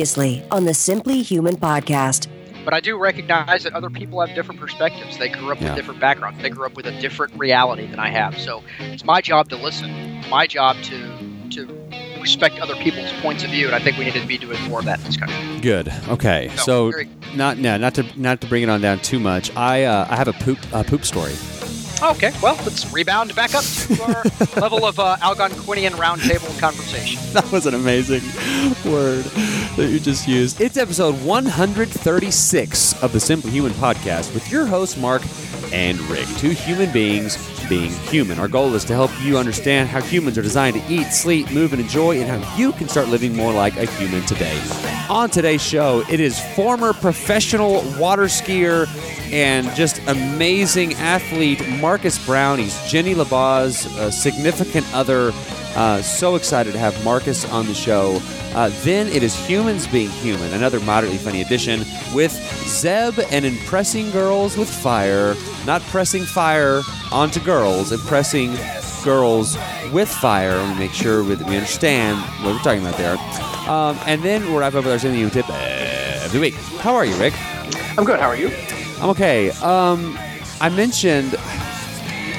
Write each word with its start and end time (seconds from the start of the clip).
Previously 0.00 0.44
on 0.50 0.66
the 0.66 0.74
Simply 0.74 1.22
Human 1.22 1.56
podcast. 1.56 2.26
But 2.66 2.74
I 2.74 2.80
do 2.80 2.98
recognize 2.98 3.62
that 3.64 3.72
other 3.72 3.88
people 3.88 4.20
have 4.20 4.34
different 4.36 4.60
perspectives. 4.60 5.16
They 5.16 5.30
grew 5.30 5.50
up 5.52 5.58
Yeah. 5.58 5.68
with 5.68 5.76
different 5.76 6.00
backgrounds. 6.00 6.42
They 6.42 6.50
grew 6.50 6.66
up 6.66 6.76
with 6.76 6.84
a 6.84 7.00
different 7.00 7.32
reality 7.38 7.86
than 7.86 7.98
I 7.98 8.10
have. 8.10 8.38
So 8.38 8.62
it's 8.78 9.06
my 9.06 9.22
job 9.22 9.48
to 9.48 9.56
listen. 9.56 9.90
My 10.28 10.46
job 10.46 10.76
to 10.82 10.98
to 11.52 11.66
respect 12.20 12.58
other 12.60 12.74
people's 12.76 13.10
points 13.22 13.42
of 13.42 13.48
view, 13.50 13.66
and 13.68 13.74
I 13.74 13.78
think 13.78 13.96
we 13.96 14.04
need 14.04 14.12
to 14.14 14.26
be 14.26 14.36
doing 14.36 14.60
more 14.68 14.80
of 14.80 14.84
that 14.84 14.98
in 14.98 15.04
this 15.06 15.16
country. 15.16 15.60
Good. 15.62 15.90
Okay. 16.08 16.50
No, 16.56 16.62
So 16.62 16.90
very- 16.90 17.08
not 17.34 17.56
yeah, 17.56 17.78
not 17.78 17.94
to 17.94 18.04
not 18.16 18.42
to 18.42 18.46
bring 18.48 18.64
it 18.64 18.68
on 18.68 18.82
down 18.82 18.98
too 18.98 19.18
much. 19.18 19.50
I 19.56 19.84
uh, 19.84 20.06
I 20.10 20.16
have 20.16 20.28
a 20.28 20.34
poop 20.34 20.58
a 20.74 20.84
poop 20.84 21.06
story. 21.06 21.32
Okay, 22.02 22.30
well, 22.42 22.54
let's 22.56 22.92
rebound 22.92 23.34
back 23.34 23.54
up 23.54 23.64
to 23.64 24.02
our 24.02 24.22
level 24.60 24.84
of 24.84 25.00
uh, 25.00 25.16
Algonquinian 25.22 25.92
roundtable 25.92 26.58
conversation. 26.60 27.22
That 27.36 27.50
was 27.52 27.66
an 27.66 27.74
amazing 27.74 28.22
word 28.90 29.24
that 29.76 29.88
you 29.90 30.00
just 30.00 30.26
used. 30.26 30.58
It's 30.60 30.78
episode 30.78 31.14
136 31.22 33.02
of 33.02 33.12
the 33.12 33.20
Simply 33.20 33.50
Human 33.50 33.72
podcast 33.72 34.32
with 34.32 34.50
your 34.50 34.64
hosts 34.64 34.96
Mark 34.96 35.22
and 35.72 35.98
Rick, 36.02 36.26
two 36.38 36.50
human 36.50 36.90
beings 36.92 37.36
being 37.68 37.90
human. 37.90 38.38
Our 38.38 38.48
goal 38.48 38.74
is 38.74 38.84
to 38.86 38.94
help 38.94 39.10
you 39.22 39.38
understand 39.38 39.88
how 39.88 40.00
humans 40.00 40.38
are 40.38 40.42
designed 40.42 40.76
to 40.76 40.92
eat, 40.92 41.12
sleep, 41.12 41.50
move, 41.52 41.72
and 41.72 41.80
enjoy, 41.80 42.20
and 42.20 42.28
how 42.28 42.56
you 42.56 42.72
can 42.72 42.88
start 42.88 43.08
living 43.08 43.34
more 43.34 43.52
like 43.52 43.76
a 43.76 43.86
human 43.86 44.22
today. 44.26 44.60
On 45.08 45.30
today's 45.30 45.62
show, 45.62 46.02
it 46.10 46.20
is 46.20 46.40
former 46.54 46.92
professional 46.92 47.82
water 47.98 48.24
skier 48.24 48.86
and 49.32 49.68
just 49.74 50.00
amazing 50.06 50.94
athlete 50.94 51.66
Marcus 51.80 52.24
Brown. 52.24 52.58
He's 52.58 52.80
Jenny 52.90 53.14
LaBaw's 53.14 53.86
uh, 53.98 54.10
significant 54.10 54.86
other. 54.94 55.32
Uh, 55.76 56.00
so 56.00 56.36
excited 56.36 56.72
to 56.72 56.78
have 56.78 57.04
Marcus 57.04 57.44
on 57.52 57.66
the 57.66 57.74
show. 57.74 58.18
Uh, 58.54 58.70
then 58.82 59.08
it 59.08 59.22
is 59.22 59.36
Humans 59.46 59.86
Being 59.88 60.08
Human, 60.08 60.54
another 60.54 60.80
moderately 60.80 61.18
funny 61.18 61.42
edition 61.42 61.80
with 62.14 62.32
Zeb 62.66 63.18
and 63.30 63.44
Impressing 63.44 64.10
Girls 64.10 64.56
with 64.56 64.70
Fire. 64.70 65.34
Not 65.66 65.82
pressing 65.82 66.24
fire 66.24 66.80
onto 67.12 67.40
girls, 67.40 67.92
impressing 67.92 68.56
girls 69.04 69.58
with 69.92 70.08
fire. 70.08 70.66
We 70.72 70.78
make 70.78 70.92
sure 70.92 71.22
we, 71.22 71.34
we 71.36 71.56
understand 71.56 72.18
what 72.42 72.54
we're 72.54 72.58
talking 72.60 72.80
about 72.80 72.96
there. 72.96 73.18
Um, 73.70 73.98
and 74.06 74.22
then 74.22 74.44
we'll 74.44 74.60
wrap 74.60 74.74
up 74.74 74.84
with 74.84 75.04
our 75.04 75.10
Human 75.10 75.30
tip 75.30 75.48
every 75.50 76.40
week. 76.40 76.54
How 76.54 76.94
are 76.94 77.04
you, 77.04 77.14
Rick? 77.16 77.34
I'm 77.98 78.04
good. 78.04 78.18
How 78.18 78.28
are 78.28 78.36
you? 78.36 78.48
I'm 79.02 79.10
okay. 79.10 79.50
Um, 79.50 80.18
I 80.62 80.70
mentioned. 80.70 81.36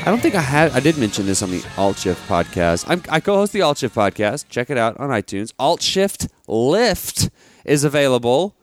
I 0.07 0.09
don't 0.09 0.21
think 0.21 0.35
I 0.35 0.41
had. 0.41 0.71
I 0.71 0.79
did 0.79 0.97
mention 0.97 1.25
this 1.25 1.41
on 1.43 1.51
the 1.51 1.61
Alt 1.77 1.97
Shift 1.97 2.29
podcast. 2.29 2.85
I'm, 2.87 3.03
I 3.09 3.19
co-host 3.19 3.51
the 3.51 3.61
Alt 3.61 3.79
Shift 3.79 3.93
podcast. 3.93 4.45
Check 4.47 4.69
it 4.69 4.77
out 4.77 4.97
on 5.01 5.09
iTunes. 5.09 5.51
Alt 5.59 5.81
Shift 5.81 6.29
Lift 6.47 7.29
is 7.65 7.83
available. 7.83 8.55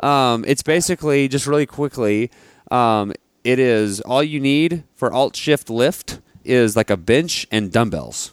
Um, 0.00 0.42
it's 0.48 0.62
basically 0.62 1.28
just 1.28 1.46
really 1.46 1.66
quickly. 1.66 2.30
Um, 2.70 3.12
it 3.44 3.58
is 3.58 4.00
all 4.00 4.22
you 4.22 4.40
need 4.40 4.84
for 4.94 5.12
Alt 5.12 5.36
Shift 5.36 5.68
Lift 5.68 6.20
is 6.44 6.76
like 6.76 6.88
a 6.88 6.96
bench 6.96 7.46
and 7.50 7.70
dumbbells, 7.70 8.32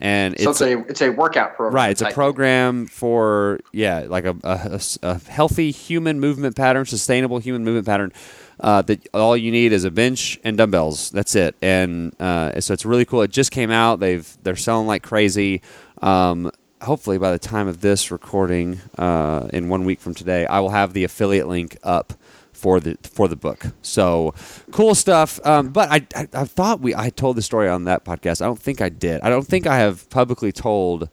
and 0.00 0.36
So 0.40 0.50
it's 0.50 0.60
it's 0.60 0.68
a 0.68 0.78
it's 0.88 1.02
a 1.02 1.10
workout 1.10 1.54
program. 1.54 1.76
Right, 1.76 1.90
it's 1.92 2.02
a 2.02 2.10
program 2.10 2.86
for 2.88 3.60
yeah, 3.72 4.06
like 4.08 4.24
a 4.24 4.34
a 4.42 5.20
healthy 5.20 5.70
human 5.70 6.18
movement 6.18 6.56
pattern, 6.56 6.84
sustainable 6.84 7.38
human 7.38 7.62
movement 7.62 7.86
pattern. 7.86 8.12
Uh, 8.58 8.80
that 8.82 9.06
all 9.12 9.36
you 9.36 9.50
need 9.50 9.72
is 9.72 9.84
a 9.84 9.90
bench 9.90 10.40
and 10.42 10.56
dumbbells. 10.56 11.10
That's 11.10 11.34
it, 11.34 11.54
and 11.60 12.18
uh, 12.20 12.58
so 12.60 12.72
it's 12.72 12.86
really 12.86 13.04
cool. 13.04 13.20
It 13.22 13.30
just 13.30 13.50
came 13.50 13.70
out. 13.70 14.00
They've 14.00 14.26
they're 14.42 14.56
selling 14.56 14.86
like 14.86 15.02
crazy. 15.02 15.60
Um, 16.00 16.50
hopefully, 16.80 17.18
by 17.18 17.32
the 17.32 17.38
time 17.38 17.68
of 17.68 17.82
this 17.82 18.10
recording, 18.10 18.80
uh, 18.96 19.48
in 19.52 19.68
one 19.68 19.84
week 19.84 20.00
from 20.00 20.14
today, 20.14 20.46
I 20.46 20.60
will 20.60 20.70
have 20.70 20.94
the 20.94 21.04
affiliate 21.04 21.48
link 21.48 21.76
up 21.82 22.14
for 22.56 22.80
the 22.80 22.96
for 23.02 23.28
the 23.28 23.36
book. 23.36 23.66
So 23.82 24.34
cool 24.72 24.94
stuff. 24.94 25.38
Um, 25.44 25.68
but 25.68 25.90
I, 25.90 26.06
I 26.14 26.28
I 26.32 26.44
thought 26.44 26.80
we 26.80 26.94
I 26.94 27.10
told 27.10 27.36
the 27.36 27.42
story 27.42 27.68
on 27.68 27.84
that 27.84 28.04
podcast. 28.04 28.40
I 28.40 28.46
don't 28.46 28.60
think 28.60 28.80
I 28.80 28.88
did. 28.88 29.20
I 29.20 29.28
don't 29.28 29.46
think 29.46 29.66
I 29.66 29.76
have 29.78 30.08
publicly 30.10 30.52
told 30.52 31.10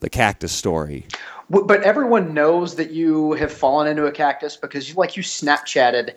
the 0.00 0.10
cactus 0.10 0.52
story. 0.52 1.06
But 1.48 1.82
everyone 1.82 2.34
knows 2.34 2.74
that 2.74 2.90
you 2.90 3.32
have 3.34 3.52
fallen 3.52 3.86
into 3.86 4.06
a 4.06 4.12
cactus 4.12 4.56
because 4.56 4.88
you 4.88 4.96
like 4.96 5.16
you 5.16 5.22
Snapchatted, 5.22 6.14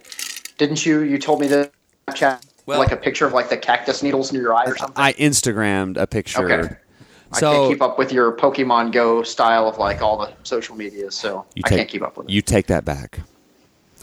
didn't 0.60 0.86
you? 0.86 1.02
You 1.02 1.18
told 1.18 1.42
me 1.42 1.48
that 1.48 1.72
Snapchat 2.08 2.44
Well- 2.68 2.78
like 2.78 2.92
a 2.92 2.98
picture 2.98 3.26
of 3.26 3.34
like 3.34 3.50
the 3.50 3.58
cactus 3.58 4.04
needles 4.04 4.32
near 4.32 4.44
your 4.44 4.54
eye 4.54 4.66
or 4.66 4.78
something. 4.78 5.02
I 5.02 5.14
Instagrammed 5.14 5.98
a 5.98 6.06
picture. 6.06 6.52
Okay. 6.52 6.76
I 7.32 7.40
can't 7.40 7.72
keep 7.72 7.82
up 7.82 7.98
with 8.00 8.12
your 8.12 8.36
Pokemon 8.36 8.92
Go 8.92 9.22
style 9.24 9.68
of 9.68 9.78
like 9.78 10.02
all 10.02 10.18
the 10.18 10.32
social 10.44 10.76
medias, 10.76 11.16
so 11.16 11.46
you 11.56 11.62
I 11.66 11.70
take, 11.70 11.78
can't 11.78 11.90
keep 11.90 12.02
up 12.04 12.18
with 12.18 12.28
it. 12.28 12.32
You 12.32 12.42
take 12.42 12.68
that 12.68 12.86
back. 12.86 13.20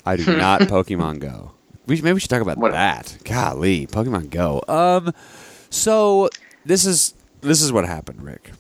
I 0.05 0.17
do 0.17 0.37
not 0.39 0.63
Pokemon 0.63 1.19
Go. 1.21 1.53
We 1.87 1.97
maybe 2.01 2.15
we 2.15 2.21
should 2.21 2.31
talk 2.31 2.43
about 2.43 2.59
What- 2.59 2.73
that. 2.73 3.17
Golly, 3.25 3.87
Pokemon 3.87 4.31
Go. 4.31 4.63
Um, 4.69 5.13
so 5.71 6.31
this 6.65 6.85
is 6.87 7.15
this 7.43 7.61
is 7.63 7.73
what 7.73 7.85
happened, 7.85 8.23
Rick. 8.23 8.53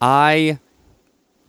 I 0.00 0.58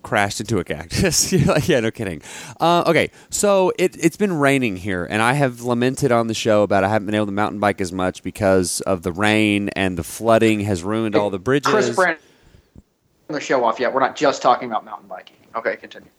crashed 0.06 0.40
into 0.40 0.60
a 0.60 0.64
cactus. 0.64 1.34
You're 1.34 1.48
like, 1.48 1.68
yeah, 1.68 1.80
no 1.80 1.92
kidding. 1.92 2.22
Uh, 2.62 2.84
okay, 2.86 3.10
so 3.30 3.74
it, 3.78 3.98
it's 4.00 4.16
been 4.16 4.38
raining 4.38 4.78
here, 4.78 5.04
and 5.04 5.22
I 5.22 5.34
have 5.34 5.62
lamented 5.62 6.12
on 6.12 6.28
the 6.28 6.34
show 6.34 6.62
about 6.64 6.84
I 6.84 6.90
haven't 6.90 7.08
been 7.08 7.16
able 7.16 7.26
to 7.26 7.32
mountain 7.32 7.60
bike 7.60 7.82
as 7.82 7.92
much 7.92 8.22
because 8.24 8.82
of 8.82 9.02
the 9.02 9.12
rain 9.12 9.70
and 9.70 9.98
the 9.98 10.04
flooding 10.04 10.62
has 10.62 10.84
ruined 10.84 11.16
all 11.16 11.30
the 11.30 11.40
bridges. 11.40 11.72
Chris 11.72 11.90
Brand 11.94 12.20
the 13.28 13.40
show 13.40 13.66
off 13.66 13.80
yet. 13.80 13.92
We're 13.92 14.02
not 14.02 14.16
just 14.16 14.44
talking 14.44 14.70
about 14.70 14.86
mountain 14.86 15.08
biking. 15.08 15.38
Okay, 15.56 15.76
continue. 15.78 16.10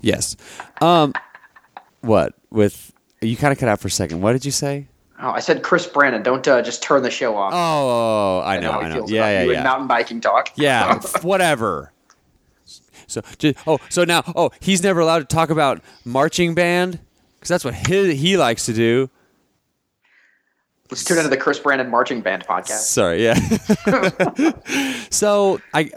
Yes. 0.00 0.36
Um, 0.80 1.12
what 2.00 2.34
with 2.50 2.92
you? 3.20 3.36
Kind 3.36 3.52
of 3.52 3.58
cut 3.58 3.68
out 3.68 3.78
for 3.78 3.86
a 3.86 3.90
second. 3.92 4.20
What 4.20 4.32
did 4.32 4.44
you 4.44 4.50
say? 4.50 4.88
Oh, 5.20 5.30
I 5.30 5.38
said 5.38 5.62
Chris 5.62 5.86
Brandon. 5.86 6.22
Don't 6.22 6.46
uh, 6.48 6.62
just 6.62 6.82
turn 6.82 7.02
the 7.04 7.10
show 7.10 7.36
off. 7.36 7.52
Oh, 7.54 8.42
I 8.44 8.58
know, 8.58 8.72
I 8.72 8.88
know. 8.88 9.06
Yeah, 9.06 9.44
yeah, 9.44 9.52
yeah. 9.52 9.62
mountain 9.62 9.86
biking 9.86 10.20
talk. 10.20 10.50
Yeah, 10.56 10.98
whatever. 11.22 11.92
So, 13.10 13.22
ju- 13.38 13.54
oh, 13.66 13.78
so 13.88 14.04
now, 14.04 14.22
oh, 14.36 14.50
he's 14.60 14.82
never 14.82 15.00
allowed 15.00 15.18
to 15.20 15.24
talk 15.24 15.50
about 15.50 15.82
marching 16.04 16.54
band 16.54 17.00
because 17.34 17.48
that's 17.48 17.64
what 17.64 17.74
he 17.74 18.14
he 18.14 18.36
likes 18.36 18.66
to 18.66 18.72
do. 18.72 19.10
Let's 20.90 21.04
tune 21.04 21.18
into 21.18 21.30
the 21.30 21.36
Chris 21.36 21.58
Brandon 21.60 21.88
Marching 21.88 22.20
Band 22.20 22.44
podcast. 22.44 22.80
Sorry, 22.80 23.22
yeah. 23.22 23.34
so 25.10 25.60
I, 25.72 25.90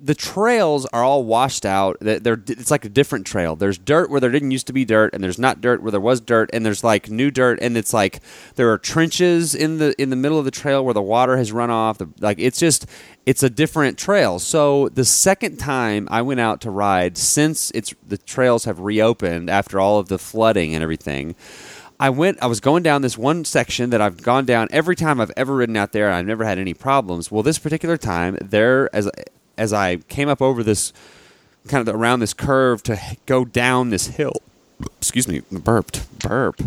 the 0.00 0.14
trails 0.14 0.86
are 0.92 1.02
all 1.02 1.24
washed 1.24 1.66
out. 1.66 1.96
They- 2.00 2.18
They're 2.18 2.40
it's 2.46 2.70
like 2.70 2.84
a 2.84 2.88
different 2.88 3.26
trail. 3.26 3.56
There's 3.56 3.78
dirt 3.78 4.10
where 4.10 4.20
there 4.20 4.30
didn't 4.30 4.52
used 4.52 4.66
to 4.68 4.72
be 4.72 4.84
dirt, 4.84 5.12
and 5.12 5.22
there's 5.24 5.38
not 5.38 5.60
dirt 5.60 5.82
where 5.82 5.90
there 5.90 6.00
was 6.00 6.20
dirt, 6.20 6.50
and 6.52 6.64
there's 6.64 6.84
like 6.84 7.10
new 7.10 7.30
dirt, 7.30 7.58
and 7.60 7.76
it's 7.76 7.92
like 7.92 8.20
there 8.54 8.70
are 8.70 8.78
trenches 8.78 9.54
in 9.54 9.78
the 9.78 10.00
in 10.00 10.10
the 10.10 10.16
middle 10.16 10.38
of 10.38 10.44
the 10.44 10.50
trail 10.50 10.84
where 10.84 10.94
the 10.94 11.02
water 11.02 11.36
has 11.36 11.50
run 11.52 11.70
off. 11.70 11.98
The, 11.98 12.08
like 12.20 12.38
it's 12.38 12.58
just 12.58 12.86
it's 13.26 13.42
a 13.42 13.50
different 13.50 13.98
trail. 13.98 14.38
So 14.38 14.88
the 14.90 15.04
second 15.04 15.56
time 15.58 16.06
I 16.10 16.22
went 16.22 16.40
out 16.40 16.60
to 16.62 16.70
ride 16.70 17.18
since 17.18 17.70
it's 17.72 17.94
the 18.06 18.18
trails 18.18 18.64
have 18.66 18.78
reopened 18.80 19.50
after 19.50 19.80
all 19.80 19.98
of 19.98 20.08
the 20.08 20.18
flooding 20.18 20.74
and 20.74 20.82
everything. 20.82 21.34
I 22.00 22.10
went. 22.10 22.38
I 22.40 22.46
was 22.46 22.60
going 22.60 22.84
down 22.84 23.02
this 23.02 23.18
one 23.18 23.44
section 23.44 23.90
that 23.90 24.00
I've 24.00 24.22
gone 24.22 24.44
down 24.44 24.68
every 24.70 24.94
time 24.94 25.20
I've 25.20 25.32
ever 25.36 25.56
ridden 25.56 25.76
out 25.76 25.90
there. 25.90 26.06
and 26.06 26.14
I've 26.14 26.26
never 26.26 26.44
had 26.44 26.56
any 26.58 26.72
problems. 26.72 27.32
Well, 27.32 27.42
this 27.42 27.58
particular 27.58 27.96
time, 27.96 28.38
there 28.40 28.88
as 28.94 29.10
as 29.58 29.72
I 29.72 29.96
came 29.96 30.28
up 30.28 30.40
over 30.40 30.62
this 30.62 30.92
kind 31.68 31.86
of 31.86 31.94
around 31.94 32.20
this 32.20 32.32
curve 32.32 32.82
to 32.84 32.98
go 33.26 33.44
down 33.44 33.90
this 33.90 34.06
hill. 34.06 34.40
Excuse 34.98 35.26
me, 35.26 35.42
burped, 35.50 36.06
burp. 36.20 36.60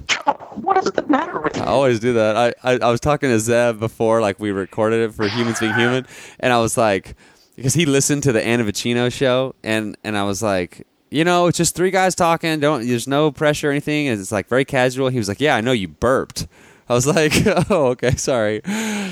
What 0.56 0.78
is 0.78 0.92
the 0.92 1.04
matter 1.08 1.40
with 1.40 1.56
you? 1.56 1.64
I 1.64 1.68
always 1.68 2.00
do 2.00 2.14
that. 2.14 2.36
I, 2.36 2.74
I, 2.74 2.78
I 2.80 2.92
was 2.92 3.00
talking 3.00 3.30
to 3.30 3.40
Zeb 3.40 3.80
before, 3.80 4.20
like 4.20 4.40
we 4.40 4.52
recorded 4.52 5.02
it 5.10 5.14
for 5.14 5.28
Humans 5.28 5.60
Being 5.62 5.74
Human, 5.76 6.06
and 6.40 6.52
I 6.52 6.60
was 6.60 6.78
like, 6.78 7.16
because 7.56 7.74
he 7.74 7.86
listened 7.86 8.24
to 8.24 8.32
the 8.34 8.44
Anna 8.44 8.66
Vicino 8.66 9.08
show, 9.10 9.56
and 9.64 9.96
and 10.04 10.18
I 10.18 10.24
was 10.24 10.44
like, 10.44 10.86
you 11.10 11.24
know, 11.24 11.48
it's 11.48 11.58
just 11.58 11.74
three 11.76 11.92
guys 11.92 12.16
talking. 12.16 12.60
Don't 12.60 12.86
there's 12.86 13.08
no 13.08 13.32
pressure 13.32 13.70
or 13.70 13.72
anything. 13.72 14.10
and 14.10 14.20
It's 14.20 14.32
like 14.32 14.48
very 14.48 14.66
casual. 14.66 15.08
He 15.08 15.18
was 15.18 15.30
like, 15.30 15.40
yeah, 15.40 15.56
I 15.56 15.62
know 15.62 15.72
you 15.72 15.88
burped. 15.88 16.48
I 16.90 16.94
was 16.94 17.08
like, 17.08 17.34
oh, 17.70 17.88
okay, 17.88 18.16
sorry. 18.16 18.62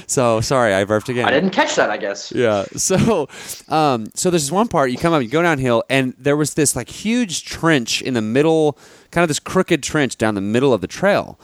So 0.07 0.41
sorry, 0.41 0.73
I 0.73 0.83
burped 0.83 1.09
again. 1.09 1.25
I 1.27 1.31
didn't 1.31 1.51
catch 1.51 1.75
that. 1.75 1.89
I 1.89 1.97
guess. 1.97 2.31
Yeah. 2.31 2.65
So, 2.77 3.27
um, 3.67 4.07
so 4.15 4.29
there's 4.29 4.43
this 4.43 4.51
one 4.51 4.67
part 4.67 4.91
you 4.91 4.97
come 4.97 5.13
up, 5.13 5.21
you 5.21 5.29
go 5.29 5.41
downhill, 5.41 5.83
and 5.89 6.13
there 6.17 6.35
was 6.35 6.55
this 6.55 6.75
like 6.75 6.89
huge 6.89 7.45
trench 7.45 8.01
in 8.01 8.13
the 8.13 8.21
middle, 8.21 8.77
kind 9.11 9.23
of 9.23 9.27
this 9.27 9.39
crooked 9.39 9.83
trench 9.83 10.17
down 10.17 10.35
the 10.35 10.41
middle 10.41 10.73
of 10.73 10.81
the 10.81 10.87
trail. 10.87 11.39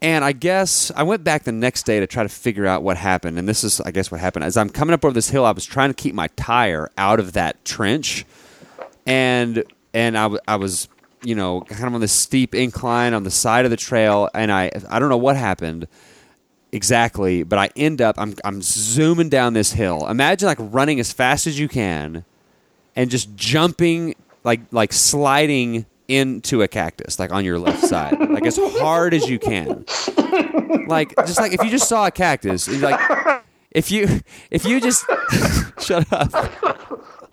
And 0.00 0.24
I 0.24 0.30
guess 0.32 0.92
I 0.94 1.02
went 1.02 1.24
back 1.24 1.42
the 1.42 1.50
next 1.52 1.84
day 1.84 1.98
to 1.98 2.06
try 2.06 2.22
to 2.22 2.28
figure 2.28 2.66
out 2.66 2.82
what 2.84 2.96
happened. 2.96 3.36
And 3.38 3.48
this 3.48 3.64
is, 3.64 3.80
I 3.80 3.90
guess, 3.90 4.10
what 4.12 4.20
happened. 4.20 4.44
As 4.44 4.56
I'm 4.56 4.70
coming 4.70 4.94
up 4.94 5.04
over 5.04 5.12
this 5.12 5.28
hill, 5.30 5.44
I 5.44 5.50
was 5.50 5.64
trying 5.64 5.90
to 5.90 5.94
keep 5.94 6.14
my 6.14 6.28
tire 6.36 6.88
out 6.96 7.18
of 7.18 7.32
that 7.32 7.64
trench, 7.64 8.24
and 9.06 9.64
and 9.94 10.16
I, 10.16 10.22
w- 10.22 10.40
I 10.46 10.56
was, 10.56 10.86
you 11.22 11.34
know, 11.34 11.62
kind 11.62 11.86
of 11.86 11.94
on 11.94 12.00
this 12.00 12.12
steep 12.12 12.54
incline 12.54 13.14
on 13.14 13.24
the 13.24 13.30
side 13.30 13.64
of 13.64 13.70
the 13.70 13.76
trail, 13.76 14.28
and 14.34 14.52
I 14.52 14.70
I 14.88 14.98
don't 14.98 15.08
know 15.08 15.16
what 15.16 15.36
happened 15.36 15.88
exactly, 16.72 17.42
but 17.42 17.58
I 17.58 17.70
end 17.76 18.00
up 18.00 18.16
I'm 18.18 18.34
I'm 18.44 18.62
zooming 18.62 19.28
down 19.28 19.54
this 19.54 19.72
hill. 19.72 20.06
Imagine 20.06 20.46
like 20.46 20.58
running 20.60 21.00
as 21.00 21.12
fast 21.12 21.46
as 21.46 21.58
you 21.58 21.68
can 21.68 22.24
and 22.96 23.10
just 23.10 23.34
jumping 23.36 24.14
like 24.44 24.60
like 24.72 24.92
sliding 24.92 25.86
into 26.08 26.62
a 26.62 26.68
cactus 26.68 27.18
like 27.18 27.30
on 27.30 27.44
your 27.44 27.58
left 27.58 27.84
side 27.84 28.18
like 28.30 28.46
as 28.46 28.58
hard 28.80 29.12
as 29.12 29.28
you 29.28 29.38
can 29.38 29.84
like 30.88 31.14
just 31.18 31.38
like 31.38 31.52
if 31.52 31.62
you 31.62 31.68
just 31.68 31.86
saw 31.86 32.06
a 32.06 32.10
cactus 32.10 32.66
like 32.80 32.98
if 33.70 33.90
you 33.90 34.20
if 34.50 34.64
you 34.64 34.80
just 34.80 35.04
shut 35.78 36.10
up 36.10 36.32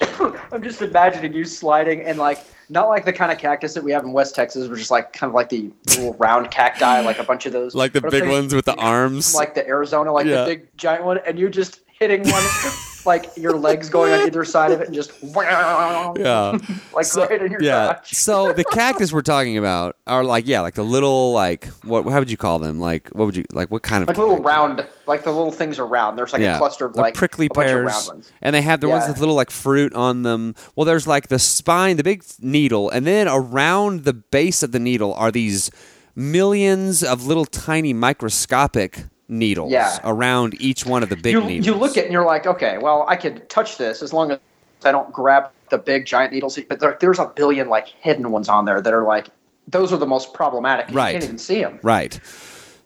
I'm 0.51 0.63
just 0.63 0.81
imagining 0.81 1.33
you 1.33 1.45
sliding 1.45 2.01
and 2.01 2.17
like 2.17 2.39
not 2.69 2.87
like 2.87 3.05
the 3.05 3.13
kind 3.13 3.31
of 3.31 3.37
cactus 3.37 3.73
that 3.75 3.83
we 3.83 3.91
have 3.91 4.03
in 4.03 4.11
West 4.11 4.33
Texas, 4.35 4.67
which 4.67 4.79
is 4.81 4.89
like 4.91 5.13
kind 5.13 5.29
of 5.29 5.35
like 5.35 5.49
the 5.49 5.71
little 5.89 6.13
round 6.15 6.49
cacti, 6.51 7.01
like 7.01 7.19
a 7.19 7.23
bunch 7.23 7.45
of 7.45 7.53
those, 7.53 7.75
like 7.75 7.93
the 7.93 8.01
big 8.01 8.27
ones 8.27 8.53
with 8.55 8.65
the 8.65 8.75
arms. 8.75 9.35
like 9.35 9.53
the 9.53 9.65
Arizona, 9.67 10.11
like 10.11 10.25
Yeah. 10.25 10.41
the 10.45 10.55
big 10.55 10.77
giant 10.77 11.03
one, 11.05 11.19
and 11.25 11.37
you 11.37 11.49
just 11.49 11.81
hitting 11.99 12.21
one, 12.29 12.43
like 13.05 13.35
your 13.37 13.53
legs 13.53 13.89
going 13.89 14.13
on 14.13 14.27
either 14.27 14.43
side 14.45 14.71
of 14.71 14.81
it, 14.81 14.87
and 14.87 14.95
just 14.95 15.11
yeah 15.35 16.57
like 16.93 17.05
So- 17.05 17.27
right 17.27 17.41
in 17.41 17.51
your 17.51 17.61
yeah. 17.61 17.93
crotch. 17.93 18.13
So 18.13 18.53
the 18.53 18.63
cactus 18.63 19.11
we're 19.13 19.21
talking 19.21 19.57
about 19.57 19.97
are 20.07 20.23
like 20.23 20.47
yeah, 20.47 20.61
like 20.61 20.75
the 20.75 20.83
little 20.83 21.33
like 21.33 21.65
what 21.83 22.05
how 22.05 22.19
would 22.19 22.31
you 22.31 22.37
call 22.37 22.59
them? 22.59 22.79
Like 22.79 23.09
what 23.09 23.25
would 23.25 23.35
you 23.35 23.45
like 23.51 23.71
what 23.71 23.83
kind 23.83 24.01
of 24.01 24.07
Like 24.07 24.17
little 24.17 24.37
round, 24.37 24.85
like 25.07 25.23
the 25.23 25.31
little 25.31 25.51
things 25.51 25.79
are 25.79 25.87
round. 25.87 26.17
There's 26.17 26.33
like 26.33 26.41
yeah, 26.41 26.55
a 26.55 26.57
cluster 26.57 26.85
of 26.85 26.93
the 26.93 27.01
like 27.01 27.13
prickly 27.13 27.47
a 27.47 27.53
bunch 27.53 27.69
of 27.69 27.75
round 27.83 28.05
pears, 28.11 28.31
and 28.41 28.55
they 28.55 28.61
have 28.61 28.81
the 28.81 28.89
ones 28.89 29.07
with 29.07 29.19
little 29.19 29.35
like 29.35 29.51
fruit 29.51 29.93
on 29.93 30.23
them. 30.23 30.55
Well, 30.75 30.85
there's 30.85 31.07
like 31.07 31.27
the 31.27 31.39
spine, 31.39 31.97
the 31.97 32.03
big 32.03 32.23
needle, 32.39 32.89
and 32.89 33.05
then 33.05 33.27
around 33.27 34.03
the 34.03 34.13
base 34.13 34.63
of 34.63 34.71
the 34.71 34.79
needle 34.79 35.13
are 35.13 35.31
these 35.31 35.69
millions 36.15 37.03
of 37.03 37.25
little 37.27 37.45
tiny 37.45 37.93
microscopic 37.93 39.03
needles 39.27 39.71
Yeah. 39.71 39.97
around 40.03 40.55
each 40.61 40.85
one 40.85 41.03
of 41.03 41.09
the 41.09 41.15
big 41.15 41.33
You 41.33 41.41
needles. 41.43 41.65
you 41.67 41.73
look 41.75 41.91
at 41.91 41.97
it 41.97 42.03
and 42.05 42.13
you're 42.13 42.25
like, 42.25 42.45
okay, 42.45 42.77
well, 42.77 43.05
I 43.07 43.15
could 43.15 43.49
touch 43.49 43.77
this 43.77 44.01
as 44.01 44.13
long 44.13 44.31
as 44.31 44.39
I 44.83 44.91
don't 44.91 45.11
grab 45.11 45.49
the 45.69 45.77
big 45.79 46.05
giant 46.05 46.31
needles. 46.33 46.59
But 46.69 46.79
there, 46.79 46.97
there's 46.99 47.19
a 47.19 47.25
billion 47.35 47.67
like 47.69 47.87
hidden 47.87 48.31
ones 48.31 48.49
on 48.49 48.65
there 48.65 48.81
that 48.81 48.93
are 48.93 49.03
like 49.03 49.27
those 49.67 49.91
are 49.91 49.97
the 49.97 50.05
most 50.05 50.33
problematic. 50.33 50.93
Right. 50.93 51.13
You 51.13 51.19
can't 51.19 51.23
even 51.23 51.37
see 51.39 51.61
them. 51.61 51.79
Right. 51.81 52.19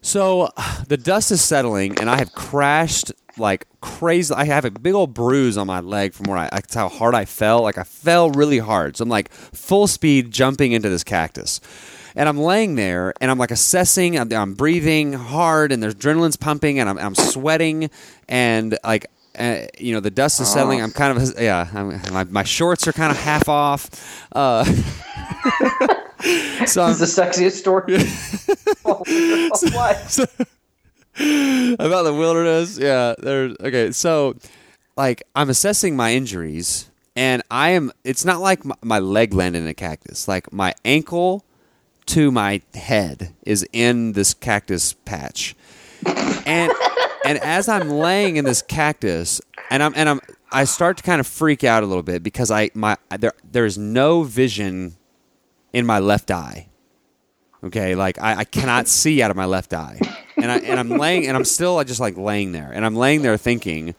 So 0.01 0.49
the 0.87 0.95
dust 0.95 1.29
is 1.31 1.41
settling, 1.41 1.99
and 1.99 2.09
I 2.09 2.15
have 2.17 2.31
crashed 2.31 3.11
like 3.37 3.65
crazy. 3.81 4.33
I 4.33 4.45
have 4.45 4.63
a 4.63 4.71
big 4.71 4.93
old 4.93 5.13
bruise 5.13 5.57
on 5.57 5.67
my 5.67 5.81
leg 5.81 6.13
from 6.13 6.27
where 6.27 6.37
I. 6.37 6.47
That's 6.53 6.73
how 6.73 6.87
hard 6.87 7.15
I 7.15 7.25
fell. 7.25 7.63
Like 7.63 7.77
I 7.77 7.83
fell 7.83 8.29
really 8.29 8.59
hard. 8.59 8.95
So 8.95 9.03
I'm 9.03 9.09
like 9.09 9.29
full 9.29 9.87
speed 9.87 10.31
jumping 10.31 10.71
into 10.71 10.87
this 10.87 11.03
cactus. 11.03 11.59
And 12.19 12.27
I'm 12.27 12.37
laying 12.37 12.75
there, 12.75 13.13
and 13.21 13.31
I'm 13.31 13.37
like 13.37 13.49
assessing. 13.49 14.19
I'm, 14.19 14.29
I'm 14.33 14.53
breathing 14.53 15.13
hard, 15.13 15.71
and 15.71 15.81
there's 15.81 15.95
adrenaline's 15.95 16.35
pumping, 16.35 16.77
and 16.77 16.89
I'm, 16.89 16.97
I'm 16.97 17.15
sweating, 17.15 17.89
and 18.27 18.77
like 18.83 19.05
uh, 19.39 19.67
you 19.77 19.93
know 19.93 20.01
the 20.01 20.11
dust 20.11 20.41
is 20.41 20.51
settling. 20.51 20.81
I'm 20.81 20.91
kind 20.91 21.17
of 21.17 21.39
yeah. 21.39 21.69
I'm, 21.73 22.01
my, 22.11 22.25
my 22.25 22.43
shorts 22.43 22.89
are 22.89 22.91
kind 22.91 23.09
of 23.09 23.17
half 23.17 23.47
off. 23.47 24.27
Uh, 24.33 24.65
so 26.65 26.83
I'm, 26.83 26.91
It's 26.91 26.99
the 26.99 27.05
sexiest 27.07 27.53
story. 27.53 27.95
of 28.85 29.73
life. 29.73 30.19
about 31.79 32.03
the 32.03 32.13
wilderness. 32.13 32.77
Yeah, 32.77 33.15
there's 33.17 33.55
okay. 33.61 33.91
So, 33.93 34.35
like, 34.97 35.23
I'm 35.35 35.49
assessing 35.49 35.95
my 35.95 36.13
injuries, 36.13 36.89
and 37.15 37.43
I 37.49 37.69
am. 37.69 37.93
It's 38.03 38.25
not 38.25 38.41
like 38.41 38.65
my, 38.65 38.75
my 38.81 38.99
leg 38.99 39.33
landed 39.33 39.61
in 39.61 39.67
a 39.69 39.73
cactus. 39.73 40.27
Like 40.27 40.51
my 40.51 40.73
ankle 40.83 41.45
to 42.09 42.31
my 42.31 42.61
head 42.73 43.33
is 43.45 43.65
in 43.71 44.13
this 44.13 44.33
cactus 44.33 44.93
patch, 44.93 45.55
and 46.05 46.71
and 47.23 47.37
as 47.39 47.69
I'm 47.69 47.89
laying 47.89 48.37
in 48.37 48.45
this 48.45 48.61
cactus, 48.61 49.41
and 49.69 49.83
I'm 49.83 49.93
and 49.95 50.09
I'm 50.09 50.21
I 50.51 50.63
start 50.63 50.97
to 50.97 51.03
kind 51.03 51.19
of 51.19 51.27
freak 51.27 51.63
out 51.63 51.83
a 51.83 51.85
little 51.85 52.03
bit 52.03 52.23
because 52.23 52.49
I 52.49 52.71
my 52.73 52.97
there 53.19 53.33
there 53.49 53.65
is 53.65 53.77
no 53.77 54.23
vision 54.23 54.95
in 55.71 55.85
my 55.85 55.99
left 55.99 56.31
eye. 56.31 56.67
Okay, 57.63 57.93
like 57.93 58.19
I, 58.19 58.37
I 58.37 58.43
cannot 58.43 58.87
see 58.87 59.21
out 59.21 59.29
of 59.29 59.37
my 59.37 59.45
left 59.45 59.73
eye, 59.73 59.99
and 60.37 60.51
I 60.51 60.57
and 60.59 60.79
I'm 60.79 60.89
laying 60.89 61.27
and 61.27 61.37
I'm 61.37 61.45
still 61.45 61.83
just 61.83 61.99
like 61.99 62.17
laying 62.17 62.53
there, 62.53 62.71
and 62.73 62.85
I'm 62.85 62.95
laying 62.95 63.21
there 63.21 63.37
thinking, 63.37 63.93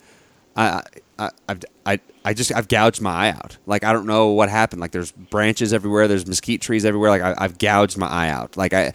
I 0.57 0.83
I 1.21 1.31
I've, 1.49 1.61
I 1.85 2.01
I 2.25 2.35
just 2.35 2.53
I've 2.55 2.67
gouged 2.69 3.01
my 3.01 3.13
eye 3.13 3.31
out. 3.31 3.59
Like 3.67 3.85
I 3.85 3.93
don't 3.93 4.07
know 4.07 4.29
what 4.29 4.49
happened. 4.49 4.81
Like 4.81 4.93
there's 4.93 5.13
branches 5.13 5.73
everywhere, 5.73 6.09
there's 6.09 6.27
mesquite 6.27 6.63
trees 6.63 6.85
everywhere. 6.85 7.11
Like 7.11 7.23
I, 7.23 7.35
I've 7.39 7.59
gouged 7.59 7.99
my 7.99 8.09
eye 8.09 8.29
out. 8.31 8.57
Like 8.57 8.73
I, 8.73 8.93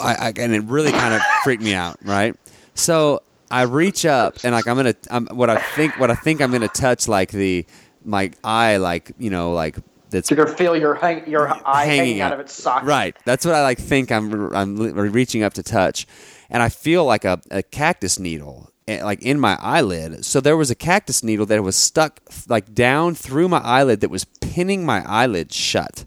I, 0.00 0.14
I 0.14 0.32
and 0.38 0.54
it 0.54 0.64
really 0.64 0.90
kind 0.90 1.14
of 1.14 1.20
freaked 1.44 1.62
me 1.62 1.74
out. 1.74 1.98
Right, 2.02 2.34
so 2.74 3.22
I 3.50 3.62
reach 3.62 4.06
up 4.06 4.38
and 4.42 4.54
like 4.54 4.66
I'm 4.66 4.76
gonna 4.76 4.94
I'm 5.10 5.26
what 5.26 5.50
I 5.50 5.60
think 5.60 6.00
what 6.00 6.10
I 6.10 6.14
think 6.14 6.40
I'm 6.40 6.50
gonna 6.50 6.68
touch 6.68 7.06
like 7.06 7.30
the 7.30 7.66
my 8.04 8.30
eye 8.42 8.78
like 8.78 9.12
you 9.18 9.30
know 9.30 9.52
like 9.52 9.76
that's 10.10 10.30
You're 10.30 10.44
gonna 10.44 10.56
feel 10.56 10.76
your 10.76 10.94
hang, 10.94 11.28
your 11.28 11.48
eye 11.66 11.84
hanging, 11.86 12.20
out 12.20 12.32
of 12.32 12.40
its 12.40 12.52
socket. 12.52 12.86
Right. 12.86 13.16
That's 13.24 13.44
what 13.44 13.54
I 13.54 13.62
like 13.62 13.78
think 13.78 14.10
I'm 14.10 14.54
I'm 14.54 14.76
reaching 14.76 15.42
up 15.42 15.54
to 15.54 15.62
touch, 15.62 16.06
and 16.50 16.62
I 16.62 16.68
feel 16.68 17.04
like 17.04 17.24
a, 17.24 17.40
a 17.50 17.62
cactus 17.62 18.18
needle 18.18 18.71
like 18.88 19.22
in 19.22 19.38
my 19.38 19.56
eyelid. 19.60 20.24
So 20.24 20.40
there 20.40 20.56
was 20.56 20.70
a 20.70 20.74
cactus 20.74 21.22
needle 21.22 21.46
that 21.46 21.62
was 21.62 21.76
stuck 21.76 22.20
like 22.48 22.74
down 22.74 23.14
through 23.14 23.48
my 23.48 23.58
eyelid 23.58 24.00
that 24.00 24.10
was 24.10 24.24
pinning 24.24 24.84
my 24.84 25.04
eyelid 25.06 25.52
shut. 25.52 26.04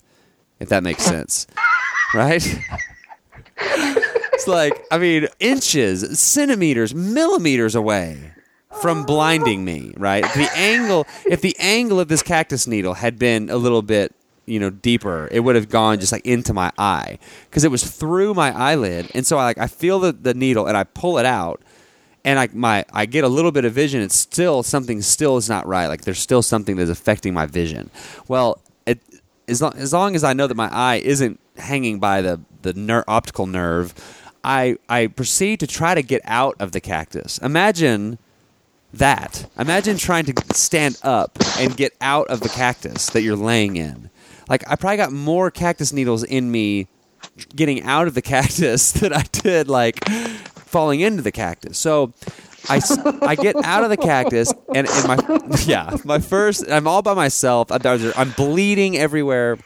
If 0.60 0.70
that 0.70 0.84
makes 0.84 1.04
sense, 1.04 1.48
right? 2.14 2.46
it's 3.58 4.48
like 4.48 4.86
I 4.92 4.98
mean 4.98 5.28
inches, 5.40 6.20
centimeters, 6.20 6.94
millimeters 6.94 7.76
away 7.76 8.32
from 8.82 9.06
blinding 9.06 9.64
me, 9.64 9.94
right? 9.98 10.24
The 10.24 10.50
angle 10.56 11.08
if 11.26 11.42
the 11.42 11.56
angle 11.60 12.00
of 12.00 12.08
this 12.08 12.24
cactus 12.24 12.68
needle 12.68 12.94
had 12.94 13.18
been 13.18 13.50
a 13.50 13.58
little 13.58 13.82
bit, 13.82 14.14
you 14.46 14.60
know, 14.60 14.70
deeper, 14.70 15.28
it 15.32 15.42
would 15.42 15.56
have 15.56 15.70
gone 15.70 16.00
just 16.00 16.12
like 16.12 16.26
into 16.26 16.54
my 16.54 16.72
eye 16.78 17.20
because 17.50 17.64
it 17.64 17.72
was 17.72 17.84
through 17.84 18.34
my 18.34 18.52
eyelid. 18.52 19.10
And 19.14 19.26
so 19.26 19.38
I 19.38 19.44
like 19.44 19.58
I 19.58 19.68
feel 19.68 20.00
the, 20.00 20.12
the 20.12 20.34
needle 20.34 20.68
and 20.68 20.78
I 20.78 20.84
pull 20.84 21.18
it 21.18 21.26
out 21.26 21.62
and 22.26 22.40
I 22.40 22.50
my 22.52 22.84
I 22.92 23.06
get 23.06 23.24
a 23.24 23.30
little 23.30 23.52
bit 23.52 23.64
of 23.64 23.72
vision. 23.72 24.02
It's 24.02 24.16
still 24.16 24.64
something 24.64 25.02
still 25.02 25.38
is 25.38 25.48
not 25.48 25.66
right. 25.66 25.88
Like 25.88 26.02
there's 26.02 26.20
still 26.20 26.42
something 26.42 26.76
that's 26.76 26.90
affecting 26.90 27.34
my 27.34 27.46
vision. 27.46 27.90
Well, 28.28 28.60
it 28.86 29.00
as 29.48 29.62
long, 29.62 29.74
as 29.76 29.94
long 29.94 30.16
as 30.16 30.24
I 30.24 30.34
know 30.34 30.48
that 30.48 30.56
my 30.56 30.70
eye 30.74 30.96
isn't 30.96 31.40
hanging 31.56 32.00
by 32.00 32.22
the 32.22 32.42
the 32.64 32.74
ner- 32.74 33.06
optical 33.08 33.46
nerve, 33.46 33.94
I 34.44 34.78
I 34.90 35.08
proceed 35.08 35.60
to 35.62 35.68
try 35.68 35.94
to 35.96 36.02
get 36.02 36.22
out 36.26 36.56
of 36.60 36.72
the 36.74 36.82
cactus. 36.82 37.38
Imagine 37.38 38.18
that. 38.92 39.48
Imagine 39.60 39.98
trying 39.98 40.26
to 40.26 40.34
stand 40.54 40.98
up 41.04 41.38
and 41.60 41.78
get 41.78 41.94
out 42.02 42.28
of 42.28 42.40
the 42.40 42.50
cactus 42.50 43.12
that 43.12 43.22
you're 43.22 43.36
laying 43.36 43.76
in. 43.76 44.10
Like 44.50 44.64
I 44.70 44.76
probably 44.76 44.98
got 44.98 45.12
more 45.12 45.52
cactus 45.52 45.94
needles 45.94 46.24
in 46.24 46.52
me 46.52 46.88
getting 47.56 47.84
out 47.84 48.08
of 48.08 48.16
the 48.16 48.22
cactus 48.34 48.94
than 48.94 49.14
I 49.14 49.24
did 49.32 49.68
like 49.68 50.00
falling 50.76 51.00
into 51.00 51.22
the 51.22 51.32
cactus. 51.32 51.78
So 51.78 52.12
I, 52.68 52.82
I 53.22 53.36
get 53.36 53.56
out 53.64 53.86
of 53.86 53.90
the 53.90 53.96
cactus 53.96 54.54
and, 54.74 54.86
and 54.90 55.08
my 55.08 55.18
yeah 55.66 55.96
my 56.04 56.20
first 56.20 56.70
I'm 56.70 56.86
all 56.86 57.02
by 57.02 57.14
myself 57.14 57.72
I'm, 57.72 58.32
bleeding 58.32 58.98
everywhere 58.98 59.58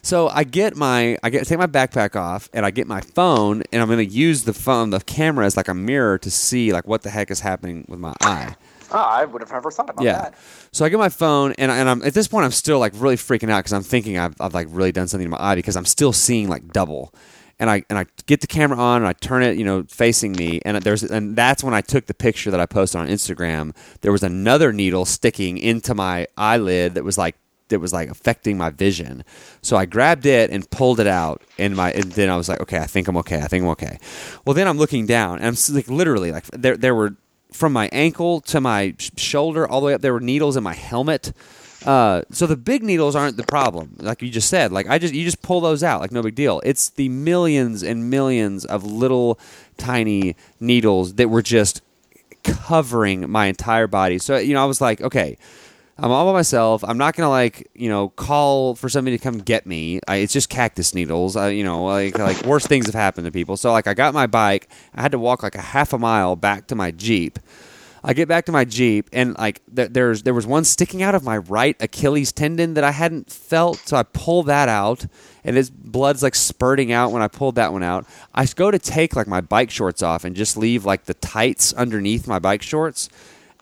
so 0.00 0.28
I 0.28 0.44
get 0.44 0.76
my 0.76 1.18
I 1.22 1.28
get 1.28 1.46
take 1.46 1.58
my 1.58 1.66
backpack 1.66 2.16
off 2.16 2.48
and 2.54 2.64
I 2.64 2.70
get 2.70 2.86
my 2.86 3.02
phone 3.02 3.64
and 3.70 3.82
I'm 3.82 3.88
going 3.88 3.98
to 3.98 4.14
use 4.14 4.44
the 4.44 4.54
phone 4.54 4.90
the 4.90 5.00
camera 5.00 5.44
as 5.44 5.58
like 5.58 5.68
a 5.68 5.74
mirror 5.74 6.16
to 6.18 6.30
see 6.30 6.72
like 6.72 6.86
what 6.86 7.02
the 7.02 7.10
heck 7.10 7.30
is 7.30 7.40
happening 7.40 7.84
with 7.86 7.98
my 7.98 8.14
eye. 8.22 8.54
Oh, 8.92 8.98
I 8.98 9.26
would 9.26 9.42
have 9.42 9.52
never 9.52 9.70
thought 9.70 9.90
about 9.90 10.04
Yeah. 10.04 10.12
that. 10.14 10.34
So 10.70 10.86
I 10.86 10.88
get 10.88 10.98
my 10.98 11.08
phone 11.10 11.52
and, 11.58 11.70
I, 11.70 11.76
and 11.78 11.88
I'm 11.90 12.02
at 12.02 12.14
this 12.14 12.28
point 12.28 12.46
I'm 12.46 12.50
still 12.52 12.78
like 12.78 12.94
really 12.96 13.16
freaking 13.16 13.50
out 13.50 13.58
because 13.58 13.74
I'm 13.74 13.82
thinking 13.82 14.16
I've, 14.16 14.40
I've 14.40 14.54
like 14.54 14.68
really 14.70 14.92
done 14.92 15.08
something 15.08 15.26
to 15.26 15.36
my 15.36 15.42
eye 15.42 15.54
because 15.54 15.76
I'm 15.76 15.84
still 15.84 16.14
seeing 16.14 16.48
like 16.48 16.72
double. 16.72 17.12
And 17.62 17.70
I 17.70 17.84
and 17.88 17.96
I 17.96 18.06
get 18.26 18.40
the 18.40 18.48
camera 18.48 18.76
on 18.76 19.02
and 19.02 19.06
I 19.06 19.12
turn 19.12 19.44
it, 19.44 19.56
you 19.56 19.64
know, 19.64 19.84
facing 19.84 20.32
me, 20.32 20.60
and 20.64 20.76
there's 20.78 21.04
and 21.04 21.36
that's 21.36 21.62
when 21.62 21.74
I 21.74 21.80
took 21.80 22.06
the 22.06 22.14
picture 22.14 22.50
that 22.50 22.58
I 22.58 22.66
posted 22.66 23.00
on 23.00 23.06
Instagram. 23.06 23.72
There 24.00 24.10
was 24.10 24.24
another 24.24 24.72
needle 24.72 25.04
sticking 25.04 25.58
into 25.58 25.94
my 25.94 26.26
eyelid 26.36 26.94
that 26.94 27.04
was 27.04 27.16
like 27.16 27.36
that 27.68 27.78
was 27.78 27.92
like 27.92 28.08
affecting 28.08 28.58
my 28.58 28.70
vision. 28.70 29.24
So 29.62 29.76
I 29.76 29.86
grabbed 29.86 30.26
it 30.26 30.50
and 30.50 30.68
pulled 30.70 30.98
it 30.98 31.06
out, 31.06 31.40
and 31.56 31.76
my 31.76 31.92
and 31.92 32.10
then 32.12 32.30
I 32.30 32.36
was 32.36 32.48
like, 32.48 32.60
okay, 32.62 32.78
I 32.78 32.86
think 32.86 33.06
I'm 33.06 33.16
okay. 33.18 33.40
I 33.40 33.46
think 33.46 33.62
I'm 33.64 33.70
okay. 33.70 33.98
Well, 34.44 34.54
then 34.54 34.66
I'm 34.66 34.78
looking 34.78 35.06
down, 35.06 35.38
and 35.38 35.46
I'm 35.46 35.74
like 35.74 35.88
literally 35.88 36.32
like 36.32 36.46
there 36.48 36.76
there 36.76 36.96
were 36.96 37.14
from 37.52 37.72
my 37.72 37.88
ankle 37.92 38.40
to 38.40 38.60
my 38.60 38.94
shoulder 38.98 39.68
all 39.68 39.80
the 39.80 39.86
way 39.86 39.94
up. 39.94 40.00
There 40.00 40.12
were 40.12 40.20
needles 40.20 40.56
in 40.56 40.62
my 40.62 40.74
helmet. 40.74 41.32
Uh, 41.86 42.22
so 42.30 42.46
the 42.46 42.56
big 42.56 42.82
needles 42.82 43.16
aren't 43.16 43.36
the 43.36 43.42
problem, 43.42 43.96
like 43.98 44.22
you 44.22 44.30
just 44.30 44.48
said. 44.48 44.72
Like 44.72 44.88
I 44.88 44.98
just 44.98 45.14
you 45.14 45.24
just 45.24 45.42
pull 45.42 45.60
those 45.60 45.82
out, 45.82 46.00
like 46.00 46.12
no 46.12 46.22
big 46.22 46.34
deal. 46.34 46.60
It's 46.64 46.90
the 46.90 47.08
millions 47.08 47.82
and 47.82 48.10
millions 48.10 48.64
of 48.64 48.84
little 48.84 49.38
tiny 49.78 50.36
needles 50.60 51.14
that 51.14 51.28
were 51.28 51.42
just 51.42 51.82
covering 52.44 53.28
my 53.30 53.46
entire 53.46 53.86
body. 53.86 54.18
So 54.18 54.36
you 54.36 54.54
know, 54.54 54.62
I 54.62 54.66
was 54.66 54.80
like, 54.80 55.00
okay, 55.00 55.36
I'm 55.98 56.10
all 56.10 56.26
by 56.26 56.32
myself. 56.32 56.82
I'm 56.84 56.98
not 56.98 57.14
gonna 57.16 57.30
like 57.30 57.68
you 57.74 57.88
know 57.88 58.10
call 58.10 58.74
for 58.74 58.88
somebody 58.88 59.18
to 59.18 59.22
come 59.22 59.38
get 59.38 59.66
me. 59.66 60.00
I, 60.08 60.16
it's 60.16 60.32
just 60.32 60.48
cactus 60.48 60.94
needles. 60.94 61.36
I, 61.36 61.50
you 61.50 61.64
know, 61.64 61.84
like 61.84 62.18
like 62.18 62.44
worse 62.44 62.66
things 62.66 62.86
have 62.86 62.94
happened 62.94 63.24
to 63.26 63.32
people. 63.32 63.56
So 63.56 63.72
like 63.72 63.86
I 63.86 63.94
got 63.94 64.14
my 64.14 64.26
bike. 64.26 64.68
I 64.94 65.02
had 65.02 65.12
to 65.12 65.18
walk 65.18 65.42
like 65.42 65.54
a 65.54 65.60
half 65.60 65.92
a 65.92 65.98
mile 65.98 66.36
back 66.36 66.68
to 66.68 66.74
my 66.74 66.90
jeep. 66.90 67.38
I 68.04 68.14
get 68.14 68.26
back 68.26 68.46
to 68.46 68.52
my 68.52 68.64
Jeep 68.64 69.08
and 69.12 69.36
like 69.38 69.60
th- 69.74 69.90
there's 69.92 70.24
there 70.24 70.34
was 70.34 70.46
one 70.46 70.64
sticking 70.64 71.02
out 71.02 71.14
of 71.14 71.22
my 71.22 71.36
right 71.36 71.76
Achilles 71.78 72.32
tendon 72.32 72.74
that 72.74 72.82
I 72.82 72.90
hadn't 72.90 73.30
felt, 73.30 73.78
so 73.86 73.96
I 73.96 74.02
pull 74.02 74.42
that 74.44 74.68
out 74.68 75.06
and 75.44 75.56
his 75.56 75.70
blood's 75.70 76.22
like 76.22 76.34
spurting 76.34 76.90
out 76.90 77.12
when 77.12 77.22
I 77.22 77.28
pulled 77.28 77.54
that 77.54 77.72
one 77.72 77.82
out. 77.82 78.06
I 78.34 78.44
go 78.46 78.70
to 78.70 78.78
take 78.78 79.14
like 79.14 79.28
my 79.28 79.40
bike 79.40 79.70
shorts 79.70 80.02
off 80.02 80.24
and 80.24 80.34
just 80.34 80.56
leave 80.56 80.84
like 80.84 81.04
the 81.04 81.14
tights 81.14 81.72
underneath 81.72 82.26
my 82.26 82.38
bike 82.38 82.62
shorts. 82.62 83.08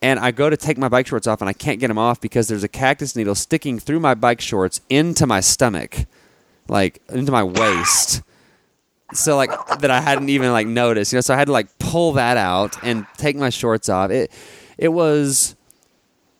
And 0.02 0.18
I 0.18 0.30
go 0.30 0.48
to 0.48 0.56
take 0.56 0.78
my 0.78 0.88
bike 0.88 1.06
shorts 1.06 1.26
off 1.26 1.42
and 1.42 1.48
I 1.48 1.52
can't 1.52 1.78
get 1.78 1.88
them 1.88 1.98
off 1.98 2.22
because 2.22 2.48
there's 2.48 2.64
a 2.64 2.68
cactus 2.68 3.14
needle 3.14 3.34
sticking 3.34 3.78
through 3.78 4.00
my 4.00 4.14
bike 4.14 4.40
shorts 4.40 4.80
into 4.88 5.26
my 5.26 5.40
stomach, 5.40 6.06
like 6.68 7.02
into 7.10 7.30
my 7.30 7.44
waist 7.44 8.22
so 9.12 9.36
like 9.36 9.50
that 9.78 9.90
I 9.90 10.00
hadn't 10.00 10.28
even 10.28 10.52
like 10.52 10.66
noticed, 10.66 11.12
you 11.12 11.16
know. 11.16 11.20
So 11.20 11.34
I 11.34 11.36
had 11.36 11.46
to 11.46 11.52
like 11.52 11.78
pull 11.78 12.12
that 12.12 12.36
out 12.36 12.82
and 12.82 13.06
take 13.16 13.36
my 13.36 13.50
shorts 13.50 13.88
off. 13.88 14.10
It 14.10 14.32
it 14.78 14.88
was 14.88 15.56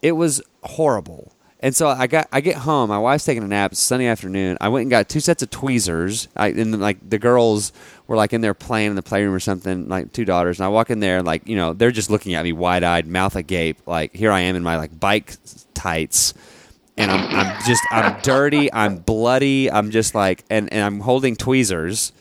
it 0.03 0.13
was 0.13 0.43
horrible. 0.63 1.33
And 1.63 1.77
so 1.77 1.89
I 1.89 2.07
got 2.07 2.27
I 2.33 2.41
get 2.41 2.57
home. 2.57 2.89
My 2.89 2.99
wife's 2.99 3.25
taking 3.25 3.43
a 3.43 3.49
nap. 3.49 3.73
It's 3.73 3.81
Sunday 3.81 4.07
afternoon. 4.07 4.57
I 4.61 4.69
went 4.69 4.83
and 4.83 4.91
got 4.91 5.09
two 5.09 5.21
sets 5.21 5.43
of 5.43 5.51
tweezers. 5.51 6.29
I 6.35 6.49
and 6.49 6.81
like 6.81 6.99
the 7.09 7.19
girls 7.19 7.73
were 8.07 8.17
like 8.17 8.33
in 8.33 8.41
there 8.41 8.55
playing 8.55 8.91
in 8.91 8.97
the 8.97 9.03
playroom 9.03 9.35
or 9.35 9.41
something. 9.41 9.89
Like 9.89 10.13
two 10.13 10.25
daughters. 10.25 10.59
And 10.59 10.65
I 10.65 10.69
walk 10.69 10.89
in 10.91 11.01
there, 11.01 11.23
like 11.23 11.47
you 11.47 11.57
know, 11.57 11.75
they're 11.75 11.91
just 11.91 12.11
looking 12.11 12.35
at 12.35 12.45
me 12.45 12.53
wide 12.53 12.83
eyed, 12.83 13.07
mouth 13.07 13.37
agape. 13.37 13.87
Like 13.87 14.15
here 14.15 14.33
I 14.33 14.41
am 14.41 14.57
in 14.57 14.63
my 14.63 14.79
like 14.79 14.99
bike 14.99 15.37
tights 15.75 16.33
and 16.97 17.11
I'm, 17.11 17.35
I'm 17.35 17.63
just 17.67 17.83
I'm 17.91 18.21
dirty, 18.23 18.73
I'm 18.73 18.99
bloody, 18.99 19.71
I'm 19.71 19.91
just 19.91 20.15
like 20.15 20.45
and, 20.51 20.73
and 20.73 20.83
I'm 20.83 21.01
holding 21.01 21.37
tweezers 21.37 22.13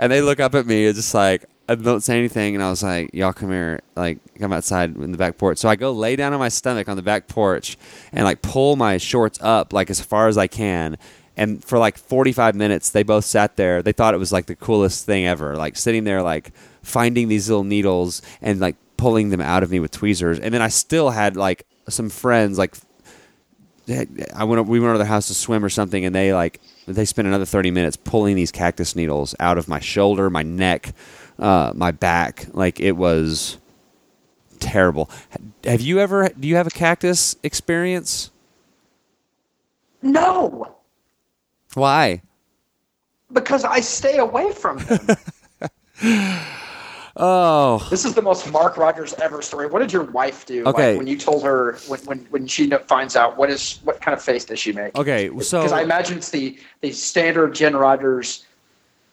and 0.00 0.10
they 0.10 0.22
look 0.22 0.40
up 0.40 0.54
at 0.54 0.66
me, 0.66 0.86
it's 0.86 0.98
just 0.98 1.14
like 1.14 1.44
I 1.68 1.76
don't 1.76 2.00
say 2.00 2.18
anything, 2.18 2.56
and 2.56 2.64
I 2.64 2.70
was 2.70 2.82
like, 2.82 3.10
"Y'all 3.14 3.32
come 3.32 3.50
here, 3.50 3.80
like 3.94 4.18
come 4.40 4.52
outside 4.52 4.96
in 4.96 5.12
the 5.12 5.18
back 5.18 5.38
porch." 5.38 5.58
So 5.58 5.68
I 5.68 5.76
go 5.76 5.92
lay 5.92 6.16
down 6.16 6.32
on 6.32 6.40
my 6.40 6.48
stomach 6.48 6.88
on 6.88 6.96
the 6.96 7.02
back 7.02 7.28
porch 7.28 7.76
and 8.10 8.24
like 8.24 8.42
pull 8.42 8.74
my 8.74 8.96
shorts 8.96 9.38
up 9.40 9.72
like 9.72 9.88
as 9.90 10.00
far 10.00 10.26
as 10.26 10.36
I 10.36 10.48
can. 10.48 10.98
And 11.36 11.64
for 11.64 11.78
like 11.78 11.96
45 11.96 12.56
minutes, 12.56 12.90
they 12.90 13.02
both 13.02 13.24
sat 13.24 13.56
there. 13.56 13.82
They 13.82 13.92
thought 13.92 14.14
it 14.14 14.18
was 14.18 14.32
like 14.32 14.46
the 14.46 14.56
coolest 14.56 15.06
thing 15.06 15.26
ever, 15.26 15.54
like 15.54 15.76
sitting 15.76 16.04
there, 16.04 16.22
like 16.22 16.52
finding 16.82 17.28
these 17.28 17.48
little 17.48 17.64
needles 17.64 18.20
and 18.42 18.58
like 18.58 18.76
pulling 18.96 19.28
them 19.28 19.40
out 19.40 19.62
of 19.62 19.70
me 19.70 19.80
with 19.80 19.92
tweezers. 19.92 20.40
And 20.40 20.52
then 20.52 20.60
I 20.60 20.68
still 20.68 21.10
had 21.10 21.36
like 21.36 21.66
some 21.88 22.08
friends, 22.08 22.58
like 22.58 22.74
I 24.34 24.44
went, 24.44 24.66
we 24.66 24.80
went 24.80 24.88
over 24.88 24.98
their 24.98 25.06
house 25.06 25.28
to 25.28 25.34
swim 25.34 25.64
or 25.64 25.70
something, 25.70 26.04
and 26.04 26.14
they 26.14 26.34
like 26.34 26.60
they 26.86 27.04
spent 27.04 27.28
another 27.28 27.44
30 27.44 27.70
minutes 27.70 27.96
pulling 27.96 28.36
these 28.36 28.50
cactus 28.52 28.96
needles 28.96 29.34
out 29.40 29.58
of 29.58 29.68
my 29.68 29.80
shoulder, 29.80 30.28
my 30.30 30.42
neck, 30.42 30.94
uh, 31.38 31.72
my 31.74 31.90
back. 31.90 32.46
Like 32.52 32.80
it 32.80 32.92
was 32.92 33.58
terrible. 34.58 35.08
Have 35.64 35.80
you 35.80 36.00
ever, 36.00 36.28
do 36.28 36.48
you 36.48 36.56
have 36.56 36.66
a 36.66 36.70
cactus 36.70 37.36
experience? 37.42 38.30
No, 40.02 40.74
Why? 41.74 42.22
because 43.32 43.64
I 43.64 43.80
stay 43.80 44.18
away 44.18 44.52
from 44.52 44.78
them. 44.78 45.06
Oh, 47.20 47.86
this 47.90 48.04
is 48.04 48.14
the 48.14 48.22
most 48.22 48.50
Mark 48.50 48.76
Rogers 48.76 49.12
ever 49.22 49.42
story. 49.42 49.66
What 49.66 49.80
did 49.80 49.92
your 49.92 50.04
wife 50.04 50.46
do? 50.46 50.64
Okay. 50.64 50.92
Like, 50.92 50.98
when 50.98 51.06
you 51.06 51.18
told 51.18 51.44
her 51.44 51.74
when, 51.86 52.00
when 52.00 52.18
when 52.30 52.46
she 52.46 52.70
finds 52.70 53.14
out 53.14 53.36
what 53.36 53.50
is 53.50 53.78
what 53.84 54.00
kind 54.00 54.16
of 54.16 54.22
face 54.22 54.44
does 54.46 54.58
she 54.58 54.72
make? 54.72 54.96
okay. 54.96 55.28
So, 55.40 55.60
because 55.60 55.72
I 55.72 55.82
imagine 55.82 56.16
it's 56.18 56.30
the 56.30 56.58
the 56.80 56.92
standard 56.92 57.54
Jen 57.54 57.76
Rogers 57.76 58.44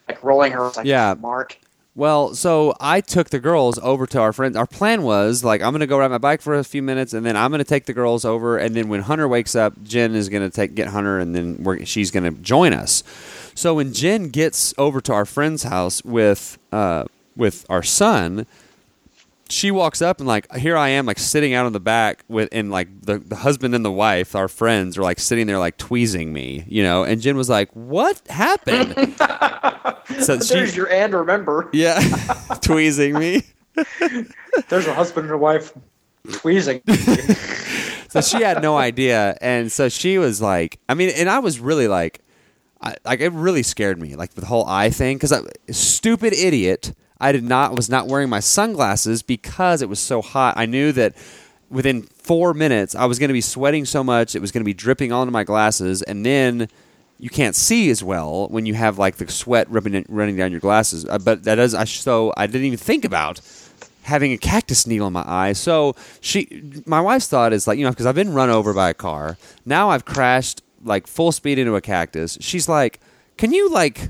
like 0.08 0.24
rolling 0.24 0.54
her 0.54 0.70
like 0.76 0.86
Yeah. 0.86 1.16
Mark. 1.20 1.58
Well, 1.96 2.36
so 2.36 2.76
I 2.80 3.02
took 3.02 3.32
the 3.32 3.40
girls 3.40 3.80
over 3.80 4.06
to 4.06 4.20
our 4.20 4.32
friends. 4.32 4.56
Our 4.56 4.68
plan 4.68 5.02
was 5.02 5.44
like 5.44 5.62
I'm 5.64 5.72
going 5.72 5.80
to 5.80 5.88
go 5.88 5.98
ride 5.98 6.12
my 6.12 6.20
bike 6.20 6.42
for 6.42 6.54
a 6.54 6.64
few 6.64 6.84
minutes, 6.84 7.12
and 7.14 7.26
then 7.26 7.36
I'm 7.36 7.50
going 7.50 7.58
to 7.58 7.66
take 7.66 7.88
the 7.88 7.94
girls 7.94 8.24
over, 8.24 8.56
and 8.58 8.76
then 8.76 8.88
when 8.88 9.02
Hunter 9.02 9.28
wakes 9.28 9.56
up, 9.56 9.74
Jen 9.84 10.14
is 10.14 10.30
going 10.30 10.44
to 10.44 10.56
take 10.56 10.76
get 10.76 10.90
Hunter, 10.90 11.18
and 11.18 11.36
then 11.36 11.64
we're, 11.64 11.84
she's 11.86 12.12
going 12.12 12.24
to 12.24 12.40
join 12.40 12.72
us. 12.72 13.04
So 13.56 13.74
when 13.74 13.94
Jen 13.94 14.30
gets 14.30 14.76
over 14.78 15.02
to 15.02 15.14
our 15.14 15.26
friend's 15.26 15.64
house 15.64 16.06
with 16.06 16.60
uh, 16.72 17.06
with 17.38 17.66
our 17.70 17.84
son, 17.84 18.46
she 19.50 19.72
walks 19.72 20.02
up 20.02 20.20
and 20.20 20.28
like 20.28 20.52
here 20.56 20.76
I 20.76 20.90
am 20.90 21.06
like 21.06 21.20
sitting 21.20 21.54
out 21.54 21.66
on 21.66 21.74
the 21.74 21.80
back 21.80 22.24
with 22.28 22.50
and 22.52 22.70
like 22.70 22.90
the, 23.02 23.20
the 23.20 23.38
husband 23.38 23.74
and 23.76 23.86
the 23.86 23.92
wife, 23.92 24.36
our 24.36 24.48
friends, 24.48 24.98
are 24.98 25.04
like 25.04 25.20
sitting 25.20 25.48
there 25.48 25.60
like 25.60 25.78
tweezing 25.78 26.34
me, 26.34 26.66
you 26.68 26.84
know. 26.84 27.04
And 27.04 27.22
Jen 27.22 27.38
was 27.38 27.50
like, 27.50 27.70
"What 27.74 28.22
happened?" 28.28 28.94
so 30.20 30.36
There's 30.38 30.72
she, 30.72 30.76
your 30.76 30.90
and 30.92 31.14
remember. 31.14 31.70
yeah, 31.72 32.00
tweezing 32.62 33.18
me. 33.18 33.44
There's 34.70 34.88
a 34.88 34.94
husband 34.94 35.26
and 35.28 35.36
a 35.36 35.38
wife 35.38 35.72
tweezing. 36.34 36.82
so 38.10 38.22
she 38.22 38.42
had 38.44 38.62
no 38.62 38.78
idea 38.78 39.38
and 39.42 39.72
so 39.72 39.88
she 39.90 40.18
was 40.18 40.42
like 40.42 40.80
i 40.90 40.94
mean 40.94 41.10
and 41.10 41.30
i 41.30 41.40
was 41.40 41.60
really 41.60 41.88
like 41.88 42.20
I, 42.82 42.96
like 43.06 43.20
it 43.22 43.32
really 43.32 43.64
scared 43.64 44.00
me 44.02 44.16
like 44.16 44.34
the 44.34 44.46
whole 44.46 44.66
eye 44.66 44.90
thing 44.90 45.18
because 45.18 45.32
i 45.32 45.42
stupid 45.72 46.34
idiot 46.34 46.94
i 47.20 47.32
did 47.32 47.44
not 47.44 47.76
was 47.76 47.90
not 47.90 48.08
wearing 48.08 48.30
my 48.30 48.40
sunglasses 48.40 49.22
because 49.22 49.82
it 49.82 49.90
was 49.90 50.00
so 50.00 50.22
hot 50.22 50.56
i 50.58 50.66
knew 50.66 50.92
that 50.92 51.14
within 51.70 52.04
four 52.04 52.54
minutes 52.54 52.96
i 52.96 53.06
was 53.06 53.20
going 53.20 53.30
to 53.30 53.34
be 53.34 53.42
sweating 53.42 53.86
so 53.86 54.04
much 54.04 54.36
it 54.36 54.40
was 54.40 54.52
going 54.52 54.62
to 54.62 54.66
be 54.66 54.74
dripping 54.74 55.12
into 55.12 55.32
my 55.32 55.44
glasses 55.44 56.02
and 56.04 56.26
then 56.26 56.68
you 57.20 57.30
can't 57.30 57.56
see 57.56 57.90
as 57.90 58.04
well 58.04 58.48
when 58.50 58.68
you 58.68 58.76
have 58.76 59.00
like 59.00 59.16
the 59.16 59.28
sweat 59.28 59.68
running, 59.72 60.06
running 60.08 60.36
down 60.38 60.52
your 60.52 60.60
glasses 60.60 61.06
Uh, 61.06 61.18
but 61.18 61.44
that 61.44 61.60
is 61.60 61.74
I, 61.74 61.84
so 61.86 62.34
i 62.38 62.48
didn't 62.48 62.66
even 62.66 62.78
think 62.78 63.04
about 63.04 63.42
having 64.08 64.32
a 64.32 64.38
cactus 64.38 64.88
needle 64.88 65.08
in 65.08 65.14
my 65.14 65.24
eye. 65.28 65.52
So 65.54 65.94
she, 66.22 66.82
my 66.86 67.02
wife's 67.02 67.28
thought 67.28 67.52
is 67.52 67.68
like, 67.68 67.78
you 67.78 67.84
know, 67.84 67.92
because 67.92 68.06
I've 68.06 68.16
been 68.16 68.34
run 68.34 68.50
over 68.50 68.74
by 68.74 68.90
a 68.90 68.94
car. 68.94 69.38
Now 69.66 69.90
I've 69.90 70.06
crashed 70.06 70.64
like 70.84 71.08
full 71.08 71.34
speed 71.34 71.60
into 71.60 71.76
a 71.76 71.82
cactus. 71.82 72.38
She's 72.40 72.70
like, 72.70 73.02
can 73.38 73.52
you 73.52 73.70
like 73.70 74.10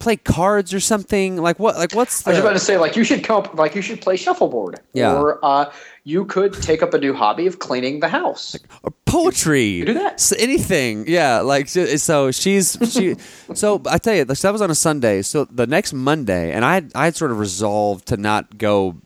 play 0.00 0.16
cards 0.16 0.74
or 0.74 0.80
something? 0.80 1.36
Like 1.36 1.60
what? 1.60 1.76
Like 1.76 1.94
what's 1.94 2.26
I 2.26 2.30
was 2.30 2.40
about 2.40 2.54
to 2.54 2.58
say, 2.58 2.76
like 2.78 2.96
you 2.96 3.04
should 3.04 3.22
come 3.22 3.44
up, 3.44 3.54
like 3.54 3.76
you 3.76 3.82
should 3.82 4.00
play 4.00 4.16
shuffleboard, 4.16 4.80
Yeah. 4.92 5.14
or 5.14 5.38
uh, 5.44 5.70
you 6.02 6.24
could 6.24 6.54
take 6.54 6.82
up 6.82 6.92
a 6.94 6.98
new 6.98 7.14
hobby 7.14 7.46
of 7.46 7.60
cleaning 7.60 8.00
the 8.00 8.08
house. 8.08 8.56
or 8.82 8.92
poetry. 9.04 9.62
You 9.64 9.84
do 9.84 9.94
that. 9.94 10.14
S- 10.14 10.32
anything. 10.38 11.04
Yeah. 11.06 11.40
Like 11.40 11.68
so, 11.68 11.84
so 11.96 12.30
she's 12.32 12.76
she. 12.90 13.14
so 13.54 13.80
I 13.88 13.98
tell 13.98 14.14
you, 14.16 14.24
like, 14.24 14.38
that 14.38 14.52
was 14.52 14.62
on 14.62 14.70
a 14.70 14.74
Sunday. 14.74 15.22
So 15.22 15.44
the 15.44 15.66
next 15.66 15.92
Monday, 15.92 16.52
and 16.52 16.64
I 16.64 16.82
I 16.94 17.04
had 17.04 17.14
sort 17.16 17.30
of 17.30 17.38
resolved 17.38 18.06
to 18.08 18.16
not 18.16 18.58
go 18.58 18.96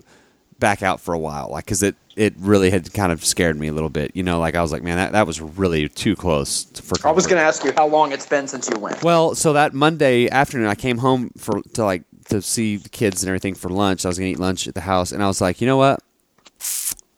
back 0.58 0.82
out 0.82 1.00
for 1.00 1.12
a 1.12 1.18
while, 1.18 1.50
like 1.50 1.64
because 1.66 1.82
it 1.82 1.96
it 2.16 2.34
really 2.38 2.70
had 2.70 2.92
kind 2.92 3.12
of 3.12 3.24
scared 3.24 3.58
me 3.58 3.68
a 3.68 3.72
little 3.72 3.88
bit. 3.88 4.12
You 4.14 4.22
know, 4.22 4.38
like 4.38 4.54
I 4.54 4.62
was 4.62 4.72
like, 4.72 4.82
man, 4.82 4.96
that, 4.96 5.12
that 5.12 5.26
was 5.26 5.40
really 5.40 5.88
too 5.88 6.16
close 6.16 6.64
for. 6.64 6.96
I 7.06 7.10
was 7.10 7.26
going 7.26 7.40
to 7.40 7.44
ask 7.44 7.64
you 7.64 7.72
how 7.72 7.86
long 7.86 8.12
it's 8.12 8.26
been 8.26 8.46
since 8.46 8.68
you 8.68 8.78
went. 8.78 9.02
Well, 9.02 9.34
so 9.34 9.52
that 9.52 9.74
Monday 9.74 10.28
afternoon, 10.30 10.68
I 10.68 10.74
came 10.74 10.98
home 10.98 11.30
for 11.36 11.60
to 11.74 11.84
like 11.84 12.04
to 12.26 12.42
see 12.42 12.76
the 12.76 12.88
kids 12.88 13.22
and 13.22 13.28
everything 13.28 13.54
for 13.54 13.68
lunch. 13.68 14.04
I 14.04 14.08
was 14.08 14.18
gonna 14.18 14.30
eat 14.30 14.38
lunch 14.38 14.66
at 14.66 14.74
the 14.74 14.80
house, 14.80 15.12
and 15.12 15.22
I 15.22 15.26
was 15.26 15.40
like, 15.40 15.60
you 15.60 15.66
know 15.66 15.76
what? 15.76 16.00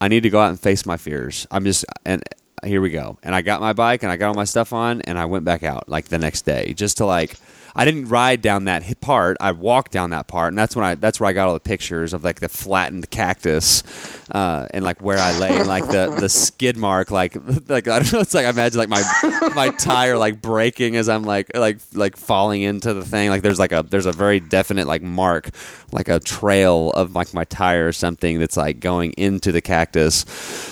I 0.01 0.09
need 0.09 0.23
to 0.25 0.31
go 0.31 0.41
out 0.41 0.51
and 0.51 0.61
face 0.61 0.85
my 0.85 0.97
fears. 0.97 1.47
I'm 1.51 1.65
just 1.65 1.85
and 2.05 2.23
here 2.65 2.81
we 2.81 2.91
go. 2.91 3.19
And 3.23 3.35
I 3.35 3.43
got 3.43 3.61
my 3.61 3.73
bike 3.73 4.03
and 4.03 4.11
I 4.11 4.17
got 4.17 4.29
all 4.29 4.35
my 4.35 4.45
stuff 4.45 4.73
on, 4.73 5.01
and 5.03 5.19
I 5.19 5.25
went 5.27 5.45
back 5.45 5.63
out 5.63 5.89
like 5.89 6.07
the 6.07 6.19
next 6.19 6.43
day 6.43 6.73
just 6.75 6.99
to 6.99 7.07
like. 7.07 7.37
I 7.77 7.85
didn't 7.85 8.09
ride 8.09 8.41
down 8.41 8.65
that 8.65 9.01
part. 9.03 9.37
I 9.39 9.53
walked 9.53 9.93
down 9.93 10.11
that 10.11 10.29
part, 10.29 10.49
and 10.49 10.59
that's 10.59 10.75
when 10.75 10.85
I 10.85 10.95
that's 10.95 11.21
where 11.21 11.29
I 11.29 11.35
got 11.35 11.47
all 11.47 11.53
the 11.55 11.61
pictures 11.61 12.15
of 12.15 12.25
like 12.25 12.41
the 12.41 12.49
flattened 12.49 13.11
cactus, 13.11 13.83
uh, 14.31 14.67
and 14.73 14.83
like 14.83 15.03
where 15.03 15.19
I 15.19 15.39
lay, 15.39 15.59
and 15.59 15.69
like 15.69 15.87
the 15.87 16.17
the 16.19 16.31
skid 16.31 16.79
mark, 16.79 17.11
like 17.11 17.37
like 17.69 17.87
I 17.87 17.99
don't 17.99 18.13
know. 18.15 18.21
It's 18.21 18.33
like 18.33 18.47
I 18.47 18.49
imagine 18.49 18.79
like 18.79 18.89
my 18.89 19.53
my 19.55 19.69
tire 19.69 20.17
like 20.17 20.41
breaking 20.41 20.97
as 20.97 21.11
I'm 21.11 21.25
like 21.25 21.55
like 21.55 21.81
like 21.93 22.17
falling 22.17 22.63
into 22.63 22.95
the 22.95 23.05
thing. 23.05 23.29
Like 23.29 23.43
there's 23.43 23.59
like 23.59 23.73
a 23.73 23.83
there's 23.83 24.07
a 24.07 24.13
very 24.13 24.41
definite 24.41 24.87
like 24.87 25.03
mark, 25.03 25.51
like 25.93 26.09
a 26.09 26.19
trail 26.19 26.93
of 26.93 27.15
like 27.15 27.35
my 27.35 27.45
tire 27.45 27.89
or 27.89 27.93
something 27.93 28.39
that's 28.39 28.57
like 28.57 28.81
going 28.81 29.13
into 29.13 29.53
the 29.53 29.61
cactus. 29.61 30.25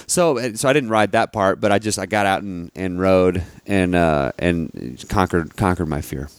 So 0.07 0.55
so 0.55 0.69
I 0.71 0.73
didn't 0.73 0.89
ride 0.89 1.13
that 1.13 1.35
part, 1.35 1.61
but 1.61 1.71
I 1.71 1.79
just 1.79 1.99
I 1.99 2.07
got 2.07 2.25
out 2.25 2.43
and, 2.43 2.71
and 2.75 2.99
rode 2.99 3.45
and 3.67 3.95
uh, 3.95 4.33
and 4.39 5.05
conquered 5.11 5.55
conquered 5.57 5.87
my 5.87 6.01
fear. 6.01 6.31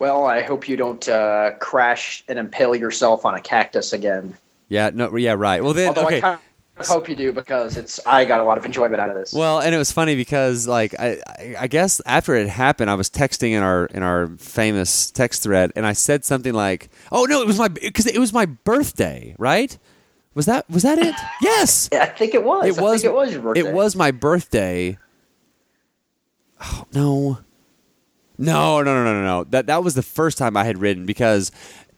Well, 0.00 0.24
I 0.24 0.40
hope 0.40 0.66
you 0.66 0.78
don't 0.78 1.06
uh, 1.10 1.52
crash 1.60 2.24
and 2.26 2.38
impale 2.38 2.74
yourself 2.74 3.26
on 3.26 3.34
a 3.34 3.40
cactus 3.40 3.92
again. 3.92 4.34
Yeah, 4.68 4.90
no, 4.94 5.14
yeah, 5.14 5.34
right. 5.36 5.62
Well 5.62 5.74
then, 5.74 5.88
Although 5.88 6.06
okay. 6.06 6.16
I 6.16 6.20
kind 6.20 6.40
of 6.78 6.86
hope 6.86 7.06
you 7.06 7.14
do 7.14 7.32
because 7.32 7.76
it's 7.76 8.00
I 8.06 8.24
got 8.24 8.40
a 8.40 8.44
lot 8.44 8.56
of 8.56 8.64
enjoyment 8.64 8.98
out 8.98 9.10
of 9.10 9.14
this. 9.14 9.34
Well, 9.34 9.60
and 9.60 9.74
it 9.74 9.78
was 9.78 9.92
funny 9.92 10.16
because 10.16 10.66
like 10.66 10.94
I, 10.98 11.20
I- 11.58 11.66
guess 11.66 12.00
after 12.06 12.34
it 12.34 12.48
happened, 12.48 12.88
I 12.88 12.94
was 12.94 13.10
texting 13.10 13.50
in 13.50 13.62
our 13.62 13.84
in 13.86 14.02
our 14.02 14.28
famous 14.38 15.10
text 15.10 15.42
thread, 15.42 15.70
and 15.76 15.84
I 15.84 15.92
said 15.92 16.24
something 16.24 16.54
like, 16.54 16.88
"Oh 17.12 17.26
no, 17.26 17.42
it 17.42 17.46
was 17.46 17.58
my 17.58 17.68
because 17.68 18.06
it 18.06 18.18
was 18.18 18.32
my 18.32 18.46
birthday, 18.46 19.36
right? 19.38 19.76
Was 20.32 20.46
that 20.46 20.70
was 20.70 20.82
that 20.82 20.98
it? 20.98 21.14
yes, 21.42 21.90
I 21.92 22.06
think 22.06 22.34
it 22.34 22.42
was. 22.42 22.64
it 22.64 22.80
was. 22.80 23.02
Think 23.02 23.12
it 23.12 23.14
was 23.14 23.32
your 23.34 23.42
birthday. 23.42 23.60
It 23.60 23.74
was 23.74 23.94
my 23.94 24.12
birthday. 24.12 24.96
Oh 26.62 26.86
no, 26.94 27.38
no, 28.40 28.82
no, 28.82 28.94
no, 28.94 29.04
no, 29.04 29.12
no, 29.20 29.22
no. 29.24 29.44
That 29.44 29.66
that 29.66 29.84
was 29.84 29.94
the 29.94 30.02
first 30.02 30.38
time 30.38 30.56
I 30.56 30.64
had 30.64 30.78
ridden 30.78 31.06
because 31.06 31.52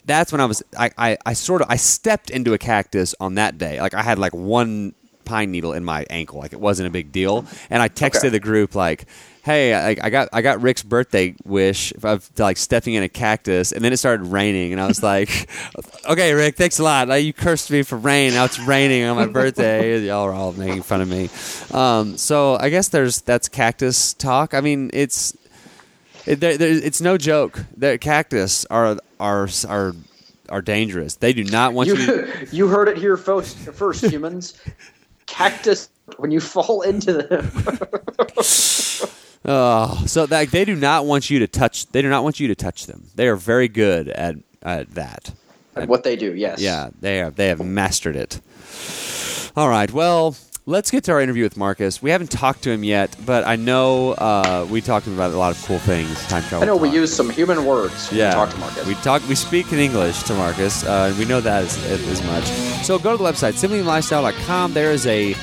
that's 0.04 0.32
when 0.32 0.40
I 0.40 0.46
was 0.46 0.62
I, 0.78 0.90
I, 0.99 1.18
I 1.25 1.32
sort 1.34 1.62
of 1.62 1.68
I 1.70 1.76
stepped 1.76 2.28
into 2.30 2.52
a 2.54 2.58
cactus 2.58 3.14
on 3.20 3.37
that 3.37 3.56
day. 3.58 3.80
Like 3.80 3.94
I 3.94 4.02
had 4.02 4.18
like 4.18 4.34
one 4.34 4.94
pine 5.25 5.52
needle 5.52 5.72
in 5.72 5.84
my 5.84 6.04
ankle. 6.11 6.40
Like 6.40 6.52
it 6.52 6.61
wasn't 6.61 6.88
a 6.88 6.90
big 6.90 7.12
deal. 7.12 7.46
And 7.70 7.80
I 7.80 7.88
texted 7.88 8.16
Okay. 8.16 8.28
the 8.30 8.40
group 8.40 8.75
like, 8.75 9.04
"Hey, 9.44 9.72
I, 9.72 9.90
I 10.02 10.11
got 10.11 10.28
I 10.32 10.42
got 10.42 10.61
Rick's 10.61 10.82
birthday 10.82 11.37
wish 11.44 11.92
of 12.02 12.28
like 12.37 12.56
stepping 12.56 12.94
in 12.94 13.04
a 13.04 13.08
cactus." 13.08 13.70
And 13.70 13.84
then 13.84 13.92
it 13.92 13.99
started 13.99 14.25
raining, 14.25 14.72
and 14.72 14.80
I 14.80 14.88
was 14.88 15.00
like, 15.00 15.49
"Okay, 16.08 16.32
Rick, 16.34 16.56
thanks 16.56 16.80
a 16.80 16.82
lot. 16.82 17.06
Like, 17.06 17.25
you 17.25 17.32
cursed 17.32 17.70
me 17.70 17.84
for 17.84 17.96
rain. 17.96 18.34
Now 18.34 18.44
it's 18.46 18.58
raining 18.58 19.04
on 19.04 19.14
my 19.14 19.26
birthday. 19.26 20.00
Y'all 20.06 20.25
are 20.26 20.32
all 20.32 20.52
making 20.52 20.82
fun 20.82 21.00
of 21.00 21.08
me." 21.08 21.30
Um, 21.72 22.16
so 22.18 22.56
I 22.58 22.68
guess 22.70 22.88
there's 22.88 23.20
that's 23.20 23.49
cactus 23.49 24.14
talk. 24.14 24.54
I 24.54 24.61
mean, 24.61 24.90
it's 24.92 25.37
it, 26.26 26.41
there, 26.41 26.57
there, 26.57 26.71
it's 26.71 27.00
no 27.00 27.17
joke. 27.19 27.64
The 27.76 27.99
cactus 27.99 28.64
are 28.67 28.99
are 29.21 29.49
are 29.69 29.93
are 30.49 30.62
dangerous. 30.62 31.17
They 31.17 31.33
do 31.33 31.45
not 31.45 31.73
want 31.73 31.88
you. 31.88 31.97
to, 31.97 32.02
You, 32.05 32.47
you 32.52 32.69
heard 32.69 32.88
it 32.88 32.99
here 32.99 33.17
first, 33.17 33.57
first 33.59 34.05
humans. 34.05 34.61
Cactus, 35.26 35.88
when 36.19 36.31
you 36.31 36.41
fall 36.41 36.83
into 36.83 37.12
them. 37.14 37.50
Oh, 39.45 40.05
so 40.07 40.25
that 40.26 40.50
they 40.52 40.64
do 40.64 40.76
not 40.76 41.05
want 41.05 41.29
you 41.29 41.41
to 41.41 41.49
touch. 41.49 41.87
They 41.87 42.00
do 42.00 42.09
not 42.09 42.23
want 42.23 42.38
you 42.38 42.47
to 42.47 42.55
touch 42.55 42.87
them. 42.87 43.09
They 43.17 43.26
are 43.26 43.35
very 43.35 43.67
good 43.67 44.07
at 44.09 44.37
at 44.62 44.93
that. 44.95 45.33
And 45.75 45.88
what 45.88 46.05
they 46.05 46.14
do, 46.14 46.33
yes. 46.35 46.61
Yeah, 46.61 46.91
they 47.00 47.23
are. 47.23 47.31
They 47.31 47.49
have 47.49 47.59
mastered 47.64 48.14
it. 48.14 48.41
All 49.57 49.69
right. 49.69 49.91
Well, 49.91 50.37
let's 50.66 50.90
get 50.90 51.04
to 51.04 51.12
our 51.12 51.21
interview 51.21 51.42
with 51.45 51.57
Marcus. 51.57 52.02
We 52.02 52.11
haven't 52.11 52.31
talked 52.31 52.62
to 52.62 52.71
him 52.71 52.85
yet, 52.85 53.14
but 53.26 53.47
I 53.47 53.57
know 53.57 54.12
uh, 54.12 54.66
we 54.71 54.81
talked 54.81 55.04
to 55.07 55.11
him 55.11 55.16
about 55.19 55.33
a 55.33 55.37
lot 55.38 55.54
of 55.54 55.62
cool 55.64 55.78
things. 55.78 56.23
Time 56.26 56.42
travel. 56.45 56.62
I 56.62 56.66
know 56.66 56.76
we 56.76 56.88
use 56.88 57.12
some 57.14 57.31
human 57.31 57.64
words 57.64 58.11
when 58.11 58.19
Yeah, 58.21 58.28
we 58.31 58.35
talk 58.35 58.50
to 58.50 58.57
Marcus. 58.59 58.87
We 58.87 58.95
talk. 58.97 59.28
We 59.28 59.35
speak 59.35 59.73
in 59.73 59.78
English 59.78 60.23
to 60.25 60.35
Marcus, 60.35 60.85
uh, 60.85 61.09
and 61.11 61.19
we 61.19 61.25
know 61.25 61.40
that 61.40 61.64
as, 61.64 61.85
as 61.85 62.23
much. 62.25 62.45
So 62.85 62.99
go 62.99 63.12
to 63.16 63.23
the 63.23 63.28
website 63.28 63.54
simplylifestyle.com. 63.54 64.73
There 64.75 64.92
is 64.92 65.07
a 65.07 65.35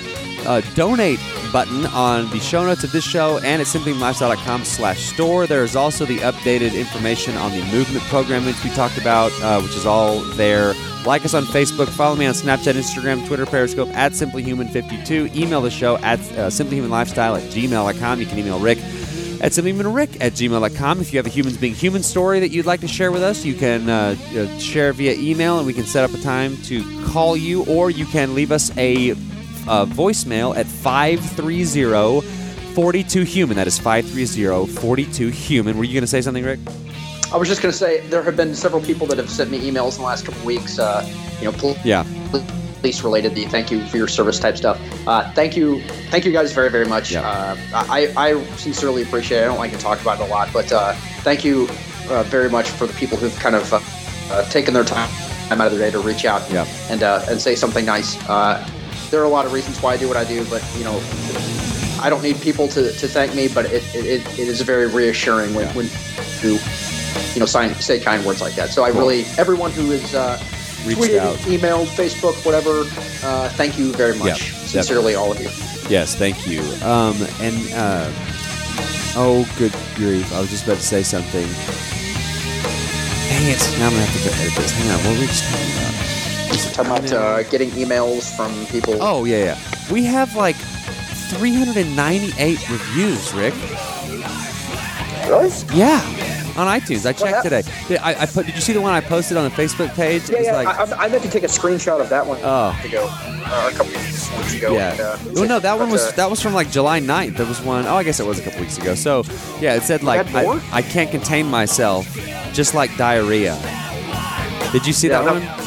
uh, 0.45 0.61
donate 0.75 1.19
button 1.51 1.85
on 1.87 2.29
the 2.31 2.39
show 2.39 2.63
notes 2.63 2.83
of 2.83 2.91
this 2.91 3.03
show 3.03 3.37
and 3.39 3.61
at 3.61 3.67
simplylifestyle.com 3.67 4.63
slash 4.65 4.99
store. 5.13 5.47
There 5.47 5.63
is 5.63 5.75
also 5.75 6.05
the 6.05 6.17
updated 6.19 6.73
information 6.73 7.35
on 7.37 7.51
the 7.51 7.63
movement 7.71 8.03
program 8.05 8.45
which 8.45 8.63
we 8.63 8.69
talked 8.71 8.97
about, 8.97 9.31
uh, 9.41 9.61
which 9.61 9.75
is 9.75 9.85
all 9.85 10.19
there. 10.35 10.73
Like 11.05 11.23
us 11.25 11.33
on 11.33 11.45
Facebook. 11.45 11.87
Follow 11.87 12.15
me 12.15 12.25
on 12.25 12.33
Snapchat, 12.33 12.73
Instagram, 12.73 13.25
Twitter, 13.25 13.45
Periscope 13.45 13.89
at 13.89 14.11
simplyhuman52. 14.11 15.35
Email 15.35 15.61
the 15.61 15.71
show 15.71 15.97
at 15.97 16.19
uh, 16.19 16.49
simplyhumanlifestyle 16.49 17.37
at 17.37 17.43
gmail.com. 17.51 18.19
You 18.19 18.25
can 18.25 18.37
email 18.37 18.59
Rick 18.59 18.79
at 19.41 19.53
simplyhumanrick 19.53 20.17
at 20.21 20.33
gmail.com. 20.33 20.99
If 20.99 21.13
you 21.13 21.17
have 21.17 21.25
a 21.25 21.29
Humans 21.29 21.57
Being 21.57 21.73
Human 21.73 22.03
story 22.03 22.39
that 22.41 22.49
you'd 22.49 22.65
like 22.65 22.81
to 22.81 22.87
share 22.87 23.11
with 23.11 23.23
us, 23.23 23.45
you 23.45 23.55
can 23.55 23.89
uh, 23.89 24.15
uh, 24.35 24.59
share 24.59 24.91
via 24.93 25.13
email 25.13 25.57
and 25.57 25.65
we 25.65 25.73
can 25.73 25.85
set 25.85 26.03
up 26.03 26.17
a 26.17 26.21
time 26.21 26.57
to 26.63 26.83
call 27.05 27.37
you, 27.37 27.65
or 27.65 27.89
you 27.89 28.05
can 28.05 28.35
leave 28.35 28.51
us 28.51 28.75
a, 28.77 29.11
uh 29.67 29.85
voicemail 29.85 30.55
at 30.55 30.65
530 30.65 32.21
42 32.75 33.23
Human. 33.23 33.57
That 33.57 33.67
is 33.67 33.77
530 33.79 34.67
42 34.73 35.27
Human. 35.29 35.77
Were 35.77 35.83
you 35.83 35.93
going 35.93 36.01
to 36.03 36.07
say 36.07 36.21
something, 36.21 36.43
Rick? 36.45 36.59
I 37.33 37.37
was 37.37 37.47
just 37.47 37.61
going 37.61 37.71
to 37.71 37.77
say 37.77 37.99
there 38.07 38.23
have 38.23 38.35
been 38.37 38.55
several 38.55 38.81
people 38.81 39.05
that 39.07 39.17
have 39.17 39.29
sent 39.29 39.51
me 39.51 39.59
emails 39.59 39.95
in 39.95 39.99
the 40.01 40.05
last 40.07 40.25
couple 40.25 40.43
weeks. 40.45 40.79
Uh, 40.79 41.05
you 41.39 41.45
know, 41.45 41.51
pol- 41.51 41.77
Yeah. 41.83 42.03
police 42.81 43.03
related. 43.03 43.35
The 43.35 43.45
thank 43.45 43.69
you 43.71 43.85
for 43.87 43.97
your 43.97 44.07
service 44.07 44.39
type 44.39 44.55
stuff. 44.57 44.79
Uh, 45.05 45.29
thank 45.33 45.57
you, 45.57 45.81
thank 46.09 46.23
you 46.25 46.31
guys 46.31 46.53
very 46.53 46.69
very 46.69 46.85
much. 46.85 47.11
Yeah. 47.11 47.27
Uh, 47.27 47.57
I 47.89 48.13
I 48.15 48.43
sincerely 48.55 49.01
appreciate. 49.03 49.39
it. 49.39 49.43
I 49.43 49.45
don't 49.47 49.57
like 49.59 49.71
to 49.73 49.77
talk 49.77 49.99
about 50.01 50.19
it 50.21 50.23
a 50.23 50.31
lot, 50.31 50.49
but 50.53 50.71
uh, 50.71 50.93
thank 51.23 51.43
you 51.43 51.67
uh, 52.09 52.23
very 52.23 52.49
much 52.49 52.69
for 52.69 52.87
the 52.87 52.93
people 52.93 53.17
who've 53.17 53.37
kind 53.39 53.55
of 53.55 53.73
uh, 53.73 53.79
uh, 54.31 54.49
taken 54.49 54.73
their 54.73 54.85
time 54.85 55.09
out 55.51 55.59
of 55.59 55.71
their 55.77 55.79
day 55.79 55.91
to 55.91 55.99
reach 55.99 56.23
out 56.25 56.41
Yeah. 56.51 56.65
and 56.89 57.03
uh, 57.03 57.25
and 57.29 57.41
say 57.41 57.55
something 57.55 57.85
nice. 57.85 58.15
There 59.09 59.21
are 59.21 59.25
a 59.25 59.29
lot 59.29 59.45
of 59.45 59.53
reasons 59.53 59.81
why 59.81 59.93
I 59.93 59.97
do 59.97 60.07
what 60.07 60.17
I 60.17 60.23
do, 60.23 60.45
but 60.45 60.63
you 60.77 60.83
know. 60.83 61.01
I 62.01 62.09
don't 62.09 62.23
need 62.23 62.39
people 62.39 62.69
to, 62.69 62.93
to 62.93 63.07
thank 63.09 63.35
me, 63.35 63.49
but 63.49 63.65
it, 63.65 63.83
it, 63.93 64.21
it 64.39 64.47
is 64.47 64.61
very 64.61 64.87
reassuring 64.87 65.53
when, 65.53 65.65
Yeah. 65.65 65.73
when 65.73 65.85
you 66.41 66.57
you 67.33 67.39
know 67.41 67.45
sign, 67.45 67.75
say 67.75 67.99
kind 67.99 68.23
words 68.25 68.39
like 68.39 68.55
that. 68.55 68.69
So 68.69 68.83
I 68.85 68.87
really 68.87 69.25
everyone 69.37 69.71
who 69.71 69.91
is 69.91 70.15
uh, 70.15 70.41
Reached 70.85 71.01
tweeted, 71.01 71.19
out. 71.19 71.35
emailed, 71.39 71.87
Facebook, 71.87 72.45
whatever. 72.45 72.83
Uh, 73.21 73.49
thank 73.49 73.77
you 73.77 73.91
very 73.91 74.17
much. 74.17 74.53
Sincerely, 74.53 75.15
all 75.15 75.29
of 75.33 75.41
you. 75.41 75.49
Yes, 75.89 76.15
thank 76.15 76.47
you. 76.47 76.61
Um, 76.87 77.17
and, 77.41 77.57
uh, 77.73 78.09
oh, 79.17 79.45
good 79.57 79.73
grief. 79.95 80.31
I 80.33 80.39
was 80.39 80.49
just 80.49 80.63
about 80.63 80.77
to 80.77 80.83
say 80.83 81.03
something. 81.03 81.47
Dang 83.27 83.45
it. 83.51 83.59
Now 83.77 83.87
I'm 83.87 83.93
to 83.93 83.99
have 83.99 84.23
to 84.23 84.29
go 84.29 84.35
edit 84.39 84.55
this. 84.55 84.71
Hang 84.71 84.89
on. 84.91 84.97
What 85.03 85.13
were 85.15 85.19
we 85.19 85.27
just 85.27 85.43
talking 85.43 85.71
about? 85.77 85.88
Talking 86.73 86.91
about 86.91 87.11
uh, 87.11 87.43
getting 87.43 87.69
emails 87.71 88.35
from 88.35 88.65
people. 88.67 88.97
Oh 89.01 89.25
yeah, 89.25 89.43
yeah. 89.55 89.57
We 89.91 90.03
have 90.05 90.35
like 90.35 90.55
398 90.55 92.69
reviews, 92.69 93.33
Rick. 93.33 93.53
really? 95.27 95.49
Yeah, 95.73 95.99
on 96.57 96.67
iTunes. 96.67 97.05
I 97.05 97.13
checked 97.13 97.43
today. 97.43 97.63
Did, 97.87 97.99
I, 97.99 98.21
I 98.21 98.25
put. 98.25 98.45
Did 98.45 98.55
you 98.55 98.61
see 98.61 98.73
the 98.73 98.81
one 98.81 98.93
I 98.93 99.01
posted 99.01 99.37
on 99.37 99.43
the 99.43 99.49
Facebook 99.55 99.93
page? 99.95 100.29
Yeah, 100.29 100.35
It 100.35 100.39
was 100.39 100.47
yeah. 100.47 100.55
like, 100.55 100.67
I, 100.67 100.83
I, 100.83 101.05
I 101.05 101.09
meant 101.09 101.23
to 101.23 101.29
take 101.29 101.43
a 101.43 101.47
screenshot 101.47 101.99
of 102.01 102.09
that 102.09 102.25
one 102.25 102.39
Oh. 102.43 102.79
ago, 102.83 103.07
uh, 103.09 103.69
a 103.71 103.75
couple 103.75 103.93
weeks 103.93 104.55
ago. 104.55 104.73
yeah. 104.73 104.91
and, 104.91 105.01
uh, 105.01 105.17
well, 105.33 105.47
no, 105.47 105.59
that 105.59 105.77
one 105.79 105.89
was 105.89 106.07
uh, 106.07 106.11
that 106.11 106.29
was 106.29 106.41
from 106.41 106.53
like 106.53 106.69
July 106.71 106.99
9th. 106.99 107.37
There 107.37 107.45
was 107.45 107.61
one 107.61 107.85
oh 107.85 107.95
I 107.95 108.03
guess 108.03 108.19
it 108.19 108.25
was 108.25 108.39
a 108.39 108.43
couple 108.43 108.61
weeks 108.61 108.77
ago. 108.77 108.95
So, 108.95 109.23
yeah, 109.59 109.75
it 109.75 109.83
said 109.83 110.03
like? 110.03 110.27
I, 110.35 110.59
I 110.71 110.81
can't 110.81 111.11
contain 111.11 111.45
myself, 111.47 112.05
just 112.53 112.73
like 112.73 112.95
diarrhea. 112.97 113.57
Did 114.71 114.85
you 114.85 114.93
see 114.93 115.07
Yeah, 115.09 115.23
that 115.23 115.25
no. 115.25 115.33
one? 115.39 115.58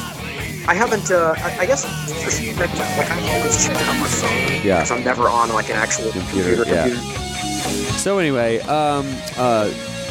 I 0.69 0.75
haven't. 0.75 1.11
Uh, 1.11 1.35
I, 1.39 1.59
I 1.61 1.67
guess 1.67 1.85
like 1.85 3.11
I 3.11 3.37
always 3.37 3.65
check 3.67 3.75
it 3.81 3.89
on 3.89 4.01
my 4.01 4.07
phone. 4.07 4.65
Yeah. 4.65 4.77
Because 4.79 4.91
I'm 4.93 5.05
never 5.05 5.29
on 5.29 5.49
like 5.53 5.69
an 5.71 5.77
actual 5.77 6.11
Computer, 6.13 6.57
computer. 6.65 6.75
yeah. 6.75 6.95
So 7.97 8.19
anyway, 8.19 8.61
um, 8.61 9.07
uh, 9.37 9.71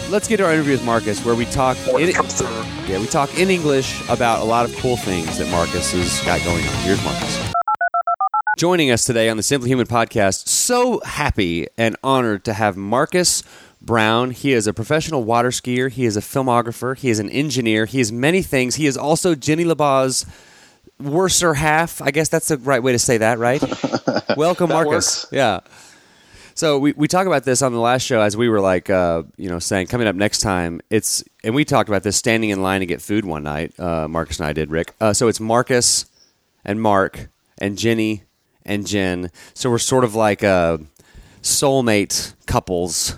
let's 0.10 0.28
get 0.28 0.38
to 0.38 0.46
our 0.46 0.52
interview 0.54 0.74
with 0.74 0.84
Marcus, 0.86 1.24
where 1.26 1.36
we 1.36 1.46
talk. 1.46 1.78
In- 1.88 2.02
it 2.10 2.16
comes 2.16 2.34
through. 2.34 2.48
Yeah, 2.88 3.00
we 3.00 3.08
talk 3.08 3.38
in 3.40 3.50
English 3.50 4.02
about 4.10 4.42
a 4.42 4.44
lot 4.46 4.66
of 4.70 4.76
cool 4.78 4.98
things 4.98 5.38
that 5.38 5.50
Marcus 5.52 5.92
has 5.94 6.22
got 6.26 6.44
going 6.44 6.64
on. 6.66 6.74
Here's 6.84 7.04
Marcus. 7.04 7.52
Joining 8.58 8.92
us 8.92 9.06
today 9.06 9.30
on 9.30 9.38
the 9.38 9.44
Simply 9.44 9.70
Human 9.70 9.88
podcast, 9.88 10.48
so 10.48 11.00
happy 11.06 11.68
and 11.78 11.96
honored 12.04 12.44
to 12.46 12.54
have 12.54 12.76
Marcus 12.78 13.44
Brown. 13.82 14.32
He 14.32 14.54
is 14.54 14.68
a 14.68 14.74
professional 14.74 15.24
water 15.24 15.50
skier, 15.50 15.90
he 15.92 16.06
is 16.06 16.16
a 16.16 16.22
filmographer, 16.22 16.96
he 16.98 17.10
is 17.10 17.20
an 17.20 17.30
engineer, 17.30 17.86
he 17.86 18.00
is 18.00 18.12
many 18.12 18.42
things. 18.42 18.76
He 18.76 18.86
is 18.86 18.96
also 18.98 19.34
Jenny 19.36 19.64
LaBaw's 19.66 20.26
worser 21.00 21.56
half. 21.56 22.02
I 22.02 22.12
guess 22.12 22.30
that's 22.30 22.48
the 22.50 22.58
right 22.58 22.82
way 22.84 22.92
to 22.92 23.00
say 23.00 23.18
that, 23.18 23.40
right? 23.40 23.62
Welcome, 24.38 24.70
That 24.70 24.76
Marcus. 24.76 25.24
works. 25.24 25.28
Yeah. 25.32 25.62
So 26.54 26.78
we, 26.78 26.92
we 26.92 27.08
talk 27.08 27.26
about 27.28 27.44
this 27.44 27.62
on 27.62 27.72
the 27.74 27.80
last 27.80 28.04
show 28.04 28.22
as 28.22 28.38
we 28.38 28.50
were 28.50 28.60
like, 28.60 28.90
uh, 28.90 29.24
you 29.38 29.50
know, 29.50 29.58
saying 29.58 29.88
coming 29.88 30.06
up 30.08 30.16
next 30.16 30.40
time. 30.42 30.82
It's 30.90 31.24
and 31.44 31.56
we 31.56 31.66
talked 31.66 31.90
about 31.90 32.04
this 32.04 32.18
standing 32.18 32.50
in 32.52 32.62
line 32.62 32.82
to 32.82 32.86
get 32.86 33.02
food 33.02 33.26
one 33.26 33.42
night. 33.44 33.78
Uh, 33.80 34.08
Marcus 34.08 34.38
and 34.40 34.46
I 34.48 34.54
did, 34.54 34.70
Rick. 34.70 34.94
Uh, 35.02 35.14
so 35.14 35.28
it's 35.28 35.40
Marcus 35.40 36.06
and 36.64 36.80
Mark 36.82 37.30
and 37.58 37.78
Jenny 37.80 38.24
and 38.64 38.86
Jen. 38.86 39.32
So 39.56 39.72
we're 39.72 39.80
sort 39.80 40.04
of 40.04 40.14
like 40.14 40.44
uh, 40.44 40.78
soulmate 41.42 42.34
couples, 42.46 43.16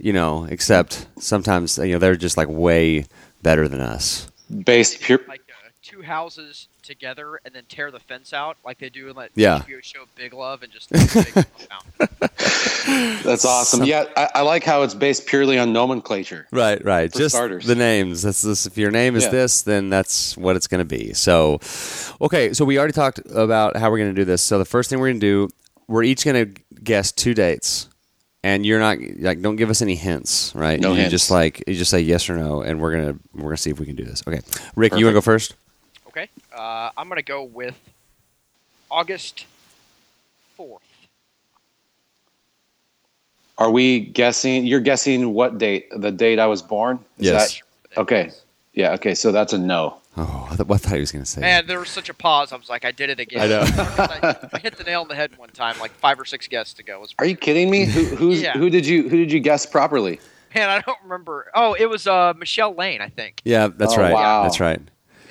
you 0.00 0.12
know. 0.12 0.44
Except 0.44 1.06
sometimes 1.18 1.78
you 1.78 1.92
know 1.92 1.98
they're 1.98 2.16
just 2.16 2.36
like 2.36 2.48
way 2.48 3.06
better 3.42 3.68
than 3.68 3.80
us. 3.80 4.30
based 4.64 5.00
pure. 5.00 5.20
Like 5.28 5.40
uh, 5.48 5.68
two 5.82 6.02
houses 6.02 6.68
together 6.82 7.40
and 7.44 7.54
then 7.54 7.62
tear 7.68 7.90
the 7.90 8.00
fence 8.00 8.32
out 8.32 8.56
like 8.64 8.78
they 8.78 8.88
do 8.88 9.08
in 9.08 9.16
that 9.16 9.30
Yeah. 9.34 9.60
HBO 9.60 9.82
show 9.82 10.04
Big 10.16 10.32
Love 10.34 10.62
and 10.62 10.72
just 10.72 10.90
make 10.90 11.12
big. 11.34 11.46
That's 13.22 13.44
awesome. 13.44 13.80
Some- 13.80 13.86
yeah, 13.88 14.04
I, 14.16 14.28
I 14.36 14.42
like 14.42 14.64
how 14.64 14.82
it's 14.82 14.94
based 14.94 15.26
purely 15.26 15.58
on 15.58 15.72
nomenclature. 15.72 16.46
Right, 16.50 16.82
right. 16.84 17.12
For 17.12 17.18
Just 17.18 17.34
starters. 17.34 17.64
the 17.66 17.74
names. 17.74 18.22
That's 18.22 18.42
this. 18.42 18.66
If 18.66 18.76
your 18.78 18.90
name 18.90 19.14
is 19.16 19.24
Yeah. 19.24 19.30
this, 19.30 19.62
then 19.62 19.88
that's 19.90 20.36
what 20.36 20.56
it's 20.56 20.66
going 20.66 20.80
to 20.80 20.84
be. 20.84 21.12
So, 21.12 21.60
okay. 22.20 22.52
So 22.52 22.64
we 22.64 22.78
already 22.78 22.92
talked 22.92 23.20
about 23.32 23.76
how 23.76 23.90
we're 23.90 23.98
going 23.98 24.14
to 24.14 24.20
do 24.20 24.24
this. 24.24 24.42
So 24.42 24.58
the 24.58 24.64
first 24.64 24.90
thing 24.90 24.98
we're 24.98 25.08
going 25.10 25.20
to 25.20 25.48
do, 25.48 25.54
we're 25.86 26.02
each 26.02 26.24
going 26.24 26.54
to 26.54 26.62
guess 26.82 27.12
two 27.12 27.34
dates, 27.34 27.88
and 28.42 28.64
you're 28.64 28.78
not 28.80 28.98
like 29.18 29.40
don't 29.42 29.56
give 29.56 29.70
us 29.70 29.82
any 29.82 29.94
hints, 29.94 30.52
right? 30.54 30.80
No 30.80 30.90
you 30.90 30.96
hints. 30.96 31.10
Just 31.10 31.30
like 31.30 31.62
you 31.66 31.74
just 31.74 31.90
say 31.90 32.00
yes 32.00 32.28
or 32.30 32.36
no, 32.36 32.62
and 32.62 32.80
we're 32.80 32.92
gonna 32.92 33.18
we're 33.34 33.42
gonna 33.42 33.56
see 33.56 33.70
if 33.70 33.78
we 33.78 33.86
can 33.86 33.96
do 33.96 34.04
this. 34.04 34.22
Okay, 34.26 34.40
Rick, 34.76 34.94
you 34.96 35.04
want 35.04 35.12
to 35.14 35.18
go 35.18 35.20
first? 35.20 35.54
Okay, 36.08 36.28
uh, 36.56 36.90
I'm 36.96 37.08
gonna 37.08 37.22
go 37.22 37.44
with 37.44 37.78
August 38.90 39.46
fourth. 40.56 40.82
Are 43.58 43.70
we 43.70 44.00
guessing? 44.00 44.64
You're 44.64 44.80
guessing 44.80 45.34
what 45.34 45.58
date? 45.58 45.88
The 45.94 46.10
date 46.10 46.38
I 46.38 46.46
was 46.46 46.62
born? 46.62 46.98
Is 47.18 47.26
Yes. 47.26 47.60
that- 47.94 48.00
okay. 48.00 48.30
Yeah. 48.72 48.92
Okay. 48.92 49.14
So 49.14 49.32
that's 49.32 49.52
a 49.52 49.58
no. 49.58 49.99
Oh, 50.20 50.48
I, 50.50 50.56
th- 50.56 50.68
I 50.70 50.76
thought 50.76 50.92
he 50.94 51.00
was 51.00 51.12
going 51.12 51.24
to 51.24 51.30
say. 51.30 51.40
Man, 51.40 51.66
there 51.66 51.78
was 51.80 51.88
such 51.88 52.08
a 52.08 52.14
pause. 52.14 52.52
I 52.52 52.56
was 52.56 52.68
like, 52.68 52.84
I 52.84 52.90
did 52.92 53.08
it 53.10 53.18
again. 53.20 53.40
I 53.42 53.46
know. 53.46 53.60
I, 53.62 54.36
I 54.52 54.58
hit 54.58 54.76
the 54.76 54.84
nail 54.84 55.00
on 55.00 55.08
the 55.08 55.14
head 55.14 55.36
one 55.38 55.48
time, 55.50 55.78
like 55.78 55.92
five 55.92 56.20
or 56.20 56.24
six 56.24 56.46
guests 56.46 56.78
ago. 56.78 56.96
It 56.96 57.00
was 57.00 57.14
Are 57.18 57.24
you 57.24 57.36
kidding 57.36 57.70
me? 57.70 57.84
Who 57.86 58.04
who's, 58.16 58.42
Yeah. 58.42 58.52
who 58.58 58.68
did 58.70 58.86
you 58.86 59.08
who 59.08 59.16
did 59.16 59.32
you 59.32 59.40
guess 59.40 59.64
properly? 59.66 60.20
Man, 60.54 60.68
I 60.68 60.80
don't 60.80 60.98
remember. 61.02 61.50
Oh, 61.54 61.74
it 61.74 61.86
was 61.86 62.06
uh, 62.06 62.34
Michelle 62.36 62.74
Lane, 62.74 63.00
I 63.00 63.08
think. 63.08 63.40
Yeah, 63.44 63.68
that's 63.68 63.94
Oh, 63.94 63.98
right. 64.02 64.12
wow. 64.12 64.42
That's 64.42 64.58
right. 64.60 64.80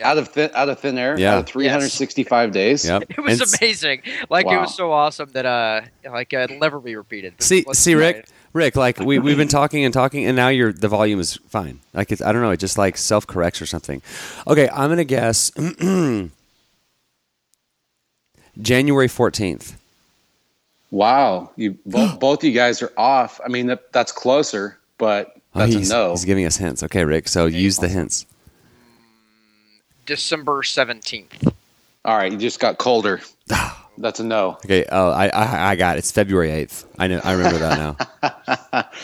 Out 0.02 0.18
of 0.18 0.30
thin, 0.30 0.50
out 0.54 0.70
of 0.70 0.80
thin 0.80 0.98
air. 0.98 1.20
Yeah. 1.20 1.34
Out 1.34 1.40
of 1.40 1.46
365 1.48 2.52
days. 2.52 2.86
Yep. 2.86 3.04
It 3.10 3.18
was 3.20 3.42
And 3.42 3.54
amazing. 3.62 4.02
Like 4.30 4.46
it 4.46 4.58
was 4.58 4.74
so 4.74 4.92
awesome 4.94 5.30
that 5.34 5.46
uh, 5.46 5.82
like 6.10 6.34
uh, 6.34 6.38
it'll 6.38 6.58
never 6.60 6.80
be 6.80 6.96
repeated. 6.96 7.34
See, 7.42 7.64
let's 7.68 7.80
see, 7.80 7.96
Rick, 7.96 8.16
it. 8.16 8.30
Rick, 8.54 8.76
like 8.76 9.00
we 9.00 9.20
we've 9.20 9.38
been 9.38 9.48
talking 9.48 9.86
and 9.86 9.94
talking, 9.94 10.26
and 10.26 10.36
now 10.36 10.48
your 10.48 10.74
the 10.74 10.88
volume 10.88 11.20
is 11.20 11.36
fine. 11.50 11.80
Like 11.94 12.12
it's, 12.12 12.22
I 12.22 12.32
don't 12.32 12.42
know, 12.42 12.50
it 12.52 12.60
just 12.60 12.78
like 12.78 12.98
self 12.98 13.28
corrects 13.28 13.62
or 13.62 13.68
something. 13.68 14.02
Okay, 14.48 14.68
I'm 14.70 14.90
gonna 14.90 15.04
guess 15.04 15.52
January 18.62 19.08
fourteenth. 19.08 19.78
Wow. 20.92 21.52
You 21.56 21.78
both, 21.86 22.20
both 22.20 22.44
you 22.44 22.52
guys 22.52 22.82
are 22.82 22.92
off. 22.98 23.40
I 23.46 23.48
mean, 23.50 23.68
that, 23.68 23.92
that's 23.92 24.12
closer, 24.12 24.80
but 24.98 25.36
oh, 25.54 25.60
that's 25.60 25.74
he's, 25.74 25.92
a 25.92 25.94
no. 25.94 26.12
he's 26.12 26.26
giving 26.26 26.46
us 26.46 26.58
hints. 26.58 26.82
Okay, 26.84 27.06
Rick, 27.06 27.28
so 27.28 27.46
use 27.46 27.78
the 27.78 27.88
hints. 27.88 28.26
December 30.06 30.64
seventeenth. 30.64 31.54
All 32.06 32.18
right. 32.18 32.32
You 32.32 32.38
just 32.38 32.60
got 32.60 32.78
colder. 32.80 33.22
That's 34.00 34.20
a 34.20 34.24
no. 34.24 34.58
Okay, 34.66 34.86
oh, 34.92 35.12
I 35.12 35.28
I, 35.28 35.72
I 35.72 35.76
got 35.76 35.98
it. 35.98 36.00
It's 36.00 36.12
February 36.12 36.52
eighth. 36.52 36.86
I 36.98 37.08
know, 37.08 37.22
I 37.24 37.34
remember 37.34 37.60
that 37.60 37.78
now. 37.78 38.90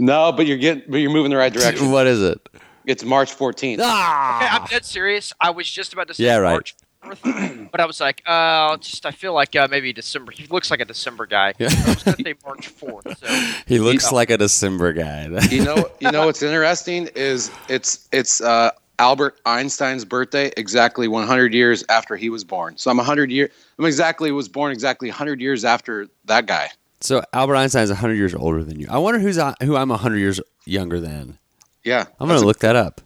No, 0.00 0.30
but 0.30 0.46
you're 0.46 0.56
getting, 0.58 0.84
but 0.88 0.98
you're 0.98 1.10
moving 1.10 1.30
the 1.30 1.36
right 1.36 1.52
direction. 1.52 1.90
what 1.90 2.06
is 2.06 2.22
it? 2.22 2.48
It's 2.86 3.02
March 3.02 3.36
14th. 3.36 3.78
Ah, 3.82 4.36
Okay, 4.36 4.56
I'm 4.56 4.66
dead 4.68 4.84
serious. 4.84 5.32
I 5.40 5.50
was 5.50 5.68
just 5.68 5.92
about 5.92 6.06
to 6.06 6.14
say 6.14 6.24
Yeah, 6.24 6.36
right. 6.36 6.52
March 6.52 6.76
but 7.00 7.80
I 7.80 7.86
was 7.86 8.00
like, 8.00 8.22
uh, 8.26 8.76
just 8.78 9.06
I 9.06 9.12
feel 9.12 9.32
like 9.32 9.54
uh, 9.54 9.68
maybe 9.70 9.92
December. 9.92 10.32
He 10.32 10.46
looks 10.48 10.70
like 10.70 10.80
a 10.80 10.84
December 10.84 11.26
guy. 11.26 11.54
Yeah. 11.58 11.68
I 11.70 11.88
was 11.90 12.02
gonna 12.02 12.16
say 12.16 12.34
March 12.44 12.68
fourth. 12.68 13.18
So 13.18 13.26
he 13.66 13.78
looks 13.78 14.10
like 14.10 14.30
a 14.30 14.36
December 14.36 14.92
guy. 14.92 15.28
You 15.48 15.64
know, 15.64 15.90
you 16.00 16.10
know 16.10 16.26
what's 16.26 16.42
interesting 16.42 17.08
is 17.14 17.50
it's 17.68 18.08
it's 18.10 18.40
uh, 18.40 18.72
Albert 18.98 19.40
Einstein's 19.46 20.04
birthday 20.04 20.50
exactly 20.56 21.06
100 21.08 21.54
years 21.54 21.84
after 21.88 22.16
he 22.16 22.30
was 22.30 22.44
born. 22.44 22.76
So 22.76 22.90
I'm 22.90 22.96
100 22.96 23.30
year. 23.30 23.50
I'm 23.78 23.84
exactly 23.84 24.30
was 24.32 24.48
born 24.48 24.72
exactly 24.72 25.08
100 25.08 25.40
years 25.40 25.64
after 25.64 26.08
that 26.24 26.46
guy. 26.46 26.68
so 27.00 27.22
Albert 27.32 27.56
Einstein 27.56 27.84
is 27.84 27.90
hundred 27.90 28.14
years 28.14 28.34
older 28.34 28.64
than 28.64 28.80
you. 28.80 28.88
I 28.90 28.98
wonder 28.98 29.20
who's 29.20 29.38
uh, 29.38 29.54
who 29.62 29.76
I'm 29.76 29.90
hundred 29.90 30.18
years 30.18 30.40
younger 30.64 30.98
than. 31.00 31.38
Yeah, 31.84 32.06
I'm 32.18 32.28
gonna 32.28 32.40
look 32.44 32.58
that 32.60 32.74
up. 32.76 33.00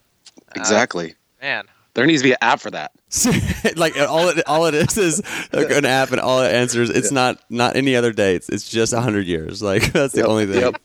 exactly. 0.57 1.15
man, 1.41 1.65
There 1.95 2.07
needs 2.07 2.23
to 2.23 2.29
be 2.29 2.33
an 2.33 2.39
app 2.41 2.61
for 2.61 2.71
that. 2.71 2.93
like 3.77 3.97
all 3.99 4.29
it 4.31 4.43
all 4.49 4.65
it 4.67 4.75
is 4.75 4.97
is 4.97 5.23
an 5.53 5.85
app, 5.85 6.11
and 6.11 6.21
all 6.21 6.41
it 6.43 6.53
answers. 6.53 6.89
It's 6.89 7.13
not 7.13 7.39
not 7.51 7.77
any 7.77 7.95
other 7.95 8.13
dates. 8.13 8.49
It's 8.49 8.69
just 8.69 8.95
hundred 8.95 9.27
years. 9.27 9.63
Like 9.63 9.93
that's 9.93 10.15
the 10.15 10.21
Yep, 10.21 10.29
only 10.29 10.47
thing. 10.47 10.61
Yep. 10.63 10.83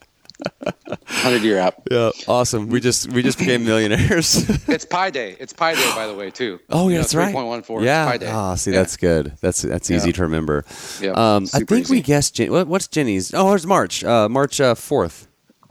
100 0.86 1.42
year 1.44 1.58
app. 1.58 1.76
Yeah, 1.90 2.12
awesome. 2.28 2.68
We 2.70 2.80
just 2.80 3.12
we 3.12 3.22
just 3.24 3.38
became 3.40 3.66
millionaires. 3.66 4.48
It's 4.68 4.86
Pi 4.86 5.10
Day. 5.10 5.36
It's 5.40 5.54
Pi 5.54 5.74
Day, 5.76 5.92
by 5.96 6.08
the 6.08 6.14
way, 6.14 6.30
too. 6.30 6.60
oh 6.70 6.84
You 6.88 6.92
yeah, 6.92 6.98
know, 6.98 7.02
that's 7.04 7.16
right. 7.16 7.34
3.14 7.36 7.84
Yeah. 7.84 8.06
Pi 8.06 8.18
Day. 8.18 8.30
Oh, 8.32 8.56
see, 8.56 8.72
Yeah. 8.72 8.78
that's 8.80 8.98
good. 8.98 9.34
That's 9.42 9.62
that's 9.64 9.90
easy 9.90 10.10
Yeah. 10.10 10.14
to 10.14 10.22
remember. 10.24 10.66
Yeah, 11.02 11.12
Um, 11.12 11.44
I 11.54 11.60
super 11.60 11.76
think 11.76 11.90
we 11.90 11.98
easy. 11.98 12.04
guessed. 12.04 12.36
Jen- 12.36 12.52
what, 12.52 12.68
what's 12.68 12.88
Jenny's? 12.88 13.34
Oh, 13.34 13.54
it's 13.54 13.66
March. 13.66 14.04
Uh, 14.04 14.30
March 14.30 14.62
fourth, 14.76 15.28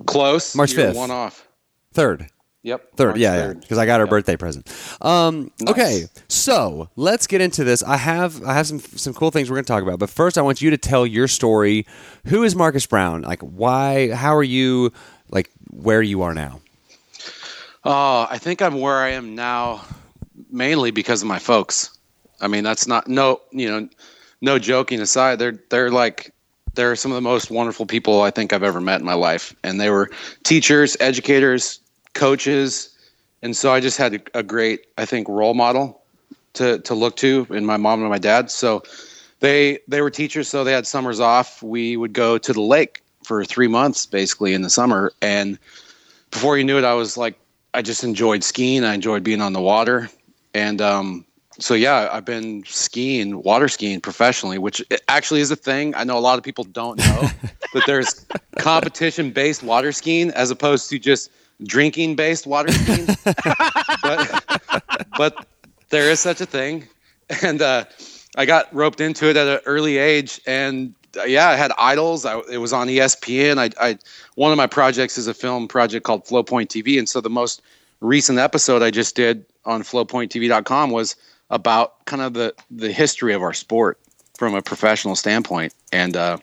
close. 0.07 0.55
March 0.57 0.75
5th. 0.75 0.95
One 0.95 1.11
off. 1.11 1.47
third. 1.93 2.29
Yep. 2.67 2.97
Third, 2.97 3.07
March 3.11 3.19
yeah, 3.21 3.35
yeah, 3.37 3.43
3rd. 3.53 3.61
because 3.61 3.79
I 3.79 3.87
got 3.87 4.01
her 4.01 4.07
Yeah. 4.07 4.11
birthday 4.11 4.37
present. 4.37 4.69
Um, 5.01 5.53
Nice. 5.61 5.71
Okay, 5.71 6.05
so 6.27 6.89
let's 6.97 7.29
get 7.29 7.41
into 7.41 7.63
this. 7.63 7.83
I 7.85 7.97
have 7.97 8.43
I 8.45 8.55
have 8.55 8.67
some 8.67 8.81
some 8.81 9.15
cool 9.15 9.31
things 9.31 9.49
we're 9.49 9.55
going 9.57 9.65
to 9.67 9.73
talk 9.73 9.85
about, 9.85 10.01
but 10.01 10.11
first 10.11 10.37
I 10.37 10.43
want 10.43 10.61
you 10.61 10.71
to 10.71 10.77
tell 10.77 11.07
your 11.07 11.29
story. 11.29 11.87
Who 12.27 12.43
is 12.43 12.57
Marcus 12.57 12.85
Brown? 12.85 13.23
Like, 13.23 13.41
why? 13.41 14.11
How 14.11 14.35
are 14.35 14.43
you? 14.43 14.93
Like, 15.31 15.49
where 15.71 16.03
you 16.03 16.23
are 16.23 16.35
now? 16.35 16.61
Oh, 17.85 18.27
I 18.29 18.39
think 18.39 18.61
I'm 18.61 18.81
where 18.81 18.97
I 18.97 19.11
am 19.11 19.37
now, 19.37 19.85
mainly 20.51 20.91
because 20.91 21.23
of 21.23 21.29
my 21.29 21.39
folks. 21.39 21.97
I 22.41 22.49
mean, 22.49 22.65
that's 22.65 22.89
not 22.89 23.07
no, 23.07 23.41
you 23.53 23.69
know, 23.71 23.89
no 24.41 24.59
joking 24.59 25.01
aside. 25.01 25.39
They're 25.39 25.59
they're 25.71 25.91
like 25.93 26.33
they're 26.75 26.97
some 26.97 27.13
of 27.13 27.15
the 27.15 27.21
most 27.23 27.49
wonderful 27.51 27.87
people 27.87 28.23
I 28.23 28.31
think 28.33 28.53
I've 28.53 28.65
ever 28.65 28.81
met 28.81 28.99
in 29.01 29.07
my 29.07 29.15
life, 29.15 29.55
and 29.63 29.81
they 29.81 29.89
were 29.89 30.11
teachers, 30.43 30.97
educators, 31.01 31.79
coaches, 32.17 32.91
and 33.43 33.57
so 33.57 33.73
I 33.73 33.81
just 33.81 33.97
had 33.97 34.15
a, 34.15 34.39
a 34.39 34.43
great, 34.43 34.87
I 34.99 35.05
think, 35.05 35.29
role 35.29 35.55
model 35.55 36.03
to 36.55 36.81
to 36.81 36.95
look 36.95 37.17
to 37.17 37.47
in 37.51 37.65
my 37.65 37.77
mom 37.77 38.01
and 38.01 38.11
my 38.11 38.19
dad. 38.19 38.51
So 38.51 38.83
they 39.41 39.79
they 39.87 40.01
were 40.01 40.11
teachers, 40.11 40.49
so 40.49 40.65
they 40.65 40.73
had 40.73 40.87
summers 40.87 41.21
off. 41.21 41.63
We 41.63 41.97
would 41.97 42.13
go 42.13 42.39
to 42.39 42.53
the 42.53 42.61
lake 42.61 43.03
for 43.23 43.45
three 43.45 43.69
months, 43.69 44.07
basically 44.07 44.55
in 44.55 44.63
the 44.63 44.71
summer, 44.71 45.13
and 45.23 45.59
before 46.31 46.59
you 46.59 46.65
knew 46.65 46.79
it, 46.79 46.85
I 46.85 46.95
was 46.95 47.17
like, 47.17 47.39
I 47.75 47.83
just 47.83 48.03
enjoyed 48.03 48.43
skiing. 48.43 48.85
I 48.85 48.95
enjoyed 48.95 49.23
being 49.23 49.41
on 49.41 49.53
the 49.53 49.61
water, 49.61 50.09
and 50.55 50.81
um, 50.81 51.25
so 51.59 51.75
yeah, 51.75 52.09
I've 52.13 52.25
been 52.25 52.65
skiing, 52.67 53.43
water 53.43 53.69
skiing 53.69 54.01
professionally, 54.01 54.59
which 54.59 54.83
actually 55.09 55.41
is 55.41 55.51
a 55.51 55.57
thing. 55.57 55.95
I 55.95 56.05
know 56.05 56.19
a 56.19 56.21
lot 56.21 56.39
of 56.39 56.45
people 56.45 56.65
don't 56.65 56.99
know 56.99 57.29
that 57.75 57.85
there's 57.87 58.27
competition-based 58.59 59.63
water 59.63 59.93
skiing 59.93 60.31
as 60.31 60.51
opposed 60.51 60.91
to 60.91 60.99
just 60.99 61.31
drinking-based 61.63 62.47
water 62.47 62.73
skiing. 62.73 63.07
but 64.03 65.07
but 65.17 65.47
there 65.91 66.11
is 66.11 66.21
such 66.21 66.41
a 66.41 66.47
thing, 66.47 66.89
and 67.43 67.63
uh, 67.63 67.85
I 68.37 68.47
got 68.47 68.73
roped 68.75 69.01
into 69.01 69.29
it 69.29 69.37
at 69.37 69.47
an 69.47 69.61
early 69.67 69.99
age, 69.99 70.41
and 70.47 70.95
uh, 71.19 71.25
yeah, 71.25 71.49
I 71.49 71.57
had 71.57 71.73
idols. 71.79 72.25
I, 72.25 72.41
it 72.51 72.59
was 72.59 72.73
on 72.73 72.89
ESPN. 72.89 73.59
I, 73.59 73.71
I 73.81 73.99
one 74.35 74.53
of 74.53 74.59
my 74.59 74.67
projects 74.67 75.19
is 75.19 75.27
a 75.27 75.35
film 75.35 75.69
project 75.69 76.05
called 76.05 76.25
Flowpoint 76.25 76.69
TV, 76.69 76.99
and 76.99 77.09
so 77.09 77.21
the 77.21 77.31
most 77.31 77.63
recent 78.01 78.39
episode 78.39 78.83
I 78.83 78.91
just 78.91 79.17
did 79.17 79.45
on 79.65 79.83
FlowPointTV.com 79.83 80.91
was 80.91 81.17
about 81.51 82.05
kind 82.05 82.23
of 82.23 82.35
the 82.35 82.55
the 82.71 82.93
history 82.93 83.33
of 83.33 83.43
our 83.43 83.55
sport 83.55 83.99
from 84.37 84.55
a 84.55 84.63
professional 84.63 85.17
standpoint, 85.17 85.73
and 85.93 86.17
uh, 86.17 86.39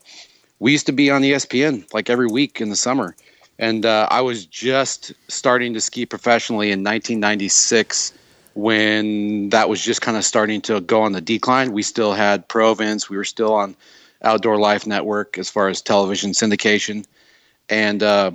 we 0.60 0.72
used 0.72 0.88
to 0.88 0.94
be 0.94 1.12
on 1.12 1.22
ESPN 1.22 1.92
like 1.94 2.10
every 2.10 2.28
week 2.28 2.62
in 2.62 2.70
the 2.70 2.76
summer. 2.76 3.16
And 3.60 3.86
uh, 3.86 4.08
I 4.10 4.22
was 4.22 4.46
just 4.46 5.14
starting 5.28 5.74
to 5.74 5.82
ski 5.82 6.06
professionally 6.06 6.68
in 6.68 6.80
1996 6.80 8.14
when 8.56 9.50
that 9.50 9.70
was 9.70 9.82
just 9.82 10.02
kind 10.02 10.18
of 10.18 10.24
starting 10.24 10.62
to 10.62 10.82
go 10.82 11.02
on 11.02 11.12
the 11.12 11.22
decline. 11.22 11.72
We 11.72 11.84
still 11.84 12.14
had 12.14 12.48
pro 12.48 12.72
events. 12.72 13.10
We 13.10 13.18
were 13.18 13.24
still 13.24 13.54
on 13.54 13.76
Outdoor 14.24 14.58
Life 14.58 14.86
Network 14.88 15.38
as 15.38 15.50
far 15.50 15.70
as 15.70 15.82
television 15.82 16.32
syndication, 16.32 17.06
and 17.70 18.02
uh, 18.02 18.32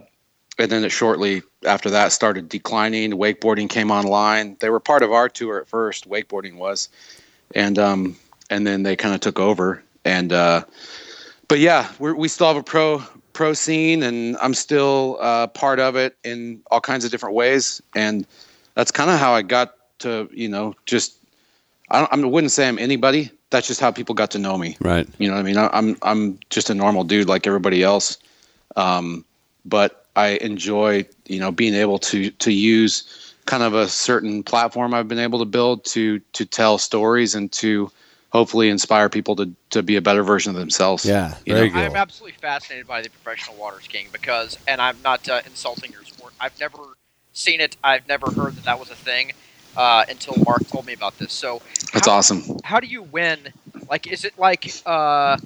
and 0.58 0.70
then 0.70 0.84
it 0.84 0.90
shortly 0.90 1.42
after 1.64 1.90
that 1.90 2.12
started 2.12 2.48
declining. 2.48 3.12
Wakeboarding 3.12 3.70
came 3.70 3.90
online. 3.90 4.56
They 4.60 4.70
were 4.70 4.80
part 4.80 5.02
of 5.02 5.12
our 5.12 5.28
tour 5.28 5.60
at 5.60 5.68
first. 5.68 6.08
Wakeboarding 6.08 6.56
was, 6.56 6.88
and 7.54 7.78
um, 7.78 8.16
and 8.50 8.66
then 8.66 8.82
they 8.82 8.96
kind 8.96 9.14
of 9.14 9.20
took 9.20 9.38
over. 9.38 9.82
And 10.04 10.32
uh, 10.32 10.64
but 11.48 11.58
yeah, 11.60 11.90
we're, 11.98 12.14
we 12.14 12.28
still 12.28 12.48
have 12.48 12.56
a 12.56 12.62
pro 12.62 13.02
pro 13.38 13.52
scene, 13.52 14.02
and 14.02 14.36
I'm 14.42 14.52
still 14.52 15.16
uh, 15.20 15.46
part 15.46 15.78
of 15.78 15.94
it 15.94 16.16
in 16.24 16.60
all 16.72 16.80
kinds 16.80 17.04
of 17.04 17.12
different 17.12 17.36
ways. 17.36 17.80
And 17.94 18.26
that's 18.74 18.90
kind 18.90 19.10
of 19.10 19.20
how 19.20 19.32
I 19.32 19.42
got 19.42 19.76
to 20.00 20.28
you 20.32 20.48
know 20.48 20.74
just 20.86 21.16
I, 21.88 22.00
don't, 22.00 22.24
I 22.24 22.26
wouldn't 22.26 22.50
say 22.50 22.68
I'm 22.68 22.78
anybody. 22.80 23.30
That's 23.50 23.68
just 23.68 23.80
how 23.80 23.92
people 23.92 24.16
got 24.16 24.32
to 24.32 24.38
know 24.38 24.58
me. 24.58 24.76
Right. 24.80 25.08
You 25.18 25.28
know 25.28 25.34
what 25.34 25.40
I 25.40 25.44
mean? 25.44 25.56
I, 25.56 25.70
I'm 25.72 25.96
I'm 26.02 26.38
just 26.50 26.68
a 26.68 26.74
normal 26.74 27.04
dude 27.04 27.28
like 27.28 27.46
everybody 27.46 27.82
else. 27.82 28.18
Um, 28.74 29.24
but 29.64 30.04
I 30.16 30.30
enjoy 30.42 31.06
you 31.26 31.38
know 31.38 31.52
being 31.52 31.74
able 31.74 31.98
to 32.10 32.30
to 32.30 32.52
use 32.52 33.34
kind 33.46 33.62
of 33.62 33.72
a 33.72 33.88
certain 33.88 34.42
platform 34.42 34.92
I've 34.92 35.08
been 35.08 35.20
able 35.20 35.38
to 35.38 35.44
build 35.44 35.84
to 35.86 36.18
to 36.18 36.44
tell 36.44 36.76
stories 36.76 37.36
and 37.36 37.52
to 37.52 37.88
hopefully 38.30 38.68
inspire 38.68 39.08
people 39.08 39.36
to 39.36 39.54
to 39.70 39.82
be 39.82 39.96
a 39.96 40.02
better 40.02 40.22
version 40.22 40.50
of 40.50 40.58
themselves. 40.58 41.04
Yeah. 41.04 41.34
You 41.44 41.54
Very 41.54 41.68
know, 41.68 41.74
cool. 41.74 41.82
I'm 41.82 41.96
absolutely 41.96 42.38
fascinated 42.38 42.86
by 42.86 43.02
the 43.02 43.10
professional 43.10 43.56
water 43.56 43.80
skiing 43.80 44.08
because, 44.12 44.58
and 44.66 44.80
I'm 44.80 44.96
not 45.02 45.28
uh, 45.28 45.42
insulting 45.46 45.92
your 45.92 46.04
sport. 46.04 46.32
I've 46.40 46.58
never 46.58 46.78
seen 47.32 47.60
it. 47.60 47.76
I've 47.84 48.06
never 48.08 48.30
heard 48.30 48.54
that 48.56 48.64
that 48.64 48.78
was 48.78 48.90
a 48.90 48.94
thing 48.94 49.32
uh, 49.76 50.04
until 50.08 50.42
Mark 50.44 50.66
told 50.68 50.86
me 50.86 50.92
about 50.92 51.18
this. 51.18 51.32
So 51.32 51.62
That's 51.92 52.06
how, 52.06 52.14
awesome. 52.14 52.42
How 52.64 52.80
do 52.80 52.86
you 52.86 53.02
win? 53.02 53.38
Like, 53.90 54.06
is 54.06 54.24
it 54.24 54.38
like? 54.38 54.70
Uh, 54.84 55.36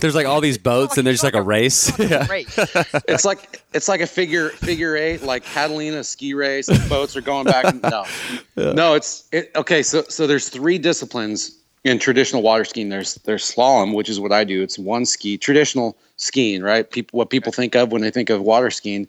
There's 0.00 0.14
like 0.14 0.26
all 0.26 0.40
these 0.40 0.58
boats, 0.58 0.98
and 0.98 1.06
there's 1.06 1.22
just 1.22 1.24
like 1.24 1.34
a 1.34 1.42
race. 1.42 1.88
it's 1.98 2.10
yeah. 2.10 2.24
a 2.24 2.28
race. 2.28 2.58
It's 3.08 3.24
like 3.24 3.62
it's 3.72 3.88
like 3.88 4.00
a 4.00 4.06
figure 4.06 4.50
figure 4.50 4.96
eight, 4.96 5.22
like 5.22 5.44
Catalina 5.44 6.02
ski 6.04 6.34
race. 6.34 6.66
The 6.66 6.84
boats 6.88 7.16
are 7.16 7.20
going 7.20 7.44
back. 7.44 7.64
And, 7.64 7.82
no, 7.82 8.04
no, 8.72 8.94
it's 8.94 9.28
it, 9.32 9.52
okay. 9.54 9.82
So 9.82 10.02
so 10.08 10.26
there's 10.26 10.48
three 10.48 10.78
disciplines 10.78 11.58
in 11.88 11.98
traditional 11.98 12.42
water 12.42 12.64
skiing. 12.64 12.90
There's 12.90 13.14
there's 13.24 13.50
slalom, 13.50 13.94
which 13.94 14.08
is 14.08 14.20
what 14.20 14.32
I 14.32 14.44
do. 14.44 14.62
It's 14.62 14.78
one 14.78 15.06
ski, 15.06 15.38
traditional 15.38 15.96
skiing, 16.16 16.62
right? 16.62 16.88
People 16.88 17.16
what 17.18 17.30
people 17.30 17.52
think 17.52 17.74
of 17.74 17.90
when 17.90 18.02
they 18.02 18.10
think 18.10 18.30
of 18.30 18.42
water 18.42 18.70
skiing, 18.70 19.08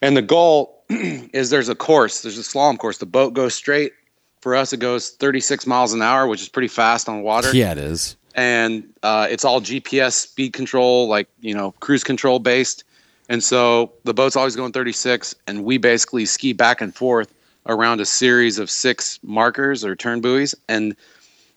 and 0.00 0.16
the 0.16 0.22
goal 0.22 0.82
is 0.88 1.50
there's 1.50 1.68
a 1.68 1.74
course. 1.74 2.22
There's 2.22 2.38
a 2.38 2.42
slalom 2.42 2.78
course. 2.78 2.98
The 2.98 3.06
boat 3.06 3.34
goes 3.34 3.54
straight. 3.54 3.92
For 4.40 4.54
us, 4.54 4.72
it 4.72 4.78
goes 4.78 5.10
36 5.10 5.66
miles 5.66 5.92
an 5.92 6.02
hour, 6.02 6.28
which 6.28 6.40
is 6.40 6.48
pretty 6.48 6.68
fast 6.68 7.08
on 7.08 7.22
water 7.22 7.52
Yeah, 7.52 7.72
it 7.72 7.78
is. 7.78 8.16
and 8.36 8.88
uh, 9.02 9.26
it's 9.28 9.44
all 9.44 9.60
GPS 9.60 10.12
speed 10.12 10.52
control, 10.52 11.08
like 11.08 11.28
you 11.40 11.54
know 11.54 11.72
cruise 11.80 12.04
control 12.04 12.38
based. 12.38 12.84
And 13.28 13.42
so 13.42 13.92
the 14.04 14.14
boat's 14.14 14.36
always 14.36 14.54
going 14.54 14.70
36, 14.72 15.34
and 15.48 15.64
we 15.64 15.78
basically 15.78 16.26
ski 16.26 16.52
back 16.52 16.80
and 16.80 16.94
forth 16.94 17.34
around 17.66 18.00
a 18.00 18.06
series 18.06 18.60
of 18.60 18.70
six 18.70 19.18
markers 19.24 19.84
or 19.84 19.96
turn 19.96 20.20
buoys. 20.20 20.54
And 20.68 20.94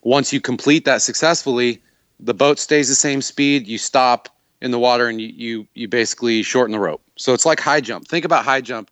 once 0.01 0.31
you 0.33 0.41
complete 0.41 0.85
that 0.85 1.01
successfully, 1.01 1.81
the 2.19 2.33
boat 2.33 2.59
stays 2.59 2.89
the 2.89 2.95
same 2.95 3.21
speed. 3.21 3.67
You 3.67 3.77
stop 3.77 4.29
in 4.61 4.71
the 4.71 4.79
water 4.79 5.07
and 5.07 5.19
you, 5.21 5.27
you, 5.27 5.67
you 5.73 5.87
basically 5.87 6.43
shorten 6.43 6.71
the 6.73 6.79
rope. 6.79 7.01
So 7.17 7.33
it's 7.33 7.45
like 7.45 7.59
high 7.59 7.81
jump. 7.81 8.07
Think 8.07 8.25
about 8.25 8.45
high 8.45 8.61
jump, 8.61 8.91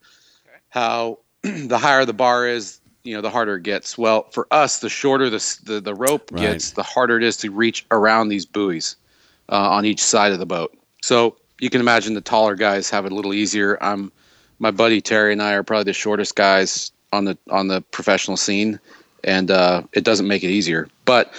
how 0.69 1.19
the 1.43 1.77
higher 1.77 2.05
the 2.05 2.13
bar 2.13 2.47
is, 2.47 2.79
you 3.03 3.15
know, 3.15 3.21
the 3.21 3.29
harder 3.29 3.55
it 3.55 3.63
gets. 3.63 3.97
Well, 3.97 4.27
for 4.31 4.47
us, 4.51 4.79
the 4.79 4.89
shorter 4.89 5.29
the, 5.29 5.59
the, 5.63 5.79
the 5.81 5.95
rope 5.95 6.31
Right. 6.31 6.41
gets, 6.41 6.71
the 6.71 6.83
harder 6.83 7.17
it 7.17 7.23
is 7.23 7.37
to 7.37 7.51
reach 7.51 7.85
around 7.91 8.29
these 8.29 8.45
buoys 8.45 8.95
uh, 9.49 9.69
on 9.69 9.85
each 9.85 10.03
side 10.03 10.31
of 10.31 10.39
the 10.39 10.45
boat. 10.45 10.77
So 11.01 11.37
you 11.59 11.69
can 11.69 11.81
imagine 11.81 12.13
the 12.13 12.21
taller 12.21 12.55
guys 12.55 12.89
have 12.89 13.05
it 13.05 13.11
a 13.11 13.15
little 13.15 13.33
easier. 13.33 13.77
I'm 13.81 14.11
my 14.59 14.71
buddy 14.71 15.01
Terry 15.01 15.33
and 15.33 15.41
I 15.41 15.53
are 15.53 15.63
probably 15.63 15.85
the 15.85 15.93
shortest 15.93 16.35
guys 16.35 16.91
on 17.13 17.25
the 17.25 17.37
on 17.49 17.67
the 17.67 17.81
professional 17.81 18.37
scene, 18.37 18.79
and 19.27 19.51
uh, 19.51 19.83
it 19.93 20.03
doesn't 20.03 20.27
make 20.27 20.43
it 20.43 20.49
easier. 20.49 20.87
But 21.05 21.33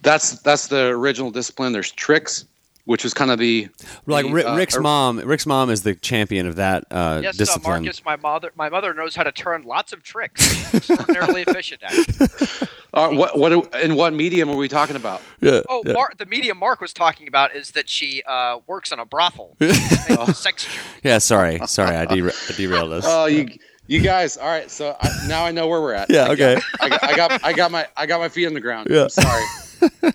that's 0.00 0.38
that's 0.40 0.68
the 0.68 0.86
original 0.88 1.30
discipline. 1.30 1.72
There's 1.72 1.90
tricks, 1.92 2.46
which 2.86 3.04
is 3.04 3.12
kind 3.12 3.30
of 3.30 3.38
the 3.38 3.68
Like 4.06 4.26
the, 4.26 4.32
Ri- 4.32 4.44
uh, 4.44 4.56
Rick's 4.56 4.76
or- 4.76 4.80
mom, 4.80 5.18
Rick's 5.18 5.44
mom 5.46 5.68
is 5.70 5.82
the 5.82 5.94
champion 5.94 6.46
of 6.46 6.56
that 6.56 6.84
uh, 6.90 7.20
Yes, 7.22 7.34
uh, 7.34 7.38
discipline. 7.38 7.82
Marcus. 7.82 8.04
My 8.04 8.16
mother, 8.16 8.52
my 8.56 8.68
mother 8.70 8.94
knows 8.94 9.14
how 9.14 9.24
to 9.24 9.32
turn 9.32 9.64
lots 9.64 9.92
of 9.92 10.02
tricks. 10.02 10.42
She's 10.42 10.74
extraordinarily 10.74 11.42
efficient 11.46 11.82
at 11.82 11.92
it. 11.92 12.68
Uh, 12.94 13.08
what 13.08 13.38
what 13.38 13.74
in 13.82 13.94
what 13.96 14.12
medium 14.12 14.50
are 14.50 14.54
we 14.56 14.68
talking 14.68 14.96
about? 14.96 15.22
yeah, 15.40 15.62
Oh, 15.70 15.82
yeah. 15.86 15.94
Mar- 15.94 16.12
the 16.18 16.26
medium 16.26 16.58
Mark 16.58 16.78
was 16.82 16.92
talking 16.92 17.26
about 17.26 17.56
is 17.56 17.70
that 17.70 17.88
she 17.88 18.22
uh, 18.26 18.58
works 18.66 18.92
in 18.92 18.98
a 18.98 19.06
brothel. 19.06 19.56
Makes 19.60 20.36
sex 20.38 20.68
Yeah, 21.02 21.16
sorry, 21.16 21.58
sorry, 21.66 21.96
I, 21.96 22.04
dera- 22.04 22.32
I 22.50 22.52
derailed 22.52 22.92
this. 22.92 23.06
Oh, 23.08 23.24
you 23.24 23.48
you 23.86 24.00
guys. 24.00 24.36
All 24.36 24.46
right, 24.48 24.70
so 24.70 24.96
I, 25.00 25.26
now 25.28 25.44
I 25.44 25.50
know 25.50 25.66
where 25.68 25.80
we're 25.80 25.94
at. 25.94 26.10
Yeah, 26.10 26.30
okay. 26.30 26.58
I 26.80 26.88
got, 26.88 27.02
I 27.04 27.16
got 27.16 27.44
I 27.44 27.52
got 27.52 27.70
my 27.70 27.86
I 27.96 28.06
got 28.06 28.20
my 28.20 28.28
feet 28.28 28.46
on 28.46 28.54
the 28.54 28.60
ground. 28.60 28.88
Yeah. 28.90 29.04
I'm 29.04 29.08
sorry. 29.10 29.44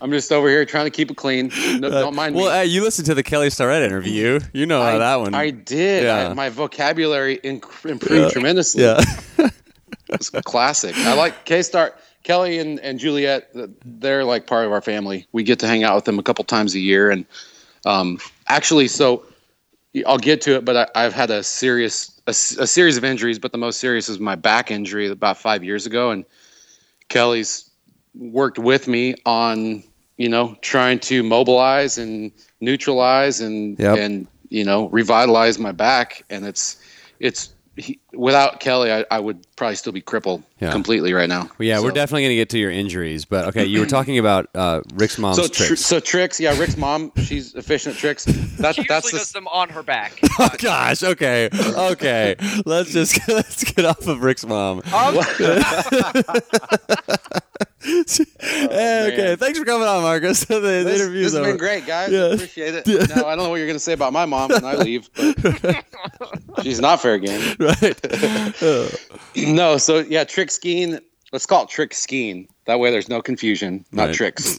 I'm 0.00 0.10
just 0.10 0.32
over 0.32 0.48
here 0.48 0.64
trying 0.64 0.86
to 0.86 0.90
keep 0.90 1.10
it 1.10 1.16
clean. 1.18 1.52
No, 1.78 1.90
don't 1.90 2.14
mind 2.14 2.34
me. 2.34 2.40
well, 2.42 2.60
uh, 2.60 2.62
you 2.62 2.82
listened 2.82 3.04
to 3.06 3.14
the 3.14 3.22
Kelly 3.22 3.50
Starrett 3.50 3.82
interview. 3.82 4.40
You 4.54 4.64
know 4.64 4.80
how 4.80 4.94
I, 4.94 4.98
that 4.98 5.16
one. 5.16 5.34
I 5.34 5.50
did. 5.50 6.04
Yeah. 6.04 6.30
I, 6.30 6.34
my 6.34 6.48
vocabulary 6.48 7.36
inc- 7.44 7.84
improved 7.84 8.14
Yeah. 8.22 8.30
tremendously. 8.30 8.82
yeah, 8.84 9.00
It's 10.08 10.30
classic. 10.30 10.96
I 10.96 11.12
like 11.14 11.44
K 11.44 11.62
Star. 11.62 11.94
Kelly 12.24 12.58
and, 12.58 12.78
and 12.80 12.98
Juliet, 12.98 13.50
they're 13.84 14.24
like 14.24 14.46
part 14.46 14.66
of 14.66 14.72
our 14.72 14.82
family. 14.82 15.26
We 15.32 15.42
get 15.44 15.58
to 15.60 15.66
hang 15.66 15.84
out 15.84 15.94
with 15.94 16.04
them 16.04 16.18
a 16.18 16.22
couple 16.22 16.44
times 16.44 16.74
a 16.74 16.78
year. 16.78 17.10
And 17.10 17.24
um, 17.86 18.18
actually, 18.48 18.88
so 18.88 19.22
I'll 20.04 20.18
get 20.18 20.40
to 20.42 20.56
it, 20.56 20.64
but 20.64 20.76
I, 20.76 21.04
I've 21.04 21.12
had 21.12 21.30
a 21.30 21.42
serious, 21.42 22.20
a, 22.26 22.30
a 22.30 22.66
series 22.66 22.96
of 22.96 23.04
injuries, 23.04 23.38
but 23.38 23.52
the 23.52 23.58
most 23.58 23.80
serious 23.80 24.08
is 24.08 24.18
my 24.18 24.34
back 24.34 24.70
injury 24.70 25.08
about 25.08 25.38
five 25.38 25.62
years 25.64 25.86
ago. 25.86 26.10
And 26.10 26.24
Kelly's 27.08 27.70
worked 28.14 28.58
with 28.58 28.88
me 28.88 29.14
on, 29.24 29.82
you 30.16 30.28
know, 30.28 30.56
trying 30.60 30.98
to 31.00 31.22
mobilize 31.22 31.98
and 31.98 32.32
neutralize 32.60 33.40
and, 33.40 33.78
Yep. 33.78 33.98
and, 33.98 34.26
you 34.48 34.64
know, 34.64 34.88
revitalize 34.88 35.58
my 35.58 35.72
back. 35.72 36.24
And 36.30 36.46
it's, 36.46 36.76
it's, 37.20 37.52
he, 37.76 38.00
without 38.14 38.60
Kelly, 38.60 38.92
I, 38.92 39.04
I 39.10 39.20
would 39.20 39.44
probably 39.56 39.76
still 39.76 39.92
be 39.92 40.00
crippled 40.00 40.42
Yeah. 40.60 40.72
completely 40.72 41.12
right 41.12 41.28
now. 41.28 41.42
Well, 41.58 41.68
yeah, 41.68 41.80
we're 41.80 41.90
definitely 41.90 42.22
going 42.22 42.30
to 42.30 42.36
get 42.36 42.48
to 42.50 42.58
your 42.58 42.70
injuries, 42.70 43.24
but 43.24 43.48
okay, 43.48 43.64
you 43.66 43.80
were 43.80 43.86
talking 43.86 44.18
about 44.18 44.48
uh, 44.54 44.80
Rick's 44.94 45.18
mom's 45.18 45.36
So, 45.36 45.46
tr- 45.48 45.64
tricks. 45.64 45.84
so 45.84 46.00
tricks, 46.00 46.40
yeah. 46.40 46.58
Rick's 46.58 46.76
mom, 46.76 47.12
she's 47.22 47.54
efficient 47.54 47.96
at 47.96 48.00
tricks. 48.00 48.24
That's 48.24 48.76
She 48.76 48.84
that's 48.88 49.06
usually 49.06 49.12
the, 49.12 49.18
does 49.18 49.32
them 49.32 49.48
on 49.48 49.68
her 49.70 49.82
back. 49.82 50.18
Oh 50.40 50.48
gosh, 50.58 51.02
okay, 51.02 51.48
okay. 51.52 52.36
let's 52.64 52.92
just 52.92 53.26
let's 53.28 53.64
get 53.64 53.84
off 53.84 54.06
of 54.06 54.22
Rick's 54.22 54.46
mom. 54.46 54.82
Um, 54.94 55.18
Hey, 57.80 59.10
okay, 59.12 59.36
thanks 59.36 59.58
for 59.58 59.64
coming 59.64 59.86
on, 59.86 60.02
Marcus. 60.02 60.44
the, 60.44 60.54
the 60.60 60.60
this, 60.84 61.00
interview's 61.00 61.32
this 61.32 61.32
has 61.32 61.34
over. 61.40 61.50
been 61.50 61.56
great, 61.56 61.86
guys. 61.86 62.10
Yeah. 62.10 62.26
Appreciate 62.34 62.74
it. 62.74 62.86
No, 62.86 63.24
I 63.26 63.34
don't 63.34 63.44
know 63.44 63.48
what 63.50 63.56
you're 63.56 63.66
going 63.66 63.76
to 63.76 63.80
say 63.80 63.92
about 63.92 64.12
my 64.12 64.26
mom 64.26 64.50
when 64.50 64.64
I 64.64 64.74
leave, 64.74 65.08
but 65.14 66.62
she's 66.62 66.80
not 66.80 67.00
fair 67.00 67.18
game. 67.18 67.56
Right? 67.58 67.97
Uh, 68.04 68.88
No, 69.36 69.76
so 69.78 69.98
yeah, 70.00 70.24
trick 70.24 70.50
skiing. 70.50 70.98
Let's 71.32 71.46
call 71.46 71.64
it 71.64 71.68
trick 71.68 71.94
skiing. 71.94 72.48
That 72.66 72.80
way, 72.80 72.90
there's 72.90 73.08
no 73.08 73.20
confusion. 73.22 73.84
Not 73.92 74.06
Right. 74.08 74.14
tricks. 74.14 74.58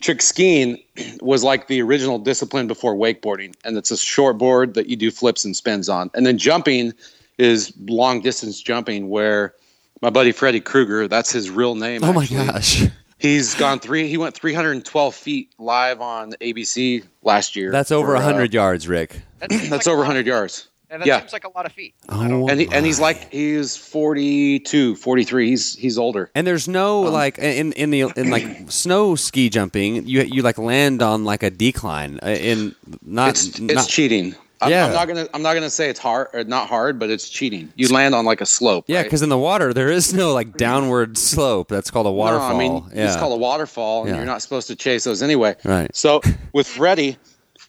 trick 0.00 0.22
skiing 0.22 0.78
was 1.20 1.44
like 1.44 1.66
the 1.68 1.80
original 1.82 2.18
discipline 2.18 2.66
before 2.66 2.94
wakeboarding, 2.94 3.54
and 3.64 3.76
it's 3.76 3.90
a 3.90 3.96
short 3.96 4.38
board 4.38 4.74
that 4.74 4.88
you 4.88 4.96
do 4.96 5.10
flips 5.10 5.44
and 5.44 5.54
spins 5.56 5.88
on. 5.88 6.10
And 6.14 6.24
then 6.26 6.38
jumping 6.38 6.92
is 7.38 7.72
long 7.86 8.20
distance 8.22 8.60
jumping, 8.60 9.08
where 9.08 9.54
my 10.02 10.10
buddy 10.10 10.32
Freddy 10.32 10.60
Krueger, 10.60 11.06
that's 11.08 11.30
his 11.30 11.50
real 11.50 11.74
name. 11.74 12.02
oh 12.04 12.12
my 12.12 12.26
gosh, 12.26 12.84
He's 13.18 13.54
gone 13.56 13.80
three. 13.80 14.06
He 14.08 14.16
went 14.16 14.34
312 14.36 15.12
feet 15.14 15.52
live 15.58 16.00
on 16.00 16.32
ABC 16.40 17.04
last 17.22 17.56
year. 17.56 17.70
that's 17.72 17.90
over 17.90 18.08
for, 18.08 18.16
uh, 18.16 18.20
hundred 18.22 18.54
yards, 18.54 18.86
Rick. 18.88 19.20
that 19.40 19.50
seems 19.52 19.62
That's 19.70 19.86
like 19.86 19.90
a 19.90 19.90
over 19.90 20.00
100 20.02 20.26
yards. 20.26 20.68
And 20.90 21.02
that 21.02 21.06
Yeah. 21.06 21.20
seems 21.20 21.32
like 21.34 21.44
a 21.44 21.50
lot 21.54 21.66
of 21.66 21.72
feet. 21.72 21.94
Oh, 22.08 22.48
And 22.48 22.60
he, 22.60 22.68
and 22.72 22.86
he's 22.86 22.98
like 22.98 23.30
he's 23.30 23.76
42, 23.76 24.96
43. 24.96 25.48
He's 25.50 25.74
he's 25.76 25.98
older. 25.98 26.30
And 26.34 26.46
there's 26.46 26.66
no 26.68 27.06
Um, 27.06 27.12
like 27.12 27.38
in 27.38 27.72
in 27.72 27.90
the 27.90 28.02
in 28.16 28.30
like 28.30 28.46
snow 28.70 29.14
ski 29.14 29.48
jumping, 29.50 30.06
you 30.06 30.22
you 30.22 30.42
like 30.42 30.56
land 30.58 31.02
on 31.02 31.24
like 31.24 31.42
a 31.42 31.50
decline 31.50 32.18
uh, 32.22 32.28
in 32.30 32.74
not 33.04 33.30
It's 33.30 33.58
it's 33.58 33.74
not 33.74 33.88
cheating. 33.88 34.34
I'm, 34.60 34.70
Yeah. 34.72 34.86
I'm 34.86 34.92
not 34.92 35.06
gonna 35.08 35.28
I'm 35.34 35.42
not 35.42 35.54
gonna 35.54 35.70
say 35.70 35.88
it's 35.90 36.00
hard 36.00 36.28
or 36.32 36.42
not 36.44 36.68
hard, 36.68 36.98
but 36.98 37.10
it's 37.10 37.28
cheating. 37.28 37.72
You 37.76 37.88
land 37.88 38.14
on 38.14 38.24
like 38.24 38.40
a 38.40 38.46
slope. 38.46 38.86
yeah, 38.88 38.96
right? 38.98 39.02
because 39.04 39.22
in 39.22 39.28
the 39.28 39.38
water 39.38 39.72
there 39.74 39.90
is 39.90 40.12
no 40.14 40.32
like 40.32 40.56
downward 40.56 41.16
slope. 41.18 41.68
That's 41.68 41.90
called 41.90 42.06
a 42.06 42.10
waterfall. 42.10 42.48
No, 42.50 42.54
I 42.56 42.58
mean, 42.58 42.84
yeah. 42.94 43.06
it's 43.06 43.16
called 43.16 43.34
a 43.34 43.36
waterfall, 43.36 44.00
and 44.02 44.10
Yeah. 44.10 44.16
you're 44.16 44.26
not 44.26 44.42
supposed 44.42 44.66
to 44.68 44.74
chase 44.76 45.04
those 45.04 45.22
anyway. 45.22 45.54
Right. 45.64 45.94
So 45.94 46.22
with 46.52 46.66
Freddy, 46.66 47.18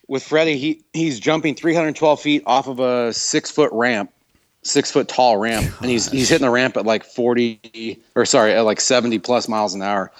with 0.09 0.23
Freddy, 0.23 0.57
he 0.57 0.81
he's 0.93 1.19
jumping 1.19 1.55
312 1.55 2.19
feet 2.19 2.43
off 2.45 2.67
of 2.67 2.79
a 2.79 3.13
six 3.13 3.49
foot 3.51 3.71
ramp, 3.71 4.11
six 4.63 4.91
foot 4.91 5.07
tall 5.07 5.37
ramp, 5.37 5.71
and 5.81 5.89
he's 5.89 6.09
he's 6.11 6.27
hitting 6.29 6.45
the 6.45 6.51
ramp 6.51 6.75
at 6.75 6.85
like 6.85 7.05
40 7.05 8.01
or 8.15 8.25
sorry, 8.25 8.53
at 8.53 8.61
like 8.61 8.81
70 8.81 9.19
plus 9.19 9.47
miles 9.47 9.73
an 9.73 9.81
hour, 9.81 10.11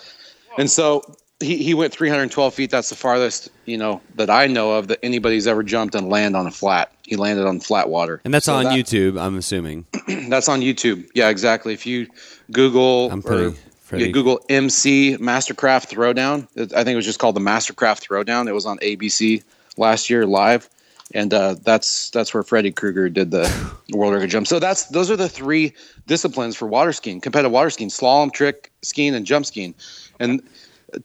and 0.58 0.70
so. 0.72 1.02
He, 1.42 1.56
he 1.64 1.74
went 1.74 1.94
312 1.94 2.54
feet. 2.54 2.70
That's 2.70 2.90
the 2.90 2.98
farthest, 2.98 3.48
you 3.64 3.78
know, 3.78 4.02
that 4.16 4.30
I 4.30 4.48
know 4.48 4.74
of 4.74 4.90
that 4.90 5.00
anybody's 5.02 5.48
ever 5.48 5.64
jumped 5.64 5.96
and 5.96 6.10
land 6.10 6.36
on 6.36 6.46
a 6.46 6.52
flat. 6.52 6.92
He 7.06 7.16
landed 7.16 7.46
on 7.48 7.62
flat 7.62 7.88
water, 7.88 8.20
and 8.26 8.34
that's 8.34 8.48
So 8.48 8.56
on 8.56 8.66
that- 8.66 8.74
YouTube, 8.74 9.18
I'm 9.18 9.38
assuming. 9.38 9.86
That's 10.28 10.50
on 10.50 10.60
YouTube. 10.60 11.10
Yeah, 11.16 11.30
exactly. 11.30 11.72
If 11.74 11.86
you 11.86 12.08
Google 12.52 13.10
I'm 13.10 13.20
or 13.20 13.22
pretty- 13.22 13.58
pretty- 13.88 14.06
yeah, 14.08 14.12
Google 14.12 14.42
MC 14.50 15.16
Mastercraft 15.16 15.88
Throwdown, 15.88 16.46
I 16.74 16.84
think 16.84 16.90
it 16.90 16.96
was 16.98 17.06
just 17.06 17.20
called 17.20 17.38
the 17.38 17.40
Mastercraft 17.40 18.06
Throwdown. 18.06 18.50
It 18.50 18.54
was 18.54 18.66
on 18.66 18.78
ABC 18.80 19.42
last 19.80 20.10
year 20.10 20.26
live, 20.26 20.70
and 21.14 21.34
uh, 21.34 21.56
that's 21.64 22.10
that's 22.12 22.34
where 22.34 22.44
Freddy 22.44 22.72
Krueger 22.72 23.10
did 23.10 23.32
the 23.32 23.50
world 23.94 24.14
record 24.14 24.30
jump. 24.30 24.48
So 24.48 24.60
that's 24.60 24.86
those 24.86 25.10
are 25.10 25.16
the 25.16 25.30
three 25.30 25.74
disciplines 26.06 26.56
for 26.56 26.68
water 26.68 26.94
skiing, 26.94 27.22
competitive 27.22 27.52
water 27.52 27.70
skiing: 27.70 27.90
slalom, 27.90 28.32
trick 28.32 28.72
skiing, 28.82 29.16
and 29.16 29.26
jump 29.26 29.46
skiing. 29.46 29.74
And 30.20 30.44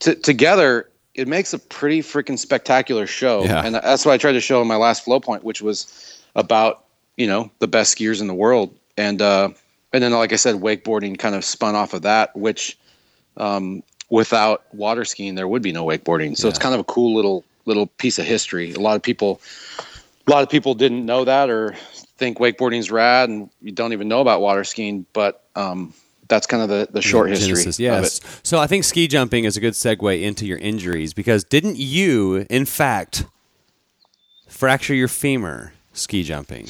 t- 0.00 0.16
together, 0.16 0.90
it 1.14 1.28
makes 1.28 1.54
a 1.54 1.58
pretty 1.58 2.02
freaking 2.02 2.38
spectacular 2.38 3.06
show. 3.06 3.44
Yeah. 3.44 3.64
And 3.64 3.74
that's 3.76 4.04
what 4.04 4.12
I 4.12 4.18
tried 4.18 4.32
to 4.32 4.40
show 4.40 4.60
in 4.60 4.68
my 4.68 4.76
last 4.76 5.04
flow 5.04 5.20
point, 5.20 5.44
which 5.44 5.62
was 5.62 6.22
about 6.34 6.84
you 7.16 7.26
know 7.26 7.50
the 7.60 7.68
best 7.68 7.96
skiers 7.96 8.20
in 8.20 8.26
the 8.26 8.34
world, 8.34 8.76
and 8.96 9.22
uh, 9.22 9.48
and 9.92 10.02
then 10.02 10.12
like 10.12 10.32
I 10.32 10.36
said, 10.36 10.56
wakeboarding 10.56 11.18
kind 11.18 11.34
of 11.34 11.44
spun 11.44 11.74
off 11.74 11.94
of 11.94 12.02
that, 12.02 12.36
which 12.36 12.76
um, 13.36 13.82
without 14.10 14.62
water 14.74 15.04
skiing 15.04 15.34
there 15.34 15.48
would 15.48 15.62
be 15.62 15.72
no 15.72 15.84
wakeboarding. 15.84 16.36
So 16.36 16.48
it's 16.48 16.58
kind 16.58 16.74
of 16.74 16.80
a 16.80 16.84
cool 16.84 17.14
little 17.14 17.44
little 17.64 17.86
piece 17.86 18.18
of 18.18 18.26
history. 18.26 18.72
A 18.72 18.80
lot 18.80 18.96
of 18.96 19.02
people, 19.02 19.40
a 20.26 20.30
lot 20.30 20.42
of 20.42 20.50
people 20.50 20.74
didn't 20.74 21.04
know 21.04 21.24
that 21.24 21.50
or 21.50 21.74
think 22.16 22.38
wakeboarding's 22.38 22.90
rad, 22.90 23.28
and 23.28 23.50
you 23.60 23.72
don't 23.72 23.92
even 23.92 24.08
know 24.08 24.20
about 24.20 24.40
water 24.40 24.64
skiing, 24.64 25.06
but 25.12 25.44
um, 25.56 25.92
that's 26.28 26.46
kind 26.46 26.62
of 26.62 26.68
the, 26.68 26.88
the 26.90 27.02
short 27.02 27.28
history 27.30 27.48
Genesis, 27.48 27.76
of 27.78 27.80
yes. 27.80 28.18
it. 28.18 28.40
So 28.46 28.58
I 28.58 28.66
think 28.66 28.84
ski 28.84 29.08
jumping 29.08 29.44
is 29.44 29.56
a 29.56 29.60
good 29.60 29.74
segue 29.74 30.22
into 30.22 30.46
your 30.46 30.58
injuries 30.58 31.12
because 31.12 31.44
didn't 31.44 31.76
you, 31.76 32.46
in 32.48 32.64
fact, 32.64 33.26
fracture 34.48 34.94
your 34.94 35.08
femur 35.08 35.72
ski 35.92 36.22
jumping? 36.22 36.68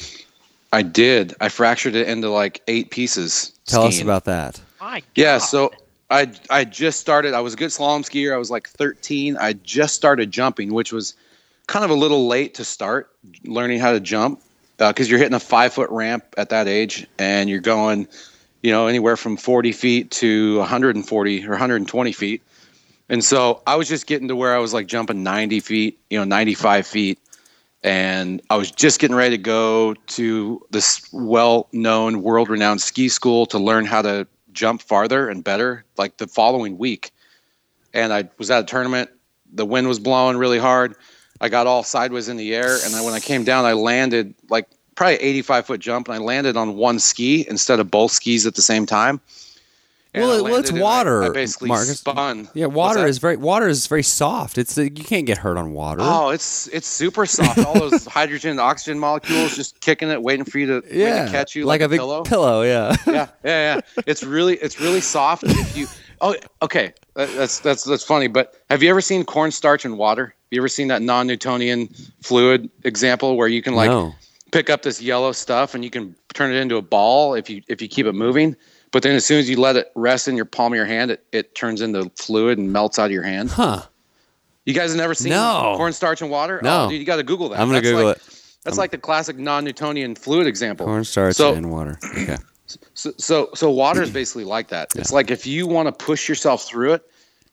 I 0.73 0.81
did. 0.81 1.33
I 1.39 1.49
fractured 1.49 1.95
it 1.95 2.09
into 2.09 2.29
like 2.29 2.61
eight 2.67 2.89
pieces. 2.89 3.53
Tell 3.65 3.83
us 3.83 4.01
about 4.01 4.25
that. 4.25 4.59
My 4.81 5.01
Yeah, 5.15 5.37
God. 5.39 5.45
so 5.45 5.71
I 6.09 6.31
I 6.49 6.65
just 6.65 6.99
started. 6.99 7.33
I 7.33 7.41
was 7.41 7.53
a 7.53 7.57
good 7.57 7.69
slalom 7.69 8.01
skier. 8.01 8.33
I 8.33 8.37
was 8.37 8.51
like 8.51 8.69
13. 8.69 9.37
I 9.37 9.53
just 9.53 9.95
started 9.95 10.31
jumping, 10.31 10.73
which 10.73 10.93
was 10.93 11.15
kind 11.67 11.83
of 11.83 11.91
a 11.91 11.95
little 11.95 12.27
late 12.27 12.53
to 12.55 12.63
start 12.63 13.09
learning 13.43 13.79
how 13.79 13.91
to 13.91 13.99
jump 13.99 14.41
uh, 14.79 14.91
because 14.91 15.09
you're 15.09 15.19
hitting 15.19 15.33
a 15.33 15.39
five 15.39 15.73
foot 15.73 15.89
ramp 15.89 16.23
at 16.37 16.49
that 16.49 16.67
age, 16.67 17.07
and 17.17 17.49
you're 17.49 17.59
going, 17.59 18.07
you 18.61 18.71
know, 18.71 18.87
anywhere 18.87 19.17
from 19.17 19.37
40 19.37 19.71
feet 19.71 20.11
to 20.11 20.59
140 20.59 21.45
or 21.45 21.49
120 21.49 22.11
feet. 22.11 22.43
And 23.09 23.23
so 23.23 23.61
I 23.67 23.75
was 23.75 23.87
just 23.87 24.07
getting 24.07 24.27
to 24.29 24.35
where 24.35 24.55
I 24.55 24.57
was 24.57 24.73
like 24.73 24.87
jumping 24.87 25.21
90 25.23 25.59
feet, 25.59 25.99
you 26.09 26.17
know, 26.17 26.23
95 26.23 26.87
feet, 26.87 27.19
and 27.83 28.41
I 28.49 28.57
was 28.57 28.71
just 28.71 28.99
getting 28.99 29.15
ready 29.15 29.37
to 29.37 29.41
go 29.41 29.93
to 29.93 30.65
this 30.71 31.07
well-known, 31.13 32.23
world-renowned 32.23 32.81
ski 32.81 33.09
school 33.09 33.45
to 33.47 33.59
learn 33.59 33.85
how 33.85 34.01
to 34.01 34.27
jump 34.55 34.81
farther 34.81 35.29
and 35.29 35.43
better. 35.43 35.85
Like 35.97 36.17
the 36.17 36.27
following 36.27 36.77
week, 36.77 37.11
and 37.93 38.11
I 38.11 38.29
was 38.37 38.49
at 38.49 38.63
a 38.63 38.65
tournament. 38.65 39.09
The 39.53 39.65
wind 39.65 39.87
was 39.87 39.99
blowing 39.99 40.37
really 40.37 40.59
hard. 40.59 40.95
I 41.41 41.49
got 41.49 41.67
all 41.67 41.83
sideways 41.83 42.29
in 42.29 42.37
the 42.37 42.55
air, 42.55 42.77
and 42.83 42.93
when 43.05 43.13
I 43.13 43.19
came 43.19 43.43
down, 43.43 43.65
I 43.65 43.73
landed 43.73 44.33
like 44.49 44.67
probably 44.95 45.15
85 45.17 45.65
foot 45.65 45.79
jump, 45.81 46.07
and 46.07 46.15
I 46.15 46.19
landed 46.19 46.57
on 46.57 46.75
one 46.75 46.99
ski 46.99 47.45
instead 47.47 47.79
of 47.79 47.91
both 47.91 48.11
skis 48.11 48.47
at 48.47 48.55
the 48.55 48.61
same 48.61 48.85
time. 48.85 49.21
Well, 50.17 50.31
it- 50.31 50.43
well, 50.43 50.55
it's 50.55 50.69
and 50.69 50.79
I- 50.79 50.81
water, 50.81 51.23
I, 51.23 51.29
basically 51.29 51.69
Marcus. 51.69 51.99
spun. 51.99 52.47
Yeah, 52.53 52.67
water 52.67 53.05
is 53.05 53.17
very 53.17 53.37
water 53.37 53.67
is 53.67 53.87
very 53.87 54.03
soft. 54.03 54.57
It's 54.57 54.77
you 54.77 54.89
can't 54.91 55.25
get 55.25 55.37
hurt 55.39 55.57
on 55.57 55.73
water. 55.73 56.01
Oh, 56.03 56.29
it's 56.29 56.67
it's 56.67 56.87
super 56.87 57.25
soft. 57.25 57.59
All 57.59 57.73
those 57.73 58.05
hydrogen 58.17 58.51
and 58.51 58.59
oxygen 58.59 58.99
molecules 58.99 59.55
just 59.55 59.79
kicking 59.81 60.09
it, 60.09 60.21
waiting 60.21 60.45
for 60.45 60.59
you 60.59 60.67
to, 60.67 60.83
yeah, 60.91 61.25
to 61.25 61.31
catch 61.31 61.55
you 61.55 61.65
like, 61.65 61.81
like, 61.81 61.87
a 61.87 61.89
big 61.89 61.99
pillow. 61.99 62.23
pillow. 62.23 62.61
Yeah. 62.61 62.95
yeah, 63.07 63.27
yeah, 63.43 63.75
yeah. 63.75 63.81
It's 64.07 64.23
really 64.23 64.55
it's 64.57 64.79
really 64.79 65.01
soft. 65.01 65.43
If 65.43 65.77
you 65.77 65.87
oh 66.21 66.35
okay, 66.61 66.93
uh, 67.15 67.25
that's 67.37 67.59
that's 67.59 67.83
that's 67.83 68.03
funny. 68.03 68.27
But 68.27 68.55
have 68.69 68.83
you 68.83 68.89
ever 68.89 69.01
seen 69.01 69.23
cornstarch 69.25 69.85
and 69.85 69.97
water? 69.97 70.25
Have 70.27 70.51
you 70.51 70.61
ever 70.61 70.69
seen 70.69 70.87
that 70.89 71.01
non-Newtonian 71.01 71.87
fluid 72.21 72.69
example 72.83 73.35
where 73.35 73.47
you 73.47 73.61
can 73.61 73.75
like 73.75 73.89
no. 73.89 74.13
pick 74.51 74.69
up 74.69 74.83
this 74.83 75.01
yellow 75.01 75.31
stuff 75.31 75.73
and 75.73 75.83
you 75.83 75.89
can 75.89 76.15
turn 76.33 76.53
it 76.53 76.57
into 76.57 76.77
a 76.77 76.81
ball 76.81 77.33
if 77.33 77.49
you 77.49 77.61
if 77.67 77.81
you 77.81 77.87
keep 77.87 78.05
it 78.05 78.13
moving. 78.13 78.55
But 78.95 79.03
then 79.03 79.13
as 79.13 79.25
soon 79.25 79.39
as 79.39 79.49
you 79.49 79.59
let 79.59 79.75
it 79.75 79.91
rest 79.93 80.29
in 80.29 80.37
your 80.37 80.45
palm 80.45 80.71
of 80.71 80.77
your 80.77 80.85
hand, 80.85 81.11
it, 81.11 81.25
it 81.33 81.53
turns 81.53 81.81
into 81.81 82.09
fluid 82.15 82.57
and 82.57 82.71
melts 82.71 82.97
out 82.97 83.07
of 83.07 83.11
your 83.11 83.23
hand. 83.23 83.49
Huh. 83.49 83.81
You 84.63 84.73
guys 84.73 84.91
have 84.91 84.97
never 84.97 85.13
seen 85.13 85.31
No. 85.31 85.73
cornstarch 85.75 86.21
and 86.21 86.31
water? 86.31 86.61
No. 86.63 86.85
Oh, 86.85 86.89
dude, 86.89 87.01
you 87.01 87.05
got 87.05 87.17
to 87.17 87.23
Google 87.23 87.49
that. 87.49 87.59
I'm 87.59 87.67
gonna 87.67 87.81
Google 87.81 88.05
like, 88.05 88.15
it. 88.15 88.41
That's 88.63 88.77
like 88.77 88.91
the 88.91 88.97
classic 88.97 89.37
non-Newtonian 89.37 90.15
fluid 90.15 90.47
example. 90.47 90.85
Cornstarch 90.85 91.35
So- 91.35 91.53
and 91.53 91.73
water. 91.73 91.99
Okay. 92.17 92.37
So, 92.93 93.11
so, 93.17 93.49
so 93.53 93.69
water 93.69 94.01
is 94.01 94.11
basically 94.11 94.45
like 94.45 94.69
that. 94.69 94.87
It's 94.95 95.11
like 95.11 95.29
if 95.29 95.45
you 95.45 95.67
want 95.67 95.87
to 95.89 96.05
push 96.05 96.29
yourself 96.29 96.63
through 96.63 96.93
it, 96.93 97.03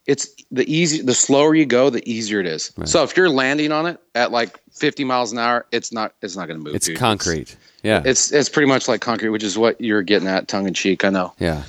it's 0.06 0.28
the 0.52 0.72
easy. 0.72 1.02
The 1.02 1.12
slower 1.12 1.56
you 1.56 1.66
go, 1.66 1.90
the 1.90 2.08
easier 2.08 2.38
it 2.38 2.46
is. 2.46 2.72
So 2.84 3.02
if 3.02 3.16
you're 3.16 3.28
landing 3.28 3.72
on 3.72 3.86
it 3.86 4.00
at 4.14 4.30
like 4.30 4.60
50 4.70 5.02
miles 5.02 5.32
an 5.32 5.38
hour, 5.38 5.66
it's 5.72 5.92
not. 5.92 6.14
It's 6.22 6.36
not 6.36 6.46
going 6.46 6.60
to 6.60 6.64
move. 6.64 6.76
It's 6.76 6.86
dude. 6.86 6.98
concrete. 6.98 7.56
Yeah. 7.82 8.02
It's 8.04 8.32
it's 8.32 8.48
pretty 8.48 8.68
much 8.68 8.88
like 8.88 9.00
concrete, 9.00 9.30
which 9.30 9.42
is 9.42 9.58
what 9.58 9.80
you're 9.80 10.02
getting 10.02 10.28
at, 10.28 10.48
tongue 10.48 10.66
in 10.68 10.74
cheek. 10.74 11.04
I 11.04 11.10
know. 11.10 11.32
yeah. 11.38 11.62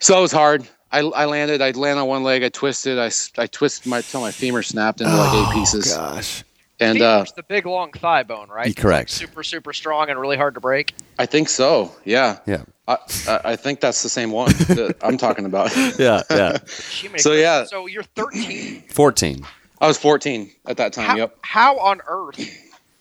So 0.00 0.18
it 0.18 0.22
was 0.22 0.32
hard. 0.32 0.66
I, 0.92 1.00
I 1.00 1.24
landed. 1.24 1.60
I 1.62 1.70
land 1.72 1.98
on 1.98 2.06
one 2.06 2.22
leg. 2.22 2.42
I 2.44 2.48
twisted. 2.50 2.98
I 2.98 3.46
twisted 3.46 3.86
my 3.86 4.00
till 4.02 4.20
my 4.20 4.30
femur 4.30 4.62
snapped 4.62 5.00
into 5.00 5.14
like 5.16 5.34
eight 5.34 5.54
pieces. 5.54 5.92
Oh, 5.92 5.96
Gosh. 6.14 6.44
And 6.80 7.00
uh, 7.00 7.24
the 7.36 7.42
big 7.44 7.66
long 7.66 7.92
thigh 7.92 8.22
bone, 8.24 8.48
right? 8.48 8.74
Correct. 8.76 9.02
Like 9.02 9.08
super 9.08 9.42
super 9.42 9.72
strong 9.72 10.10
and 10.10 10.18
really 10.20 10.36
hard 10.36 10.54
to 10.54 10.60
break. 10.60 10.94
I 11.18 11.26
think 11.26 11.48
so. 11.48 11.92
Yeah. 12.04 12.38
Yeah. 12.46 12.64
I, 12.86 12.98
I 13.28 13.40
I 13.44 13.56
think 13.56 13.80
that's 13.80 14.02
the 14.02 14.08
same 14.08 14.30
one 14.30 14.50
that 14.68 14.96
I'm 15.02 15.16
talking 15.16 15.46
about. 15.46 15.74
Yeah. 15.98 16.22
Yeah. 16.30 16.58
Jiminy 16.90 17.20
So, 17.20 17.32
yeah. 17.32 17.64
So 17.64 17.86
you're 17.86 18.02
13. 18.02 18.84
Fourteen. 18.88 19.46
I 19.80 19.86
was 19.86 19.98
14 19.98 20.50
at 20.66 20.76
that 20.78 20.92
time. 20.92 21.06
how, 21.06 21.16
Yep. 21.16 21.38
how 21.42 21.78
on 21.78 22.00
earth 22.06 22.40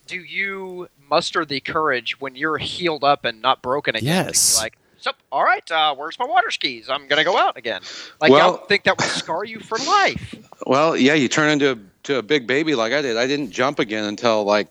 do 0.07 0.17
you 0.17 0.87
muster 1.13 1.45
the 1.45 1.59
courage 1.59 2.19
when 2.19 2.35
you're 2.35 2.57
healed 2.57 3.03
up 3.03 3.23
and 3.25 3.41
not 3.41 3.61
broken 3.61 3.95
again? 3.95 4.25
to 4.25 4.29
be 4.29 4.29
Yes. 4.29 4.57
Like, 4.59 4.77
so 4.97 5.11
all 5.31 5.43
right, 5.43 5.69
uh, 5.71 5.93
where's 5.95 6.17
my 6.17 6.25
water 6.25 6.49
skis? 6.49 6.89
I'm 6.89 7.07
gonna 7.07 7.23
go 7.23 7.37
out 7.37 7.55
again. 7.57 7.81
Like, 8.21 8.31
Well- 8.31 8.53
y'all 8.55 8.65
think 8.65 8.83
that 8.85 8.97
would 8.97 9.07
scar 9.07 9.43
you 9.43 9.59
for 9.59 9.77
life? 9.77 10.33
Well, 10.65 10.95
yeah, 10.97 11.13
you 11.13 11.27
turn 11.27 11.49
into 11.51 11.71
a, 11.73 11.77
to 12.03 12.17
a 12.17 12.21
big 12.23 12.47
baby 12.47 12.73
like 12.73 12.93
I 12.93 13.01
did. 13.01 13.17
I 13.17 13.27
didn't 13.27 13.51
jump 13.51 13.79
again 13.79 14.05
until 14.05 14.43
like 14.43 14.69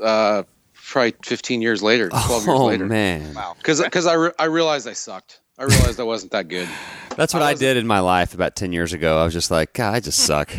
uh, 0.00 0.42
probably 0.74 1.14
15 1.24 1.62
years 1.62 1.82
later, 1.82 2.08
12 2.10 2.28
years 2.30 2.48
Oh 2.48 2.66
later. 2.66 2.86
man. 2.86 3.34
Wow. 3.34 3.54
Because 3.58 3.80
I, 4.06 4.12
re- 4.14 4.32
I 4.38 4.44
realized 4.44 4.86
I 4.86 4.92
sucked. 4.92 5.40
I 5.58 5.64
realized 5.64 5.98
I 6.00 6.04
wasn't 6.04 6.32
that 6.32 6.48
good. 6.48 6.68
That's 7.16 7.32
what 7.34 7.42
I 7.42 7.50
I, 7.50 7.54
did 7.54 7.76
in 7.76 7.86
my 7.86 8.00
life 8.00 8.34
about 8.34 8.56
ten 8.56 8.72
years 8.72 8.92
ago. 8.92 9.18
I 9.20 9.24
was 9.24 9.32
just 9.34 9.50
like, 9.50 9.72
God, 9.74 9.94
I 9.94 10.00
just 10.00 10.18
suck. 10.20 10.50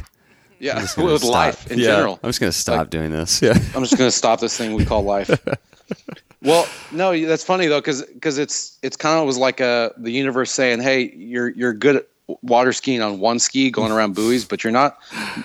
Yeah, 0.64 0.82
with 0.98 1.22
stop. 1.22 1.32
life 1.32 1.72
in 1.72 1.78
Yeah, 1.80 1.86
general. 1.88 2.20
I'm 2.24 2.30
just 2.30 2.40
gonna 2.40 2.52
stop 2.54 2.78
Like- 2.78 2.90
doing 2.90 3.12
this. 3.12 3.42
Yeah. 3.42 3.52
I'm 3.76 3.84
just 3.84 3.98
going 3.98 4.08
to 4.10 4.12
stop 4.16 4.40
this 4.40 4.56
thing 4.58 4.74
we 4.74 4.86
call 4.86 5.04
life. 5.04 5.30
well, 6.42 6.66
no, 6.92 7.26
that's 7.26 7.44
funny 7.44 7.68
though, 7.68 7.80
because 7.82 8.02
because 8.04 8.38
it's 8.38 8.78
it's 8.82 8.96
kind 8.96 9.20
of 9.20 9.26
was 9.26 9.38
like 9.38 9.60
a 9.60 9.92
the 9.98 10.12
universe 10.12 10.52
saying, 10.52 10.82
"Hey, 10.82 11.12
you're 11.16 11.50
you're 11.50 11.74
good 11.74 11.98
at 11.98 12.08
water 12.42 12.72
skiing 12.72 13.02
on 13.02 13.20
one 13.20 13.40
ski, 13.40 13.70
going 13.70 13.92
around 13.92 14.16
buoys, 14.16 14.46
but 14.46 14.64
you're 14.64 14.72
not 14.72 14.98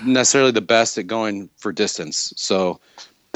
necessarily 0.04 0.52
the 0.52 0.60
best 0.60 0.96
at 0.98 1.06
going 1.08 1.50
for 1.56 1.72
distance." 1.72 2.32
So 2.36 2.78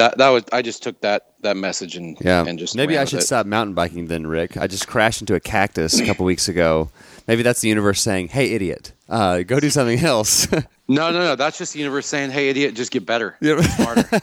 that 0.02 0.18
that 0.18 0.28
was 0.30 0.44
I 0.52 0.62
just 0.62 0.82
took 0.82 1.00
that 1.02 1.26
that 1.42 1.56
message 1.56 1.96
and 1.96 2.16
Yeah. 2.20 2.44
and 2.46 2.58
just 2.58 2.74
Maybe 2.76 2.98
I 2.98 3.04
should 3.04 3.20
it. 3.20 3.22
stop 3.26 3.46
mountain 3.46 3.74
biking 3.74 4.06
then, 4.08 4.26
Rick. 4.26 4.56
I 4.56 4.66
just 4.66 4.86
crashed 4.88 5.20
into 5.22 5.34
a 5.34 5.40
cactus 5.40 5.98
a 6.00 6.04
couple 6.06 6.24
weeks 6.26 6.48
ago. 6.48 6.90
Maybe 7.28 7.42
that's 7.42 7.60
the 7.60 7.68
universe 7.68 8.00
saying, 8.02 8.28
"Hey, 8.28 8.52
idiot, 8.52 8.92
uh, 9.08 9.42
go 9.42 9.60
do 9.60 9.70
something 9.70 10.00
else." 10.00 10.46
No, 10.88 11.10
no, 11.10 11.20
no. 11.20 11.36
That's 11.36 11.56
just 11.56 11.72
the 11.72 11.78
universe 11.78 12.06
saying, 12.06 12.32
"Hey, 12.32 12.50
idiot, 12.50 12.74
just 12.74 12.90
get 12.90 13.06
better, 13.06 13.36
Yeah. 13.40 13.62
smarter." 13.62 14.20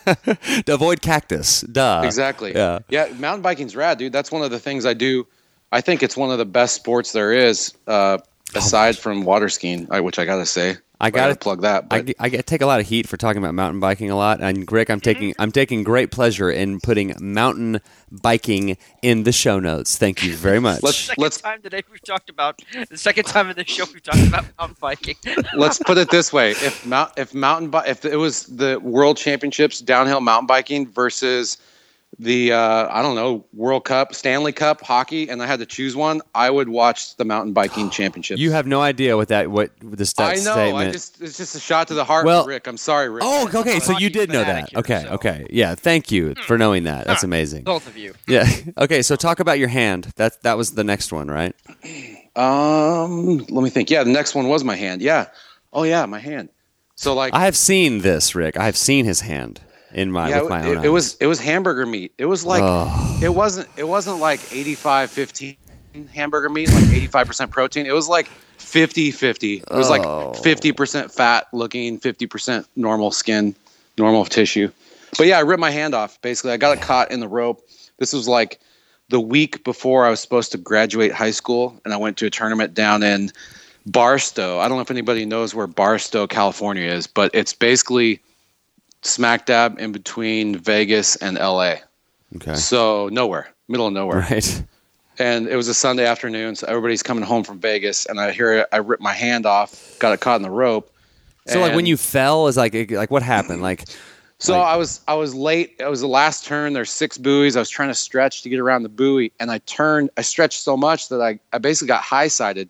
avoid 0.68 1.02
cactus. 1.02 1.62
Duh. 1.62 2.02
exactly. 2.06 2.54
Yeah. 2.54 2.80
yeah. 2.90 3.08
Mountain 3.18 3.42
biking's 3.42 3.76
rad, 3.76 3.98
dude. 3.98 4.12
That's 4.14 4.32
one 4.32 4.44
of 4.44 4.52
the 4.52 4.60
things 4.60 4.86
I 4.86 4.94
do. 4.94 5.26
I 5.72 5.82
think 5.82 6.04
it's 6.04 6.16
one 6.18 6.30
of 6.32 6.38
the 6.38 6.46
best 6.46 6.76
sports 6.76 7.12
there 7.14 7.32
is, 7.34 7.74
uh, 7.88 8.20
aside 8.54 8.98
from 8.98 9.24
water 9.24 9.50
skiing, 9.50 9.86
which 9.88 10.20
I 10.20 10.26
gotta 10.26 10.46
say. 10.46 10.76
I 11.02 11.12
gotta- 11.12 11.36
plug 11.36 11.62
that. 11.62 11.86
I, 11.86 11.88
But 12.00 12.06
get- 12.08 12.16
I 12.20 12.30
get 12.30 12.46
take 12.48 12.62
a 12.62 12.66
lot 12.66 12.80
of 12.82 12.88
heat 12.88 13.08
for 13.08 13.16
talking 13.16 13.42
about 13.42 13.54
mountain 13.54 13.80
biking 13.80 14.12
a 14.12 14.18
lot, 14.18 14.42
and 14.42 14.66
Greg, 14.68 14.92
I'm 14.92 15.00
taking 15.00 15.32
mm-hmm. 15.32 15.42
I'm 15.42 15.52
taking 15.52 15.84
great 15.84 16.12
pleasure 16.12 16.52
in 16.52 16.80
putting 16.82 17.14
mountain 17.20 17.80
biking 18.12 18.78
in 19.02 19.24
the 19.24 19.32
show 19.32 19.60
notes. 19.60 19.98
Thank 19.98 20.24
you 20.24 20.36
very 20.36 20.60
much. 20.60 20.84
Let's- 20.84 20.98
Second 21.10 21.32
time 21.32 21.62
today 21.62 21.84
we've 21.92 22.04
talked 22.04 22.30
about 22.30 22.62
the 22.90 22.98
second 22.98 23.26
time 23.26 23.50
in 23.50 23.56
the 23.56 23.66
show 23.66 23.86
we've 23.94 24.04
talked 24.04 24.28
about 24.28 24.46
mountain 24.60 24.78
biking. 24.82 25.16
let's 25.56 25.80
put 25.80 25.98
it 25.98 26.10
this 26.10 26.34
way: 26.34 26.52
if 26.52 26.86
mount, 26.86 27.12
if 27.18 27.34
mountain 27.34 27.70
bi- 27.70 27.86
if 27.88 28.04
it 28.04 28.18
was 28.18 28.44
the 28.48 28.80
World 28.82 29.16
Championships 29.18 29.80
downhill 29.80 30.20
mountain 30.22 30.48
biking 30.48 30.88
versus 30.88 31.58
the 32.18 32.52
uh, 32.54 32.88
I 32.90 33.02
don't 33.02 33.16
know 33.16 33.46
World 33.54 33.86
Cup, 33.86 34.16
Stanley 34.16 34.52
Cup 34.52 34.82
hockey, 34.82 35.30
and 35.30 35.42
I 35.44 35.46
had 35.46 35.60
to 35.60 35.66
choose 35.66 35.96
one, 35.96 36.22
I 36.34 36.50
would 36.50 36.68
watch 36.68 37.16
the 37.18 37.24
mountain 37.24 37.54
biking 37.54 37.90
championships. 37.92 38.42
you 38.42 38.52
have 38.52 38.66
no 38.68 38.82
idea 38.82 39.16
what 39.16 39.28
that 39.30 39.50
what 39.52 39.72
the 39.80 39.96
this 39.96 40.14
I 40.18 40.34
know. 40.36 40.40
statement. 40.54 40.90
I 40.90 40.92
just 40.92 41.22
it's 41.22 41.38
just 41.38 41.56
a 41.56 41.60
shot 41.60 41.88
to 41.90 41.94
the 41.94 42.04
heart, 42.04 42.26
Well- 42.26 42.46
Rick. 42.46 42.68
I'm 42.68 42.78
sorry, 42.78 43.10
Rick. 43.10 43.24
Oh, 43.26 43.48
okay. 43.54 43.80
So 43.80 43.98
you 43.98 44.10
did 44.10 44.32
know 44.32 44.44
that. 44.44 44.70
here, 44.70 44.80
Okay, 44.80 45.04
so- 45.04 45.10
okay. 45.16 45.46
Yeah, 45.50 45.76
thank 45.76 46.12
you 46.12 46.34
for 46.36 46.58
knowing 46.58 46.84
that. 46.86 47.06
That's 47.06 47.24
amazing. 47.24 47.64
Both 47.64 47.88
of 47.88 47.96
you. 47.96 48.14
Yeah. 48.28 48.46
Okay, 48.78 49.02
so 49.02 49.16
talk 49.16 49.40
about 49.40 49.60
your 49.60 49.68
hand. 49.68 50.12
That 50.16 50.42
that 50.44 50.58
was 50.58 50.72
the 50.72 50.84
next 50.84 51.12
one, 51.14 51.28
right? 51.30 51.56
Um, 52.36 53.38
let 53.50 53.64
me 53.64 53.70
think. 53.70 53.90
Yeah, 53.90 54.04
the 54.04 54.12
next 54.12 54.34
one 54.36 54.48
was 54.48 54.64
my 54.64 54.76
hand. 54.76 55.02
Yeah. 55.02 55.26
Oh 55.74 55.84
yeah, 55.84 56.06
my 56.06 56.20
hand. 56.20 56.50
So 56.96 57.14
like, 57.14 57.34
I 57.34 57.46
have 57.46 57.56
seen 57.58 58.00
this, 58.00 58.34
Rick. 58.36 58.56
I 58.58 58.66
have 58.66 58.78
seen 58.78 59.04
his 59.06 59.22
hand 59.22 59.62
in 59.94 60.12
my 60.12 60.30
yeah, 60.30 60.42
my 60.42 60.66
it, 60.66 60.78
own 60.78 60.86
it 60.86 60.90
was 60.90 61.16
it 61.16 61.28
was 61.28 61.40
hamburger 61.40 61.86
meat. 61.86 62.14
It 62.18 62.26
was 62.26 62.46
like 62.46 62.62
Oh. 62.64 63.20
it 63.22 63.30
wasn't 63.34 63.68
it 63.78 63.88
wasn't 63.88 64.20
like 64.20 64.40
85 64.52 65.10
15 65.10 65.56
hamburger 66.14 66.50
meat, 66.50 66.70
like 66.72 66.84
85% 66.86 67.50
protein. 67.52 67.86
It 67.86 67.94
was 67.94 68.08
like 68.08 68.28
50 68.58 69.12
50. 69.12 69.56
It 69.58 69.70
was 69.72 69.88
Oh. 69.88 69.92
like 69.92 70.02
50% 70.44 71.12
fat 71.12 71.48
looking, 71.54 72.00
50% 72.00 72.66
normal 72.76 73.12
skin, 73.12 73.56
normal 73.98 74.26
tissue. 74.26 74.72
But 75.18 75.28
yeah, 75.28 75.38
I 75.38 75.42
ripped 75.42 75.60
my 75.60 75.72
hand 75.72 75.96
off. 75.96 76.22
Basically, 76.22 76.52
I 76.52 76.58
got 76.58 76.78
it 76.78 76.82
caught 76.82 77.12
in 77.12 77.20
the 77.20 77.28
rope. 77.28 77.68
This 77.98 78.14
was 78.14 78.28
like 78.28 78.60
the 79.10 79.20
week 79.20 79.64
before 79.64 80.06
I 80.06 80.12
was 80.12 80.20
supposed 80.20 80.52
to 80.52 80.58
graduate 80.60 81.12
high 81.12 81.32
school, 81.32 81.80
and 81.84 81.94
I 81.94 81.98
went 81.98 82.16
to 82.18 82.28
a 82.28 82.30
tournament 82.30 82.76
down 82.76 83.02
in 83.02 83.32
Barstow. 83.88 84.60
I 84.60 84.68
don't 84.68 84.78
know 84.78 84.82
if 84.84 84.92
anybody 84.92 85.26
knows 85.26 85.56
where 85.56 85.66
Barstow, 85.66 86.28
California 86.28 86.84
is, 86.90 87.08
but 87.08 87.32
it's 87.34 87.54
basically 87.54 88.22
smack 89.02 89.46
dab 89.46 89.80
in 89.80 89.92
between 89.92 90.58
Vegas 90.58 91.16
and 91.18 91.38
LA. 91.38 91.76
okay. 92.36 92.56
So 92.56 93.10
nowhere, 93.12 93.50
middle 93.68 93.88
of 93.88 93.94
nowhere. 93.94 94.20
Right. 94.30 94.64
And 95.18 95.48
it 95.50 95.56
was 95.58 95.68
a 95.68 95.74
Sunday 95.74 96.06
afternoon, 96.06 96.56
so 96.56 96.66
everybody's 96.68 97.04
coming 97.04 97.26
home 97.26 97.44
from 97.44 97.60
Vegas, 97.60 98.06
and 98.06 98.22
I 98.22 98.32
hear 98.32 98.66
I 98.72 98.78
ripped 98.78 99.04
my 99.04 99.12
hand 99.14 99.46
off, 99.46 99.98
got 100.00 100.14
it 100.14 100.22
caught 100.22 100.38
in 100.38 100.44
the 100.44 100.50
rope. 100.50 100.90
So 101.48 101.60
like 101.60 101.74
when 101.76 101.86
you 101.86 101.98
fell 101.98 102.48
is 102.48 102.56
like 102.58 102.74
like 102.92 103.12
what 103.12 103.24
happened? 103.24 103.62
Like 103.62 103.84
So 104.42 104.54
Like- 104.58 104.68
I 104.68 104.76
was 104.78 105.02
I 105.10 105.16
was 105.16 105.36
late. 105.36 105.76
It 105.80 105.90
was 105.90 106.00
the 106.00 106.08
last 106.08 106.46
turn. 106.46 106.72
There's 106.72 106.90
six 106.90 107.18
buoys. 107.18 107.58
I 107.58 107.60
was 107.60 107.70
trying 107.70 107.90
to 107.90 107.94
stretch 107.96 108.42
to 108.44 108.50
get 108.50 108.60
around 108.60 108.84
the 108.84 108.90
buoy, 108.90 109.34
and 109.42 109.52
I 109.52 109.58
turned. 109.60 110.10
I 110.16 110.22
stretched 110.22 110.62
so 110.64 110.78
much 110.78 111.10
that 111.10 111.22
I 111.22 111.38
I 111.52 111.58
basically 111.58 111.90
got 111.90 112.02
high 112.02 112.30
sided, 112.30 112.70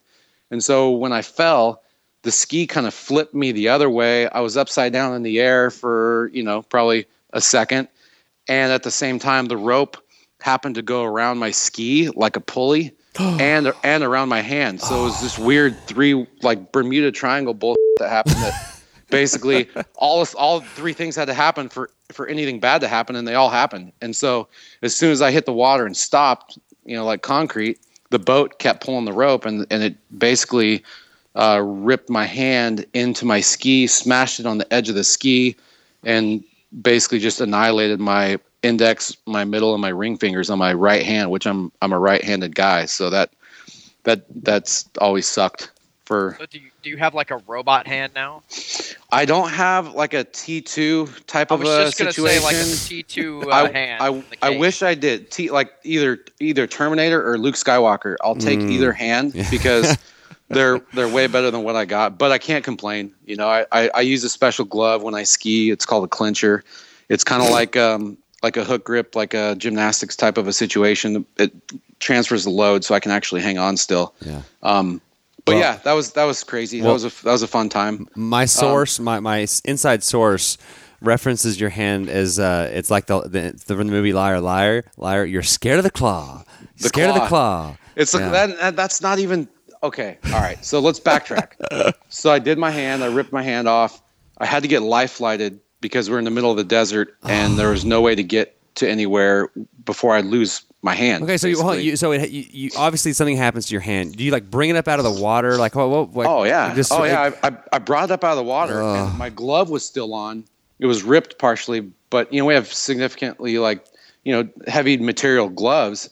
and 0.50 0.64
so 0.64 0.90
when 0.90 1.14
I 1.14 1.22
fell, 1.22 1.84
the 2.24 2.32
ski 2.32 2.68
kind 2.68 2.88
of 2.88 2.94
flipped 2.94 3.34
me 3.34 3.52
the 3.52 3.70
other 3.70 3.90
way. 3.90 4.28
I 4.30 4.42
was 4.42 4.58
upside 4.58 4.94
down 4.94 5.16
in 5.16 5.24
the 5.24 5.40
air 5.40 5.72
for 5.72 6.30
you 6.34 6.44
know 6.44 6.62
probably 6.64 7.06
a 7.34 7.42
second, 7.42 7.88
and 8.48 8.72
at 8.72 8.84
the 8.84 8.92
same 8.92 9.20
time 9.20 9.46
the 9.46 9.58
rope 9.58 9.98
happened 10.42 10.76
to 10.76 10.82
go 10.82 11.04
around 11.04 11.38
my 11.38 11.52
ski 11.52 12.10
like 12.10 12.36
a 12.36 12.42
pulley. 12.42 12.94
and 13.20 13.74
and 13.84 14.04
around 14.04 14.30
my 14.30 14.42
hand, 14.42 14.80
so 14.80 15.02
it 15.02 15.04
was 15.06 15.20
this 15.20 15.40
weird 15.40 15.76
three 15.88 16.28
like 16.44 16.72
Bermuda 16.72 17.12
Triangle 17.12 17.56
bull 17.56 17.76
that 17.98 18.08
happened 18.08 18.36
that 18.36 18.82
basically 19.10 19.68
all 19.96 20.26
all 20.38 20.62
three 20.62 20.94
things 20.94 21.16
had 21.16 21.26
to 21.26 21.34
happen 21.34 21.70
for 21.70 21.90
for 22.12 22.28
anything 22.28 22.60
bad 22.60 22.82
to 22.82 22.88
happen, 22.88 23.16
and 23.16 23.28
they 23.28 23.36
all 23.36 23.50
happened. 23.50 23.92
And 24.02 24.16
so 24.16 24.48
as 24.82 24.96
soon 24.96 25.12
as 25.12 25.22
I 25.22 25.32
hit 25.32 25.46
the 25.46 25.54
water 25.54 25.86
and 25.86 25.98
stopped, 25.98 26.58
you 26.86 26.96
know, 26.96 27.06
like 27.06 27.22
concrete, 27.22 27.80
the 28.10 28.20
boat 28.20 28.60
kept 28.60 28.86
pulling 28.86 29.06
the 29.06 29.14
rope, 29.14 29.46
and 29.46 29.66
and 29.70 29.84
it 29.84 29.96
basically 30.18 30.84
uh, 31.40 31.62
ripped 31.64 32.10
my 32.10 32.26
hand 32.26 32.86
into 32.94 33.26
my 33.26 33.40
ski, 33.40 33.88
smashed 33.88 34.40
it 34.42 34.46
on 34.46 34.58
the 34.58 34.72
edge 34.74 34.90
of 34.90 34.96
the 34.96 35.04
ski, 35.06 35.56
and 36.04 36.44
basically 36.82 37.20
just 37.20 37.40
annihilated 37.40 38.00
my 38.00 38.38
index, 38.62 39.16
my 39.26 39.46
middle, 39.46 39.74
and 39.74 39.82
my 39.82 39.90
ring 39.90 40.18
fingers 40.18 40.50
on 40.50 40.60
my 40.60 40.74
right 40.74 41.06
hand, 41.06 41.32
which 41.32 41.48
I'm 41.48 41.72
I'm 41.82 41.94
a 41.94 42.00
right-handed 42.00 42.56
guy, 42.56 42.86
so 42.86 43.10
that 43.10 43.32
that 44.04 44.26
that's 44.44 44.90
always 45.00 45.28
sucked. 45.28 45.72
For 46.06 46.36
So 46.40 46.46
do 46.48 46.58
you, 46.60 46.72
do 46.82 46.90
you 46.90 46.98
have 46.98 47.14
like 47.14 47.30
a 47.32 47.38
robot 47.48 47.88
hand 47.88 48.14
now? 48.16 48.42
I 49.12 49.26
don't 49.26 49.50
have 49.50 49.94
like 49.94 50.14
a 50.14 50.24
T 50.26 50.60
two 50.60 51.08
type 51.28 51.52
I 51.52 51.56
of 51.56 51.62
was 51.62 51.70
a 51.70 51.84
just 51.86 52.00
gonna 52.00 52.12
situation. 52.12 52.52
say 52.52 52.60
like 52.60 52.78
a 52.78 52.88
T 52.90 53.04
two 53.04 53.48
uh, 53.52 53.56
I, 53.56 53.72
hand. 53.72 54.26
I, 54.42 54.48
I 54.48 54.58
wish 54.58 54.82
I 54.82 54.96
did. 54.96 55.32
T 55.32 55.52
like 55.52 55.72
either 55.84 56.20
either 56.40 56.68
Terminator 56.68 57.26
or 57.32 57.38
Luke 57.38 57.56
Skywalker. 57.56 58.16
I'll 58.24 58.36
take 58.36 58.60
Mm. 58.60 58.72
either 58.72 58.92
hand 58.92 59.34
because 59.52 59.98
they're 60.50 60.80
they're 60.94 61.08
way 61.08 61.28
better 61.28 61.52
than 61.52 61.64
what 61.64 61.76
I 61.76 61.86
got. 61.86 62.18
But 62.18 62.32
I 62.32 62.38
can't 62.38 62.64
complain. 62.64 63.14
You 63.26 63.36
know, 63.36 63.48
I, 63.48 63.66
I, 63.72 63.90
I 63.94 64.02
use 64.02 64.24
a 64.24 64.30
special 64.30 64.66
glove 64.66 65.04
when 65.04 65.16
I 65.16 65.24
ski. 65.24 65.72
It's 65.72 65.86
called 65.86 66.04
a 66.04 66.08
clincher. 66.08 66.64
It's 67.08 67.24
kind 67.24 67.42
of 67.44 67.50
like 67.50 67.78
um 67.78 68.18
like 68.42 68.58
a 68.58 68.64
hook 68.64 68.84
grip, 68.86 69.16
like 69.16 69.34
a 69.34 69.56
gymnastics 69.56 70.16
type 70.16 70.38
of 70.38 70.48
a 70.48 70.54
situation. 70.54 71.26
It 71.38 71.52
transfers 72.00 72.44
the 72.46 72.50
load, 72.50 72.84
so 72.84 72.96
I 72.96 73.00
can 73.00 73.12
actually 73.12 73.42
hang 73.42 73.58
on 73.58 73.78
still. 73.78 74.14
Yeah. 74.22 74.42
Um, 74.64 75.02
but 75.46 75.54
Well- 75.56 75.62
yeah, 75.62 75.78
that 75.84 75.94
was 75.94 76.14
that 76.14 76.26
was 76.26 76.44
crazy. 76.44 76.82
Well- 76.82 76.90
that 76.90 77.04
was 77.04 77.06
a 77.06 77.24
that 77.24 77.32
was 77.32 77.44
a 77.44 77.48
fun 77.48 77.70
time. 77.70 78.08
My 78.16 78.46
source, 78.46 79.00
my 79.00 79.20
my 79.20 79.48
inside 79.66 80.04
source, 80.04 80.58
references 81.02 81.60
your 81.60 81.70
hand 81.70 82.10
as 82.10 82.40
uh, 82.40 82.70
it's 82.74 82.90
like 82.90 83.08
the 83.08 83.22
the, 83.22 83.64
the, 83.66 83.76
movie 83.84 84.14
Liar 84.14 84.40
Liar 84.42 84.86
Liar. 84.98 85.26
You're 85.26 85.44
scared 85.44 85.78
of 85.78 85.84
the 85.84 85.92
claw. 85.92 86.44
The 86.78 86.90
scared 86.90 87.10
of 87.10 87.16
the 87.16 87.22
claw. 87.22 87.28
claw. 87.28 87.78
It's 87.96 88.14
Yeah. 88.14 88.30
that. 88.30 88.76
That's 88.76 89.02
not 89.02 89.20
even 89.20 89.50
okay. 89.84 90.18
All 90.26 90.40
right, 90.42 90.64
so 90.64 90.80
let's 90.80 91.00
backtrack. 91.00 91.94
so 92.10 92.32
I 92.32 92.40
did 92.40 92.58
my 92.58 92.72
hand. 92.72 93.04
I 93.04 93.08
ripped 93.08 93.32
my 93.32 93.44
hand 93.44 93.68
off. 93.68 94.02
I 94.38 94.46
had 94.46 94.64
to 94.64 94.70
get 94.70 94.82
life 94.82 95.12
flighted 95.12 95.60
because 95.82 96.10
we're 96.10 96.20
in 96.20 96.26
the 96.26 96.32
middle 96.32 96.52
of 96.52 96.58
the 96.58 96.64
desert 96.64 97.16
and 97.24 97.58
there 97.58 97.70
was 97.70 97.86
no 97.86 98.02
way 98.02 98.16
to 98.16 98.24
get 98.24 98.58
to 98.76 98.90
anywhere 98.90 99.50
before 99.86 100.16
I 100.16 100.22
lose 100.22 100.64
my 100.82 100.94
hand. 100.94 101.24
Okay, 101.24 101.38
so 101.38 101.48
you, 101.48 101.62
hold 101.62 101.76
on, 101.76 101.84
you 101.84 101.96
so 101.96 102.12
it, 102.12 102.30
you, 102.30 102.46
you 102.50 102.70
obviously 102.78 103.14
something 103.14 103.36
happens 103.36 103.68
to 103.68 103.74
your 103.74 103.82
hand. 103.82 104.16
Do 104.16 104.24
you 104.24 104.32
like 104.32 104.50
bring 104.50 104.70
it 104.70 104.76
up 104.76 104.88
out 104.88 105.00
of 105.00 105.06
the 105.06 105.22
water? 105.22 105.58
Like 105.58 105.76
what 105.76 106.12
oh 106.16 106.44
yeah. 106.44 106.74
Just, 106.74 106.92
oh 106.92 107.00
like- 107.00 107.12
yeah. 107.12 107.32
I, 107.44 107.48
I, 107.48 107.58
I 107.74 107.80
brought 107.80 108.06
it 108.06 108.12
up 108.12 108.24
out 108.24 108.32
of 108.32 108.38
the 108.38 108.44
water 108.44 108.82
and 108.82 109.18
my 109.18 109.30
glove 109.30 109.70
was 109.70 109.86
still 109.86 110.14
on. 110.14 110.46
It 110.80 110.86
was 110.86 111.04
ripped 111.04 111.38
partially, 111.40 111.82
but 112.10 112.32
you 112.32 112.40
know 112.40 112.46
we 112.46 112.54
have 112.54 112.72
significantly 112.72 113.58
like 113.58 113.86
you 114.24 114.32
know 114.32 114.50
heavy 114.68 114.98
material 114.98 115.50
gloves. 115.50 116.10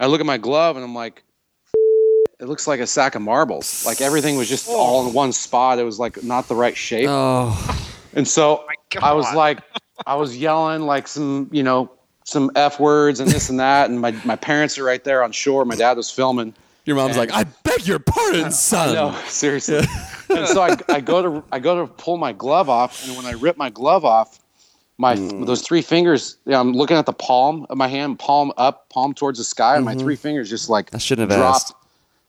I 0.00 0.06
look 0.06 0.20
at 0.20 0.26
my 0.26 0.38
glove 0.38 0.76
and 0.76 0.84
I'm 0.84 0.94
like, 0.94 1.22
it 2.40 2.46
looks 2.46 2.66
like 2.66 2.80
a 2.80 2.86
sack 2.86 3.14
of 3.14 3.22
marbles. 3.22 3.84
Like 3.84 4.00
everything 4.00 4.36
was 4.36 4.48
just 4.48 4.68
oh. 4.68 4.76
all 4.76 5.06
in 5.06 5.12
one 5.12 5.32
spot. 5.32 5.78
It 5.78 5.84
was 5.84 5.98
like 5.98 6.22
not 6.22 6.48
the 6.48 6.54
right 6.54 6.76
shape. 6.76 7.08
Oh, 7.08 7.86
And 8.14 8.26
so 8.26 8.58
oh 8.58 8.66
My 8.66 9.08
I 9.08 9.12
was 9.12 9.32
like, 9.34 9.60
I 10.06 10.14
was 10.14 10.36
yelling 10.36 10.82
like 10.82 11.08
some, 11.08 11.48
you 11.52 11.62
know, 11.62 11.90
some 12.24 12.50
f 12.54 12.78
words 12.78 13.20
and 13.20 13.30
this 13.30 13.48
and 13.50 13.58
that. 13.58 13.90
And 13.90 14.00
my, 14.00 14.12
my 14.24 14.36
parents 14.36 14.78
are 14.78 14.84
right 14.84 15.02
there 15.02 15.22
on 15.24 15.32
shore. 15.32 15.64
My 15.64 15.76
dad 15.76 15.96
was 15.96 16.10
filming. 16.10 16.54
your 16.84 16.96
mom's 16.96 17.16
like, 17.16 17.32
I 17.32 17.44
beg 17.64 17.86
your 17.86 17.98
pardon, 17.98 18.52
son. 18.52 18.94
No, 18.94 19.18
seriously. 19.26 19.78
and 20.30 20.46
so 20.46 20.62
I, 20.62 20.76
I 20.88 21.00
go 21.00 21.22
to 21.22 21.44
I 21.50 21.58
go 21.58 21.86
to 21.86 21.92
pull 21.92 22.18
my 22.18 22.32
glove 22.32 22.68
off, 22.68 23.06
and 23.06 23.16
when 23.16 23.26
I 23.26 23.32
rip 23.32 23.56
my 23.56 23.70
glove 23.70 24.04
off, 24.04 24.38
my 24.98 25.16
mm. 25.16 25.46
those 25.46 25.62
three 25.62 25.82
fingers. 25.82 26.36
Yeah, 26.44 26.60
I'm 26.60 26.72
looking 26.72 26.96
at 26.96 27.06
the 27.06 27.12
palm 27.12 27.66
of 27.70 27.78
my 27.78 27.88
hand, 27.88 28.18
palm 28.18 28.52
up, 28.56 28.88
palm 28.90 29.14
towards 29.14 29.38
the 29.38 29.44
sky, 29.44 29.76
and 29.76 29.84
my 29.84 29.92
mm-hmm. 29.92 30.00
three 30.00 30.16
fingers 30.16 30.50
just 30.50 30.68
like 30.68 30.94
I 30.94 30.98
shouldn't 30.98 31.30
have 31.30 31.38
dropped. 31.38 31.56
asked. 31.56 31.74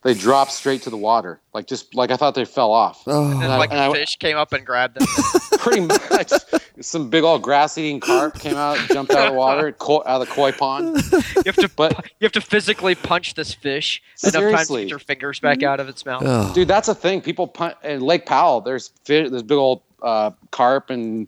They 0.02 0.14
dropped 0.14 0.54
straight 0.54 0.84
to 0.84 0.89
the 0.89 0.95
water, 0.97 1.41
like 1.54 1.68
just 1.68 1.93
like 1.93 2.10
I 2.10 2.16
thought 2.16 2.34
they 2.34 2.45
fell 2.45 2.72
off. 2.72 3.04
Oh. 3.06 3.32
And 3.32 3.41
then, 3.41 3.52
I- 3.52 3.58
like 3.58 3.72
and 3.72 3.80
a 3.80 3.84
I- 3.84 3.93
fish 3.93 4.16
came 4.18 4.38
up 4.38 4.54
and 4.54 4.66
grabbed 4.66 4.97
them. 5.00 5.08
pretty 5.60 5.82
much 5.82 6.32
some 6.80 7.10
big 7.10 7.26
old 7.26 7.41
grass 7.41 7.78
eating 7.78 8.00
carp 8.00 8.39
came 8.39 8.56
out 8.56 8.78
jumped 8.88 9.12
out 9.12 9.28
of 9.28 9.34
the 9.34 9.38
water 9.38 9.74
co- 9.74 10.02
out 10.06 10.22
of 10.22 10.28
the 10.30 10.34
koi 10.34 10.54
pond 10.54 10.95
You 11.12 11.41
have 11.47 11.56
to 11.58 11.70
But- 11.76 12.06
you 12.20 12.26
have 12.26 12.32
to 12.32 12.39
physically 12.41 12.95
punch 12.95 13.34
this 13.34 13.54
fish 13.54 14.02
enough 14.24 14.32
times 14.32 14.34
to 14.34 14.39
Seriously. 14.39 14.84
get 14.84 14.89
your 14.89 15.00
fingers 15.00 15.41
back 15.41 15.64
out 15.64 15.82
of 15.82 15.89
its 15.89 16.06
mouth. 16.06 16.24
Ugh. 16.26 16.56
dude 16.56 16.70
that's 16.70 16.88
a 16.88 16.95
thing 16.95 17.20
people 17.22 17.45
punt 17.45 17.76
in 17.84 18.00
lake 18.00 18.26
powell 18.26 18.62
there's 18.62 18.88
fish 19.04 19.30
there's 19.30 19.43
big 19.43 19.58
old 19.58 19.82
uh, 20.02 20.32
carp 20.52 20.89
and 20.89 21.28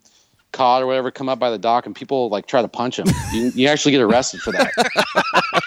cod 0.53 0.81
or 0.81 0.87
whatever 0.87 1.11
come 1.11 1.27
up 1.27 1.39
by 1.39 1.49
the 1.49 1.57
dock 1.57 1.85
and 1.85 1.93
people 1.93 2.29
like 2.29 2.45
try 2.47 2.61
to 2.61 2.67
punch 2.69 2.95
them 2.95 3.07
you, 3.33 3.51
you 3.53 3.67
actually 3.67 3.91
get 3.91 3.99
arrested 4.01 4.39
for 4.39 4.53
that 4.53 4.71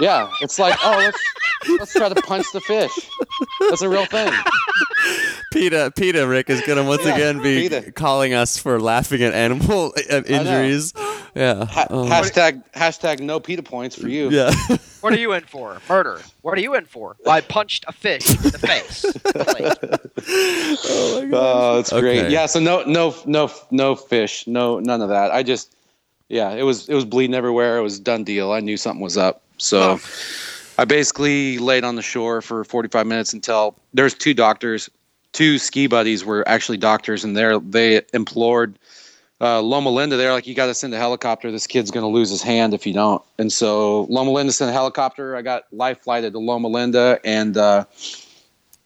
yeah 0.00 0.30
it's 0.40 0.58
like 0.58 0.76
oh 0.84 0.96
let's 0.98 1.18
let's 1.78 1.92
try 1.92 2.08
to 2.08 2.14
punch 2.22 2.46
the 2.52 2.60
fish 2.60 2.92
that's 3.68 3.82
a 3.82 3.88
real 3.88 4.06
thing 4.06 4.32
PETA, 5.52 5.92
PETA, 5.96 6.26
Rick 6.26 6.50
is 6.50 6.60
gonna 6.66 6.84
once 6.84 7.04
Yeah, 7.04 7.14
again 7.14 7.42
be 7.42 7.68
PETA. 7.68 7.92
calling 7.92 8.34
us 8.34 8.58
for 8.58 8.78
laughing 8.80 9.22
at 9.22 9.32
animal 9.32 9.94
uh, 10.10 10.22
injuries. 10.26 10.92
Yeah. 11.34 11.64
ha- 11.64 11.86
Oh. 11.88 12.04
hashtag 12.04 12.62
hashtag 12.74 13.20
no 13.20 13.40
PETA 13.40 13.62
points 13.62 13.96
for 13.98 14.08
you 14.08 14.28
yeah. 14.30 14.52
What 15.00 15.12
are 15.12 15.18
you 15.18 15.32
in 15.32 15.44
for? 15.44 15.80
Murder. 15.88 16.20
What 16.42 16.58
are 16.58 16.60
you 16.60 16.74
in 16.74 16.84
for? 16.84 17.16
I 17.26 17.40
punched 17.40 17.84
a 17.88 17.92
fish 17.92 18.28
in 18.28 18.42
the 18.50 18.58
face. 18.58 19.04
Like, 19.24 20.02
Oh, 21.32 21.76
that's 21.76 21.90
great. 21.92 22.18
Okay. 22.24 22.32
Yeah, 22.32 22.46
so 22.46 22.58
no, 22.60 22.82
no, 22.84 23.14
no, 23.24 23.50
no 23.70 23.94
fish, 23.94 24.46
no, 24.46 24.80
none 24.80 25.00
of 25.00 25.08
that. 25.10 25.30
I 25.30 25.42
just, 25.44 25.74
yeah, 26.28 26.50
it 26.52 26.62
was, 26.64 26.88
it 26.88 26.94
was 26.94 27.04
bleeding 27.04 27.34
everywhere. 27.34 27.78
It 27.78 27.82
was 27.82 28.00
done 28.00 28.24
deal. 28.24 28.52
I 28.52 28.60
knew 28.60 28.76
something 28.76 29.00
was 29.02 29.16
up. 29.16 29.42
So, 29.58 29.98
I 30.78 30.84
basically 30.84 31.58
laid 31.58 31.82
on 31.82 31.96
the 31.96 32.02
shore 32.02 32.40
for 32.40 32.64
45 32.64 33.06
minutes 33.06 33.32
until 33.32 33.76
there's 33.92 34.14
two 34.14 34.32
doctors, 34.32 34.88
two 35.32 35.58
ski 35.58 35.88
buddies 35.88 36.24
were 36.24 36.46
actually 36.48 36.78
doctors, 36.78 37.24
and 37.24 37.36
they 37.36 37.58
they 37.68 38.02
implored 38.14 38.78
uh, 39.40 39.60
Loma 39.60 39.90
Linda. 39.90 40.16
They're 40.16 40.32
like, 40.32 40.46
you 40.46 40.54
got 40.54 40.66
to 40.66 40.74
send 40.74 40.94
a 40.94 40.96
helicopter. 40.96 41.50
This 41.50 41.66
kid's 41.66 41.90
going 41.90 42.04
to 42.04 42.08
lose 42.08 42.30
his 42.30 42.42
hand 42.42 42.74
if 42.74 42.86
you 42.86 42.92
don't. 42.92 43.22
And 43.38 43.52
so 43.52 44.02
Loma 44.04 44.30
Linda 44.30 44.52
sent 44.52 44.70
a 44.70 44.72
helicopter. 44.72 45.36
I 45.36 45.42
got 45.42 45.64
life 45.72 46.00
flighted 46.00 46.32
to 46.32 46.38
Loma 46.38 46.68
Linda, 46.68 47.18
and 47.24 47.56
uh, 47.56 47.84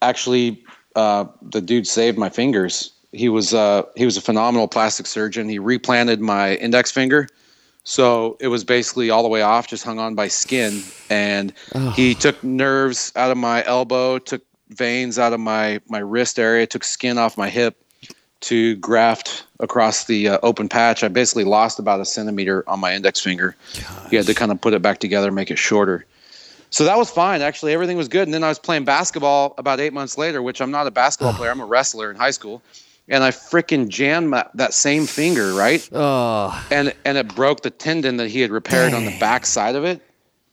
actually, 0.01 0.63
uh, 0.95 1.25
the 1.41 1.61
dude 1.61 1.87
saved 1.87 2.17
my 2.17 2.29
fingers. 2.29 2.91
He 3.11 3.29
was 3.29 3.53
uh, 3.53 3.83
he 3.95 4.05
was 4.05 4.17
a 4.17 4.21
phenomenal 4.21 4.67
plastic 4.67 5.05
surgeon. 5.05 5.47
He 5.47 5.59
replanted 5.59 6.21
my 6.21 6.55
index 6.55 6.89
finger. 6.89 7.27
So 7.83 8.37
it 8.39 8.47
was 8.47 8.63
basically 8.63 9.09
all 9.09 9.23
the 9.23 9.29
way 9.29 9.41
off, 9.41 9.67
just 9.67 9.83
hung 9.83 9.99
on 9.99 10.15
by 10.15 10.29
skin. 10.29 10.81
And 11.09 11.53
he 11.93 12.15
took 12.15 12.41
nerves 12.43 13.11
out 13.15 13.31
of 13.31 13.37
my 13.37 13.63
elbow, 13.65 14.19
took 14.19 14.41
veins 14.69 15.19
out 15.19 15.33
of 15.33 15.39
my, 15.39 15.81
my 15.89 15.99
wrist 15.99 16.39
area, 16.39 16.65
took 16.65 16.83
skin 16.83 17.17
off 17.17 17.37
my 17.37 17.49
hip 17.49 17.77
to 18.41 18.75
graft 18.77 19.45
across 19.59 20.05
the 20.05 20.29
uh, 20.29 20.39
open 20.43 20.67
patch. 20.67 21.03
I 21.03 21.07
basically 21.07 21.43
lost 21.45 21.79
about 21.79 21.99
a 22.01 22.05
centimeter 22.05 22.63
on 22.67 22.79
my 22.79 22.93
index 22.93 23.19
finger. 23.19 23.55
He 24.09 24.15
had 24.15 24.25
to 24.25 24.33
kind 24.33 24.51
of 24.51 24.59
put 24.59 24.73
it 24.73 24.81
back 24.81 24.99
together, 24.99 25.31
make 25.31 25.51
it 25.51 25.57
shorter. 25.57 26.05
So 26.69 26.85
that 26.85 26.97
was 26.97 27.09
fine. 27.09 27.41
Actually, 27.41 27.73
everything 27.73 27.97
was 27.97 28.07
good. 28.07 28.27
And 28.27 28.33
then 28.33 28.43
I 28.43 28.49
was 28.49 28.59
playing 28.59 28.83
basketball 28.83 29.53
about 29.57 29.79
eight 29.79 29.93
months 29.93 30.17
later, 30.17 30.41
which 30.41 30.59
I'm 30.59 30.71
not 30.71 30.87
a 30.87 30.91
basketball 30.91 31.33
player. 31.33 31.51
I'm 31.51 31.61
a 31.61 31.65
wrestler 31.65 32.09
in 32.09 32.17
high 32.17 32.31
school. 32.31 32.61
And 33.09 33.23
I 33.23 33.31
freaking 33.31 33.89
jammed 33.89 34.31
that, 34.33 34.51
that 34.55 34.73
same 34.73 35.05
finger, 35.07 35.53
right? 35.53 35.87
Oh. 35.91 36.65
and 36.71 36.93
and 37.03 37.17
it 37.17 37.35
broke 37.35 37.61
the 37.61 37.69
tendon 37.69 38.17
that 38.17 38.29
he 38.29 38.39
had 38.39 38.49
repaired 38.51 38.93
on 38.93 39.03
the 39.05 39.17
back 39.19 39.45
side 39.45 39.75
of 39.75 39.83
it. 39.83 40.01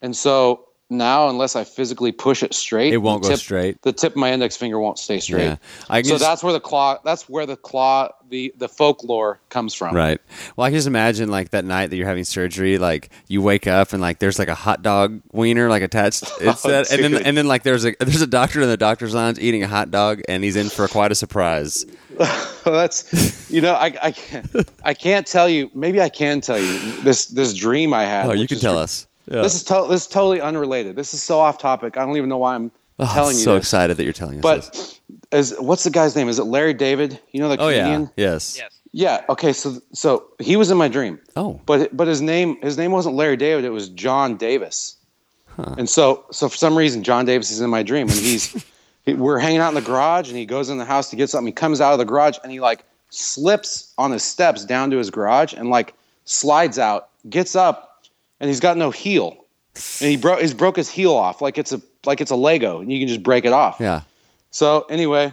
And 0.03 0.17
so 0.17 0.67
now, 0.93 1.29
unless 1.29 1.55
I 1.55 1.63
physically 1.63 2.11
push 2.11 2.43
it 2.43 2.53
straight, 2.53 2.93
It 2.93 2.97
won't 2.97 3.23
the 3.23 3.29
go 3.29 3.35
tip- 3.35 3.41
straight. 3.41 3.83
The 3.83 3.93
tip 3.93 4.13
of 4.15 4.17
my 4.17 4.33
index 4.33 4.57
finger 4.57 4.81
won't 4.81 4.99
stay 4.99 5.21
straight. 5.21 5.45
Yeah. 5.45 5.57
So 5.89 6.03
just- 6.03 6.21
that's 6.25 6.43
where 6.43 6.53
the 6.53 6.59
claw. 6.59 6.99
That's 7.05 7.29
where 7.29 7.47
the 7.47 7.57
claw. 7.57 8.09
The 8.29 8.53
the 8.59 8.69
folklore 8.69 9.41
comes 9.49 9.75
from. 9.75 9.95
Right. 9.95 10.21
Well, 10.57 10.65
I 10.65 10.71
can 10.71 10.77
just 10.77 10.87
imagine 10.87 11.31
like 11.31 11.51
that 11.51 11.65
night 11.65 11.91
that 11.91 11.97
you're 11.97 12.07
having 12.07 12.23
surgery, 12.25 12.79
like 12.79 13.11
you 13.27 13.43
wake 13.43 13.67
up 13.67 13.93
and 13.93 14.01
like 14.01 14.21
there's 14.21 14.39
like 14.39 14.47
a 14.49 14.55
hot 14.55 14.83
dog 14.83 15.21
wiener 15.33 15.69
like 15.69 15.83
attached. 15.83 16.25
It's 16.41 16.63
that, 16.63 16.91
and 16.93 17.03
then 17.05 17.15
Oh, 17.15 17.23
and 17.25 17.37
then 17.37 17.47
like 17.49 17.63
there's 17.65 17.85
a 17.85 17.95
there's 18.01 18.23
a 18.23 18.27
doctor 18.29 18.61
in 18.61 18.69
the 18.69 18.77
doctor's 18.77 19.15
lounge 19.15 19.39
eating 19.41 19.63
a 19.65 19.69
hot 19.69 19.91
dog, 19.91 20.23
and 20.29 20.43
he's 20.45 20.55
in 20.57 20.69
for 20.71 20.87
quite 20.89 21.11
a 21.13 21.15
surprise. 21.17 21.85
Well, 22.67 22.75
that's 22.75 23.51
you 23.51 23.63
know 23.63 23.73
I 23.73 23.87
I 24.03 24.11
can't 24.13 24.47
I 24.85 24.93
can't 24.93 25.27
tell 25.27 25.49
you. 25.49 25.71
Maybe 25.75 25.99
I 26.03 26.11
can 26.11 26.43
tell 26.43 26.59
you 26.59 26.79
this 27.03 27.27
this 27.27 27.55
dream 27.55 27.95
I 27.95 28.05
had. 28.05 28.27
Oh, 28.29 28.33
you 28.33 28.47
can 28.47 28.59
tell 28.59 28.75
re- 28.75 28.83
us. 28.83 29.07
Yeah. 29.31 29.41
This 29.41 29.55
is 29.55 29.65
to- 29.65 29.87
this 29.89 30.03
is 30.03 30.07
totally 30.09 30.43
unrelated. 30.43 30.95
This 30.95 31.15
is 31.15 31.23
so 31.23 31.41
off 31.41 31.57
topic. 31.57 31.97
I 31.97 32.05
don't 32.05 32.17
even 32.19 32.29
know 32.29 32.37
why 32.37 32.55
I'm 32.55 32.71
Oh, 32.99 33.11
telling 33.15 33.37
you 33.37 33.43
so 33.43 33.55
this. 33.55 33.63
excited 33.65 33.97
that 33.97 34.05
you're 34.05 34.13
telling 34.13 34.45
us. 34.45 34.69
this. 34.69 35.01
But 35.09 35.29
as 35.33 35.55
what's 35.59 35.85
the 35.85 35.91
guy's 35.91 36.15
name? 36.15 36.29
Is 36.29 36.39
it 36.39 36.45
Larry 36.45 36.75
David? 36.75 37.19
You 37.33 37.41
know 37.41 37.49
the 37.49 37.57
oh 37.59 37.69
yeah, 37.69 38.07
yes. 38.19 38.59
yes. 38.59 38.71
Yeah. 38.93 39.25
Okay. 39.31 39.55
So 39.55 39.81
so 39.95 40.25
he 40.39 40.57
was 40.57 40.71
in 40.71 40.77
my 40.77 40.89
dream. 40.89 41.19
Oh, 41.37 41.59
But 41.65 41.97
but 41.97 42.09
his 42.09 42.21
name 42.21 42.61
his 42.61 42.77
name 42.77 42.93
wasn't 42.93 43.15
Larry 43.15 43.39
David. 43.39 43.65
It 43.65 43.71
was 43.71 43.89
John 43.89 44.37
Davis. 44.37 44.97
Huh. 45.47 45.77
And 45.79 45.89
so 45.89 46.27
so 46.31 46.51
for 46.51 46.57
some 46.59 46.77
reason 46.77 47.03
John 47.03 47.25
Davis 47.25 47.51
is 47.51 47.63
in 47.63 47.71
my 47.71 47.83
dream 47.83 48.09
and 48.09 48.19
he's 48.19 48.53
he, 48.53 48.61
we're 49.07 49.39
hanging 49.39 49.61
out 49.61 49.69
in 49.69 49.75
the 49.75 49.81
garage 49.81 50.29
and 50.29 50.37
he 50.37 50.47
goes 50.47 50.69
in 50.69 50.79
the 50.79 50.85
house 50.85 51.11
to 51.11 51.17
get 51.17 51.31
something. 51.31 51.47
He 51.47 51.53
comes 51.53 51.81
out 51.81 51.93
of 51.93 51.99
the 51.99 52.05
garage 52.05 52.39
and 52.43 52.53
he 52.53 52.61
like 52.61 52.85
slips 53.11 53.93
on 53.99 54.13
his 54.13 54.23
steps 54.23 54.65
down 54.65 54.91
to 54.91 54.97
his 54.97 55.11
garage 55.11 55.53
and 55.55 55.71
like 55.71 55.95
slides 56.25 56.79
out, 56.79 57.09
gets 57.29 57.57
up, 57.57 58.05
and 58.39 58.49
he's 58.49 58.61
got 58.61 58.77
no 58.77 58.91
heel. 58.91 59.37
And 60.01 60.11
he 60.11 60.17
broke 60.17 60.41
he's 60.41 60.55
broke 60.55 60.77
his 60.77 60.91
heel 60.91 61.15
off 61.15 61.41
like 61.41 61.57
it's 61.57 61.73
a 61.73 61.81
like 62.05 62.21
it's 62.21 62.31
a 62.31 62.37
Lego 62.37 62.81
and 62.81 62.93
you 62.93 62.99
can 62.99 63.09
just 63.09 63.23
break 63.23 63.45
it 63.45 63.53
off. 63.53 63.77
Yeah. 63.81 64.03
So 64.51 64.83
anyway, 64.91 65.33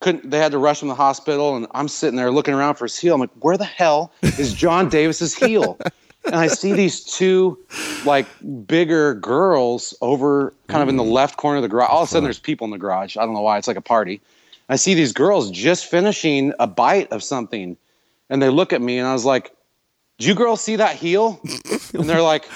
couldn't 0.00 0.30
they 0.30 0.38
had 0.38 0.52
to 0.52 0.58
rush 0.58 0.82
him 0.82 0.88
to 0.88 0.92
the 0.92 0.96
hospital 0.96 1.56
and 1.56 1.66
I'm 1.72 1.88
sitting 1.88 2.16
there 2.16 2.30
looking 2.30 2.54
around 2.54 2.74
for 2.74 2.84
his 2.84 2.98
heel. 2.98 3.14
I'm 3.14 3.20
like, 3.20 3.30
where 3.40 3.56
the 3.56 3.64
hell 3.64 4.12
is 4.22 4.52
John 4.52 4.88
Davis's 4.88 5.34
heel? 5.34 5.78
And 6.28 6.36
I 6.36 6.46
see 6.48 6.72
these 6.72 7.02
two 7.02 7.58
like 8.04 8.26
bigger 8.66 9.14
girls 9.14 9.94
over 10.00 10.52
kind 10.68 10.82
of 10.82 10.88
in 10.88 10.96
the 10.96 11.02
mm. 11.02 11.12
left 11.12 11.36
corner 11.36 11.56
of 11.56 11.62
the 11.62 11.68
garage. 11.68 11.88
All 11.90 12.02
of 12.02 12.08
a 12.08 12.10
sudden 12.10 12.24
there's 12.24 12.38
people 12.38 12.64
in 12.66 12.70
the 12.70 12.78
garage. 12.78 13.16
I 13.16 13.24
don't 13.24 13.34
know 13.34 13.40
why. 13.40 13.58
It's 13.58 13.68
like 13.68 13.76
a 13.76 13.82
party. 13.82 14.20
I 14.68 14.76
see 14.76 14.94
these 14.94 15.12
girls 15.12 15.50
just 15.50 15.86
finishing 15.86 16.52
a 16.58 16.66
bite 16.66 17.10
of 17.10 17.22
something 17.22 17.76
and 18.30 18.42
they 18.42 18.50
look 18.50 18.72
at 18.72 18.82
me 18.82 18.98
and 18.98 19.08
I 19.08 19.12
was 19.12 19.24
like, 19.24 19.54
"Do 20.18 20.26
you 20.26 20.34
girls 20.34 20.60
see 20.60 20.76
that 20.76 20.96
heel? 20.96 21.40
and 21.94 22.08
they're 22.08 22.22
like, 22.22 22.48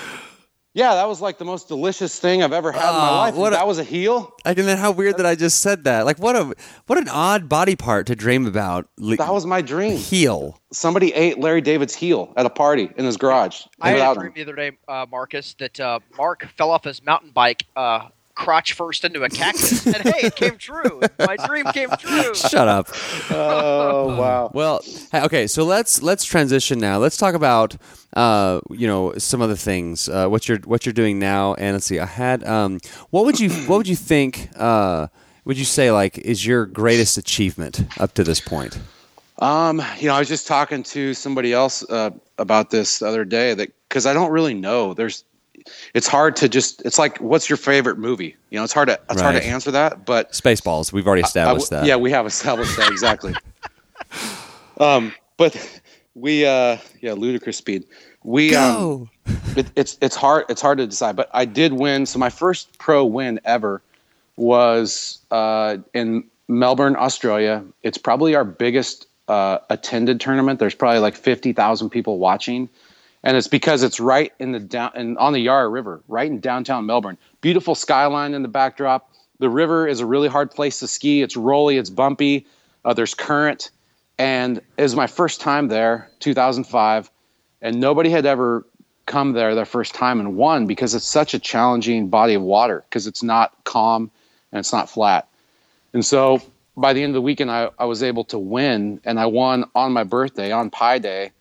Yeah, 0.74 0.94
that 0.94 1.06
was 1.06 1.20
like 1.20 1.36
the 1.36 1.44
most 1.44 1.68
delicious 1.68 2.18
thing 2.18 2.42
I've 2.42 2.54
ever 2.54 2.72
had 2.72 2.80
in 2.88 2.96
my 2.96 3.08
Oh, 3.10 3.14
life. 3.16 3.34
what 3.34 3.52
a- 3.52 3.56
that 3.56 3.66
was 3.66 3.78
a 3.78 3.84
heel? 3.84 4.32
Like, 4.44 4.56
and 4.58 4.66
then 4.66 4.78
how 4.78 4.90
weird 4.90 5.18
that 5.18 5.26
I 5.26 5.34
just 5.34 5.60
said 5.60 5.84
that. 5.84 6.06
Like, 6.06 6.18
what 6.18 6.34
a 6.34 6.54
what 6.86 6.98
an 6.98 7.08
odd 7.10 7.46
body 7.48 7.76
part 7.76 8.06
to 8.06 8.16
dream 8.16 8.46
about. 8.46 8.86
Le- 8.96 9.16
That 9.16 9.32
was 9.32 9.44
my 9.44 9.60
dream. 9.60 9.96
heel. 9.98 10.58
somebody 10.72 11.12
ate 11.12 11.38
Larry 11.38 11.60
David's 11.60 11.94
heel 11.94 12.32
at 12.38 12.46
a 12.46 12.50
party 12.50 12.90
in 12.96 13.04
his 13.04 13.18
garage. 13.18 13.64
I 13.82 13.90
had 13.90 13.98
a 14.00 14.14
dream 14.14 14.26
him. 14.28 14.32
the 14.34 14.42
other 14.42 14.54
day, 14.56 14.70
uh, 14.88 15.04
Marcus, 15.10 15.52
that 15.58 15.78
uh, 15.78 15.98
Mark 16.16 16.48
fell 16.56 16.70
off 16.70 16.84
his 16.84 17.04
mountain 17.04 17.30
bike, 17.32 17.64
uh, 17.76 18.08
crotch 18.34 18.72
first 18.72 19.04
into 19.04 19.22
a 19.22 19.28
cactus, 19.28 19.86
and 19.86 19.96
hey, 19.96 20.26
it 20.26 20.36
came 20.36 20.56
true. 20.56 21.00
My 21.18 21.36
dream 21.36 21.66
came 21.66 21.90
true. 21.98 22.34
Shut 22.34 22.68
up. 22.68 22.88
Oh 23.30 24.16
wow! 24.18 24.50
Well, 24.54 24.80
okay, 25.14 25.46
so 25.46 25.64
let's 25.64 26.02
let's 26.02 26.24
transition 26.24 26.78
now. 26.78 26.98
Let's 26.98 27.16
talk 27.16 27.34
about 27.34 27.76
uh, 28.14 28.60
you 28.70 28.86
know 28.86 29.14
some 29.18 29.42
other 29.42 29.56
things. 29.56 30.08
Uh, 30.08 30.28
what 30.28 30.48
you're 30.48 30.58
what 30.64 30.86
you're 30.86 30.92
doing 30.92 31.18
now, 31.18 31.54
and 31.54 31.74
let's 31.74 31.86
see. 31.86 31.98
I 31.98 32.06
had 32.06 32.44
um, 32.44 32.78
what 33.10 33.24
would 33.24 33.40
you 33.40 33.50
what 33.66 33.78
would 33.78 33.88
you 33.88 33.96
think? 33.96 34.50
Uh, 34.56 35.08
would 35.44 35.58
you 35.58 35.64
say 35.64 35.90
like 35.90 36.18
is 36.18 36.46
your 36.46 36.66
greatest 36.66 37.18
achievement 37.18 37.84
up 37.98 38.14
to 38.14 38.24
this 38.24 38.40
point? 38.40 38.78
Um, 39.38 39.82
you 39.98 40.06
know, 40.06 40.14
I 40.14 40.20
was 40.20 40.28
just 40.28 40.46
talking 40.46 40.84
to 40.84 41.14
somebody 41.14 41.52
else 41.52 41.82
uh, 41.90 42.10
about 42.38 42.70
this 42.70 43.00
the 43.00 43.08
other 43.08 43.24
day 43.24 43.54
that 43.54 43.72
because 43.88 44.06
I 44.06 44.12
don't 44.14 44.30
really 44.30 44.54
know. 44.54 44.94
There's, 44.94 45.24
it's 45.94 46.08
hard 46.08 46.36
to 46.36 46.48
just. 46.48 46.82
It's 46.82 46.98
like, 46.98 47.18
what's 47.18 47.48
your 47.48 47.56
favorite 47.56 47.98
movie? 47.98 48.36
You 48.50 48.58
know, 48.58 48.64
it's 48.64 48.72
hard 48.72 48.88
to 48.88 49.00
it's 49.10 49.20
hard 49.20 49.36
to 49.36 49.44
answer 49.44 49.70
that. 49.72 50.04
But 50.04 50.32
Spaceballs. 50.32 50.92
We've 50.92 51.06
already 51.06 51.22
I 51.22 51.26
established 51.26 51.70
that. 51.70 51.86
Yeah, 51.86 51.96
we 51.96 52.10
have 52.10 52.26
established 52.26 52.76
that 52.76 52.90
exactly. 52.90 53.34
um, 54.80 55.14
but 55.36 55.80
we, 56.14 56.44
uh, 56.44 56.78
yeah, 57.00 57.12
ludicrous 57.12 57.56
speed. 57.56 57.84
We 58.24 58.54
um, 58.54 59.10
it, 59.56 59.66
it's 59.76 59.98
it's 60.00 60.16
hard 60.16 60.44
it's 60.48 60.60
hard 60.60 60.78
to 60.78 60.86
decide. 60.86 61.16
But 61.16 61.30
I 61.32 61.44
did 61.44 61.72
win. 61.72 62.06
So 62.06 62.18
my 62.18 62.30
first 62.30 62.78
pro 62.78 63.04
win 63.04 63.40
ever 63.44 63.82
was 64.36 65.18
uh, 65.30 65.78
in 65.94 66.24
Melbourne, 66.48 66.96
Australia. 66.96 67.64
It's 67.82 67.98
probably 67.98 68.34
our 68.34 68.44
biggest 68.44 69.06
uh, 69.28 69.58
attended 69.70 70.20
tournament. 70.20 70.58
There's 70.58 70.74
probably 70.74 71.00
like 71.00 71.16
fifty 71.16 71.52
thousand 71.52 71.90
people 71.90 72.18
watching, 72.18 72.68
and 73.24 73.36
it's 73.36 73.48
because 73.48 73.82
it's 73.82 74.00
right 74.00 74.32
in 74.38 74.52
the 74.52 74.60
down 74.60 74.92
and 74.94 75.18
on 75.18 75.32
the 75.32 75.40
Yarra 75.40 75.68
River, 75.68 76.02
right 76.08 76.30
in 76.30 76.40
downtown 76.40 76.86
Melbourne. 76.86 77.18
Beautiful 77.40 77.74
skyline 77.74 78.34
in 78.34 78.42
the 78.42 78.48
backdrop. 78.48 79.10
The 79.38 79.50
river 79.50 79.86
is 79.86 80.00
a 80.00 80.06
really 80.06 80.28
hard 80.28 80.50
place 80.50 80.80
to 80.80 80.88
ski. 80.88 81.22
It's 81.22 81.36
rolly, 81.36 81.76
it's 81.76 81.90
bumpy. 81.90 82.46
Uh, 82.84 82.94
there's 82.94 83.14
current, 83.14 83.70
and 84.18 84.58
it 84.76 84.82
was 84.82 84.96
my 84.96 85.06
first 85.06 85.40
time 85.40 85.68
there, 85.68 86.10
2005, 86.20 87.10
and 87.60 87.80
nobody 87.80 88.10
had 88.10 88.26
ever 88.26 88.66
come 89.06 89.32
there 89.32 89.54
their 89.54 89.64
first 89.64 89.94
time 89.94 90.20
and 90.20 90.36
won 90.36 90.66
because 90.66 90.94
it's 90.94 91.06
such 91.06 91.34
a 91.34 91.38
challenging 91.38 92.08
body 92.08 92.34
of 92.34 92.42
water 92.42 92.84
because 92.88 93.06
it's 93.06 93.22
not 93.22 93.52
calm 93.64 94.10
and 94.50 94.60
it's 94.60 94.72
not 94.72 94.88
flat. 94.88 95.28
And 95.92 96.04
so 96.04 96.40
by 96.76 96.92
the 96.92 97.02
end 97.02 97.10
of 97.10 97.14
the 97.14 97.22
weekend, 97.22 97.50
I, 97.50 97.70
I 97.78 97.84
was 97.84 98.02
able 98.02 98.24
to 98.24 98.38
win, 98.38 99.00
and 99.04 99.20
I 99.20 99.26
won 99.26 99.64
on 99.74 99.92
my 99.92 100.04
birthday, 100.04 100.52
on 100.52 100.70
Pi 100.70 100.98
Day, 100.98 101.32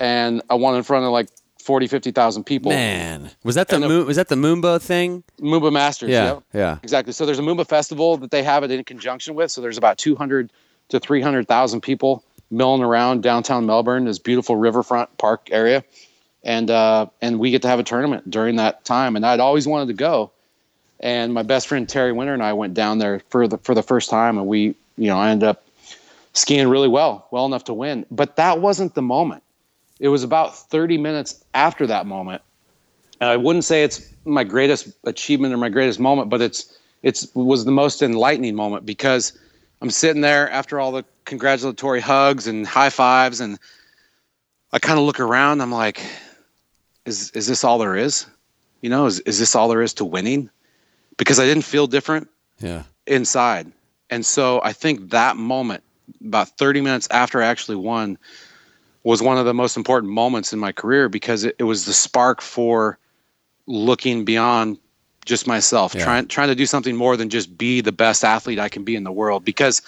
and 0.00 0.42
I 0.48 0.54
won 0.54 0.76
in 0.76 0.82
front 0.82 1.04
of 1.04 1.12
like 1.12 1.28
40, 1.62 1.86
50,000 1.86 2.44
people. 2.44 2.72
Man, 2.72 3.30
was 3.44 3.54
that 3.54 3.68
the 3.68 3.76
And 3.76 3.86
moon? 3.86 4.06
Was 4.06 4.16
that 4.16 4.28
the 4.28 4.34
Moomba 4.34 4.80
thing? 4.80 5.22
Moomba 5.40 5.72
Masters. 5.72 6.10
Yeah, 6.10 6.24
yep. 6.24 6.42
yeah. 6.52 6.78
Exactly. 6.82 7.12
So 7.12 7.26
there's 7.26 7.38
a 7.38 7.42
Moomba 7.42 7.66
festival 7.66 8.16
that 8.18 8.30
they 8.30 8.42
have 8.42 8.64
it 8.64 8.70
in 8.70 8.82
conjunction 8.84 9.34
with. 9.34 9.50
So 9.50 9.60
there's 9.60 9.78
about 9.78 9.98
200 9.98 10.50
to 10.88 11.00
300,000 11.00 11.80
people 11.80 12.24
milling 12.50 12.82
around 12.82 13.22
downtown 13.22 13.66
Melbourne, 13.66 14.04
this 14.04 14.18
beautiful 14.18 14.56
riverfront 14.56 15.16
park 15.18 15.48
area, 15.50 15.84
and 16.42 16.70
uh, 16.70 17.06
and 17.20 17.38
we 17.38 17.50
get 17.50 17.62
to 17.62 17.68
have 17.68 17.78
a 17.78 17.84
tournament 17.84 18.28
during 18.28 18.56
that 18.56 18.84
time. 18.84 19.16
And 19.16 19.24
I'd 19.24 19.40
always 19.40 19.66
wanted 19.66 19.86
to 19.88 19.94
go, 19.94 20.32
and 20.98 21.32
my 21.32 21.42
best 21.42 21.68
friend 21.68 21.88
Terry 21.88 22.12
Winter 22.12 22.34
and 22.34 22.42
I 22.42 22.54
went 22.54 22.74
down 22.74 22.98
there 22.98 23.20
for 23.28 23.46
the 23.46 23.58
for 23.58 23.74
the 23.74 23.82
first 23.82 24.10
time, 24.10 24.38
and 24.38 24.46
we 24.46 24.74
you 24.96 25.08
know 25.08 25.18
I 25.18 25.30
ended 25.30 25.48
up 25.48 25.64
skiing 26.32 26.68
really 26.68 26.88
well, 26.88 27.26
well 27.30 27.46
enough 27.46 27.64
to 27.64 27.74
win. 27.74 28.06
But 28.10 28.36
that 28.36 28.60
wasn't 28.60 28.94
the 28.94 29.02
moment. 29.02 29.42
It 30.00 30.08
was 30.08 30.24
about 30.24 30.56
30 30.56 30.98
minutes 30.98 31.44
after 31.54 31.86
that 31.86 32.06
moment 32.06 32.42
and 33.20 33.28
I 33.28 33.36
wouldn't 33.36 33.64
say 33.64 33.84
it's 33.84 34.02
my 34.24 34.44
greatest 34.44 34.88
achievement 35.04 35.52
or 35.52 35.58
my 35.58 35.68
greatest 35.68 36.00
moment, 36.00 36.30
but 36.30 36.40
it's 36.40 36.76
it's 37.02 37.32
was 37.34 37.64
the 37.64 37.70
most 37.70 38.02
enlightening 38.02 38.54
moment 38.54 38.86
because 38.86 39.38
I'm 39.80 39.90
sitting 39.90 40.22
there 40.22 40.50
after 40.50 40.80
all 40.80 40.92
the 40.92 41.04
congratulatory 41.24 42.00
hugs 42.00 42.46
and 42.46 42.66
high 42.66 42.90
fives, 42.90 43.40
and 43.40 43.58
I 44.72 44.78
kind 44.78 44.98
of 44.98 45.04
look 45.04 45.20
around. 45.20 45.60
I'm 45.60 45.72
like, 45.72 46.02
is 47.04 47.30
is 47.32 47.46
this 47.46 47.62
all 47.62 47.78
there 47.78 47.96
is? 47.96 48.26
You 48.80 48.88
know, 48.88 49.06
is 49.06 49.20
is 49.20 49.38
this 49.38 49.54
all 49.54 49.68
there 49.68 49.82
is 49.82 49.94
to 49.94 50.04
winning? 50.04 50.50
Because 51.18 51.38
I 51.38 51.44
didn't 51.44 51.64
feel 51.64 51.86
different 51.86 52.28
Yeah. 52.60 52.84
inside. 53.06 53.70
And 54.08 54.24
so 54.24 54.60
I 54.64 54.72
think 54.72 55.10
that 55.10 55.36
moment, 55.36 55.82
about 56.24 56.56
30 56.56 56.80
minutes 56.80 57.06
after 57.10 57.42
I 57.42 57.46
actually 57.46 57.76
won, 57.76 58.16
was 59.02 59.22
one 59.22 59.38
of 59.38 59.46
the 59.46 59.54
most 59.54 59.76
important 59.76 60.12
moments 60.12 60.52
in 60.52 60.58
my 60.58 60.72
career 60.72 61.08
because 61.08 61.44
it, 61.44 61.56
it 61.58 61.64
was 61.64 61.86
the 61.86 61.92
spark 61.92 62.40
for 62.40 62.98
looking 63.66 64.24
beyond 64.24 64.78
just 65.24 65.46
myself, 65.46 65.94
Yeah. 65.94 66.04
trying 66.04 66.26
trying 66.28 66.48
to 66.48 66.54
do 66.54 66.66
something 66.66 66.96
more 66.96 67.16
than 67.16 67.28
just 67.28 67.56
be 67.56 67.80
the 67.80 67.92
best 67.92 68.24
athlete 68.24 68.58
I 68.58 68.68
can 68.68 68.84
be 68.84 68.96
in 68.96 69.04
the 69.04 69.12
world. 69.12 69.44
Because 69.44 69.82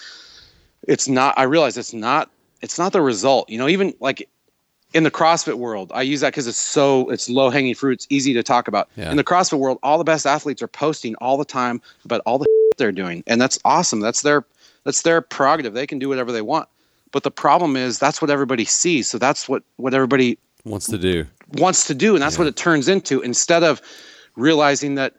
it's 0.88 1.08
not 1.08 1.34
I 1.38 1.44
realize 1.44 1.76
it's 1.76 1.92
not 1.94 2.30
it's 2.60 2.78
not 2.78 2.92
the 2.92 3.00
result. 3.02 3.48
You 3.50 3.58
know, 3.58 3.68
even 3.68 3.94
like 4.00 4.28
in 4.94 5.04
the 5.04 5.10
CrossFit 5.10 5.54
world, 5.54 5.90
I 5.94 6.02
use 6.02 6.20
that 6.20 6.32
because 6.32 6.46
it's 6.46 6.60
so 6.60 7.08
it's 7.10 7.28
low 7.28 7.50
hanging 7.50 7.74
fruit. 7.74 7.94
It's 7.94 8.06
easy 8.10 8.34
to 8.34 8.42
talk 8.42 8.68
about. 8.68 8.88
Yeah. 8.96 9.10
In 9.10 9.16
the 9.16 9.24
CrossFit 9.24 9.58
world, 9.58 9.78
all 9.82 9.98
the 9.98 10.04
best 10.04 10.26
athletes 10.26 10.62
are 10.62 10.68
posting 10.68 11.14
all 11.16 11.36
the 11.36 11.44
time 11.46 11.80
about 12.04 12.20
all 12.26 12.38
the 12.38 12.46
they're 12.78 12.92
doing, 12.92 13.22
and 13.26 13.40
that's 13.40 13.58
awesome. 13.64 14.00
That's 14.00 14.22
their 14.22 14.44
that's 14.84 15.02
their 15.02 15.20
prerogative. 15.20 15.74
They 15.74 15.86
can 15.86 15.98
do 15.98 16.08
whatever 16.08 16.30
they 16.32 16.42
want. 16.42 16.68
But 17.12 17.22
the 17.22 17.30
problem 17.30 17.76
is 17.76 17.98
that's 17.98 18.20
what 18.20 18.30
everybody 18.30 18.64
sees. 18.64 19.08
So 19.08 19.18
that's 19.18 19.48
what 19.48 19.62
what 19.76 19.94
everybody 19.94 20.38
Wants 20.64 20.86
to 20.86 20.98
do. 20.98 21.26
wants 21.54 21.86
to 21.88 21.94
do, 21.94 22.14
and 22.14 22.22
that's 22.22 22.38
what 22.38 22.46
it 22.46 22.54
turns 22.56 22.88
into. 22.88 23.20
Instead 23.20 23.64
of 23.64 23.82
realizing 24.36 24.94
that 24.94 25.14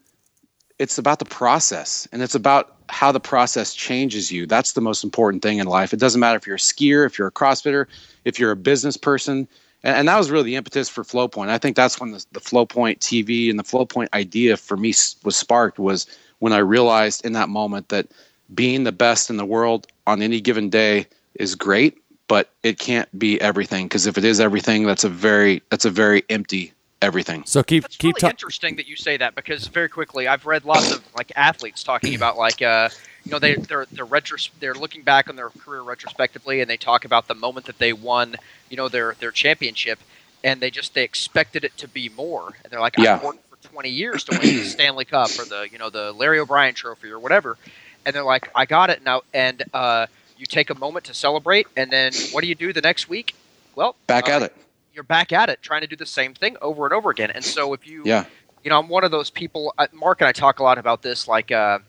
it's 0.79 0.97
about 0.97 1.19
the 1.19 1.25
process 1.25 2.07
and 2.11 2.21
it's 2.21 2.35
about 2.35 2.75
how 2.89 3.11
the 3.11 3.19
process 3.19 3.73
changes 3.73 4.31
you. 4.31 4.45
That's 4.45 4.73
the 4.73 4.81
most 4.81 5.03
important 5.03 5.43
thing 5.43 5.59
in 5.59 5.67
life. 5.67 5.93
It 5.93 5.99
doesn't 5.99 6.19
matter 6.19 6.37
if 6.37 6.47
you're 6.47 6.55
a 6.55 6.59
skier, 6.59 7.05
if 7.05 7.17
you're 7.17 7.27
a 7.27 7.31
CrossFitter, 7.31 7.85
if 8.25 8.39
you're 8.39 8.51
a 8.51 8.55
business 8.55 8.97
person. 8.97 9.47
And, 9.83 9.97
and 9.97 10.07
that 10.07 10.17
was 10.17 10.31
really 10.31 10.45
the 10.45 10.55
impetus 10.55 10.89
for 10.89 11.03
Flowpoint. 11.03 11.49
I 11.49 11.57
think 11.57 11.75
that's 11.75 11.99
when 11.99 12.11
the, 12.11 12.25
the 12.31 12.39
Flowpoint 12.39 12.99
TV 12.99 13.49
and 13.49 13.57
the 13.57 13.63
Flowpoint 13.63 14.09
idea 14.13 14.57
for 14.57 14.77
me 14.77 14.93
was 15.23 15.35
sparked 15.35 15.79
was 15.79 16.05
when 16.39 16.53
I 16.53 16.59
realized 16.59 17.25
in 17.25 17.33
that 17.33 17.49
moment 17.49 17.89
that 17.89 18.07
being 18.53 18.83
the 18.83 18.91
best 18.91 19.29
in 19.29 19.37
the 19.37 19.45
world 19.45 19.87
on 20.05 20.21
any 20.21 20.41
given 20.41 20.69
day 20.69 21.07
is 21.35 21.55
great, 21.55 21.97
but 22.27 22.49
it 22.63 22.79
can't 22.79 23.07
be 23.17 23.39
everything 23.41 23.85
because 23.87 24.07
if 24.07 24.17
it 24.17 24.23
is 24.23 24.39
everything, 24.39 24.85
that's 24.85 25.03
a 25.03 25.09
very 25.09 25.61
that's 25.69 25.85
a 25.85 25.89
very 25.89 26.23
empty 26.29 26.73
everything. 27.01 27.43
So 27.45 27.61
keep 27.63 27.83
That's 27.83 27.97
keep 27.97 28.15
really 28.15 28.21
talking. 28.21 28.33
interesting 28.33 28.75
that 28.77 28.87
you 28.87 28.95
say 28.95 29.17
that 29.17 29.35
because 29.35 29.67
very 29.67 29.89
quickly 29.89 30.27
I've 30.27 30.45
read 30.45 30.63
lots 30.63 30.91
of 30.91 31.03
like 31.17 31.31
athletes 31.35 31.83
talking 31.83 32.15
about 32.15 32.37
like 32.37 32.61
uh, 32.61 32.89
you 33.25 33.31
know 33.31 33.39
they 33.39 33.55
they're 33.55 33.85
they're 33.91 34.05
retros- 34.05 34.49
they're 34.59 34.73
looking 34.73 35.01
back 35.01 35.29
on 35.29 35.35
their 35.35 35.49
career 35.49 35.81
retrospectively 35.81 36.61
and 36.61 36.69
they 36.69 36.77
talk 36.77 37.03
about 37.05 37.27
the 37.27 37.35
moment 37.35 37.65
that 37.65 37.77
they 37.77 37.91
won 37.93 38.35
you 38.69 38.77
know 38.77 38.87
their 38.87 39.15
their 39.19 39.31
championship 39.31 39.99
and 40.45 40.61
they 40.61 40.71
just 40.71 40.93
they 40.93 41.03
expected 41.03 41.63
it 41.65 41.75
to 41.77 41.87
be 41.89 42.07
more 42.09 42.53
and 42.63 42.71
they're 42.71 42.79
like 42.81 42.97
Yeah. 42.97 43.15
I've 43.15 43.23
worked 43.23 43.49
for 43.49 43.69
20 43.69 43.89
years 43.89 44.23
to 44.25 44.39
win 44.39 44.55
the 44.55 44.63
Stanley 44.69 45.05
Cup 45.05 45.29
or 45.37 45.43
the 45.45 45.67
you 45.69 45.77
know 45.77 45.89
the 45.89 46.13
Larry 46.13 46.39
O'Brien 46.39 46.73
Trophy 46.73 47.09
or 47.09 47.19
whatever 47.19 47.57
and 48.05 48.15
they're 48.15 48.23
like 48.23 48.49
I 48.55 48.65
got 48.65 48.89
it 48.89 49.03
now 49.03 49.23
and 49.33 49.61
uh, 49.73 50.07
you 50.37 50.45
take 50.45 50.69
a 50.69 50.75
moment 50.75 51.05
to 51.05 51.13
celebrate 51.13 51.67
and 51.77 51.91
then 51.91 52.11
what 52.31 52.41
do 52.41 52.47
you 52.47 52.55
do 52.55 52.73
the 52.73 52.81
next 52.81 53.09
week 53.09 53.35
well 53.75 53.95
Back 54.07 54.27
uh, 54.29 54.33
at 54.33 54.41
it. 54.43 54.55
you're 54.93 55.03
back 55.03 55.31
at 55.31 55.49
it 55.49 55.61
trying 55.61 55.81
to 55.81 55.87
do 55.87 55.95
the 55.95 56.05
same 56.05 56.33
thing 56.33 56.57
over 56.61 56.85
and 56.85 56.93
over 56.93 57.09
again 57.09 57.31
and 57.31 57.43
so 57.43 57.73
if 57.73 57.87
you 57.87 58.03
Yeah. 58.05 58.25
you 58.63 58.69
know 58.69 58.79
i'm 58.79 58.89
one 58.89 59.03
of 59.03 59.11
those 59.11 59.29
people 59.29 59.73
mark 59.93 60.21
and 60.21 60.27
i 60.27 60.31
talk 60.31 60.59
a 60.59 60.63
lot 60.63 60.77
about 60.77 61.01
this 61.01 61.27
like 61.27 61.51
uh, 61.51 61.79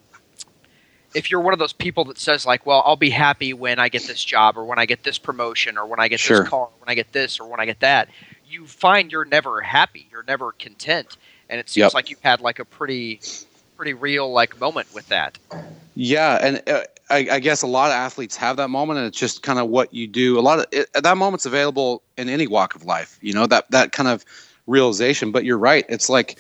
if 1.14 1.30
you're 1.30 1.40
one 1.40 1.52
of 1.52 1.58
those 1.60 1.72
people 1.72 2.04
that 2.06 2.18
says 2.18 2.44
like, 2.44 2.66
well, 2.66 2.82
I'll 2.84 2.96
be 2.96 3.10
happy 3.10 3.52
when 3.52 3.78
I 3.78 3.88
get 3.88 4.02
this 4.02 4.22
job 4.24 4.56
or 4.58 4.64
when 4.64 4.80
I 4.80 4.86
get 4.86 5.04
this 5.04 5.16
promotion 5.16 5.78
or 5.78 5.86
when 5.86 6.00
I 6.00 6.08
get 6.08 6.18
Sure. 6.18 6.40
this 6.40 6.48
car, 6.48 6.62
or 6.62 6.70
when 6.80 6.88
I 6.88 6.96
get 6.96 7.12
this 7.12 7.38
or 7.38 7.46
when 7.48 7.60
I 7.60 7.66
get 7.66 7.78
that, 7.80 8.08
you 8.48 8.66
find 8.66 9.12
you're 9.12 9.24
never 9.24 9.60
happy. 9.60 10.08
You're 10.10 10.24
never 10.24 10.50
content, 10.52 11.16
and 11.48 11.60
it 11.60 11.68
seems 11.68 11.84
Yep. 11.84 11.94
like 11.94 12.10
you've 12.10 12.20
had 12.22 12.40
like 12.40 12.58
a 12.58 12.64
pretty, 12.64 13.20
pretty 13.76 13.94
real 13.94 14.32
like 14.32 14.58
moment 14.58 14.92
with 14.92 15.06
that. 15.08 15.38
Yeah, 15.94 16.36
and 16.42 16.68
uh, 16.68 16.82
I, 17.10 17.28
I 17.32 17.38
guess 17.40 17.62
a 17.62 17.66
lot 17.66 17.90
of 17.90 17.94
athletes 17.94 18.36
have 18.36 18.56
that 18.56 18.68
moment, 18.68 18.98
and 18.98 19.06
it's 19.06 19.18
just 19.18 19.42
kind 19.42 19.58
of 19.58 19.68
what 19.68 19.92
you 19.92 20.06
do. 20.06 20.38
A 20.38 20.40
lot 20.40 20.58
of 20.58 20.66
it, 20.72 20.88
that 20.94 21.16
moment's 21.16 21.44
available 21.44 22.02
in 22.16 22.28
any 22.28 22.46
walk 22.46 22.74
of 22.74 22.84
life. 22.84 23.18
You 23.20 23.34
know 23.34 23.46
that 23.46 23.70
that 23.70 23.92
kind 23.92 24.08
of 24.08 24.24
realization. 24.66 25.30
But 25.30 25.44
you're 25.44 25.58
right. 25.58 25.84
It's 25.88 26.08
like 26.08 26.38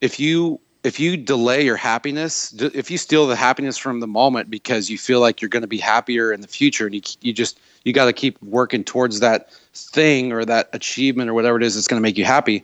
if 0.00 0.20
you 0.20 0.60
if 0.84 1.00
you 1.00 1.16
delay 1.16 1.64
your 1.64 1.76
happiness, 1.76 2.54
if 2.60 2.90
you 2.90 2.98
steal 2.98 3.26
the 3.26 3.34
happiness 3.34 3.76
from 3.76 4.00
the 4.00 4.06
moment 4.06 4.50
because 4.50 4.88
you 4.88 4.98
feel 4.98 5.18
like 5.18 5.40
you're 5.40 5.48
going 5.48 5.62
to 5.62 5.68
be 5.68 5.78
happier 5.78 6.32
in 6.32 6.42
the 6.42 6.48
future, 6.48 6.86
and 6.86 6.94
you 6.94 7.02
you 7.20 7.32
just 7.32 7.58
you 7.84 7.92
got 7.92 8.04
to 8.04 8.12
keep 8.12 8.40
working 8.42 8.84
towards 8.84 9.20
that 9.20 9.52
thing 9.74 10.32
or 10.32 10.44
that 10.44 10.68
achievement 10.72 11.28
or 11.28 11.34
whatever 11.34 11.56
it 11.56 11.64
is 11.64 11.74
that's 11.74 11.88
going 11.88 12.00
to 12.00 12.02
make 12.02 12.16
you 12.16 12.24
happy. 12.24 12.62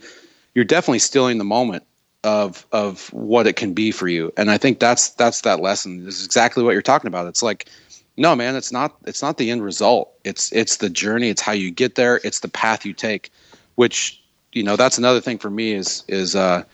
You're 0.55 0.65
definitely 0.65 1.01
stealing 1.01 1.39
the 1.39 1.45
moment 1.45 1.85
of 2.25 2.67
of 2.73 3.13
what 3.13 3.47
it 3.47 3.57
can 3.57 3.73
be 3.73 3.91
for 3.91 4.09
you. 4.09 4.33
And 4.37 4.51
I 4.51 4.59
think 4.59 4.79
that's 4.79 5.11
that's 5.11 5.43
that 5.43 5.61
lesson. 5.61 6.05
This 6.05 6.19
is 6.19 6.27
exactly 6.27 6.63
what 6.63 6.73
you're 6.73 6.83
talking 6.83 7.09
about. 7.09 7.27
It's 7.27 7.43
like, 7.43 7.69
no, 8.17 8.37
man, 8.37 8.57
it's 8.57 8.73
not 8.73 8.97
it's 9.07 9.23
not 9.23 9.39
the 9.39 9.51
end 9.51 9.63
result. 9.63 10.13
It's 10.25 10.53
it's 10.53 10.77
the 10.77 10.91
journey. 10.91 11.29
It's 11.29 11.43
how 11.43 11.53
you 11.53 11.71
get 11.71 11.95
there. 11.95 12.21
It's 12.25 12.41
the 12.41 12.49
path 12.49 12.85
you 12.85 12.93
take. 12.93 13.31
Which 13.77 14.21
you 14.53 14.63
know 14.63 14.77
that's 14.77 14.99
another 14.99 15.21
thing 15.21 15.39
for 15.39 15.51
me 15.51 15.73
is 15.73 16.05
is 16.09 16.37
uh 16.37 16.65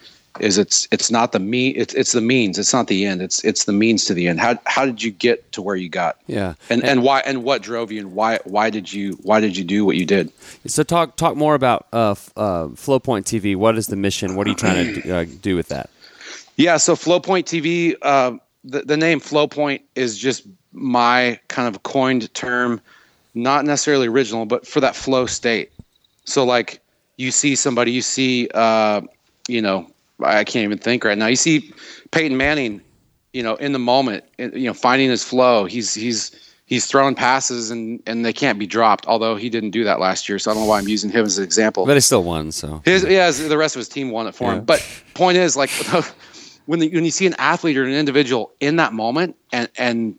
is 0.41 0.59
it's 0.59 0.89
it's 0.91 1.11
not 1.11 1.33
the 1.33 1.39
me 1.39 1.69
it's 1.71 1.95
it's 1.95 2.13
the 2.13 2.21
means. 2.21 2.59
It's 2.59 2.73
not 2.73 2.87
the 2.87 3.05
end. 3.05 3.23
It's 3.23 3.45
it's 3.45 3.65
the 3.65 3.73
means 3.73 4.05
to 4.07 4.15
the 4.15 4.29
end. 4.29 4.41
How 4.41 4.59
how 4.67 4.87
did 4.87 5.03
you 5.03 5.11
get 5.11 5.51
to 5.53 5.63
where 5.63 5.77
you 5.77 5.89
got? 5.89 6.17
Yeah. 6.27 6.55
And 6.71 6.85
and 6.85 7.03
why 7.03 7.21
and 7.21 7.45
what 7.45 7.63
drove 7.63 7.91
you 7.93 8.01
and 8.01 8.13
why 8.13 8.39
why 8.45 8.71
did 8.71 8.93
you 8.93 9.13
why 9.23 9.41
did 9.41 9.57
you 9.57 9.65
do 9.65 9.85
what 9.85 9.97
you 9.97 10.05
did? 10.05 10.33
So 10.67 10.83
talk 10.83 11.17
talk 11.17 11.37
more 11.37 11.55
about 11.55 11.87
uh, 11.93 12.15
uh, 12.37 12.69
Flowpoint 12.69 13.25
TV. 13.25 13.57
What 13.57 13.77
is 13.79 13.87
the 13.87 13.97
mission? 13.97 14.35
What 14.35 14.47
are 14.47 14.51
you 14.51 14.57
trying 14.57 14.95
to 14.95 15.01
do, 15.01 15.15
uh, 15.15 15.25
do 15.41 15.57
with 15.57 15.69
that? 15.69 15.91
Yeah, 16.57 16.79
so 16.79 16.95
Flowpoint 16.95 17.45
TV, 17.45 17.95
uh, 18.01 18.39
the, 18.65 18.83
the 18.83 18.97
name 18.97 19.21
Flowpoint 19.21 19.83
is 19.95 20.17
just 20.17 20.47
my 20.73 21.39
kind 21.49 21.75
of 21.75 21.83
coined 21.83 22.33
term, 22.35 22.81
not 23.35 23.65
necessarily 23.65 24.09
original, 24.09 24.47
but 24.47 24.67
for 24.67 24.81
that 24.81 24.97
flow 24.97 25.27
state. 25.27 25.71
So, 26.25 26.45
like, 26.45 26.81
you 27.19 27.31
see 27.31 27.57
somebody, 27.57 27.93
you 27.93 28.03
see, 28.03 28.49
uh, 28.55 29.03
you 29.49 29.61
know, 29.61 29.91
I 30.23 30.45
can't 30.45 30.65
even 30.65 30.79
think 30.79 31.05
right 31.05 31.19
now. 31.19 31.27
You 31.27 31.37
see 31.37 31.73
Peyton 32.11 32.37
Manning, 32.37 32.81
you 33.33 33.43
know, 33.43 33.57
in 33.57 33.73
the 33.73 33.79
moment, 33.79 34.25
you 34.39 34.67
know, 34.67 34.75
finding 34.75 35.11
his 35.11 35.23
flow. 35.23 35.65
He's 35.65 35.95
he's 35.95 36.31
he's 36.65 36.87
throwing 36.87 37.15
passes 37.15 37.71
and 37.71 38.03
and 38.07 38.25
they 38.25 38.33
can't 38.33 38.59
be 38.59 38.67
dropped. 38.67 39.07
Although 39.07 39.37
he 39.37 39.51
didn't 39.51 39.71
do 39.71 39.85
that 39.85 40.01
last 40.01 40.29
year, 40.29 40.39
so 40.39 40.51
I 40.51 40.55
don't 40.55 40.63
know 40.63 40.69
why 40.69 40.79
I'm 40.79 40.89
using 40.89 41.11
him 41.11 41.25
as 41.25 41.39
an 41.39 41.45
example. 41.45 41.87
But 41.87 41.95
he 41.95 42.01
still 42.01 42.25
won, 42.25 42.53
So 42.53 42.83
His, 42.85 43.05
yeah, 43.05 43.31
the 43.31 43.59
rest 43.59 43.77
of 43.77 43.81
his 43.81 43.89
team 43.89 44.11
won 44.11 44.27
it 44.27 44.35
for 44.35 44.53
Yeah. 44.53 44.59
him. 44.59 44.65
But 44.65 44.83
point 45.15 45.37
is, 45.37 45.57
like, 45.57 45.71
when 46.67 46.79
the, 46.81 46.89
when 46.91 47.05
you 47.05 47.11
see 47.11 47.27
an 47.27 47.35
athlete 47.39 47.77
or 47.77 47.85
an 47.85 47.93
individual 47.93 48.53
in 48.61 48.77
that 48.77 48.93
moment, 48.93 49.37
and 49.53 49.69
and 49.77 50.19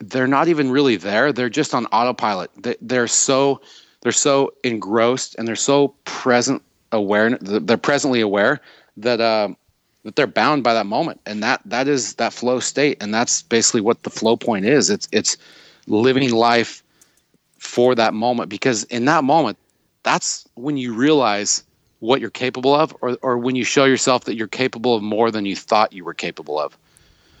they're 0.00 0.28
not 0.28 0.48
even 0.48 0.70
really 0.70 0.96
there, 0.96 1.32
they're 1.32 1.48
just 1.48 1.74
on 1.74 1.86
autopilot. 1.86 2.50
They, 2.62 2.76
they're 2.80 3.08
so 3.08 3.60
they're 4.02 4.12
so 4.12 4.52
engrossed 4.64 5.34
and 5.36 5.46
they're 5.46 5.56
so 5.56 5.88
present 6.04 6.62
aware. 6.92 7.36
They're 7.40 7.76
presently 7.76 8.20
aware 8.20 8.60
that 9.02 9.20
uh, 9.20 9.48
that 10.04 10.16
they're 10.16 10.26
bound 10.26 10.64
by 10.64 10.74
that 10.74 10.86
moment, 10.86 11.20
and 11.26 11.42
that 11.42 11.60
that 11.64 11.88
is 11.88 12.14
that 12.14 12.32
flow 12.32 12.60
state, 12.60 12.96
and 13.00 13.12
that's 13.12 13.42
basically 13.42 13.80
what 13.80 14.02
the 14.02 14.10
flow 14.10 14.36
point 14.36 14.64
is. 14.66 14.90
It's 14.90 15.08
it's 15.12 15.36
living 15.86 16.30
life 16.30 16.82
for 17.58 17.94
that 17.94 18.14
moment. 18.14 18.48
Because 18.48 18.84
in 18.84 19.04
that 19.06 19.24
moment 19.24 19.58
that's 20.02 20.46
when 20.54 20.76
you 20.76 20.94
realize 20.94 21.62
what 22.00 22.20
you're 22.20 22.30
capable 22.30 22.74
of 22.74 22.96
or, 23.00 23.18
or 23.22 23.36
when 23.38 23.56
you 23.56 23.64
show 23.64 23.84
yourself 23.84 24.24
that 24.24 24.36
you're 24.36 24.46
capable 24.46 24.94
of 24.94 25.02
more 25.02 25.30
than 25.30 25.44
you 25.44 25.56
thought 25.56 25.92
you 25.92 26.04
were 26.04 26.14
capable 26.14 26.58
of. 26.58 26.78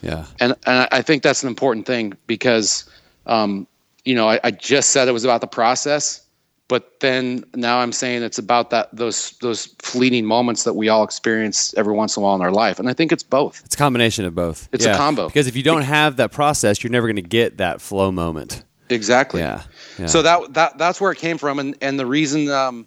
Yeah, 0.02 0.26
and, 0.40 0.54
and 0.66 0.88
I- 0.90 1.02
think 1.02 1.22
that's 1.22 1.42
an 1.42 1.48
important 1.48 1.86
thing 1.86 2.12
because 2.26 2.88
um, 3.26 3.66
you 4.04 4.14
know 4.14 4.28
I, 4.28 4.40
I 4.44 4.50
just 4.50 4.90
said 4.90 5.08
it 5.08 5.12
was 5.12 5.24
about 5.24 5.40
the 5.40 5.46
process 5.46 6.20
but 6.68 7.00
then 7.00 7.44
now 7.54 7.78
i'm 7.78 7.92
saying 7.92 8.22
it's 8.22 8.38
about 8.38 8.70
that 8.70 8.88
those 8.92 9.30
those 9.40 9.66
fleeting 9.78 10.24
moments 10.24 10.64
that 10.64 10.74
we 10.74 10.88
all 10.88 11.02
experience 11.02 11.74
every 11.76 11.94
once 11.94 12.16
in 12.16 12.22
a 12.22 12.24
while 12.24 12.36
in 12.36 12.42
our 12.42 12.52
life 12.52 12.78
and 12.78 12.88
i 12.88 12.92
think 12.92 13.10
it's 13.10 13.22
both 13.22 13.62
it's 13.64 13.74
a 13.74 13.78
combination 13.78 14.24
of 14.24 14.34
both. 14.34 14.68
It's 14.72 14.84
a 14.84 14.94
combo. 14.94 15.26
Because 15.26 15.46
if 15.46 15.56
you 15.56 15.62
don't 15.62 15.82
have 15.82 16.16
that 16.16 16.32
process, 16.32 16.82
you're 16.82 16.90
never 16.90 17.06
going 17.06 17.16
to 17.16 17.22
get 17.22 17.58
that 17.58 17.80
flow 17.80 18.12
moment. 18.12 18.62
exactly 18.88 19.40
Yeah. 19.40 19.62
yeah. 19.98 20.06
So 20.06 20.22
that 20.22 20.54
that 20.54 20.78
that's 20.78 21.00
where 21.00 21.12
it 21.12 21.18
came 21.18 21.38
from, 21.38 21.58
and 21.58 21.76
and 21.80 21.98
the 21.98 22.06
reason 22.06 22.48
um, 22.50 22.86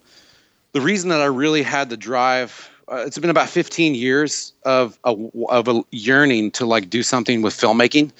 the 0.72 0.82
reason 0.82 1.10
that 1.10 1.22
I 1.22 1.26
really 1.26 1.64
had 1.64 1.90
the 1.90 1.98
drive. 1.98 2.70
Uh, 2.92 3.04
it's 3.06 3.18
been 3.18 3.30
about 3.30 3.48
15 3.48 3.96
years 3.96 4.52
of 4.66 5.00
a, 5.06 5.16
of 5.48 5.70
a 5.70 5.82
yearning 5.92 6.52
to 6.52 6.66
like 6.66 6.90
do 6.90 7.04
something 7.04 7.42
with 7.42 7.54
filmmaking, 7.54 8.12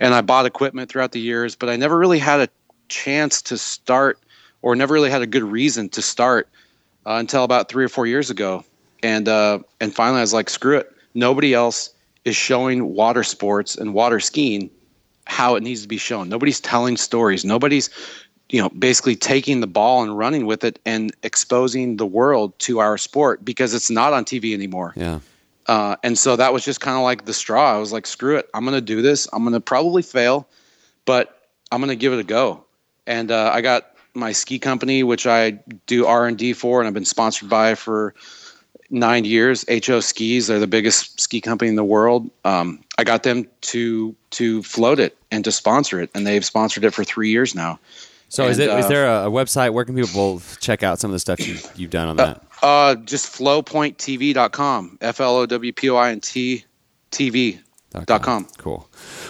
and 0.00 0.14
I 0.14 0.20
bought 0.20 0.46
equipment 0.46 0.90
throughout 0.90 1.12
the 1.12 1.20
years, 1.20 1.54
but 1.54 1.68
I 1.68 1.76
never 1.76 1.96
really 1.96 2.18
had 2.18 2.40
a 2.40 2.48
chance 2.88 3.40
to 3.42 3.56
start, 3.56 4.18
or 4.62 4.76
never 4.76 4.94
really 4.94 5.10
had 5.10 5.22
a 5.22 5.26
good 5.26 5.42
reason 5.42 5.88
to 5.90 6.02
start 6.02 6.48
uh, 7.06 7.14
until 7.14 7.44
about 7.44 7.68
three 7.68 7.84
or 7.84 7.88
four 7.88 8.06
years 8.06 8.30
ago, 8.30 8.64
and 9.02 9.28
uh, 9.28 9.58
and 9.80 9.94
finally 9.94 10.18
I 10.18 10.22
was 10.22 10.34
like, 10.34 10.50
screw 10.50 10.78
it, 10.78 10.92
nobody 11.14 11.54
else 11.54 11.90
is 12.24 12.36
showing 12.36 12.94
water 12.94 13.22
sports 13.22 13.76
and 13.76 13.94
water 13.94 14.20
skiing 14.20 14.70
how 15.26 15.54
it 15.56 15.62
needs 15.62 15.82
to 15.82 15.88
be 15.88 15.98
shown. 15.98 16.28
Nobody's 16.28 16.60
telling 16.60 16.96
stories. 16.96 17.44
Nobody's, 17.44 17.90
you 18.50 18.60
know, 18.60 18.68
basically 18.70 19.16
taking 19.16 19.60
the 19.60 19.66
ball 19.66 20.02
and 20.02 20.16
running 20.16 20.46
with 20.46 20.64
it 20.64 20.78
and 20.86 21.12
exposing 21.22 21.96
the 21.96 22.06
world 22.06 22.56
to 22.60 22.78
our 22.78 22.98
sport 22.98 23.44
because 23.44 23.74
it's 23.74 23.90
not 23.90 24.12
on 24.12 24.24
TV 24.24 24.54
anymore. 24.54 24.92
yeah. 24.96 25.20
Uh, 25.66 25.96
and 26.04 26.16
so 26.16 26.36
that 26.36 26.52
was 26.52 26.64
just 26.64 26.80
kind 26.80 26.96
of 26.96 27.02
like 27.02 27.24
the 27.24 27.34
straw. 27.34 27.74
I 27.74 27.78
was 27.78 27.92
like, 27.92 28.06
screw 28.06 28.36
it. 28.36 28.48
I'm 28.54 28.64
going 28.64 28.76
to 28.76 28.80
do 28.80 29.02
this. 29.02 29.26
I'm 29.32 29.42
going 29.42 29.52
to 29.52 29.60
probably 29.60 30.02
fail, 30.02 30.46
but 31.06 31.48
I'm 31.72 31.80
going 31.80 31.88
to 31.88 31.96
give 31.96 32.12
it 32.12 32.20
a 32.20 32.24
go. 32.24 32.64
And 33.06 33.32
uh, 33.32 33.50
I 33.52 33.62
got 33.62 33.95
my 34.16 34.32
ski 34.32 34.58
company, 34.58 35.02
which 35.02 35.26
I 35.26 35.52
do 35.86 36.06
R 36.06 36.26
and 36.26 36.36
D 36.36 36.52
for, 36.52 36.80
and 36.80 36.88
I've 36.88 36.94
been 36.94 37.04
sponsored 37.04 37.48
by 37.48 37.74
for 37.74 38.14
nine 38.90 39.24
years. 39.24 39.64
HO 39.68 40.00
Skis, 40.00 40.46
they're 40.46 40.58
the 40.58 40.66
biggest 40.66 41.20
ski 41.20 41.40
company 41.40 41.68
in 41.68 41.76
the 41.76 41.84
world. 41.84 42.30
Um, 42.44 42.82
I 42.98 43.04
got 43.04 43.22
them 43.22 43.46
to 43.62 44.14
to 44.30 44.62
float 44.62 44.98
it 44.98 45.16
and 45.30 45.44
to 45.44 45.52
sponsor 45.52 46.00
it, 46.00 46.10
and 46.14 46.26
they've 46.26 46.44
sponsored 46.44 46.84
it 46.84 46.92
for 46.92 47.04
three 47.04 47.30
years 47.30 47.54
now. 47.54 47.78
So 48.28 48.46
is 48.46 48.58
And, 48.58 48.70
it 48.70 48.78
is 48.78 48.86
uh, 48.86 48.88
there 48.88 49.06
a, 49.06 49.26
website 49.26 49.72
where 49.72 49.84
can 49.84 49.94
people 49.94 50.42
check 50.60 50.82
out 50.82 50.98
some 50.98 51.10
of 51.10 51.12
the 51.12 51.20
stuff 51.20 51.46
you, 51.46 51.58
you've 51.76 51.90
done 51.90 52.08
on 52.08 52.16
that? 52.16 52.42
Uh, 52.60 52.96
just 52.96 53.32
flowpointtv.com, 53.32 54.98
F 55.00 55.20
L 55.20 55.36
O 55.36 55.46
W 55.46 55.72
P 55.72 55.90
O 55.90 55.96
I 55.96 56.10
N 56.10 56.20
T 56.20 56.64
TV 57.12 57.60
dot 58.04 58.22
com. 58.22 58.46
Cool. 58.58 58.88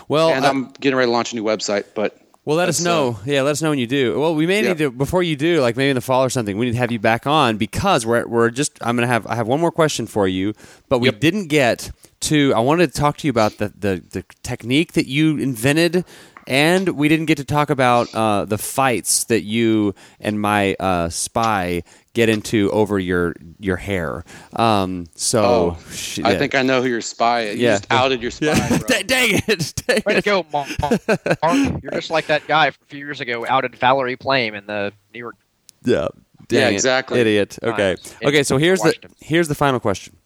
Well, 0.08 0.30
And 0.30 0.44
uh, 0.44 0.48
I'm 0.48 0.70
getting 0.80 0.96
ready 0.96 1.08
to 1.08 1.12
launch 1.12 1.32
a 1.32 1.36
new 1.36 1.44
website, 1.44 1.84
but 1.94 2.18
Well, 2.46 2.56
let 2.56 2.68
us 2.68 2.78
That's, 2.78 2.84
know. 2.86 3.18
yeah, 3.26 3.42
let 3.42 3.50
us 3.50 3.60
know 3.60 3.70
when 3.70 3.78
you 3.80 3.88
do. 3.88 4.18
Well, 4.20 4.34
we 4.36 4.46
may 4.46 4.62
Yeah. 4.62 4.68
need 4.68 4.78
to 4.78 4.90
before 4.92 5.22
you 5.24 5.34
do, 5.34 5.60
like 5.60 5.76
maybe 5.76 5.90
in 5.90 5.96
the 5.96 6.00
fall 6.00 6.22
or 6.24 6.30
something. 6.30 6.56
We 6.56 6.66
need 6.66 6.72
to 6.72 6.78
have 6.78 6.92
you 6.92 7.00
back 7.00 7.26
on 7.26 7.56
because 7.56 8.06
we're 8.06 8.24
we're 8.26 8.50
just. 8.50 8.78
I'm 8.80 8.94
gonna 8.96 9.08
have 9.08 9.26
I 9.26 9.34
have 9.34 9.48
one 9.48 9.60
more 9.60 9.72
question 9.72 10.06
for 10.06 10.28
you, 10.28 10.54
but 10.88 11.00
we 11.00 11.08
Yep. 11.08 11.20
didn't 11.20 11.46
get 11.48 11.90
to. 12.20 12.54
I 12.54 12.60
wanted 12.60 12.92
to 12.94 12.98
talk 12.98 13.16
to 13.18 13.26
you 13.26 13.30
about 13.32 13.58
the 13.58 13.72
the, 13.76 14.02
the 14.10 14.24
technique 14.44 14.92
that 14.92 15.06
you 15.06 15.36
invented. 15.38 16.04
And 16.48 16.90
we 16.90 17.08
didn't 17.08 17.26
get 17.26 17.38
to 17.38 17.44
talk 17.44 17.70
about 17.70 18.14
uh, 18.14 18.44
the 18.44 18.56
fights 18.56 19.24
that 19.24 19.42
you 19.42 19.96
and 20.20 20.40
my 20.40 20.76
uh, 20.78 21.08
spy 21.08 21.82
get 22.16 22.30
into 22.30 22.70
over 22.70 22.98
your 22.98 23.36
your 23.60 23.76
hair. 23.76 24.24
Um, 24.54 25.06
so 25.14 25.76
oh, 25.78 25.90
sh- 25.92 26.20
I 26.24 26.32
yeah. 26.32 26.38
think 26.38 26.54
I 26.54 26.62
know 26.62 26.80
who 26.80 26.88
your 26.88 27.02
spy 27.02 27.42
is. 27.42 27.56
You 27.58 27.64
Yeah. 27.66 27.72
just 27.74 27.92
outed 27.92 28.22
your 28.22 28.30
spy. 28.30 28.46
Yeah. 28.56 28.78
bro. 28.78 29.02
Dang 29.06 29.42
it! 29.46 29.82
Dang 29.86 30.02
Way 30.06 30.14
to 30.14 30.22
go, 30.22 30.46
Mark. 30.50 30.68
Mark. 31.42 31.82
You're 31.82 31.92
just 31.92 32.10
like 32.10 32.26
that 32.28 32.46
guy 32.48 32.68
a 32.68 32.72
few 32.72 32.98
years 32.98 33.20
ago 33.20 33.44
outed 33.46 33.76
Valerie 33.76 34.16
Plame 34.16 34.54
in 34.54 34.66
the 34.66 34.92
New 35.12 35.18
York. 35.20 35.36
Yeah. 35.84 36.08
Yeah, 36.48 36.60
Dang 36.60 36.72
it. 36.72 36.74
exactly. 36.76 37.20
Idiot. 37.20 37.58
Okay. 37.62 37.96
Times. 37.96 38.14
Okay. 38.24 38.42
So 38.42 38.56
here's 38.56 38.80
the 38.80 38.94
here's 39.20 39.48
the 39.48 39.54
final 39.54 39.78
question. 39.78 40.16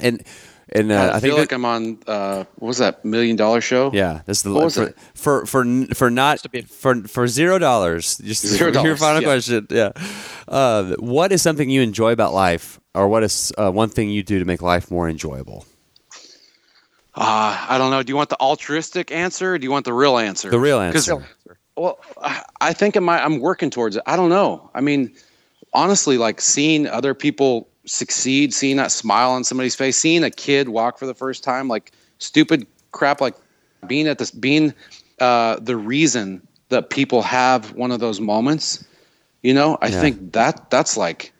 And 0.00 0.22
and 0.72 0.92
uh, 0.92 0.94
I, 0.94 1.06
I, 1.08 1.10
think 1.12 1.22
feel 1.22 1.34
that- 1.36 1.40
like 1.42 1.52
I'm 1.52 1.64
on. 1.64 1.98
Uh, 2.06 2.44
what 2.56 2.68
was 2.68 2.78
that 2.78 3.04
million 3.04 3.36
dollar 3.36 3.60
show? 3.60 3.90
yeah, 3.94 4.22
this 4.26 4.38
is 4.38 4.42
the 4.42 4.52
What 4.52 4.64
was 4.64 4.74
for, 4.76 4.82
it? 4.88 4.96
for 5.14 5.46
for 5.46 5.64
for 5.94 6.10
not 6.10 6.40
for 6.68 7.02
for 7.08 7.26
zero 7.28 7.58
dollars. 7.58 8.18
Just 8.18 8.46
Zero 8.46 8.70
your 8.84 8.96
final 8.96 9.22
yeah. 9.22 9.28
question. 9.28 9.66
Yeah. 9.70 9.92
Uh, 10.46 10.94
what 10.98 11.32
is 11.32 11.42
something 11.42 11.70
you 11.70 11.82
enjoy 11.82 12.12
about 12.12 12.32
life, 12.34 12.78
or 12.94 13.08
what 13.08 13.22
is 13.22 13.52
uh, 13.58 13.70
one 13.70 13.88
thing 13.88 14.10
you 14.10 14.22
do 14.22 14.38
to 14.38 14.44
make 14.44 14.62
life 14.62 14.90
more 14.90 15.08
enjoyable? 15.08 15.64
Uh, 17.14 17.66
I 17.68 17.78
don't 17.78 17.90
know. 17.90 18.02
Do 18.02 18.10
you 18.12 18.16
want 18.16 18.28
the 18.28 18.40
altruistic 18.40 19.10
answer? 19.10 19.54
or 19.54 19.58
Do 19.58 19.64
you 19.64 19.70
want 19.72 19.84
the 19.84 19.92
real 19.92 20.18
answer? 20.18 20.50
The 20.50 20.60
real 20.60 20.78
answer. 20.80 21.26
Well, 21.76 21.98
I- 22.22 22.42
I 22.60 22.72
think 22.72 22.96
I'm, 22.96 23.08
I'm 23.08 23.40
working 23.40 23.70
towards 23.70 23.96
it. 23.96 24.02
I 24.06 24.16
don't 24.16 24.30
know. 24.30 24.70
I 24.74 24.80
mean, 24.80 25.12
honestly, 25.72 26.18
like 26.18 26.40
seeing 26.40 26.86
other 26.86 27.14
people 27.14 27.68
succeed, 27.88 28.52
seeing 28.54 28.76
that 28.76 28.92
smile 28.92 29.30
on 29.30 29.44
somebody's 29.44 29.74
face, 29.74 29.96
seeing 29.96 30.22
a 30.24 30.30
kid 30.30 30.68
walk 30.68 30.98
for 30.98 31.06
the 31.06 31.14
first 31.14 31.42
time, 31.42 31.68
like 31.68 31.92
stupid 32.18 32.66
crap 32.92 33.20
like 33.20 33.34
being 33.86 34.06
at 34.06 34.18
this, 34.18 34.30
being 34.30 34.74
uh, 35.20 35.56
the 35.60 35.76
reason 35.76 36.46
that 36.68 36.90
people 36.90 37.22
have 37.22 37.72
one 37.72 37.90
of 37.90 38.00
those 38.00 38.20
moments. 38.20 38.84
You 39.42 39.54
know, 39.54 39.78
I 39.80 39.88
Yeah. 39.88 40.00
think 40.00 40.32
that 40.32 40.70
that's 40.70 40.96
like 40.96 41.32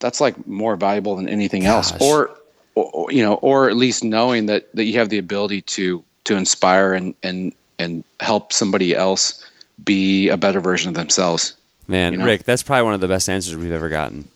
that's 0.00 0.20
like 0.20 0.46
more 0.46 0.76
valuable 0.76 1.16
than 1.16 1.28
anything 1.28 1.66
else, 1.66 1.92
Gosh. 1.92 2.00
or, 2.00 2.30
or 2.74 2.84
or, 2.92 3.12
you 3.12 3.22
know, 3.22 3.34
or 3.34 3.68
at 3.68 3.76
least 3.76 4.04
knowing 4.04 4.46
that 4.46 4.68
that 4.74 4.84
you 4.84 4.98
have 4.98 5.08
the 5.08 5.18
ability 5.18 5.62
to 5.62 6.02
to 6.24 6.36
inspire 6.36 6.94
and 6.94 7.14
and 7.22 7.52
and 7.78 8.02
help 8.20 8.52
somebody 8.52 8.94
else 8.94 9.44
be 9.84 10.28
a 10.28 10.36
better 10.36 10.60
version 10.60 10.88
of 10.88 10.94
themselves. 10.94 11.54
Man, 11.86 12.12
You 12.12 12.18
know? 12.18 12.24
Rick, 12.24 12.44
that's 12.44 12.62
probably 12.62 12.82
one 12.82 12.94
of 12.94 13.00
the 13.00 13.08
best 13.08 13.28
answers 13.28 13.56
we've 13.56 13.72
ever 13.72 13.88
gotten. 13.88 14.28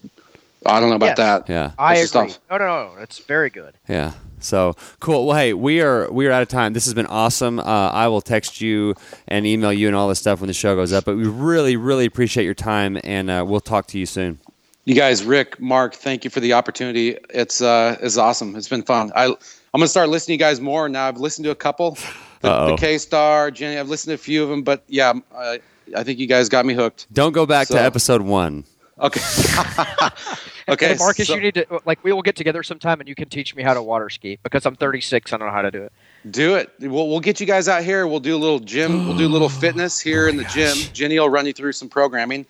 I 0.67 0.81
don't 0.81 0.91
know 0.91 0.97
about 0.97 1.07
Yes. 1.07 1.17
that. 1.19 1.49
Yeah. 1.49 1.71
I 1.79 1.97
That's 1.97 2.15
agree. 2.15 2.29
just 2.29 2.41
No, 2.51 2.59
no, 2.59 2.67
no. 2.67 2.93
It's 3.03 3.19
very 3.19 3.51
good. 3.51 3.75
Yeah. 3.89 4.13
So 4.41 4.75
cool. 5.01 5.27
Well, 5.27 5.37
hey, 5.37 5.53
we 5.55 5.81
are 5.81 6.11
we 6.11 6.27
are 6.27 6.33
out 6.33 6.43
of 6.43 6.49
time. 6.49 6.73
This 6.73 6.85
has 6.87 6.95
been 6.95 7.07
awesome. 7.07 7.61
Uh, 7.61 7.63
I 7.63 8.09
will 8.09 8.21
text 8.21 8.61
you 8.61 8.95
and 9.29 9.47
email 9.47 9.73
you 9.73 9.87
and 9.87 9.95
all 9.97 10.09
this 10.09 10.19
stuff 10.19 10.41
when 10.41 10.49
the 10.49 10.53
show 10.55 10.75
goes 10.75 10.93
up. 10.93 11.05
But 11.05 11.17
we 11.17 11.27
really, 11.27 11.77
really 11.77 12.07
appreciate 12.07 12.45
your 12.45 12.55
time, 12.55 12.99
and 13.05 13.31
uh, 13.31 13.45
we'll 13.47 13.61
talk 13.61 13.87
to 13.89 13.99
you 13.99 14.07
soon. 14.07 14.41
You 14.85 14.97
guys, 14.97 15.23
Rick, 15.23 15.61
Mark, 15.61 15.95
thank 15.95 16.25
you 16.25 16.31
for 16.31 16.41
the 16.41 16.55
opportunity. 16.55 17.17
It's 17.31 17.61
uh, 17.61 17.97
it's 18.01 18.17
awesome. 18.17 18.57
It's 18.57 18.69
been 18.69 18.83
fun. 18.83 19.13
I 19.15 19.27
I'm 19.27 19.37
gonna 19.75 19.87
start 19.87 20.09
listening 20.09 20.39
to 20.39 20.45
you 20.45 20.51
guys 20.51 20.61
more 20.61 20.89
now. 20.89 21.07
I've 21.07 21.19
listened 21.19 21.45
to 21.45 21.53
a 21.53 21.55
couple, 21.55 21.97
the, 22.41 22.67
the 22.71 22.77
K 22.77 22.99
Star, 22.99 23.53
Jenny. 23.53 23.79
I've 23.79 23.89
listened 23.89 24.11
to 24.11 24.15
a 24.15 24.19
few 24.19 24.43
of 24.43 24.49
them, 24.49 24.63
but 24.65 24.83
yeah, 24.89 25.13
I, 25.37 25.61
I 25.97 26.03
think 26.03 26.19
you 26.19 26.27
guys 26.27 26.49
got 26.49 26.67
me 26.67 26.75
hooked. 26.75 27.07
Don't 27.13 27.31
go 27.33 27.47
back 27.47 27.69
So- 27.69 27.75
to 27.77 27.81
episode 27.81 28.23
one. 28.23 28.65
Okay. 29.03 29.21
okay, 30.69 30.89
Hey, 30.89 30.97
Marcus, 30.99 31.27
so- 31.27 31.35
you 31.35 31.41
need 31.41 31.55
to 31.55 31.67
like 31.85 32.03
we 32.05 32.13
will 32.13 32.23
get 32.23 32.37
together 32.37 32.63
sometime 32.63 33.01
and 33.01 33.09
you 33.09 33.15
can 33.17 33.29
teach 33.29 33.55
me 33.57 33.63
how 33.65 33.75
to 33.75 33.83
water 33.83 34.09
ski 34.09 34.39
because 34.43 34.65
I'm 34.65 34.77
36. 34.77 35.33
I 35.33 35.37
don't 35.37 35.49
know 35.49 35.53
how 35.53 35.63
to 35.63 35.71
do 35.73 35.83
it. 35.83 35.93
do 36.31 36.55
it. 36.55 36.71
We'll 36.79 37.09
we'll 37.09 37.21
get 37.21 37.41
you 37.41 37.47
guys 37.47 37.69
out 37.69 37.83
here. 37.83 38.07
We'll 38.07 38.21
do 38.21 38.37
a 38.37 38.39
little 38.39 38.61
gym. 38.61 39.09
We'll 39.09 39.17
do 39.19 39.27
a 39.27 39.29
little 39.29 39.49
fitness 39.65 40.01
here 40.01 40.29
in 40.29 40.37
the 40.37 40.45
oh 40.45 40.49
gym. 40.49 40.77
Jenny 40.93 41.19
will 41.19 41.29
run 41.29 41.47
you 41.47 41.53
through 41.53 41.73
some 41.73 41.89
programming, 41.89 42.47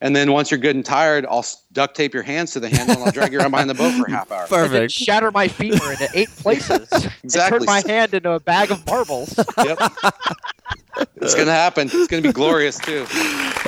and 0.00 0.16
then 0.16 0.32
once 0.32 0.50
you're 0.50 0.58
good 0.58 0.74
and 0.74 0.84
tired, 0.84 1.26
I'll 1.28 1.44
duct 1.72 1.94
tape 1.94 2.14
your 2.14 2.22
hands 2.22 2.52
to 2.52 2.60
the 2.60 2.68
handle 2.70 2.96
and 2.96 3.04
I'll 3.04 3.12
drag 3.12 3.32
you 3.32 3.38
around 3.38 3.50
behind 3.50 3.68
the 3.68 3.74
boat 3.74 3.92
for 3.92 4.06
a 4.06 4.10
half 4.10 4.32
hour. 4.32 4.42
And 4.44 4.50
then 4.50 4.68
Perfect. 4.70 4.92
shatter 4.92 5.30
my 5.30 5.48
femur 5.48 5.92
into 5.92 6.08
eight 6.14 6.30
places. 6.30 6.88
Exactly. 6.90 7.10
And 7.22 7.32
turn 7.32 7.64
my 7.66 7.82
hand 7.86 8.14
into 8.14 8.32
a 8.32 8.40
bag 8.40 8.70
of 8.70 8.84
marbles. 8.86 9.36
Yep. 9.58 9.78
it's 11.16 11.34
gonna 11.34 11.52
happen. 11.52 11.88
It's 11.92 12.06
gonna 12.06 12.22
be 12.22 12.32
glorious 12.32 12.78
too. 12.78 13.02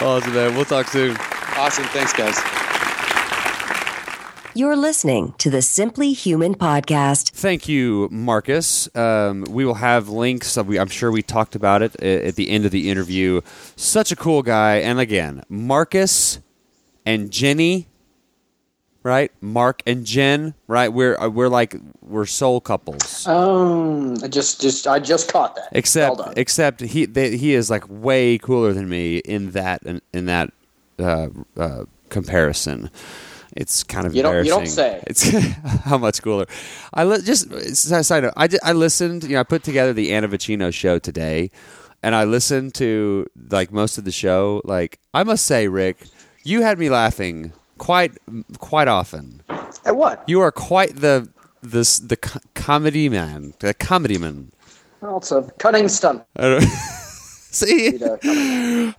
Awesome, 0.00 0.32
man. 0.34 0.54
We'll 0.56 0.64
talk 0.64 0.86
soon. 0.88 1.16
Awesome. 1.56 1.84
Thanks, 1.86 2.12
guys. 2.12 2.38
You're 4.54 4.76
listening 4.76 5.34
to 5.38 5.48
the 5.48 5.62
Simply 5.62 6.12
Human 6.12 6.54
podcast. 6.54 7.30
Thank 7.30 7.68
you, 7.68 8.08
Marcus. 8.10 8.94
Um, 8.94 9.44
we 9.48 9.64
will 9.64 9.74
have 9.74 10.08
links. 10.10 10.58
uh, 10.58 10.62
I'm 10.62 10.88
sure 10.88 11.10
we 11.10 11.22
talked 11.22 11.54
about 11.54 11.80
it 11.80 11.96
at 12.02 12.36
the 12.36 12.50
end 12.50 12.66
of 12.66 12.70
the 12.70 12.90
interview. 12.90 13.40
Such 13.76 14.12
a 14.12 14.16
cool 14.16 14.42
guy. 14.42 14.76
And 14.76 15.00
again, 15.00 15.42
Marcus 15.48 16.40
and 17.06 17.30
Jenny, 17.30 17.88
right? 19.02 19.32
Mark 19.40 19.82
and 19.86 20.04
Jen, 20.04 20.54
right? 20.66 20.88
We're 20.92 21.18
uh, 21.18 21.28
we're 21.28 21.48
like 21.48 21.76
we're 22.02 22.26
soul 22.26 22.60
couples. 22.60 23.26
Um, 23.26 24.16
I 24.22 24.28
just, 24.28 24.60
just, 24.60 24.86
I 24.86 24.98
just 24.98 25.32
caught 25.32 25.56
that. 25.56 25.68
Except, 25.72 26.18
well 26.18 26.32
except 26.36 26.80
he 26.80 27.06
they, 27.06 27.36
he 27.36 27.54
is 27.54 27.70
like 27.70 27.84
way 27.88 28.36
cooler 28.38 28.72
than 28.72 28.88
me 28.88 29.18
in 29.18 29.52
that 29.52 29.82
in, 29.84 30.02
in 30.12 30.26
that 30.26 30.52
uh, 30.98 31.28
uh, 31.56 31.84
comparison. 32.08 32.90
It's 33.54 33.82
kind 33.84 34.06
of 34.06 34.14
You 34.16 34.22
don't- 34.22 34.44
you 34.44 34.50
don't 34.50 34.66
say. 34.66 35.02
It's 35.06 35.28
how 35.84 35.98
much 35.98 36.22
cooler. 36.22 36.46
I 36.94 37.04
li- 37.04 37.20
just 37.22 37.50
side 37.76 38.22
note. 38.22 38.32
I, 38.36 38.46
di- 38.46 38.58
I 38.62 38.72
listened. 38.72 39.24
You 39.24 39.34
know, 39.34 39.40
I 39.40 39.42
put 39.44 39.62
together 39.62 39.92
the 39.92 40.12
Anna 40.14 40.28
Vicino 40.28 40.70
show 40.70 40.98
today, 40.98 41.50
and 42.02 42.14
I 42.14 42.24
listened 42.24 42.74
to 42.76 43.26
like 43.50 43.70
most 43.70 43.98
of 43.98 44.04
the 44.04 44.10
show. 44.12 44.62
Like 44.64 45.00
I 45.12 45.22
must 45.22 45.44
say, 45.44 45.68
Rick, 45.68 45.98
you 46.44 46.62
had 46.62 46.78
me 46.78 46.88
laughing 46.88 47.52
quite 47.76 48.16
quite 48.58 48.88
often. 48.88 49.42
At 49.84 49.96
what? 49.96 50.24
You 50.26 50.40
are 50.40 50.52
quite 50.52 50.96
the 50.96 51.28
this 51.62 51.98
the 51.98 52.16
co- 52.16 52.40
comedy 52.54 53.10
man, 53.10 53.52
the 53.58 53.74
comedy 53.74 54.16
man. 54.16 54.52
Well, 55.02 55.18
it's 55.18 55.30
a 55.30 55.42
cunning 55.58 55.88
stunt. 55.88 56.22
See, 57.54 57.98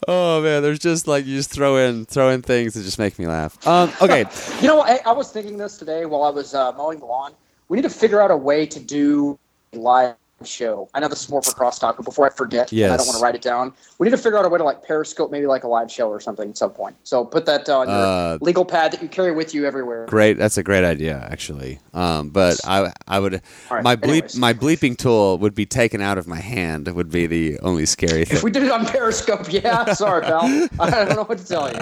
oh 0.07 0.41
man, 0.43 0.61
there's 0.61 0.77
just 0.77 1.07
like 1.07 1.25
you 1.25 1.35
just 1.37 1.49
throw 1.49 1.77
in 1.77 2.05
throw 2.05 2.29
in 2.29 2.43
things 2.43 2.75
that 2.75 2.83
just 2.83 2.99
make 2.99 3.17
me 3.17 3.25
laugh. 3.25 3.65
Um, 3.67 3.91
okay, 4.01 4.25
You 4.61 4.67
know, 4.67 4.81
I, 4.81 4.99
I 5.07 5.11
was 5.11 5.31
thinking 5.31 5.57
this 5.57 5.77
today 5.77 6.05
while 6.05 6.21
I 6.21 6.29
was 6.29 6.53
uh, 6.53 6.71
mowing 6.73 6.99
the 6.99 7.05
lawn. 7.05 7.33
We 7.67 7.77
need 7.77 7.81
to 7.81 7.89
figure 7.89 8.21
out 8.21 8.29
a 8.29 8.37
way 8.37 8.67
to 8.67 8.79
do 8.79 9.39
live 9.73 10.15
show. 10.43 10.89
I 10.93 10.99
know 10.99 11.07
this 11.07 11.23
is 11.23 11.29
more 11.29 11.41
for 11.41 11.51
crosstalk, 11.51 11.95
but 11.97 12.05
before 12.05 12.25
I 12.25 12.29
forget, 12.29 12.71
and 12.71 12.83
I 12.85 12.97
don't 12.97 13.05
want 13.07 13.17
to 13.17 13.23
write 13.23 13.35
it 13.35 13.41
down. 13.41 13.73
We 13.99 14.05
need 14.05 14.11
to 14.11 14.17
figure 14.17 14.37
out 14.37 14.45
a 14.45 14.49
way 14.49 14.57
to 14.57 14.63
like 14.63 14.83
Periscope, 14.83 15.31
maybe 15.31 15.45
like 15.47 15.63
a 15.63 15.67
live 15.67 15.91
show 15.91 16.09
or 16.09 16.19
something 16.19 16.49
at 16.49 16.57
some 16.57 16.71
point. 16.71 16.95
So 17.03 17.23
put 17.25 17.45
that 17.45 17.67
on 17.69 17.87
your 17.87 17.95
Uh, 17.97 18.37
legal 18.41 18.65
pad 18.65 18.91
that 18.93 19.01
you 19.01 19.07
carry 19.07 19.31
with 19.31 19.53
you 19.53 19.65
everywhere. 19.65 20.05
great. 20.07 20.37
That's 20.37 20.57
a 20.57 20.63
great 20.63 20.83
idea, 20.83 21.27
actually. 21.31 21.79
Um, 21.93 22.29
but 22.29 22.59
I 22.65 22.91
I 23.07 23.19
would 23.19 23.41
right, 23.71 23.83
my 23.83 23.95
bleep 23.95 24.09
anyways. 24.09 24.35
my 24.37 24.53
bleeping 24.53 24.97
tool 24.97 25.37
would 25.39 25.55
be 25.55 25.65
taken 25.65 26.01
out 26.01 26.17
of 26.17 26.27
my 26.27 26.39
hand. 26.39 26.87
Would 26.93 27.09
be 27.11 27.27
the 27.27 27.59
only 27.59 27.85
scary 27.85 28.25
thing. 28.25 28.37
If 28.37 28.43
we 28.43 28.51
did 28.51 28.63
it 28.63 28.71
on 28.71 28.85
Periscope, 28.85 29.45
yeah, 29.51 29.93
sorry, 29.93 30.21
pal. 30.23 30.41
I 30.79 30.89
don't 30.89 31.15
know 31.15 31.23
what 31.23 31.37
to 31.39 31.45
tell 31.45 31.71
you. 31.73 31.79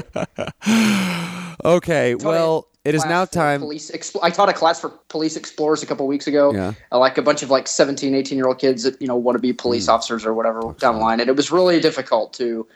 Okay, 1.63 2.15
well, 2.15 2.67
it 2.83 2.95
is 2.95 3.05
now 3.05 3.25
time. 3.25 3.61
Police 3.61 3.91
expl- 3.91 4.19
I 4.23 4.29
taught 4.31 4.49
a 4.49 4.53
class 4.53 4.79
for 4.79 4.89
police 5.09 5.35
explorers 5.35 5.83
a 5.83 5.85
couple 5.85 6.07
weeks 6.07 6.27
ago. 6.27 6.53
Yeah. 6.53 6.73
Uh, 6.91 6.99
like 6.99 7.17
a 7.17 7.21
bunch 7.21 7.43
of 7.43 7.49
like 7.49 7.67
17, 7.67 8.15
18 8.15 8.37
year 8.37 8.47
old 8.47 8.59
kids 8.59 8.83
that 8.83 8.99
you 9.01 9.07
know 9.07 9.15
want 9.15 9.35
to 9.35 9.41
be 9.41 9.53
police 9.53 9.85
Hmm. 9.85 9.91
officers 9.91 10.25
or 10.25 10.33
whatever 10.33 10.61
down 10.79 10.95
the 10.95 11.01
line, 11.01 11.19
and 11.19 11.29
it 11.29 11.35
was 11.35 11.51
really 11.51 11.79
difficult 11.79 12.33
to 12.33 12.67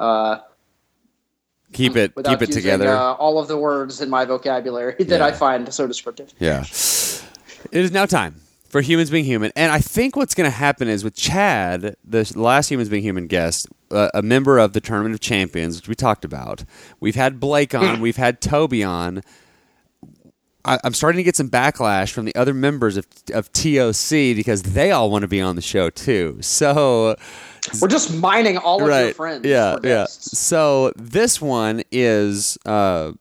uh, 0.00 0.38
Keep 1.72 1.96
it 1.96 2.14
keep 2.14 2.26
it 2.42 2.48
using, 2.48 2.54
together. 2.54 2.88
Uh, 2.90 3.12
all 3.14 3.38
of 3.38 3.48
the 3.48 3.56
words 3.56 4.00
in 4.02 4.10
my 4.10 4.24
vocabulary 4.26 4.94
that 4.98 5.08
Yeah. 5.20 5.24
I 5.24 5.32
find 5.32 5.72
so 5.72 5.86
descriptive. 5.86 6.32
Yeah. 6.38 6.60
It 6.62 7.80
is 7.84 7.92
now 7.92 8.04
time 8.04 8.34
for 8.68 8.80
humans 8.82 9.10
being 9.10 9.24
human. 9.24 9.52
And 9.56 9.72
I 9.72 9.78
think 9.78 10.14
what's 10.16 10.34
going 10.34 10.50
to 10.50 10.56
happen 10.56 10.88
is 10.88 11.02
with 11.04 11.14
Chad, 11.14 11.96
the 12.04 12.30
last 12.36 12.70
humans 12.70 12.88
being 12.90 13.02
human 13.02 13.26
guest, 13.26 13.68
uh, 13.90 14.10
a 14.12 14.20
member 14.22 14.58
of 14.58 14.72
the 14.74 14.80
Tournament 14.80 15.14
of 15.14 15.20
Champions, 15.20 15.76
which 15.76 15.88
we 15.88 15.94
talked 15.94 16.24
about. 16.26 16.64
We've 17.00 17.14
had 17.14 17.38
Blake 17.40 17.74
on, 17.74 18.00
we've 18.06 18.16
had 18.16 18.40
Toby 18.42 18.82
on. 18.84 19.22
I, 20.64 20.78
I'm 20.84 20.94
starting 20.94 21.16
to 21.18 21.22
get 21.22 21.36
some 21.36 21.48
backlash 21.50 22.12
from 22.12 22.24
the 22.24 22.34
other 22.36 22.54
members 22.54 22.96
of, 22.96 23.06
of 23.34 23.52
TOC 23.52 24.10
because 24.36 24.62
they 24.62 24.90
all 24.92 25.10
want 25.10 25.22
to 25.22 25.28
be 25.28 25.40
on 25.40 25.56
the 25.56 25.62
show 25.62 25.90
too. 25.90 26.38
So, 26.40 27.16
We're 27.80 27.88
just 27.88 28.14
mining 28.14 28.58
all 28.58 28.82
of 28.82 28.88
your 28.88 29.14
friends. 29.14 29.44
Yeah, 29.44 29.76
for 29.78 29.86
yeah. 29.86 30.04
So 30.08 30.92
this 30.96 31.40
one 31.40 31.82
is, 31.90 32.58
uh, 32.64 33.12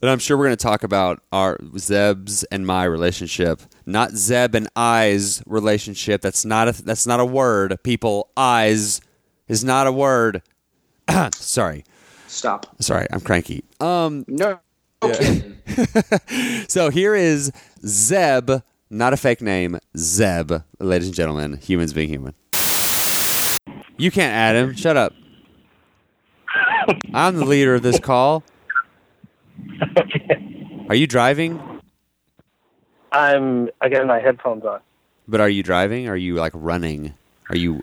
and 0.00 0.10
I'm 0.10 0.18
sure 0.18 0.36
we're 0.36 0.46
going 0.46 0.56
to 0.56 0.62
talk 0.62 0.82
about 0.82 1.22
our 1.32 1.58
Zeb's 1.78 2.42
and 2.44 2.66
my 2.66 2.84
relationship, 2.84 3.62
not 3.86 4.10
Zeb 4.12 4.56
and 4.56 4.68
I's 4.74 5.42
relationship. 5.46 6.22
That's 6.22 6.44
not 6.44 6.68
a 6.68 6.82
that's 6.82 7.06
not 7.06 7.20
a 7.20 7.24
word. 7.24 7.80
People, 7.84 8.30
I's 8.36 9.00
is 9.46 9.62
not 9.62 9.86
a 9.86 9.92
word. 9.92 10.42
sorry, 11.34 11.84
Stop. 12.26 12.66
sorry, 12.82 13.06
I'm 13.12 13.20
cranky. 13.20 13.62
Um, 13.80 14.24
No. 14.26 14.58
Kidding. 15.10 15.58
so 16.68 16.90
here 16.90 17.14
is 17.14 17.52
Zeb, 17.86 18.50
not 18.90 19.12
a 19.12 19.16
fake 19.16 19.40
name, 19.42 19.78
Zeb, 19.96 20.52
ladies 20.78 21.08
and 21.08 21.14
gentlemen, 21.16 21.58
humans 21.58 21.92
being 21.92 22.08
human. 22.08 22.34
You 23.96 24.10
can't 24.10 24.32
add 24.32 24.56
him. 24.56 24.74
Shut 24.74 24.96
up. 24.96 25.12
I'm 27.14 27.36
the 27.36 27.44
leader 27.44 27.74
of 27.74 27.82
this 27.82 28.00
call. 28.00 28.42
Okay. 29.98 30.84
Are 30.88 30.94
you 30.94 31.06
driving? 31.06 31.80
I'm 33.12 33.68
I 33.80 33.88
got 33.88 34.06
my 34.06 34.18
headphones 34.20 34.64
on. 34.64 34.80
But 35.28 35.40
are 35.40 35.48
you 35.48 35.62
driving? 35.62 36.08
Are 36.08 36.16
you 36.16 36.34
like 36.36 36.52
running? 36.54 37.14
Are 37.50 37.56
you 37.56 37.82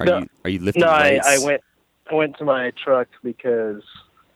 are 0.00 0.06
No. 0.06 0.18
you 0.18 0.26
are 0.44 0.50
you 0.50 0.58
lifting 0.58 0.80
No, 0.80 0.88
I. 0.88 1.20
I 1.24 1.38
went 1.44 1.62
I 2.10 2.14
went 2.14 2.36
to 2.38 2.44
my 2.44 2.72
truck 2.82 3.08
because 3.22 3.82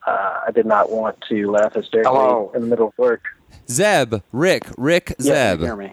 uh, 0.09 0.41
I 0.47 0.51
did 0.53 0.67
not 0.67 0.91
want 0.91 1.21
to 1.29 1.51
laugh 1.51 1.75
hysterically 1.75 2.11
Hello. 2.13 2.51
in 2.55 2.63
the 2.63 2.67
middle 2.67 2.89
of 2.89 2.99
work. 2.99 3.23
Zeb, 3.69 4.17
Rick, 4.33 4.65
Rick, 4.77 5.15
Yeah, 5.19 5.53
Zeb. 5.53 5.61
you 5.61 5.67
hear 5.67 5.77
me? 5.77 5.93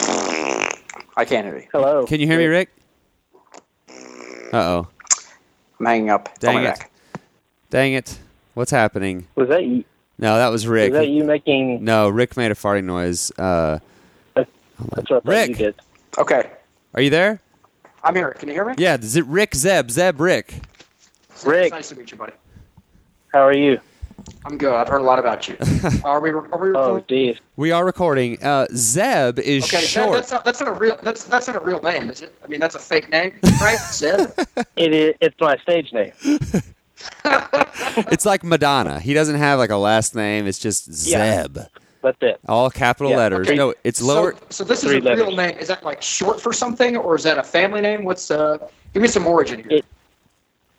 I 0.00 1.24
can't 1.24 1.46
hear 1.46 1.58
you. 1.58 1.66
Hello. 1.72 2.06
Can 2.06 2.20
you 2.20 2.26
hear 2.26 2.38
me, 2.38 2.46
Rick? 2.46 2.70
Uh 4.52 4.56
oh. 4.56 4.88
I'm 5.80 5.86
hanging 5.86 6.10
up. 6.10 6.38
Dang 6.38 6.58
it. 6.62 6.64
back. 6.78 6.90
Dang 7.70 7.92
it. 7.94 8.18
What's 8.54 8.70
happening? 8.70 9.26
Was 9.34 9.48
that 9.48 9.64
you? 9.64 9.84
No, 10.18 10.36
that 10.36 10.48
was 10.48 10.66
Rick. 10.66 10.92
Was 10.92 11.00
that 11.00 11.08
you 11.08 11.24
making? 11.24 11.84
No, 11.84 12.08
Rick 12.08 12.36
made 12.36 12.50
a 12.50 12.54
farting 12.54 12.84
noise. 12.84 13.30
Uh, 13.38 13.78
That's 14.34 14.50
what 14.78 14.98
I 14.98 15.02
thought 15.02 15.24
Rick. 15.26 15.48
you 15.50 15.54
did. 15.56 15.74
Okay. 16.18 16.50
are 16.94 17.02
you 17.02 17.10
there? 17.10 17.40
I'm 18.02 18.14
here. 18.14 18.30
Can 18.32 18.48
you 18.48 18.54
hear 18.54 18.64
me? 18.64 18.74
Yeah, 18.78 18.96
is 18.96 19.16
it 19.16 19.26
Rick 19.26 19.54
Zeb? 19.54 19.90
Zeb 19.90 20.20
Rick. 20.20 20.54
Rick. 21.44 21.64
It's 21.66 21.72
nice 21.72 21.88
to 21.90 21.96
meet 21.96 22.10
you, 22.10 22.16
buddy. 22.16 22.32
How 23.32 23.40
are 23.40 23.52
you? 23.52 23.78
I'm 24.44 24.58
good. 24.58 24.74
I've 24.74 24.88
heard 24.88 25.00
a 25.00 25.04
lot 25.04 25.18
about 25.18 25.46
you. 25.48 25.56
Are 26.04 26.20
we? 26.20 26.30
Are 26.30 26.40
we 26.40 26.48
Oh, 26.50 26.94
recording? 26.94 27.04
geez. 27.08 27.36
We 27.56 27.70
are 27.70 27.84
recording. 27.84 28.42
Uh, 28.42 28.66
Zeb 28.74 29.38
is 29.38 29.64
Okay, 29.64 29.76
that, 29.78 29.86
short. 29.86 30.12
that's 30.12 30.32
not 30.32 30.44
that's 30.44 30.60
not 30.60 30.68
a 30.68 30.72
real 30.72 30.98
that's 31.02 31.24
that's 31.24 31.46
not 31.46 31.56
a 31.56 31.60
real 31.60 31.80
name, 31.82 32.10
is 32.10 32.22
it? 32.22 32.34
I 32.44 32.48
mean, 32.48 32.58
that's 32.58 32.74
a 32.74 32.80
fake 32.80 33.08
name, 33.10 33.34
right? 33.60 33.78
Zeb. 33.78 34.30
It 34.76 34.92
is, 34.92 35.14
it's 35.20 35.36
my 35.40 35.56
stage 35.58 35.92
name. 35.92 36.12
It's 38.10 38.26
like 38.26 38.42
Madonna. 38.44 38.98
He 39.00 39.14
doesn't 39.14 39.36
have 39.36 39.58
like 39.58 39.70
a 39.70 39.76
last 39.76 40.14
name. 40.14 40.46
It's 40.46 40.58
just 40.58 40.88
Yeah. 41.06 41.42
Zeb. 41.44 41.58
That's 42.02 42.16
it. 42.20 42.40
All 42.48 42.70
capital 42.70 43.10
Yeah, 43.10 43.16
letters. 43.18 43.46
three- 43.46 43.56
No, 43.56 43.74
it's 43.84 44.00
lower. 44.02 44.32
So, 44.34 44.46
so 44.50 44.64
this 44.64 44.82
is 44.84 44.90
Three 44.90 44.98
a 45.10 45.16
real 45.16 45.34
name. 45.34 45.56
Is 45.58 45.68
that 45.68 45.84
like 45.84 46.00
short 46.02 46.40
for 46.40 46.52
something, 46.52 46.96
or 46.96 47.14
is 47.16 47.22
that 47.24 47.38
a 47.38 47.42
family 47.42 47.80
name? 47.80 48.04
What's 48.04 48.30
uh? 48.30 48.58
Give 48.94 49.02
me 49.02 49.08
some 49.08 49.26
origin 49.26 49.60
here. 49.60 49.78
It- 49.78 49.84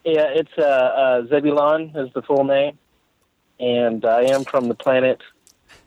Yeah, 0.10 0.28
it's 0.34 0.52
uh, 0.58 0.62
uh, 0.62 1.28
Zebulon 1.28 1.92
is 1.96 2.12
the 2.14 2.22
full 2.22 2.44
name, 2.44 2.78
and 3.60 4.04
I 4.06 4.24
am 4.24 4.44
from 4.44 4.68
the 4.68 4.76
planet 4.76 5.22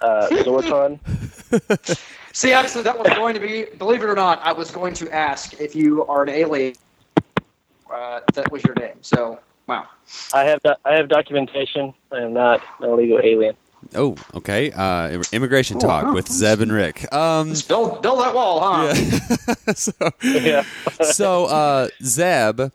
uh, 0.01 0.29
Zorton. 0.31 0.99
See, 2.33 2.53
actually, 2.53 2.83
that 2.85 2.99
was 2.99 3.09
going 3.14 3.35
to 3.35 3.41
be. 3.41 3.66
Believe 3.79 4.03
it 4.03 4.07
or 4.07 4.14
not, 4.14 4.41
I 4.43 4.53
was 4.53 4.70
going 4.70 4.95
to 4.95 5.12
ask 5.14 5.61
if 5.61 5.75
you 5.75 6.05
are 6.07 6.23
an 6.23 6.29
alien. 6.31 6.75
Uh, 7.93 8.20
that 8.35 8.51
was 8.51 8.64
your 8.64 8.75
name. 8.75 8.97
So, 9.03 9.39
wow. 9.66 9.87
I 10.33 10.45
have 10.45 10.62
do- 10.62 10.75
I 10.85 10.95
have 10.95 11.09
documentation. 11.09 11.93
I 12.11 12.20
am 12.20 12.33
not 12.33 12.62
an 12.81 12.89
illegal 12.91 13.20
alien. 13.23 13.55
Oh, 13.97 14.16
okay. 14.35 14.70
Uh, 14.70 15.23
immigration 15.33 15.77
Oh, 15.79 15.81
talk 15.81 16.05
wow. 16.05 16.14
with 16.14 16.29
Zeb 16.29 16.61
and 16.61 16.73
Rick. 16.73 17.12
Um, 17.12 17.53
Build 17.68 18.01
build 18.01 18.20
that 18.20 18.33
wall, 18.35 18.61
huh? 18.61 18.95
yeah. 18.95 19.73
so, 19.75 19.93
Yeah. 20.23 20.62
so 21.03 21.47
uh, 21.47 21.89
Zeb, 22.03 22.70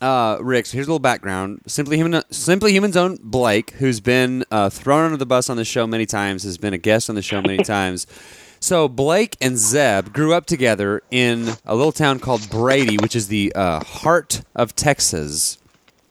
uh, 0.00 0.38
Rick. 0.40 0.66
So 0.66 0.74
here's 0.74 0.86
a 0.86 0.90
little 0.90 0.98
background. 0.98 1.60
Simply 1.66 1.96
human, 1.96 2.22
simply 2.30 2.72
human's 2.72 2.96
own 2.96 3.18
Blake, 3.22 3.70
who's 3.72 4.00
been 4.00 4.44
uh, 4.50 4.68
thrown 4.70 5.04
under 5.06 5.16
the 5.16 5.26
bus 5.26 5.48
on 5.50 5.56
the 5.56 5.64
show 5.64 5.86
many 5.86 6.06
times, 6.06 6.42
has 6.44 6.58
been 6.58 6.74
a 6.74 6.78
guest 6.78 7.08
on 7.08 7.14
the 7.16 7.22
show 7.22 7.40
many 7.42 7.58
times. 7.64 8.06
So 8.60 8.88
Blake 8.88 9.36
and 9.40 9.58
Zeb 9.58 10.12
grew 10.12 10.32
up 10.34 10.46
together 10.46 11.02
in 11.10 11.50
a 11.64 11.74
little 11.76 11.92
town 11.92 12.18
called 12.18 12.48
Brady, 12.50 12.96
which 12.96 13.14
is 13.14 13.28
the 13.28 13.52
uh, 13.54 13.84
heart 13.84 14.42
of 14.54 14.74
Texas. 14.74 15.58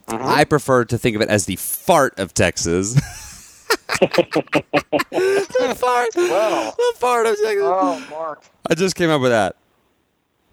I 0.07 0.43
prefer 0.43 0.85
to 0.85 0.97
think 0.99 1.15
of 1.15 1.21
it 1.23 1.29
as 1.29 1.45
the 1.47 1.55
fart 1.55 2.19
of 2.19 2.33
Texas. 2.35 2.93
the 3.99 5.75
fart, 5.75 6.09
Wow. 6.15 6.73
the 6.77 6.93
fart 6.97 7.25
of 7.25 7.35
Texas. 7.41 7.63
Oh, 7.63 8.05
Mark. 8.11 8.43
I 8.69 8.75
just 8.75 8.95
came 8.95 9.09
up 9.09 9.21
with 9.21 9.31
that. 9.31 9.55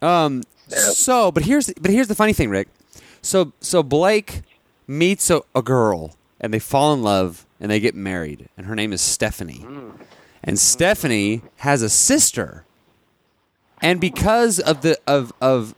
Um. 0.01 0.43
So, 0.69 1.31
but 1.31 1.43
here's 1.45 1.71
but 1.75 1.91
here's 1.91 2.09
the 2.09 2.15
funny 2.15 2.33
thing, 2.33 2.49
Rick. 2.49 2.69
So 3.23 3.53
so 3.61 3.83
Blake 3.83 4.43
meets 4.87 5.31
a, 5.31 5.43
a 5.55 5.63
girl 5.63 6.17
and 6.41 6.53
they 6.53 6.59
fall 6.59 6.93
in 6.93 7.03
love 7.03 7.47
and 7.61 7.71
they 7.71 7.81
get 7.81 7.95
married 7.95 8.49
and 8.57 8.67
her 8.67 8.75
name 8.75 8.93
is 8.93 9.01
Stephanie. 9.01 9.65
Mm. 9.65 9.93
And 10.45 10.59
Stephanie 10.59 11.43
has 11.59 11.83
a 11.83 11.89
sister. 11.89 12.65
And 13.81 14.01
because 14.01 14.59
of 14.59 14.83
the 14.83 14.99
of 15.07 15.33
of 15.41 15.75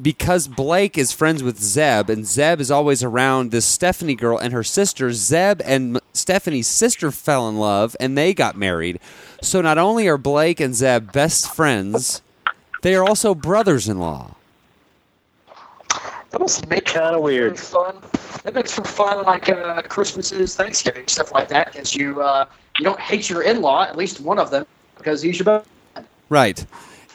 because 0.00 0.48
Blake 0.48 0.96
is 0.96 1.12
friends 1.12 1.42
with 1.42 1.60
Zeb 1.60 2.08
and 2.08 2.26
Zeb 2.26 2.60
is 2.60 2.70
always 2.70 3.02
around 3.02 3.50
this 3.50 3.66
Stephanie 3.66 4.14
girl 4.14 4.38
and 4.38 4.52
her 4.52 4.62
sister, 4.62 5.12
Zeb 5.12 5.60
and 5.64 6.00
Stephanie's 6.12 6.68
sister 6.68 7.10
fell 7.10 7.48
in 7.48 7.56
love 7.56 7.96
and 7.98 8.16
they 8.16 8.32
got 8.34 8.56
married. 8.56 9.00
So 9.42 9.60
not 9.60 9.78
only 9.78 10.06
are 10.06 10.18
Blake 10.18 10.60
and 10.60 10.74
Zeb 10.74 11.12
best 11.12 11.52
friends, 11.52 12.22
they 12.82 12.94
are 12.94 13.04
also 13.04 13.34
brothers-in-law. 13.34 14.36
That 16.30 16.40
must 16.40 16.68
make 16.68 16.84
Kinda 16.84 17.18
weird. 17.20 17.58
Fun. 17.58 17.96
That 18.44 18.54
makes 18.54 18.72
for 18.72 18.84
fun, 18.84 19.24
like 19.24 19.48
uh, 19.48 19.82
Christmases, 19.82 20.54
Thanksgiving, 20.56 21.06
stuff 21.08 21.32
like 21.32 21.48
that. 21.48 21.72
Because 21.72 21.94
you 21.94 22.20
uh, 22.20 22.44
you 22.78 22.84
don't 22.84 23.00
hate 23.00 23.28
your 23.30 23.42
in-law, 23.42 23.84
at 23.84 23.96
least 23.96 24.20
one 24.20 24.38
of 24.38 24.50
them, 24.50 24.66
because 24.96 25.22
he's 25.22 25.38
your 25.38 25.44
best. 25.46 25.68
Right. 26.28 26.64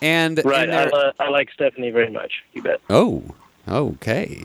And 0.01 0.41
Right. 0.43 0.63
and 0.67 0.73
I, 0.75 0.83
they're- 0.85 0.91
lo- 0.91 1.11
I 1.19 1.29
like 1.29 1.51
Stephanie 1.51 1.91
very 1.91 2.09
much. 2.09 2.43
You 2.53 2.61
bet. 2.63 2.81
oh, 2.89 3.23
okay. 3.67 4.41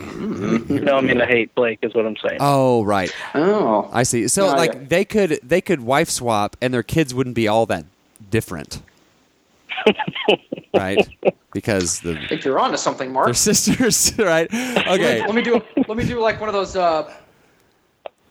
No, 0.68 0.98
I 0.98 1.00
mean 1.00 1.20
I 1.20 1.26
hate 1.26 1.54
Blake 1.54 1.78
is 1.82 1.94
what 1.94 2.06
I'm 2.06 2.16
saying. 2.16 2.36
Oh, 2.40 2.84
right. 2.84 3.10
Oh. 3.34 3.88
I 3.92 4.02
see. 4.02 4.28
So 4.28 4.46
Yeah, 4.46 4.52
like 4.52 4.74
yeah. 4.74 4.80
they 4.88 5.04
could 5.04 5.40
they 5.42 5.60
could 5.60 5.80
wife 5.80 6.10
swap 6.10 6.56
and 6.60 6.72
their 6.74 6.82
kids 6.84 7.14
wouldn't 7.14 7.34
be 7.34 7.48
all 7.48 7.66
that 7.66 7.86
different. 8.30 8.82
right? 10.74 11.08
Because 11.52 12.00
the 12.00 12.18
I 12.18 12.26
think 12.26 12.44
you're 12.44 12.58
onto 12.58 12.76
something, 12.76 13.12
Mark. 13.12 13.26
they're 13.26 13.34
sisters, 13.34 14.12
right? 14.18 14.46
Okay. 14.52 15.20
Let 15.20 15.34
me 15.34 15.42
do 15.42 15.62
let 15.88 15.96
me 15.96 16.04
do 16.04 16.20
like 16.20 16.40
one 16.40 16.48
of 16.48 16.54
those 16.54 16.76
uh, 16.76 17.12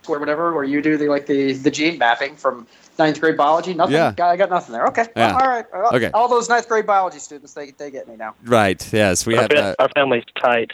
or 0.07 0.19
whatever, 0.19 0.53
where 0.53 0.63
you 0.63 0.81
do 0.81 0.97
the 0.97 1.07
like 1.09 1.25
the 1.25 1.53
the 1.53 1.71
gene 1.71 1.97
mapping 1.97 2.35
from 2.35 2.67
ninth 2.97 3.19
grade 3.19 3.37
biology. 3.37 3.73
Nothing. 3.73 3.95
Yeah. 3.95 4.13
Got- 4.15 4.29
I 4.31 4.37
got 4.37 4.49
nothing 4.49 4.73
there. 4.73 4.87
Okay. 4.87 5.05
Yeah. 5.15 5.33
Well, 5.33 5.41
all 5.41 5.49
right. 5.49 5.65
Well, 5.73 5.95
Okay. 5.95 6.11
All 6.13 6.27
those 6.27 6.47
ninth 6.49 6.67
grade 6.67 6.85
biology 6.85 7.19
students, 7.19 7.53
they 7.53 7.71
they 7.71 7.91
get 7.91 8.07
me 8.07 8.15
now. 8.15 8.35
Right. 8.43 8.81
Yes, 8.93 9.25
we 9.25 9.35
our, 9.35 9.41
have 9.43 9.51
fa- 9.51 9.75
our 9.79 9.89
family's 9.89 10.23
tight. 10.39 10.71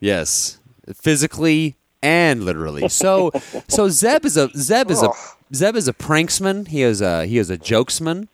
yes. 0.00 0.58
Physically 0.94 1.76
and 2.02 2.44
literally. 2.44 2.88
So 2.88 3.30
so 3.68 3.88
Zeb 3.88 4.24
is 4.24 4.36
a 4.36 4.48
Zeb 4.56 4.90
is 4.90 5.02
a 5.02 5.10
Zeb 5.54 5.76
is 5.76 5.88
a 5.88 5.92
pranksman. 5.92 6.68
He 6.68 6.82
is 6.82 7.00
a 7.02 7.26
he 7.26 7.36
is 7.38 7.50
a 7.50 7.58
jokesman. 7.58 8.28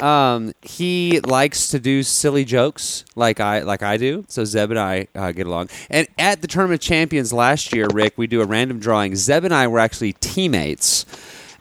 Um, 0.00 0.52
he 0.62 1.20
likes 1.20 1.68
to 1.68 1.78
do 1.78 2.02
silly 2.02 2.44
jokes 2.44 3.04
like 3.14 3.40
I 3.40 3.60
like 3.60 3.82
I 3.82 3.96
do. 3.96 4.24
So 4.28 4.44
Zeb 4.44 4.70
and 4.70 4.78
I 4.78 5.06
uh, 5.14 5.32
get 5.32 5.46
along. 5.46 5.68
And 5.90 6.08
at 6.18 6.42
the 6.42 6.48
tournament 6.48 6.82
of 6.82 6.86
champions 6.86 7.32
last 7.32 7.72
year, 7.72 7.86
Rick, 7.92 8.14
we 8.16 8.26
do 8.26 8.40
a 8.40 8.44
random 8.44 8.78
drawing. 8.78 9.16
Zeb 9.16 9.44
and 9.44 9.54
I 9.54 9.66
were 9.66 9.78
actually 9.78 10.14
teammates, 10.14 11.06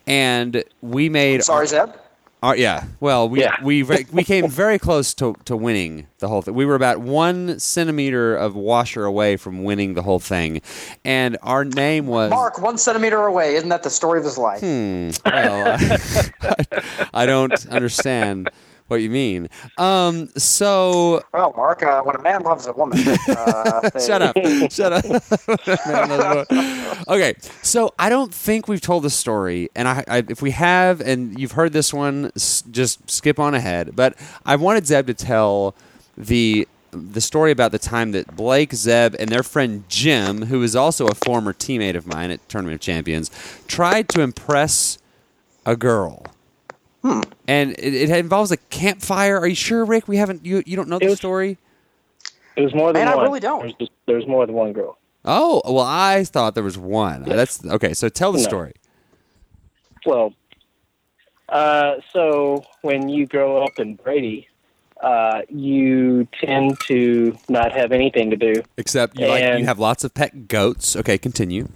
and 0.08 0.64
we 0.82 1.10
made 1.10 1.44
Sorry, 1.44 1.68
Zeb. 1.68 1.90
Our, 2.44 2.56
yeah. 2.58 2.84
Well, 3.00 3.30
we 3.30 3.40
Yeah. 3.42 3.56
we 3.64 3.84
we 3.84 4.24
came 4.24 4.50
very 4.64 4.78
close 4.78 5.14
to, 5.16 5.34
to 5.46 5.56
winning 5.56 6.08
the 6.20 6.28
whole 6.28 6.42
thing. 6.42 6.54
We 6.54 6.66
were 6.66 6.76
about 6.76 7.00
one 7.00 7.58
centimeter 7.58 8.36
of 8.36 8.54
washer 8.56 9.06
away 9.06 9.38
from 9.38 9.64
winning 9.64 9.94
the 9.94 10.02
whole 10.02 10.20
thing, 10.20 10.62
and 11.06 11.38
our 11.42 11.64
name 11.64 12.06
was 12.08 12.30
Mark, 12.30 12.62
one 12.62 12.78
centimeter 12.78 13.26
away. 13.26 13.56
Isn't 13.56 13.70
that 13.70 13.84
the 13.84 13.90
story 13.90 14.20
of 14.20 14.26
his 14.26 14.38
life? 14.38 14.60
Hmm. 14.60 15.12
Well, 15.26 15.78
I, 16.42 16.66
I 17.14 17.26
don't 17.26 17.66
understand 17.68 18.50
what 18.88 18.98
you 19.02 19.10
mean. 19.10 19.50
Um. 19.78 20.30
So 20.38 21.24
Well, 21.34 21.54
Mark, 21.56 21.84
uh, 21.84 22.02
when 22.04 22.16
a 22.16 22.22
man 22.22 22.44
loves 22.44 22.68
a 22.68 22.74
woman, 22.74 23.00
uh, 23.30 23.90
they- 23.94 24.06
shut 24.06 24.22
up. 24.22 24.36
Shut 24.72 24.94
up. 24.94 25.04
Man, 25.88 26.10
that's 26.10 26.50
what- 26.52 27.08
okay, 27.10 27.34
so 27.62 27.94
I 28.00 28.10
don't 28.10 28.34
think 28.34 28.68
we've 28.68 28.82
told 28.82 29.04
the 29.04 29.10
story, 29.10 29.70
and 29.76 29.88
I, 29.88 30.04
I, 30.08 30.24
if 30.30 30.42
we 30.42 30.52
have, 30.52 31.02
and 31.02 31.38
you've 31.40 31.54
heard 31.54 31.74
this 31.74 31.94
one, 31.94 32.32
s- 32.36 32.64
just 32.72 33.10
skip 33.10 33.40
on 33.40 33.54
ahead. 33.54 33.96
But 33.96 34.16
I 34.46 34.56
wanted 34.56 34.86
Zeb 34.88 35.08
to 35.08 35.14
tell 35.14 35.76
the 36.18 36.68
the 36.92 37.22
story 37.22 37.50
about 37.52 37.72
the 37.72 37.80
time 37.80 38.12
that 38.12 38.36
Blake, 38.36 38.74
Zeb, 38.74 39.16
and 39.20 39.30
their 39.30 39.42
friend 39.42 39.84
Jim, 39.90 40.44
who 40.44 40.62
is 40.62 40.76
also 40.76 41.08
a 41.08 41.16
former 41.16 41.52
teammate 41.52 41.96
of 41.96 42.06
mine 42.06 42.30
at 42.30 42.48
Tournament 42.48 42.76
of 42.76 42.82
Champions, 42.82 43.32
tried 43.68 44.08
to 44.10 44.22
impress 44.22 45.00
a 45.66 45.76
girl. 45.76 46.24
And 47.04 47.72
it, 47.72 47.94
it 47.94 48.10
involves 48.10 48.52
a 48.52 48.58
campfire. 48.58 49.38
Are 49.38 49.48
you 49.48 49.56
sure, 49.56 49.84
Rick? 49.86 50.08
We 50.08 50.18
haven't. 50.18 50.46
You 50.46 50.64
you 50.66 50.76
don't 50.78 50.88
know 50.90 50.96
It 50.98 51.02
the 51.02 51.08
was- 51.08 51.18
story? 51.18 51.58
It 52.56 52.62
was 52.62 52.74
more 52.76 52.94
than 52.94 53.04
Man, 53.06 53.18
I 53.18 53.22
really 53.24 53.40
don't. 53.40 53.62
There's, 53.62 53.74
just, 53.80 53.92
there's 54.06 54.28
more 54.28 54.46
than 54.46 54.54
one 54.56 54.74
girl. 54.74 54.98
Oh 55.26 55.62
well, 55.66 55.80
I 55.86 56.24
thought 56.24 56.54
there 56.54 56.64
was 56.64 56.78
one. 56.78 57.24
That's 57.24 57.66
okay. 57.66 57.94
So 57.94 58.10
tell 58.10 58.32
the 58.32 58.38
No. 58.38 58.44
story. 58.44 58.74
Well, 60.06 60.34
uh, 61.50 61.96
so 62.12 62.64
when 62.82 63.10
you 63.10 63.26
grow 63.26 63.64
up 63.64 63.80
in 63.80 63.96
Brady, 63.96 64.48
uh, 65.02 65.42
you 65.50 66.28
tend 66.42 66.80
to 66.88 67.36
not 67.50 67.72
have 67.72 67.92
anything 67.92 68.30
to 68.30 68.36
do. 68.38 68.54
Except 68.78 69.18
you 69.20 69.28
like 69.28 69.60
you 69.60 69.66
have 69.66 69.80
lots 69.80 70.04
of 70.04 70.14
pet 70.14 70.48
goats. 70.48 70.96
Okay, 70.96 71.18
continue. 71.18 71.68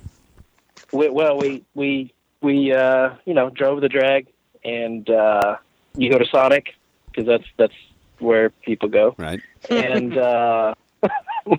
We, 0.94 1.10
well, 1.10 1.38
we 1.38 1.64
we 1.74 2.14
we 2.42 2.72
uh, 2.72 3.16
you 3.26 3.34
know 3.34 3.50
drove 3.50 3.82
the 3.82 3.90
drag, 3.90 4.28
and 4.64 5.10
uh, 5.10 5.58
you 5.96 6.10
go 6.10 6.18
to 6.18 6.26
Sonic 6.26 6.76
because 7.08 7.26
that's 7.26 7.46
that's 7.58 7.74
where 8.20 8.50
people 8.50 8.90
go. 8.90 9.16
Right. 9.18 9.42
and 9.70 10.18
uh, 10.18 10.74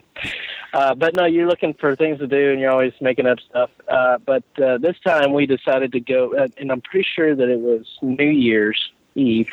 uh, 0.72 0.94
but 0.94 1.16
no, 1.16 1.24
you're 1.24 1.46
looking 1.46 1.74
for 1.74 1.96
things 1.96 2.18
to 2.18 2.26
do, 2.26 2.50
and 2.52 2.60
you're 2.60 2.70
always 2.70 2.92
making 3.00 3.26
up 3.26 3.38
stuff. 3.48 3.70
Uh, 3.88 4.18
but 4.18 4.44
uh, 4.62 4.78
this 4.78 4.96
time 5.04 5.32
we 5.32 5.46
decided 5.46 5.92
to 5.92 6.00
go, 6.00 6.34
uh, 6.36 6.48
and 6.58 6.70
I'm 6.70 6.80
pretty 6.80 7.06
sure 7.14 7.34
that 7.34 7.48
it 7.48 7.60
was 7.60 7.86
New 8.02 8.28
Year's 8.28 8.90
Eve, 9.14 9.50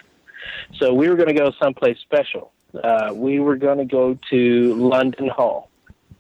so 0.78 0.94
we 0.94 1.10
were 1.10 1.16
going 1.16 1.28
to 1.30 1.34
go 1.34 1.52
someplace 1.60 1.98
special. 2.00 2.52
Uh, 2.84 3.12
we 3.14 3.40
were 3.40 3.56
going 3.56 3.78
to 3.78 3.86
go 3.86 4.18
to 4.30 4.74
London 4.76 5.30
Hall, 5.30 5.70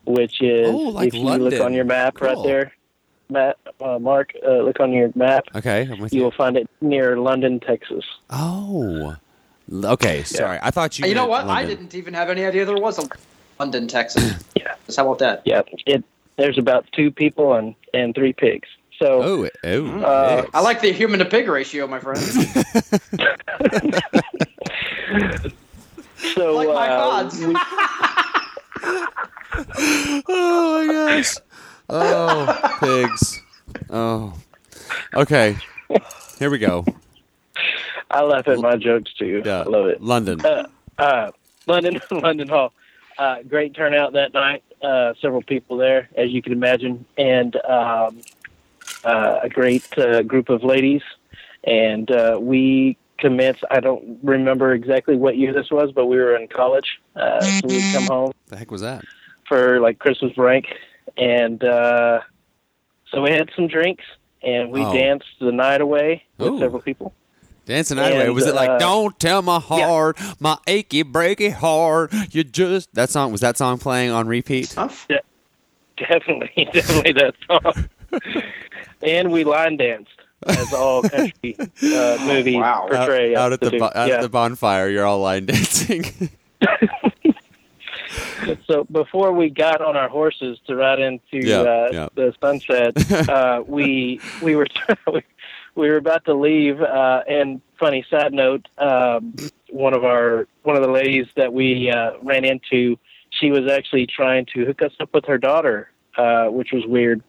which 0.06 0.42
is 0.42 0.70
Oh, 0.70 0.78
like 0.78 1.10
if 1.10 1.16
you 1.16 1.22
London. 1.22 1.50
look 1.50 1.62
on 1.62 1.74
your 1.74 1.84
map 1.86 2.22
right 2.22 2.38
there, 2.44 2.72
Matt, 3.30 3.58
uh, 3.82 3.98
Mark, 4.00 4.34
uh, 4.46 4.58
look 4.62 4.80
on 4.80 4.92
your 4.94 5.12
map. 5.16 5.46
Okay, 5.56 5.88
I'm 5.92 6.00
with 6.00 6.14
You 6.14 6.20
you. 6.20 6.24
will 6.26 6.32
find 6.32 6.56
it 6.58 6.70
near 6.82 7.18
London, 7.18 7.60
Texas. 7.60 8.06
Oh. 8.30 9.16
Okay, 9.74 10.22
sorry. 10.24 10.60
I 10.62 10.70
thought 10.72 11.00
you. 11.00 11.08
You 11.08 11.16
know 11.16 11.22
meant 11.22 11.48
what? 11.48 11.48
I 11.48 11.66
didn't 11.66 11.96
even 11.96 12.14
have 12.14 12.30
any 12.30 12.46
idea 12.46 12.66
there 12.66 12.78
was 12.78 13.00
a 13.00 13.08
London, 13.60 13.88
Texas. 13.88 14.44
Yeah. 14.56 14.76
How 14.96 15.04
about 15.08 15.20
that? 15.20 15.42
Yeah, 15.46 15.62
it. 15.88 16.04
There's 16.38 16.58
about 16.58 16.86
two 16.92 17.10
people 17.12 17.54
and 17.56 17.74
and 17.94 18.14
three 18.14 18.34
pigs. 18.34 18.68
So 19.00 19.22
Oh, 19.24 19.50
oh. 19.64 20.00
Uh, 20.02 20.42
pigs. 20.44 20.52
I 20.54 20.60
like 20.62 20.82
the 20.82 20.92
human 20.94 21.20
to 21.20 21.26
pig 21.26 21.48
ratio, 21.48 21.88
my 21.88 22.00
friend. 22.00 22.20
so 26.36 26.54
like 26.56 26.68
my 26.70 26.90
uh, 26.90 27.00
odds. 27.00 27.40
we- 27.40 27.56
oh 30.28 30.86
my 30.88 30.94
gosh. 30.94 31.36
Oh, 31.90 32.78
pigs. 32.80 33.42
Oh. 33.90 34.34
Okay. 35.14 35.58
Here 36.40 36.50
we 36.50 36.58
go. 36.58 36.86
I 38.10 38.22
laugh 38.22 38.48
at 38.48 38.60
my 38.60 38.76
jokes 38.76 39.14
too. 39.14 39.42
Yeah. 39.46 39.62
I 39.62 39.64
love 39.64 39.88
it. 39.88 40.02
London. 40.02 40.42
uh, 40.98 41.32
London, 41.68 42.00
London 42.12 42.48
Hall. 42.48 42.74
Uh, 43.18 43.38
great 43.48 43.74
turnout 43.76 44.14
that 44.14 44.34
night. 44.34 44.64
Uh, 44.82 45.14
several 45.22 45.42
people 45.42 45.78
there, 45.78 46.10
as 46.16 46.32
you 46.32 46.42
can 46.42 46.52
imagine, 46.54 47.06
and 47.18 47.56
um, 47.66 48.22
uh, 49.04 49.40
a 49.44 49.50
great 49.50 49.86
uh, 49.98 50.22
group 50.22 50.50
of 50.50 50.64
ladies. 50.64 51.02
And 51.64 52.10
uh, 52.12 52.38
we 52.40 52.98
commenced. 53.18 53.64
I 53.72 53.80
don't 53.80 54.20
remember 54.22 54.74
exactly 54.74 55.16
what 55.16 55.38
year 55.38 55.54
this 55.54 55.72
was, 55.72 55.92
but 55.92 56.06
we 56.08 56.18
were 56.18 56.36
in 56.36 56.48
college. 56.48 57.00
Uh, 57.16 57.42
so 57.42 57.68
we'd 57.68 57.94
come 57.94 58.06
home 58.06 58.32
the 58.48 58.58
heck 58.58 58.70
was 58.72 58.82
that? 58.82 59.04
for 59.48 59.80
like 59.80 60.00
Christmas 60.00 60.34
break, 60.34 60.66
and 61.18 61.64
uh, 61.64 62.22
so 63.12 63.22
we 63.22 63.32
had 63.32 63.50
some 63.56 63.68
drinks 63.68 64.04
and 64.44 64.72
we 64.72 64.82
Oh. 64.84 64.94
danced 64.94 65.28
the 65.40 65.52
night 65.52 65.82
away 65.82 66.24
with 66.38 66.54
Ooh. 66.54 66.60
several 66.60 66.82
people. 66.82 67.14
Dancing 67.66 67.98
anyway. 67.98 68.20
And, 68.20 68.28
away. 68.30 68.36
Was 68.36 68.46
it 68.46 68.54
like 68.54 68.70
uh, 68.70 68.78
"Don't 68.78 69.20
tell 69.20 69.42
my 69.42 69.60
heart, 69.60 70.20
my 70.40 70.58
achy 70.68 71.04
breaky 71.04 71.52
heart"? 71.52 72.14
You 72.32 72.44
just 72.44 72.94
that 72.94 73.10
song 73.10 73.32
was 73.32 73.42
that 73.42 73.58
song 73.58 73.80
playing 73.80 74.12
on 74.12 74.28
repeat? 74.28 74.74
Huh? 74.78 74.90
Definitely, 75.98 76.70
definitely 76.74 77.14
that 77.14 77.34
song. 77.48 77.90
and 79.02 79.32
we 79.32 79.44
line 79.46 79.78
danced, 79.78 80.12
as 80.46 80.72
all 80.74 81.02
country 81.04 81.56
uh, 81.58 82.18
movies 82.28 82.56
Wow. 82.58 82.84
Out, 82.84 82.92
portray. 82.92 83.34
us 83.34 83.40
out 83.40 83.54
at 83.54 83.62
to 83.62 83.70
the 83.72 83.78
bo- 83.80 83.92
out 83.96 84.08
yeah. 84.10 84.16
at 84.16 84.22
the 84.22 84.30
bonfire, 84.30 84.88
you're 84.90 85.06
all 85.06 85.22
line 85.22 85.46
dancing. 85.48 86.30
So 88.68 88.84
before 88.86 89.32
we 89.32 89.50
got 89.50 89.82
on 89.82 89.96
our 89.96 90.10
horses 90.10 90.60
to 90.68 90.76
ride 90.76 91.00
into 91.00 91.48
Yeah, 91.48 91.62
uh, 91.62 91.90
yeah. 91.92 92.08
the 92.16 92.34
sunset, 92.42 93.30
uh, 93.30 93.64
we 93.68 94.20
we 94.42 94.56
were 94.56 94.68
we 95.76 95.90
were 95.90 95.98
about 95.98 96.26
to 96.26 96.34
leave. 96.34 96.82
Uh, 96.82 97.24
and 97.28 97.62
funny 97.80 98.06
side 98.10 98.34
note, 98.34 98.68
um, 98.78 99.36
one 99.70 99.94
of 99.94 100.04
our 100.04 100.48
one 100.64 100.76
of 100.76 100.82
the 100.84 100.92
ladies 100.92 101.28
that 101.36 101.52
we 101.54 101.90
uh, 101.90 102.12
ran 102.22 102.46
into, 102.46 102.98
she 103.32 103.52
was 103.52 103.70
actually 103.72 104.06
trying 104.08 104.46
to 104.54 104.66
hook 104.66 104.82
us 104.82 104.92
up 105.00 105.10
with 105.14 105.26
her 105.26 105.38
daughter, 105.38 105.90
uh, 106.18 106.46
which 106.48 106.72
was 106.72 106.86
weird. 106.86 107.22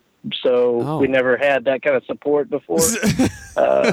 So 0.42 0.80
Oh. 0.82 0.98
we 0.98 1.06
never 1.06 1.36
had 1.36 1.64
that 1.66 1.82
kind 1.82 1.94
of 1.96 2.04
support 2.04 2.50
before. 2.50 2.80
uh, 3.56 3.92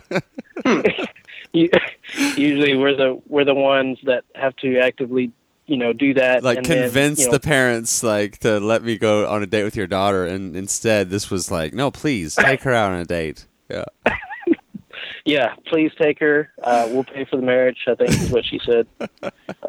usually 1.53 2.75
we're 2.75 2.95
the 2.95 3.21
we're 3.27 3.45
the 3.45 3.53
ones 3.53 3.97
that 4.05 4.23
have 4.35 4.55
to 4.57 4.79
actively 4.79 5.31
you 5.65 5.77
know 5.77 5.93
do 5.93 6.13
that 6.13 6.43
like 6.43 6.57
and 6.57 6.65
then, 6.65 6.83
convince 6.83 7.19
you 7.19 7.25
know, 7.27 7.31
the 7.31 7.39
parents 7.39 8.03
like 8.03 8.37
to 8.39 8.59
let 8.59 8.83
me 8.83 8.97
go 8.97 9.27
on 9.27 9.41
a 9.43 9.45
date 9.45 9.63
with 9.63 9.75
your 9.75 9.87
daughter, 9.87 10.25
and 10.25 10.55
instead 10.55 11.09
this 11.09 11.29
was 11.29 11.49
like, 11.49 11.73
no, 11.73 11.91
please 11.91 12.35
take 12.35 12.61
her 12.63 12.73
out 12.73 12.91
on 12.91 12.99
a 12.99 13.05
date. 13.05 13.45
Yeah. 13.69 13.85
yeah 15.25 15.53
please 15.67 15.91
take 15.99 16.19
her 16.19 16.51
uh 16.63 16.87
we'll 16.91 17.03
pay 17.03 17.25
for 17.25 17.37
the 17.37 17.41
marriage 17.41 17.77
i 17.87 17.95
think 17.95 18.09
is 18.09 18.29
what 18.31 18.43
she 18.45 18.59
said 18.65 18.87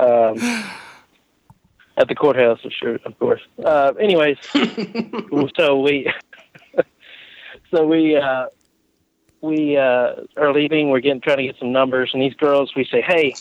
um 0.01 0.36
at 1.97 2.09
the 2.09 2.14
courthouse 2.14 2.59
of 2.64 2.72
sure 2.72 2.99
of 3.05 3.18
course 3.18 3.40
uh 3.64 3.92
anyways 4.01 4.36
so 5.57 5.80
we 5.80 6.11
so 7.74 7.86
we 7.86 8.16
uh 8.16 8.47
we 9.42 9.76
uh 9.76 10.14
are 10.36 10.53
leaving 10.53 10.88
we're 10.90 11.01
getting 11.01 11.20
trying 11.20 11.36
to 11.36 11.45
get 11.45 11.57
some 11.59 11.72
numbers 11.72 12.11
and 12.12 12.22
these 12.22 12.34
girls 12.34 12.74
we 12.74 12.84
say 12.84 13.01
hey 13.01 13.32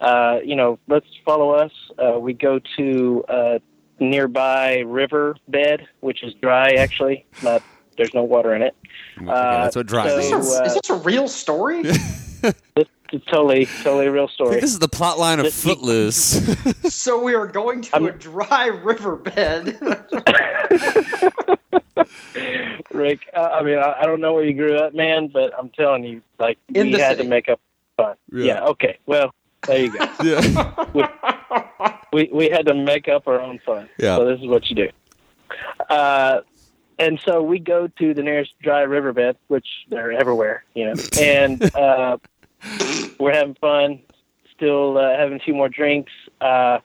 uh 0.00 0.38
you 0.44 0.54
know 0.56 0.78
let's 0.88 1.06
follow 1.24 1.50
us 1.50 1.72
uh 1.98 2.18
we 2.18 2.32
go 2.32 2.60
to 2.76 3.24
a 3.28 3.60
nearby 4.00 4.78
river 4.78 5.36
bed 5.48 5.86
which 6.00 6.22
is 6.22 6.32
dry 6.34 6.72
actually 6.74 7.26
not 7.42 7.62
there's 7.96 8.14
no 8.14 8.22
water 8.22 8.54
in 8.54 8.62
it 8.62 8.76
Okay, 9.16 9.26
that's 9.26 9.74
what 9.76 9.86
dry 9.86 10.08
so, 10.08 10.18
Is 10.18 10.30
this, 10.30 10.54
a, 10.54 10.62
uh, 10.62 10.64
is 10.66 10.74
this 10.74 10.90
a 10.90 10.94
real 10.94 11.26
story? 11.28 11.82
It's 13.10 13.24
totally, 13.24 13.64
totally 13.82 14.06
a 14.06 14.12
real 14.12 14.28
story. 14.28 14.60
this 14.60 14.70
is 14.70 14.78
the 14.80 14.88
plot 14.88 15.18
line 15.18 15.38
of 15.38 15.46
This- 15.46 15.64
Footloose. 15.64 16.44
so 16.94 17.22
we 17.22 17.34
are 17.34 17.46
going 17.46 17.80
to 17.80 18.04
a 18.04 18.12
dry 18.12 18.66
riverbed. 18.66 19.78
Rick, 22.92 23.20
uh, 23.34 23.40
I 23.40 23.62
mean, 23.62 23.78
I, 23.78 24.00
I 24.00 24.06
don't 24.06 24.20
know 24.20 24.34
where 24.34 24.44
you 24.44 24.52
grew 24.52 24.76
up, 24.76 24.94
man, 24.94 25.28
but 25.32 25.52
I'm 25.58 25.70
telling 25.70 26.04
you, 26.04 26.20
like, 26.38 26.58
In 26.74 26.88
we 26.88 26.92
had 26.98 27.12
city. 27.12 27.22
to 27.22 27.28
make 27.28 27.48
up 27.48 27.60
fun. 27.96 28.16
Yeah. 28.30 28.44
Yeah. 28.44 28.64
okay. 28.66 28.98
Well, 29.06 29.32
there 29.66 29.78
you 29.84 29.98
go. 29.98 30.06
yeah. 30.24 31.96
we 32.12 32.30
we 32.32 32.48
had 32.48 32.66
to 32.66 32.74
make 32.74 33.08
up 33.08 33.26
our 33.26 33.40
own 33.40 33.58
fun. 33.64 33.88
Yeah. 33.98 34.16
So 34.16 34.26
this 34.26 34.40
is 34.40 34.46
what 34.46 34.68
you 34.70 34.76
do. 34.76 34.88
Uh, 35.90 36.40
and 36.98 37.20
so 37.24 37.42
we 37.42 37.58
go 37.58 37.86
to 37.86 38.14
the 38.14 38.22
nearest 38.22 38.52
dry 38.62 38.80
riverbed, 38.82 39.36
which 39.48 39.66
they're 39.88 40.12
everywhere, 40.12 40.64
you 40.74 40.86
know, 40.86 40.94
and 41.20 41.74
uh, 41.74 42.18
we're 43.20 43.32
having 43.32 43.54
fun, 43.60 44.00
still 44.54 44.98
uh, 44.98 45.16
having 45.16 45.36
a 45.36 45.40
few 45.40 45.54
more 45.54 45.68
drinks. 45.68 46.12
Uh, 46.40 46.78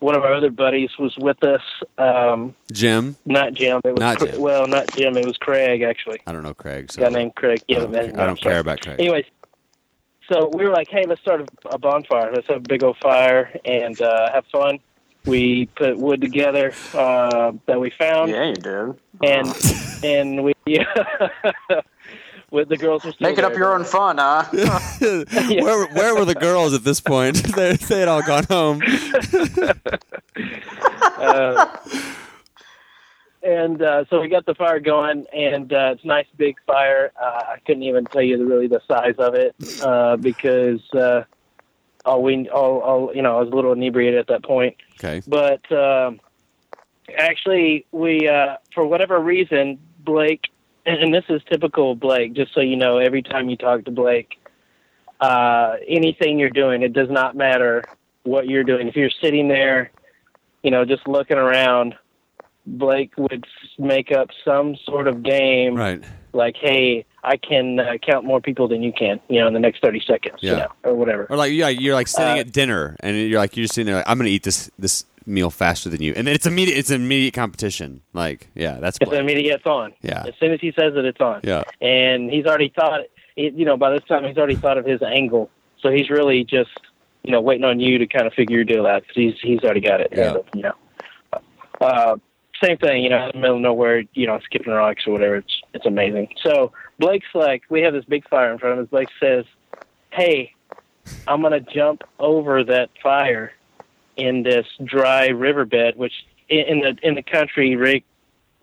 one 0.00 0.14
of 0.16 0.22
our 0.22 0.34
other 0.34 0.50
buddies 0.50 0.90
was 0.98 1.16
with 1.16 1.42
us. 1.44 1.62
Um, 1.96 2.54
Jim. 2.70 3.16
not 3.24 3.54
Jim. 3.54 3.80
It 3.84 3.92
was 3.92 4.00
Not 4.00 4.18
Cra- 4.18 4.32
Jim. 4.32 4.40
Well, 4.40 4.66
not 4.66 4.90
Jim. 4.94 5.16
It 5.16 5.24
was 5.24 5.38
Craig, 5.38 5.80
actually. 5.80 6.20
I 6.26 6.32
don't 6.32 6.42
know 6.42 6.52
Craig. 6.52 6.92
So 6.92 7.00
guy 7.02 7.08
named 7.08 7.34
Craig. 7.36 7.60
I 7.60 7.64
Yeah, 7.68 7.78
don't, 7.80 7.90
man, 7.92 8.20
I 8.20 8.26
don't 8.26 8.38
care 8.40 8.58
about 8.58 8.82
Craig. 8.82 9.00
Anyways, 9.00 9.24
so 10.28 10.50
we 10.54 10.64
were 10.64 10.72
like, 10.72 10.88
hey, 10.88 11.04
let's 11.06 11.20
start 11.20 11.40
a, 11.42 11.68
a 11.70 11.78
bonfire. 11.78 12.30
Let's 12.34 12.46
have 12.48 12.58
a 12.58 12.60
big 12.60 12.82
old 12.82 12.96
fire 12.98 13.58
and 13.64 14.00
uh, 14.00 14.32
have 14.32 14.44
fun. 14.52 14.78
We 15.26 15.66
put 15.76 15.96
wood 15.96 16.20
together 16.20 16.72
uh, 16.92 17.52
that 17.66 17.80
we 17.80 17.90
found, 17.90 18.30
yeah, 18.30 18.44
you 18.48 18.54
did. 18.54 18.94
and 19.22 20.04
and 20.04 20.44
we 20.44 20.52
yeah, 20.66 20.84
with 22.50 22.68
the 22.68 22.76
girls 22.76 23.04
were 23.04 23.12
still 23.12 23.28
Make 23.30 23.38
it 23.38 23.44
up 23.44 23.52
there. 23.52 23.60
your 23.60 23.74
own 23.74 23.84
fun, 23.84 24.18
huh? 24.18 24.44
where 25.00 25.86
where 25.86 26.14
were 26.14 26.26
the 26.26 26.36
girls 26.38 26.74
at 26.74 26.84
this 26.84 27.00
point? 27.00 27.36
they 27.56 27.76
they 27.76 28.00
had 28.00 28.08
all 28.08 28.20
gone 28.22 28.44
home. 28.44 28.82
uh, 31.16 31.76
and 33.44 33.82
uh, 33.82 34.04
so 34.08 34.20
we 34.20 34.28
got 34.28 34.46
the 34.46 34.54
fire 34.54 34.80
going, 34.80 35.26
and 35.32 35.72
uh, 35.72 35.92
it's 35.92 36.04
a 36.04 36.06
nice 36.06 36.26
big 36.36 36.56
fire. 36.66 37.12
Uh, 37.20 37.42
I 37.54 37.58
couldn't 37.66 37.82
even 37.82 38.04
tell 38.06 38.22
you 38.22 38.38
the, 38.38 38.44
really 38.44 38.66
the 38.66 38.80
size 38.88 39.14
of 39.18 39.34
it 39.34 39.54
uh, 39.82 40.16
because 40.16 40.80
uh, 40.94 41.24
all 42.04 42.22
we 42.22 42.48
all, 42.48 42.80
all 42.80 43.14
you 43.14 43.22
know 43.22 43.36
I 43.36 43.40
was 43.40 43.50
a 43.50 43.54
little 43.54 43.72
inebriated 43.72 44.18
at 44.18 44.26
that 44.28 44.42
point. 44.42 44.76
Okay. 44.98 45.22
But 45.26 45.70
um, 45.70 46.20
actually, 47.16 47.86
we 47.92 48.28
uh, 48.28 48.56
for 48.74 48.86
whatever 48.86 49.18
reason, 49.18 49.78
Blake, 49.98 50.44
and, 50.86 50.98
and 51.02 51.14
this 51.14 51.24
is 51.28 51.42
typical 51.50 51.92
of 51.92 52.00
Blake. 52.00 52.32
Just 52.32 52.54
so 52.54 52.60
you 52.60 52.76
know, 52.76 52.98
every 52.98 53.22
time 53.22 53.50
you 53.50 53.56
talk 53.56 53.84
to 53.84 53.90
Blake, 53.90 54.40
uh, 55.20 55.76
anything 55.86 56.38
you're 56.38 56.50
doing, 56.50 56.82
it 56.82 56.94
does 56.94 57.10
not 57.10 57.36
matter 57.36 57.84
what 58.22 58.48
you're 58.48 58.64
doing. 58.64 58.88
If 58.88 58.96
you're 58.96 59.10
sitting 59.22 59.48
there, 59.48 59.90
you 60.62 60.70
know, 60.70 60.86
just 60.86 61.06
looking 61.06 61.36
around, 61.36 61.94
Blake 62.66 63.12
would 63.18 63.44
make 63.78 64.10
up 64.12 64.28
some 64.44 64.76
sort 64.84 65.06
of 65.08 65.22
game 65.22 65.74
Right. 65.74 66.02
like, 66.32 66.56
"Hey, 66.56 67.04
I 67.22 67.36
can 67.36 67.78
uh, 67.78 67.94
count 68.02 68.24
more 68.24 68.40
people 68.40 68.68
than 68.68 68.82
you 68.82 68.92
can," 68.92 69.20
you 69.28 69.40
know, 69.40 69.46
in 69.46 69.54
the 69.54 69.60
next 69.60 69.80
thirty 69.82 70.00
seconds, 70.00 70.36
you 70.40 70.50
Yeah. 70.52 70.56
know, 70.56 70.68
or 70.90 70.94
whatever. 70.94 71.26
Or 71.30 71.36
like 71.36 71.52
yeah, 71.52 71.68
you're 71.68 71.94
like 71.94 72.08
sitting 72.08 72.38
Uh, 72.38 72.40
at 72.40 72.52
dinner 72.52 72.96
and 73.00 73.16
you're 73.16 73.38
like 73.38 73.56
you're 73.56 73.64
just 73.64 73.74
sitting 73.74 73.86
there 73.86 73.96
like 73.96 74.08
I'm 74.08 74.16
gonna 74.18 74.30
eat 74.30 74.42
this 74.44 74.70
this 74.78 75.04
meal 75.26 75.50
faster 75.50 75.88
than 75.88 76.02
you, 76.02 76.12
and 76.16 76.26
then 76.26 76.34
it's 76.34 76.46
immediate. 76.46 76.76
It's 76.78 76.90
immediate 76.90 77.34
competition. 77.34 78.00
Like 78.14 78.48
yeah, 78.54 78.78
that's 78.80 78.98
It's 79.00 79.08
Blake. 79.10 79.20
immediate. 79.20 79.56
It's 79.56 79.66
on. 79.66 79.92
Yeah. 80.02 80.24
As 80.26 80.34
soon 80.40 80.52
as 80.52 80.60
he 80.60 80.72
says 80.72 80.94
it, 80.96 81.04
it's 81.04 81.20
on. 81.20 81.40
yeah. 81.44 81.62
and 81.80 82.30
he's 82.30 82.46
already 82.46 82.72
thought 82.74 83.00
it, 83.36 83.52
you 83.54 83.64
know 83.64 83.76
by 83.76 83.90
this 83.90 84.04
time 84.08 84.24
he's 84.24 84.36
already 84.38 84.54
thought 84.54 84.78
of 84.78 84.86
his 84.86 85.02
angle 85.02 85.50
so 85.80 85.90
he's 85.90 86.08
really 86.08 86.44
just 86.44 86.70
you 87.24 87.32
know 87.32 87.40
waiting 87.40 87.64
on 87.64 87.80
you 87.80 87.98
to 87.98 88.06
kind 88.06 88.26
of 88.28 88.32
figure 88.32 88.54
your 88.56 88.64
deal 88.64 88.86
out 88.86 89.02
because 89.02 89.16
he's 89.16 89.34
he's 89.42 89.58
already 89.64 89.80
got 89.80 90.00
it 90.00 90.08
Yeah. 90.16 90.36
you 90.54 90.62
know 90.62 90.72
uh 91.80 92.16
same 92.62 92.78
thing 92.78 93.02
you 93.02 93.10
know 93.10 93.26
in 93.26 93.32
the 93.34 93.38
middle 93.38 93.56
of 93.56 93.62
nowhere 93.62 94.04
you 94.14 94.26
know 94.26 94.38
skipping 94.44 94.72
rocks 94.72 95.06
or 95.06 95.12
whatever. 95.12 95.36
It's 95.36 95.60
it's 95.72 95.86
amazing. 95.86 96.28
So 96.42 96.72
blake's 96.98 97.26
like 97.34 97.62
we 97.68 97.82
have 97.82 97.92
this 97.92 98.04
big 98.04 98.28
fire 98.28 98.52
in 98.52 98.58
front 98.58 98.78
of 98.78 98.84
us. 98.84 98.90
Blake 98.90 99.08
says 99.20 99.44
hey 100.12 100.52
i'm 101.28 101.42
gonna 101.42 101.60
jump 101.60 102.02
over 102.18 102.64
that 102.64 102.88
fire 103.02 103.52
in 104.16 104.42
this 104.42 104.66
dry 104.84 105.26
riverbed 105.26 105.96
which 105.96 106.12
in, 106.48 106.80
the 106.80 106.96
in 107.02 107.14
the 107.14 107.22
country 107.22 107.76
rick 107.76 108.04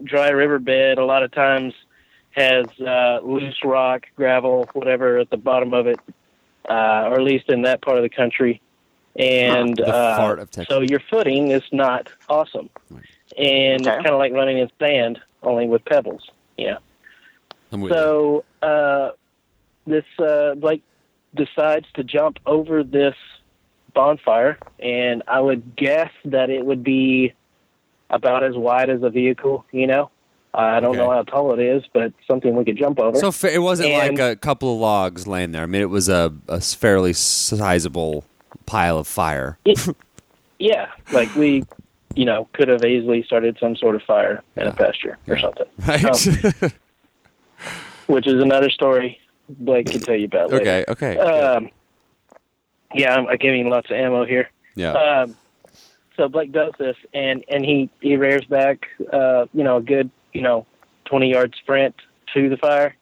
dry 0.04 0.30
riverbed 0.30 0.98
a 0.98 1.06
lot 1.06 1.22
of 1.22 1.32
times 1.32 1.74
has 2.32 2.66
uh, 2.80 3.20
loose 3.24 3.58
rock, 3.64 4.08
gravel, 4.16 4.68
whatever 4.74 5.20
at 5.20 5.30
the 5.30 5.38
bottom 5.38 5.74
of 5.74 5.88
it, 5.88 6.00
uh, 6.70 7.10
or 7.10 7.16
at 7.16 7.24
least 7.24 7.50
in 7.50 7.64
that 7.64 7.82
part 7.82 7.98
of 7.98 8.04
the 8.04 8.10
country. 8.10 8.62
And 9.18 9.80
uh, 9.82 10.38
of 10.40 10.50
so 10.68 10.80
your 10.80 11.02
footing 11.10 11.52
is 11.52 11.64
not 11.74 12.10
awesome, 12.30 12.70
and 13.38 13.82
Okay. 13.82 13.96
it's 13.96 14.04
kind 14.04 14.08
of 14.08 14.20
like 14.20 14.34
running 14.34 14.58
in 14.60 14.70
sand, 14.80 15.20
only 15.44 15.68
with 15.68 15.84
pebbles. 15.86 16.30
Yeah. 16.58 16.78
I'm 17.72 17.82
with. 17.82 17.92
So 17.94 18.44
uh, 18.62 19.12
this 19.88 20.06
uh, 20.20 20.56
Blake 20.56 20.84
decides 21.36 21.86
to 21.94 22.04
jump 22.04 22.40
over 22.46 22.84
this 22.84 23.16
bonfire, 23.94 24.58
and 24.80 25.24
I 25.28 25.40
would 25.40 25.76
guess 25.76 26.12
that 26.26 26.50
it 26.50 26.66
would 26.66 26.84
be 26.84 27.34
about 28.10 28.44
as 28.44 28.56
wide 28.56 28.90
as 28.90 29.04
a 29.04 29.10
vehicle. 29.10 29.66
You 29.72 29.88
know, 29.88 30.12
I 30.54 30.80
don't 30.82 30.98
know 30.98 31.10
how 31.10 31.24
tall 31.24 31.54
it 31.54 31.60
is, 31.64 31.84
but 31.94 32.12
something 32.28 32.56
we 32.56 32.66
could 32.66 32.78
jump 32.78 33.00
over. 33.00 33.18
So 33.18 33.32
fa- 33.32 33.54
it 33.54 33.60
wasn't 33.60 33.90
And- 33.90 34.18
like 34.18 34.32
a 34.32 34.36
couple 34.36 34.74
of 34.74 34.80
logs 34.80 35.26
laying 35.28 35.52
there. 35.54 35.64
I 35.64 35.66
mean, 35.66 35.82
it 35.82 35.90
was 35.90 36.10
a, 36.10 36.34
a 36.50 36.60
fairly 36.60 37.14
sizable 37.14 38.26
pile 38.66 38.98
of 38.98 39.08
fire. 39.08 39.58
yeah, 40.60 40.90
like 41.14 41.34
we, 41.36 41.64
you 42.16 42.26
know, 42.26 42.48
could 42.54 42.68
have 42.68 42.84
easily 42.84 43.24
started 43.24 43.58
some 43.60 43.76
sort 43.76 43.96
of 43.96 44.02
fire 44.04 44.44
in 44.56 44.68
a 44.68 44.72
pasture 44.74 45.18
or 45.28 45.38
something, 45.38 45.66
Right? 45.88 46.74
which 48.08 48.28
is 48.28 48.42
another 48.42 48.70
story 48.70 49.20
Blake 49.50 49.88
can 49.88 50.00
tell 50.02 50.16
you 50.16 50.26
about. 50.26 50.52
later. 50.52 50.86
okay. 50.90 51.16
Okay. 51.16 51.18
Um, 51.18 51.70
yeah, 52.94 53.14
I'm, 53.16 53.28
I'm 53.28 53.38
giving 53.38 53.70
lots 53.70 53.90
of 53.90 53.96
ammo 53.98 54.26
here. 54.26 54.50
yeah. 54.76 54.94
Um, 54.94 55.36
so 56.18 56.28
Blake 56.28 56.52
does 56.52 56.74
this, 56.78 56.96
and 57.14 57.44
and 57.50 57.66
he 57.66 57.90
he 58.02 58.16
rears 58.18 58.46
back, 58.46 58.86
uh, 59.12 59.46
you 59.54 59.64
know, 59.64 59.78
a 59.78 59.82
good 59.82 60.10
you 60.34 60.42
know, 60.42 60.66
twenty 61.06 61.32
yard 61.32 61.56
sprint 61.58 61.96
to 62.34 62.50
the 62.50 62.58
fire, 62.58 62.96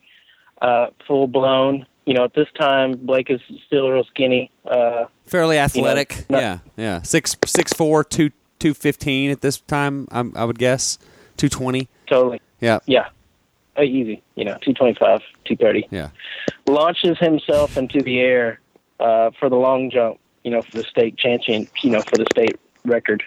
uh, 0.61 0.87
full 1.07 1.27
blown. 1.27 1.85
You 2.05 2.13
know, 2.15 2.23
at 2.23 2.33
this 2.33 2.47
time 2.59 2.93
Blake 2.97 3.29
is 3.29 3.41
still 3.67 3.89
real 3.89 4.03
skinny. 4.05 4.49
Uh, 4.65 5.05
fairly 5.25 5.57
athletic. 5.59 6.25
no- 6.29 6.39
yeah. 6.39 6.59
Yeah. 6.77 7.01
Six 7.01 7.35
six 7.45 7.73
four 7.73 8.03
two 8.03 8.29
two 8.59 8.73
fifteen 8.73 9.31
at 9.31 9.41
this 9.41 9.59
time. 9.61 10.07
I'm, 10.11 10.33
I 10.35 10.45
would 10.45 10.59
guess 10.59 10.97
two 11.37 11.49
twenty. 11.49 11.87
totally, 12.07 12.41
Yeah. 12.61 12.79
yeah, 12.85 13.07
uh, 13.77 13.81
easy. 13.83 14.21
You 14.35 14.45
know, 14.45 14.57
two 14.61 14.73
twenty 14.73 14.93
five, 14.95 15.21
two 15.45 15.55
thirty. 15.55 15.87
Yeah. 15.91 16.09
Launches 16.67 17.17
himself 17.19 17.77
into 17.77 18.01
the 18.01 18.19
air 18.19 18.59
uh, 18.99 19.31
for 19.39 19.49
the 19.49 19.55
long 19.55 19.89
jump. 19.91 20.19
You 20.43 20.51
know, 20.51 20.61
for 20.61 20.77
the 20.77 20.83
state 20.83 21.17
champion. 21.17 21.67
You 21.83 21.91
know, 21.91 22.01
for 22.01 22.17
the 22.17 22.25
state 22.31 22.59
record, 22.85 23.23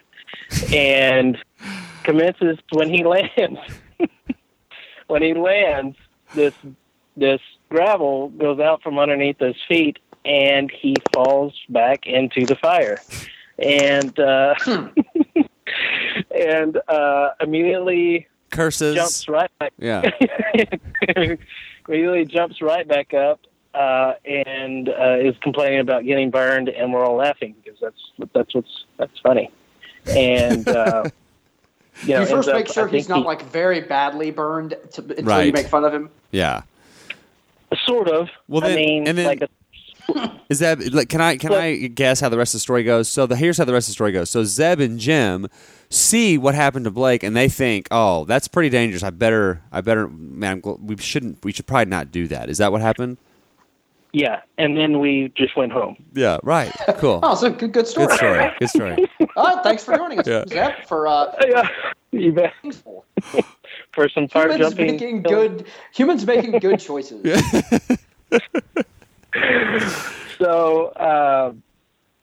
and 0.72 1.36
commences 2.04 2.58
when 2.72 2.88
he 2.88 3.04
lands. 3.04 3.60
when 5.08 5.22
he 5.22 5.34
lands, 5.34 5.96
this 6.34 6.54
this 7.16 7.40
gravel 7.68 8.28
goes 8.30 8.58
out 8.60 8.82
from 8.82 8.98
underneath 8.98 9.38
his 9.38 9.56
feet, 9.68 9.98
and 10.24 10.70
he 10.70 10.94
falls 11.12 11.54
back 11.68 12.06
into 12.06 12.46
the 12.46 12.56
fire, 12.56 12.98
and 13.58 14.18
uh, 14.18 14.54
and 16.34 16.78
uh, 16.88 17.30
immediately 17.40 18.26
Curses. 18.50 18.94
jumps 18.94 19.28
right 19.28 19.50
back. 19.58 19.72
Yeah. 19.78 20.08
immediately 21.88 22.24
jumps 22.24 22.60
right 22.62 22.86
back 22.86 23.14
up 23.14 23.40
uh, 23.74 24.14
and 24.24 24.88
uh, 24.88 25.16
is 25.18 25.34
complaining 25.40 25.80
about 25.80 26.04
getting 26.04 26.30
burned, 26.30 26.68
and 26.68 26.92
we're 26.92 27.04
all 27.04 27.16
laughing 27.16 27.54
because 27.62 27.78
that's 27.80 28.30
that's 28.32 28.54
what's 28.54 28.84
that's 28.98 29.18
funny. 29.20 29.50
And 30.08 30.68
uh, 30.68 31.04
you 32.04 32.14
know, 32.14 32.20
you 32.20 32.26
first 32.26 32.32
ends 32.32 32.48
up- 32.48 32.54
make 32.54 32.68
sure 32.68 32.86
he's 32.88 33.08
not 33.08 33.18
he- 33.18 33.24
like 33.24 33.42
very 33.42 33.80
badly 33.80 34.30
burned 34.30 34.76
to, 34.92 35.02
until 35.02 35.42
you 35.44 35.52
make 35.52 35.68
fun 35.68 35.84
of 35.84 35.94
him. 35.94 36.10
Yeah. 36.30 36.62
sort 37.86 38.08
of. 38.08 38.28
Well, 38.48 38.62
I 38.64 38.68
then- 38.68 38.76
mean, 38.76 39.08
and 39.08 39.16
then- 39.18 39.26
like 39.26 39.42
a, 39.42 39.48
Is 40.48 40.58
that 40.58 40.92
like? 40.92 41.08
Can 41.08 41.20
I 41.20 41.36
can 41.36 41.50
Well- 41.50 41.60
I 41.60 41.76
guess 41.86 42.20
how 42.20 42.28
the 42.28 42.36
rest 42.38 42.52
of 42.54 42.58
the 42.58 42.62
story 42.62 42.82
goes? 42.84 43.08
So 43.08 43.26
the 43.26 43.36
here's 43.36 43.58
how 43.58 43.64
the 43.64 43.72
rest 43.72 43.88
of 43.88 43.92
the 43.92 43.94
story 43.94 44.12
goes. 44.12 44.28
So 44.30 44.44
Zeb 44.44 44.80
and 44.80 44.98
Jim 44.98 45.46
see 45.88 46.36
what 46.38 46.54
happened 46.54 46.84
to 46.84 46.90
Blake, 46.90 47.22
and 47.22 47.34
they 47.36 47.48
think, 47.48 47.88
"Oh, 47.90 48.24
that's 48.24 48.48
pretty 48.48 48.68
dangerous. 48.68 49.02
I 49.02 49.10
better, 49.10 49.62
I 49.72 49.80
better, 49.80 50.08
man, 50.08 50.60
gl- 50.62 50.80
we 50.80 50.96
shouldn't, 50.98 51.44
we 51.44 51.52
should 51.52 51.66
probably 51.66 51.86
not 51.86 52.10
do 52.12 52.26
that." 52.28 52.48
Is 52.50 52.58
that 52.58 52.70
what 52.72 52.80
happened? 52.80 53.16
yeah, 54.14 54.42
and 54.58 54.76
then 54.76 54.98
we 55.00 55.32
just 55.34 55.56
went 55.56 55.72
home. 55.72 55.96
Yeah. 56.12 56.36
Right. 56.42 56.70
Cool. 56.98 57.20
Oh, 57.22 57.34
so 57.34 57.48
good, 57.50 57.72
good 57.72 57.86
story. 57.86 58.08
Good 58.08 58.16
story. 58.18 58.50
Good 58.58 58.68
story. 58.68 59.10
All 59.36 59.44
right, 59.54 59.62
thanks 59.62 59.82
for 59.84 59.96
joining 59.96 60.18
us, 60.20 60.26
Yeah. 60.26 60.44
Zeb, 60.48 60.84
for 60.86 61.06
uh, 61.08 61.34
Yeah, 61.48 61.66
you 62.10 62.30
bet. 62.32 62.52
For 63.92 64.08
some 64.10 64.28
fire 64.28 64.48
humans 64.52 64.60
jumping. 64.74 64.86
making 64.92 65.22
good 65.22 65.66
humans 65.94 66.26
making 66.26 66.58
good 66.58 66.78
choices. 66.78 67.22
So, 70.38 70.86
uh, 70.88 71.52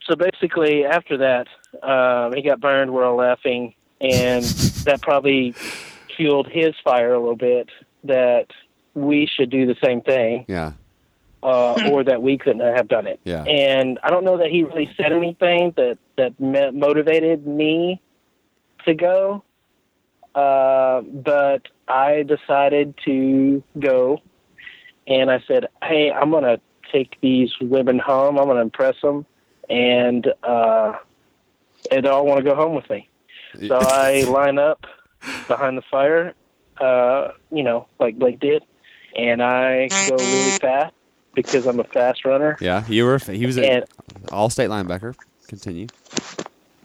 so 0.03 0.15
basically, 0.15 0.85
after 0.85 1.17
that, 1.17 1.47
um, 1.83 2.33
he 2.33 2.41
got 2.41 2.59
burned. 2.59 2.91
We're 2.93 3.05
all 3.05 3.15
laughing, 3.15 3.73
and 4.01 4.43
that 4.85 5.01
probably 5.01 5.53
fueled 6.17 6.47
his 6.47 6.73
fire 6.83 7.13
a 7.13 7.19
little 7.19 7.35
bit. 7.35 7.69
That 8.03 8.47
we 8.93 9.25
should 9.27 9.49
do 9.49 9.65
the 9.65 9.75
same 9.83 10.01
thing, 10.01 10.45
Yeah. 10.47 10.71
uh, 11.43 11.89
or 11.91 12.03
that 12.03 12.21
we 12.21 12.37
couldn't 12.37 12.61
have 12.61 12.87
done 12.87 13.07
it. 13.07 13.19
Yeah. 13.23 13.43
And 13.43 13.99
I 14.03 14.09
don't 14.09 14.23
know 14.23 14.37
that 14.37 14.49
he 14.49 14.63
really 14.63 14.89
said 14.97 15.11
anything 15.13 15.73
that 15.77 15.97
that 16.17 16.39
motivated 16.39 17.45
me 17.47 18.01
to 18.85 18.93
go, 18.93 19.43
uh, 20.35 21.01
but 21.01 21.67
I 21.87 22.23
decided 22.23 22.95
to 23.05 23.63
go, 23.77 24.21
and 25.07 25.29
I 25.31 25.39
said, 25.47 25.67
"Hey, 25.83 26.11
I'm 26.11 26.31
gonna 26.31 26.59
take 26.91 27.17
these 27.21 27.51
women 27.61 27.99
home. 27.99 28.37
I'm 28.37 28.47
gonna 28.47 28.61
impress 28.61 28.99
them, 29.01 29.25
and 29.69 30.31
uh, 30.43 30.93
they 31.89 32.07
all 32.07 32.25
want 32.25 32.39
to 32.39 32.43
go 32.43 32.55
home 32.55 32.75
with 32.75 32.89
me." 32.89 33.07
So 33.67 33.77
I 33.77 34.23
line 34.27 34.59
up 34.59 34.85
behind 35.47 35.77
the 35.77 35.81
fire, 35.89 36.33
uh, 36.79 37.29
you 37.51 37.63
know, 37.63 37.87
like 37.99 38.17
Blake 38.17 38.39
did, 38.39 38.63
and 39.15 39.41
I 39.41 39.87
go 40.07 40.15
really 40.15 40.57
fast 40.59 40.93
because 41.33 41.65
I'm 41.65 41.79
a 41.79 41.83
fast 41.83 42.25
runner. 42.25 42.57
Yeah. 42.59 42.85
You 42.87 43.05
were. 43.05 43.17
He 43.17 43.45
was 43.45 43.57
an 43.57 43.83
all-state 44.31 44.69
linebacker. 44.69 45.15
Continue. 45.47 45.87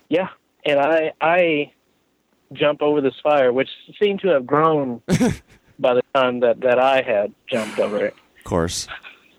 yeah, 0.09 0.29
and 0.65 0.81
I 0.81 1.13
I 1.21 1.73
jump 2.53 2.83
over 2.83 3.01
this 3.01 3.15
fire, 3.23 3.53
which 3.53 3.69
seemed 4.01 4.21
to 4.21 4.29
have 4.29 4.47
grown 4.47 5.03
by 5.79 5.95
the 5.95 6.03
time 6.15 6.41
that 6.41 6.61
that 6.61 6.79
I 6.79 7.03
had 7.03 7.35
jumped 7.51 7.79
over 7.79 8.07
it. 8.07 8.15
Of 8.39 8.45
course. 8.45 8.89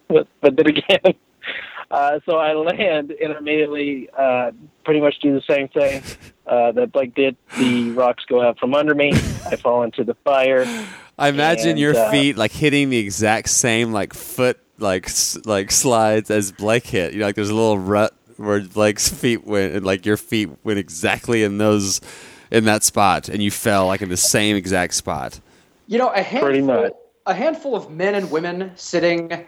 But 0.07 0.27
but 0.41 0.55
then 0.55 0.67
again, 0.67 1.15
uh, 1.91 2.19
so 2.25 2.37
I 2.37 2.53
land 2.53 3.11
and 3.11 3.33
immediately 3.35 4.09
uh, 4.17 4.51
pretty 4.83 5.01
much 5.01 5.19
do 5.21 5.33
the 5.33 5.41
same 5.41 5.67
thing 5.69 6.01
uh, 6.47 6.71
that 6.73 6.91
Blake 6.91 7.15
did. 7.15 7.35
The 7.57 7.91
rocks 7.91 8.23
go 8.27 8.41
out 8.41 8.59
from 8.59 8.73
under 8.73 8.95
me. 8.95 9.11
I 9.47 9.55
fall 9.55 9.83
into 9.83 10.03
the 10.03 10.15
fire. 10.23 10.65
I 11.17 11.29
imagine 11.29 11.71
And, 11.71 11.79
your 11.79 11.95
uh, 11.95 12.11
feet 12.11 12.37
like 12.37 12.51
hitting 12.51 12.89
the 12.89 12.97
exact 12.97 13.49
same 13.49 13.91
like 13.93 14.13
foot 14.13 14.59
like 14.77 15.09
like 15.45 15.71
slides 15.71 16.29
as 16.29 16.51
Blake 16.51 16.85
hit. 16.87 17.13
You 17.13 17.19
know, 17.19 17.25
like 17.27 17.35
there's 17.35 17.49
a 17.49 17.55
little 17.55 17.79
rut 17.79 18.13
where 18.37 18.59
Blake's 18.61 19.07
feet 19.07 19.45
went, 19.45 19.73
and 19.75 19.85
like 19.85 20.05
your 20.05 20.17
feet 20.17 20.49
went 20.65 20.77
exactly 20.77 21.43
in 21.43 21.57
those 21.57 22.01
in 22.51 22.65
that 22.65 22.83
spot, 22.83 23.29
and 23.29 23.41
you 23.41 23.49
fell 23.49 23.87
like 23.87 24.01
in 24.01 24.09
the 24.09 24.17
same 24.17 24.55
exact 24.55 24.93
spot. 24.93 25.39
You 25.87 25.97
know, 25.99 26.09
a 26.09 26.23
Pretty 26.23 26.61
much. 26.61 26.75
handful, 26.81 27.01
a 27.27 27.33
handful 27.33 27.75
of 27.75 27.89
men 27.89 28.13
and 28.15 28.29
women 28.29 28.71
sitting 28.75 29.45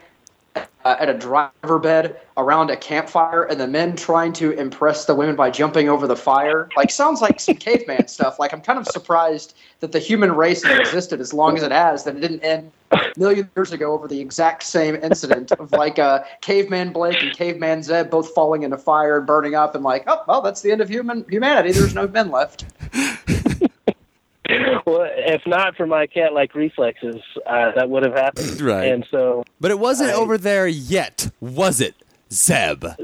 uh, 0.88 0.96
at 0.98 1.10
a 1.10 1.14
driver 1.14 1.78
bed 1.78 2.18
around 2.38 2.70
a 2.70 2.76
campfire, 2.76 3.42
and 3.42 3.60
the 3.60 3.66
men 3.66 3.94
trying 3.94 4.32
to 4.32 4.52
impress 4.52 5.04
the 5.04 5.14
women 5.14 5.36
by 5.36 5.50
jumping 5.50 5.90
over 5.90 6.06
the 6.06 6.16
fire. 6.16 6.66
Like, 6.78 6.90
sounds 6.90 7.20
like 7.20 7.40
some 7.40 7.56
caveman 7.56 8.08
stuff. 8.16 8.38
Like, 8.38 8.54
I'm 8.54 8.62
kind 8.62 8.78
of 8.78 8.86
surprised 8.86 9.54
that 9.80 9.92
the 9.92 9.98
human 9.98 10.32
race 10.32 10.64
has 10.64 10.78
existed 10.78 11.20
as 11.20 11.34
long 11.34 11.58
as 11.58 11.62
it 11.62 11.72
has, 11.72 12.04
that 12.04 12.16
it 12.16 12.20
didn't 12.20 12.40
end 12.40 12.72
millions 13.18 13.46
of 13.46 13.50
years 13.54 13.72
ago 13.72 13.92
over 13.92 14.08
the 14.08 14.18
exact 14.18 14.62
same 14.62 14.94
incident 14.96 15.52
of 15.52 15.70
like 15.72 15.98
uh, 15.98 16.24
caveman 16.40 16.90
Blake 16.90 17.22
and 17.22 17.36
caveman 17.36 17.82
Zeb 17.82 18.08
both 18.08 18.32
falling 18.32 18.62
into 18.62 18.78
fire 18.78 19.18
and 19.18 19.26
burning 19.26 19.54
up, 19.54 19.74
and 19.74 19.84
like, 19.84 20.04
oh, 20.06 20.22
well, 20.26 20.40
that's 20.40 20.62
the 20.62 20.72
end 20.72 20.80
of 20.80 20.88
human 20.88 21.26
humanity. 21.28 21.72
There's 21.72 21.94
no 21.94 22.08
men 22.08 22.30
left. 22.30 22.64
Well, 24.86 25.06
if 25.10 25.42
not 25.46 25.76
for 25.76 25.86
my 25.86 26.06
cat-like 26.06 26.54
reflexes, 26.54 27.16
uh, 27.46 27.72
that 27.76 27.90
would 27.90 28.02
have 28.04 28.14
happened. 28.14 28.60
Right. 28.62 28.90
And 28.90 29.06
so 29.10 29.44
But 29.60 29.70
it 29.70 29.78
wasn't 29.78 30.10
I- 30.10 30.14
over 30.14 30.38
there 30.38 30.66
yet, 30.66 31.30
was 31.40 31.80
it, 31.80 31.94
Zeb? 32.32 32.84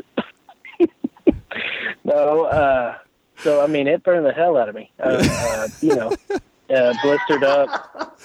No, 2.04 2.44
uh, 2.44 2.96
so 3.38 3.62
I 3.62 3.66
mean, 3.66 3.86
it 3.88 4.02
burned 4.02 4.26
the 4.26 4.32
hell 4.32 4.56
out 4.58 4.68
of 4.68 4.74
me. 4.74 4.90
Uh, 5.00 5.26
uh, 5.26 5.68
you 5.80 5.94
know, 5.96 6.12
uh, 6.74 6.94
blistered 7.02 7.42
up 7.44 8.20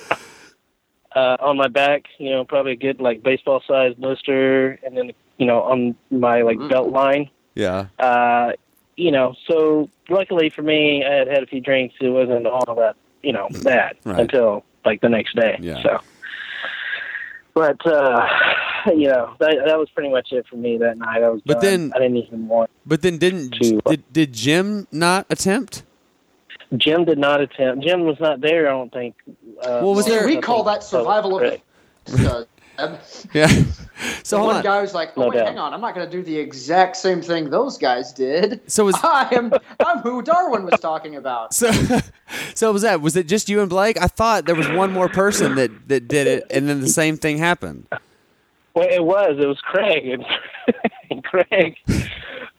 uh, 1.15 1.37
on 1.39 1.55
my 1.57 1.67
back. 1.69 2.03
You 2.17 2.31
know, 2.31 2.43
probably 2.43 2.73
a 2.73 2.75
good 2.75 2.99
like 2.99 3.23
baseball 3.23 3.61
sized 3.65 3.97
blister, 3.99 4.77
and 4.85 4.97
then 4.97 5.11
you 5.37 5.45
know 5.45 5.61
on 5.61 5.95
my 6.11 6.41
like 6.41 6.57
belt 6.69 6.89
line. 6.89 7.29
Yeah. 7.55 7.85
Uh, 7.97 8.51
you 8.97 9.11
know, 9.11 9.33
so 9.47 9.89
luckily 10.09 10.49
for 10.49 10.61
me, 10.61 11.05
I 11.05 11.13
had 11.13 11.27
had 11.27 11.43
a 11.43 11.47
few 11.47 11.61
drinks. 11.61 11.95
It 12.01 12.09
wasn't 12.09 12.47
all 12.47 12.75
that 12.75 12.97
you 13.23 13.33
know 13.33 13.47
that 13.63 13.97
Right. 14.05 14.19
until 14.19 14.63
like 14.85 15.01
the 15.01 15.09
next 15.09 15.35
day. 15.35 15.57
Yeah. 15.59 15.81
So, 15.83 15.99
but 17.53 17.85
uh, 17.85 18.27
you 18.87 19.07
know, 19.07 19.33
that 19.39 19.57
that 19.65 19.77
was 19.77 19.89
pretty 19.89 20.09
much 20.09 20.31
it 20.31 20.45
for 20.49 20.55
me 20.55 20.77
that 20.77 20.97
night. 20.97 21.23
I 21.23 21.29
was. 21.29 21.41
But 21.45 21.61
done. 21.61 21.89
then- 21.89 21.91
I 21.95 21.99
didn't 21.99 22.17
even 22.17 22.47
want. 22.47 22.69
But 22.85 23.01
then 23.01 23.17
didn't 23.17 23.51
To- 23.61 23.81
did, 23.85 24.13
did 24.13 24.33
Jim 24.33 24.87
not 24.91 25.25
attempt? 25.29 25.83
Jim 26.77 27.03
did 27.05 27.17
not 27.17 27.41
attempt. 27.41 27.83
Jim 27.83 28.05
was 28.05 28.19
not 28.19 28.41
there. 28.41 28.67
I 28.67 28.71
don't 28.71 28.91
think. 28.93 29.15
Uh, 29.61 29.81
Well, 29.83 29.95
was 29.95 30.05
there- 30.05 30.25
we 30.25 30.37
call 30.37 30.63
that 30.63 30.83
survival 30.83 31.39
of 31.39 31.59
the 32.05 32.29
uh, 32.29 32.43
Zeb. 32.79 32.99
Yeah. 33.33 33.47
So 34.23 34.37
hold 34.37 34.47
one 34.47 34.55
on. 34.57 34.63
guy 34.63 34.79
was 34.81 34.93
like, 34.93 35.11
"Oh 35.17 35.23
No 35.23 35.27
wait, 35.27 35.37
doubt. 35.39 35.47
hang 35.47 35.57
on, 35.57 35.73
I'm 35.73 35.81
not 35.81 35.93
going 35.93 36.09
to 36.09 36.11
do 36.17 36.23
the 36.23 36.37
exact 36.37 36.95
same 36.95 37.21
thing 37.21 37.49
those 37.49 37.77
guys 37.77 38.13
did. 38.13 38.61
So 38.71 38.85
was 38.85 38.95
I 39.03 39.27
am 39.33 39.51
I'm 39.85 39.97
who 39.99 40.21
Darwin 40.21 40.63
was 40.63 40.79
talking 40.79 41.17
about." 41.17 41.53
so 41.53 41.69
so 42.53 42.71
was 42.71 42.83
that 42.83 43.01
was 43.01 43.17
it 43.17 43.27
just 43.27 43.49
you 43.49 43.59
and 43.59 43.69
Blake? 43.69 44.01
I 44.01 44.07
thought 44.07 44.45
there 44.45 44.55
was 44.55 44.69
one 44.69 44.93
more 44.93 45.09
person 45.09 45.55
that 45.55 45.89
that 45.89 46.07
did 46.07 46.27
it, 46.27 46.45
and 46.49 46.69
then 46.69 46.79
the 46.79 46.87
same 46.87 47.17
thing 47.17 47.39
happened. 47.39 47.87
Well, 48.73 48.87
it 48.89 49.03
was. 49.03 49.35
It 49.37 49.47
was 49.47 49.59
Craig, 49.59 50.07
and, 50.07 50.25
and 51.11 51.21
Craig, 51.23 51.75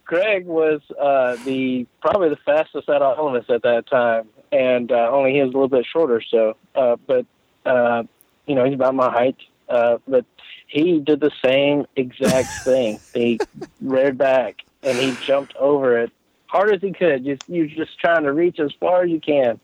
Craig 0.05 0.45
was 0.45 0.83
uh, 1.01 1.37
the 1.47 1.87
probably 2.03 2.29
the 2.29 2.37
fastest 2.45 2.91
out 2.91 3.01
of 3.01 3.19
all 3.19 3.35
of 3.35 3.43
us 3.43 3.49
at 3.49 3.63
that 3.63 3.87
time, 3.87 4.29
and 4.53 4.93
uh, 4.93 5.09
only 5.11 5.33
he 5.33 5.41
was 5.41 5.49
a 5.49 5.53
little 5.53 5.69
bit 5.69 5.87
shorter. 5.91 6.21
So, 6.21 6.57
uh, 6.75 6.97
but 7.07 7.25
uh, 7.65 8.03
you 8.47 8.55
know, 8.55 8.65
he's 8.65 8.75
about 8.75 8.95
my 8.95 9.11
height. 9.11 9.37
Uh, 9.71 9.99
but 10.07 10.25
he 10.67 10.99
did 10.99 11.21
the 11.21 11.31
same 11.43 11.87
exact 11.97 12.49
thing. 12.65 13.01
He 13.15 13.41
reared 13.81 14.19
back 14.19 14.63
and 14.83 14.99
he 14.99 15.17
jumped 15.25 15.57
over 15.57 15.99
it 15.99 16.13
hard 16.51 16.75
as 16.75 16.81
he 16.81 16.93
could. 16.93 17.25
Just 17.25 17.49
you're 17.49 17.67
just 17.67 17.99
trying 17.99 18.25
to 18.25 18.33
reach 18.33 18.59
as 18.59 18.73
far 18.81 19.05
as 19.05 19.11
you 19.11 19.21
can, 19.21 19.61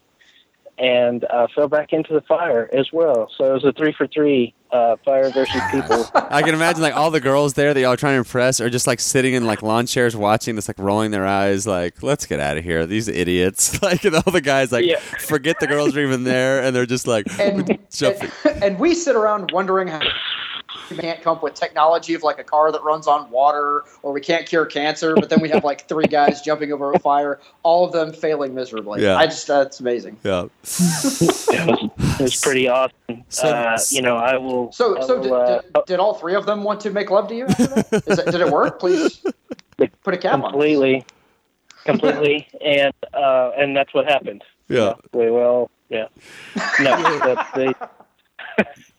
and 0.78 1.24
uh, 1.31 1.47
fell 1.55 1.69
back 1.69 1.93
into 1.93 2.12
the 2.12 2.20
fire 2.23 2.69
as 2.77 2.89
well. 2.93 3.31
So 3.36 3.44
it 3.44 3.53
was 3.55 3.65
a 3.65 3.73
three 3.73 3.94
for 3.97 4.07
three, 4.07 4.55
uh, 4.70 4.97
fire 5.05 5.31
versus 5.31 5.61
people. 5.70 6.05
I 6.15 6.43
can 6.43 6.55
imagine 6.55 6.82
like 6.82 6.94
all 6.94 7.11
the 7.11 7.20
girls 7.20 7.55
there 7.55 7.73
that 7.73 7.81
y'all 7.81 7.93
are 7.93 7.97
trying 7.97 8.15
to 8.15 8.19
impress 8.19 8.61
are 8.61 8.69
just 8.69 8.86
like 8.86 9.01
sitting 9.01 9.32
in 9.35 9.47
like 9.47 9.62
lawn 9.62 9.86
chairs 9.86 10.15
watching 10.15 10.55
this, 10.55 10.69
like 10.69 10.78
rolling 10.78 11.12
their 11.12 11.27
eyes, 11.27 11.66
like 11.66 12.03
let's 12.03 12.27
get 12.27 12.40
out 12.40 12.59
of 12.59 12.65
here, 12.65 12.85
these 12.86 13.09
idiots. 13.09 13.81
Like 13.86 14.05
and 14.05 14.16
all 14.16 14.32
the 14.32 14.40
guys 14.40 14.73
like 14.73 14.85
Yeah. 14.85 14.98
forget 14.98 15.61
the 15.61 15.66
girls 15.66 15.97
are 15.97 16.01
even 16.01 16.24
there, 16.24 16.62
and 16.62 16.74
they're 16.74 16.86
just 16.86 17.07
like 17.07 17.27
And, 17.39 17.78
jumping. 17.90 18.31
and 18.44 18.62
and 18.65 18.78
we 18.78 18.94
sit 18.94 19.15
around 19.16 19.53
wondering 19.53 19.86
how 19.89 20.01
we 20.90 20.97
can't 20.97 21.23
come 21.23 21.36
up 21.36 21.43
with 21.43 21.55
technology 21.55 22.15
of 22.15 22.23
like 22.23 22.39
a 22.39 22.44
car 22.44 22.73
that 22.73 22.82
runs 22.82 23.07
on 23.07 23.31
water, 23.31 23.85
or 24.03 24.12
we 24.12 24.20
can't 24.20 24.47
cure 24.47 24.66
cancer. 24.66 25.15
But 25.15 25.28
then 25.31 25.40
we 25.40 25.48
have 25.51 25.65
like 25.65 25.89
three 25.89 26.07
guys 26.07 26.40
jumping 26.43 26.73
over 26.73 26.93
a 26.93 26.98
fire, 26.98 27.40
all 27.62 27.85
of 27.85 27.93
them 27.93 28.12
failing 28.12 28.55
miserably. 28.55 29.03
Yeah. 29.03 29.16
I 29.16 29.27
just 29.27 29.47
that's 29.47 29.81
amazing. 29.81 30.19
Yeah. 30.23 30.44
it, 30.44 30.51
was, 30.62 31.20
it 32.20 32.23
was 32.23 32.40
pretty 32.40 32.69
awesome. 32.69 32.94
So- 33.28 33.48
uh, 33.48 33.78
you 33.90 34.03
know, 34.03 34.16
I 34.16 34.36
will. 34.36 34.73
So 34.73 34.98
I 34.98 35.07
so 35.07 35.16
will, 35.16 35.23
did, 35.23 35.32
uh, 35.32 35.62
did, 35.62 35.85
did 35.86 36.01
all 36.01 36.15
three 36.15 36.35
of 36.35 36.47
them 36.47 36.62
want 36.62 36.81
to 36.82 36.90
make 36.90 37.11
love 37.11 37.28
to 37.28 37.35
you? 37.35 37.47
After 37.47 37.66
that? 37.66 38.03
Is 38.07 38.19
it, 38.19 38.27
did 38.27 38.40
it 38.40 38.51
work? 38.51 38.78
Please 38.78 39.23
put 39.77 40.15
a 40.15 40.16
cap 40.19 40.35
on. 40.35 40.51
completely, 40.51 41.05
completely, 41.85 42.48
and 42.65 42.93
uh, 43.15 43.51
and 43.57 43.77
that's 43.77 43.93
what 43.94 44.07
happened. 44.07 44.43
Yeah. 44.69 44.94
we 45.12 45.31
will. 45.31 45.70
yeah. 45.89 46.09
No, 46.81 46.97
that, 47.20 47.48
they, 47.55 48.65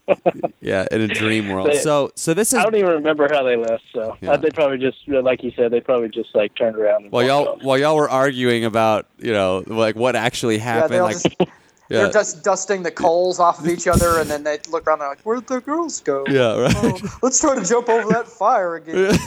Yeah, 0.61 0.87
in 0.91 1.01
a 1.01 1.07
dream 1.07 1.49
world. 1.49 1.69
They- 1.69 1.77
So 1.77 2.11
so 2.15 2.33
this 2.33 2.53
is 2.53 2.59
I 2.59 2.63
don't 2.63 2.75
even 2.75 2.91
remember 2.91 3.27
how 3.31 3.43
they 3.43 3.55
left. 3.55 3.83
So 3.93 4.17
Yeah. 4.21 4.31
uh, 4.31 4.37
they 4.37 4.49
probably 4.49 4.77
just, 4.77 4.97
like 5.07 5.43
you 5.43 5.51
said, 5.55 5.71
they 5.71 5.81
probably 5.81 6.09
just 6.09 6.33
like 6.35 6.55
turned 6.55 6.75
around. 6.75 7.03
And 7.03 7.11
while 7.11 7.23
y'all 7.25 7.47
off. 7.49 7.63
while 7.63 7.77
y'all 7.77 7.95
were 7.95 8.09
arguing 8.09 8.65
about 8.65 9.05
you 9.19 9.31
know 9.33 9.63
like 9.67 9.95
what 9.95 10.15
actually 10.15 10.57
happened. 10.57 10.93
they're, 10.93 11.03
like 11.03 11.13
just, 11.21 11.35
yeah, 11.39 11.47
they're 11.89 12.11
just 12.11 12.43
dusting 12.43 12.83
the 12.83 12.91
coals 12.91 13.39
off 13.39 13.59
of 13.59 13.67
each 13.67 13.87
other, 13.87 14.19
and 14.19 14.29
then 14.29 14.43
they 14.43 14.59
look 14.69 14.85
around. 14.87 14.99
They're 14.99 15.09
like, 15.09 15.21
"Where'd 15.21 15.47
the 15.47 15.61
girls 15.61 16.01
go? 16.01 16.23
yeah, 16.27 16.59
right. 16.59 16.75
Oh, 16.77 17.17
let's 17.21 17.39
try 17.39 17.55
to 17.55 17.63
jump 17.65 17.87
over 17.89 18.09
that 18.09 18.27
fire 18.27 18.75
again." 18.75 19.17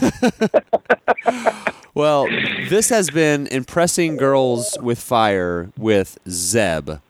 Well, 1.92 2.28
this 2.68 2.88
has 2.90 3.10
been 3.10 3.48
impressing 3.48 4.16
girls 4.16 4.78
with 4.80 5.00
fire 5.00 5.70
with 5.76 6.18
Zeb. 6.28 7.00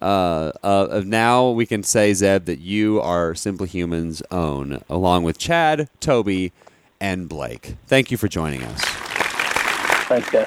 Uh, 0.00 0.52
uh, 0.62 0.86
of 0.90 1.06
now 1.06 1.50
we 1.50 1.66
can 1.66 1.82
say 1.82 2.12
Zeb 2.14 2.46
that 2.46 2.58
you 2.58 3.00
are 3.00 3.34
Simply 3.34 3.68
Humans' 3.68 4.22
own, 4.30 4.82
along 4.88 5.24
with 5.24 5.36
Chad, 5.38 5.88
Toby, 6.00 6.52
and 7.00 7.28
Blake. 7.28 7.76
Thank 7.86 8.10
you 8.10 8.16
for 8.16 8.28
joining 8.28 8.62
us. 8.62 8.80
Thanks, 10.08 10.30
guys. 10.30 10.46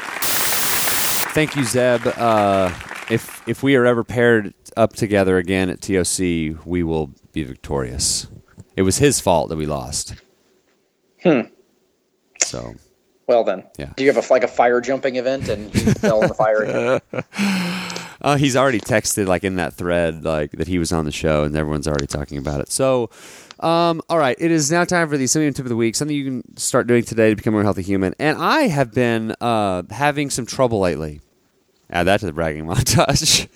Thank 1.33 1.55
you, 1.55 1.63
Zeb. 1.63 2.05
Uh, 2.17 2.71
if 3.09 3.47
if 3.47 3.61
we 3.63 3.75
are 3.75 3.85
ever 3.85 4.03
paired 4.03 4.53
up 4.75 4.93
together 4.93 5.37
again 5.37 5.69
at 5.69 5.81
TOC, 5.81 6.19
we 6.65 6.83
will 6.83 7.11
be 7.31 7.43
victorious. 7.43 8.27
It 8.75 8.81
was 8.83 8.97
his 8.97 9.19
fault 9.19 9.49
that 9.49 9.57
we 9.57 9.65
lost. 9.67 10.15
Hmm. 11.21 11.41
So 12.43 12.73
Well 13.27 13.43
then, 13.43 13.63
Yeah. 13.77 13.93
do 13.95 14.03
you 14.03 14.11
have 14.11 14.23
a 14.29 14.33
like 14.33 14.43
a 14.43 14.47
fire 14.47 14.81
jumping 14.81 15.15
event 15.15 15.47
and 15.47 15.73
you 15.73 15.93
fell 15.93 16.21
in 16.23 16.27
the 16.27 16.33
fire? 16.33 17.01
Uh, 18.23 18.37
he's 18.37 18.55
already 18.55 18.79
texted 18.79 19.27
like 19.27 19.43
in 19.43 19.55
that 19.57 19.73
thread 19.73 20.23
like 20.23 20.51
that 20.51 20.67
he 20.67 20.79
was 20.79 20.93
on 20.93 21.03
the 21.05 21.11
show 21.11 21.43
and 21.43 21.55
everyone's 21.55 21.87
already 21.87 22.07
talking 22.07 22.37
about 22.37 22.61
it. 22.61 22.71
So, 22.71 23.09
um, 23.59 24.01
all 24.09 24.17
right, 24.17 24.37
it 24.39 24.49
is 24.49 24.71
now 24.71 24.85
time 24.85 25.09
for 25.09 25.17
the 25.17 25.27
Simply 25.27 25.45
Human 25.45 25.53
tip 25.53 25.65
of 25.65 25.69
the 25.69 25.75
week. 25.75 25.95
Something 25.95 26.15
you 26.15 26.25
can 26.25 26.57
start 26.57 26.87
doing 26.87 27.03
today 27.03 27.29
to 27.29 27.35
become 27.35 27.53
a 27.53 27.57
more 27.57 27.63
healthy 27.63 27.81
human. 27.81 28.15
And 28.19 28.37
I 28.37 28.67
have 28.67 28.93
been 28.93 29.35
uh, 29.41 29.83
having 29.89 30.29
some 30.29 30.45
trouble 30.45 30.79
lately. 30.79 31.19
Add 31.89 32.03
that 32.03 32.21
to 32.21 32.25
the 32.25 32.33
bragging 32.33 32.65
montage. 32.67 33.47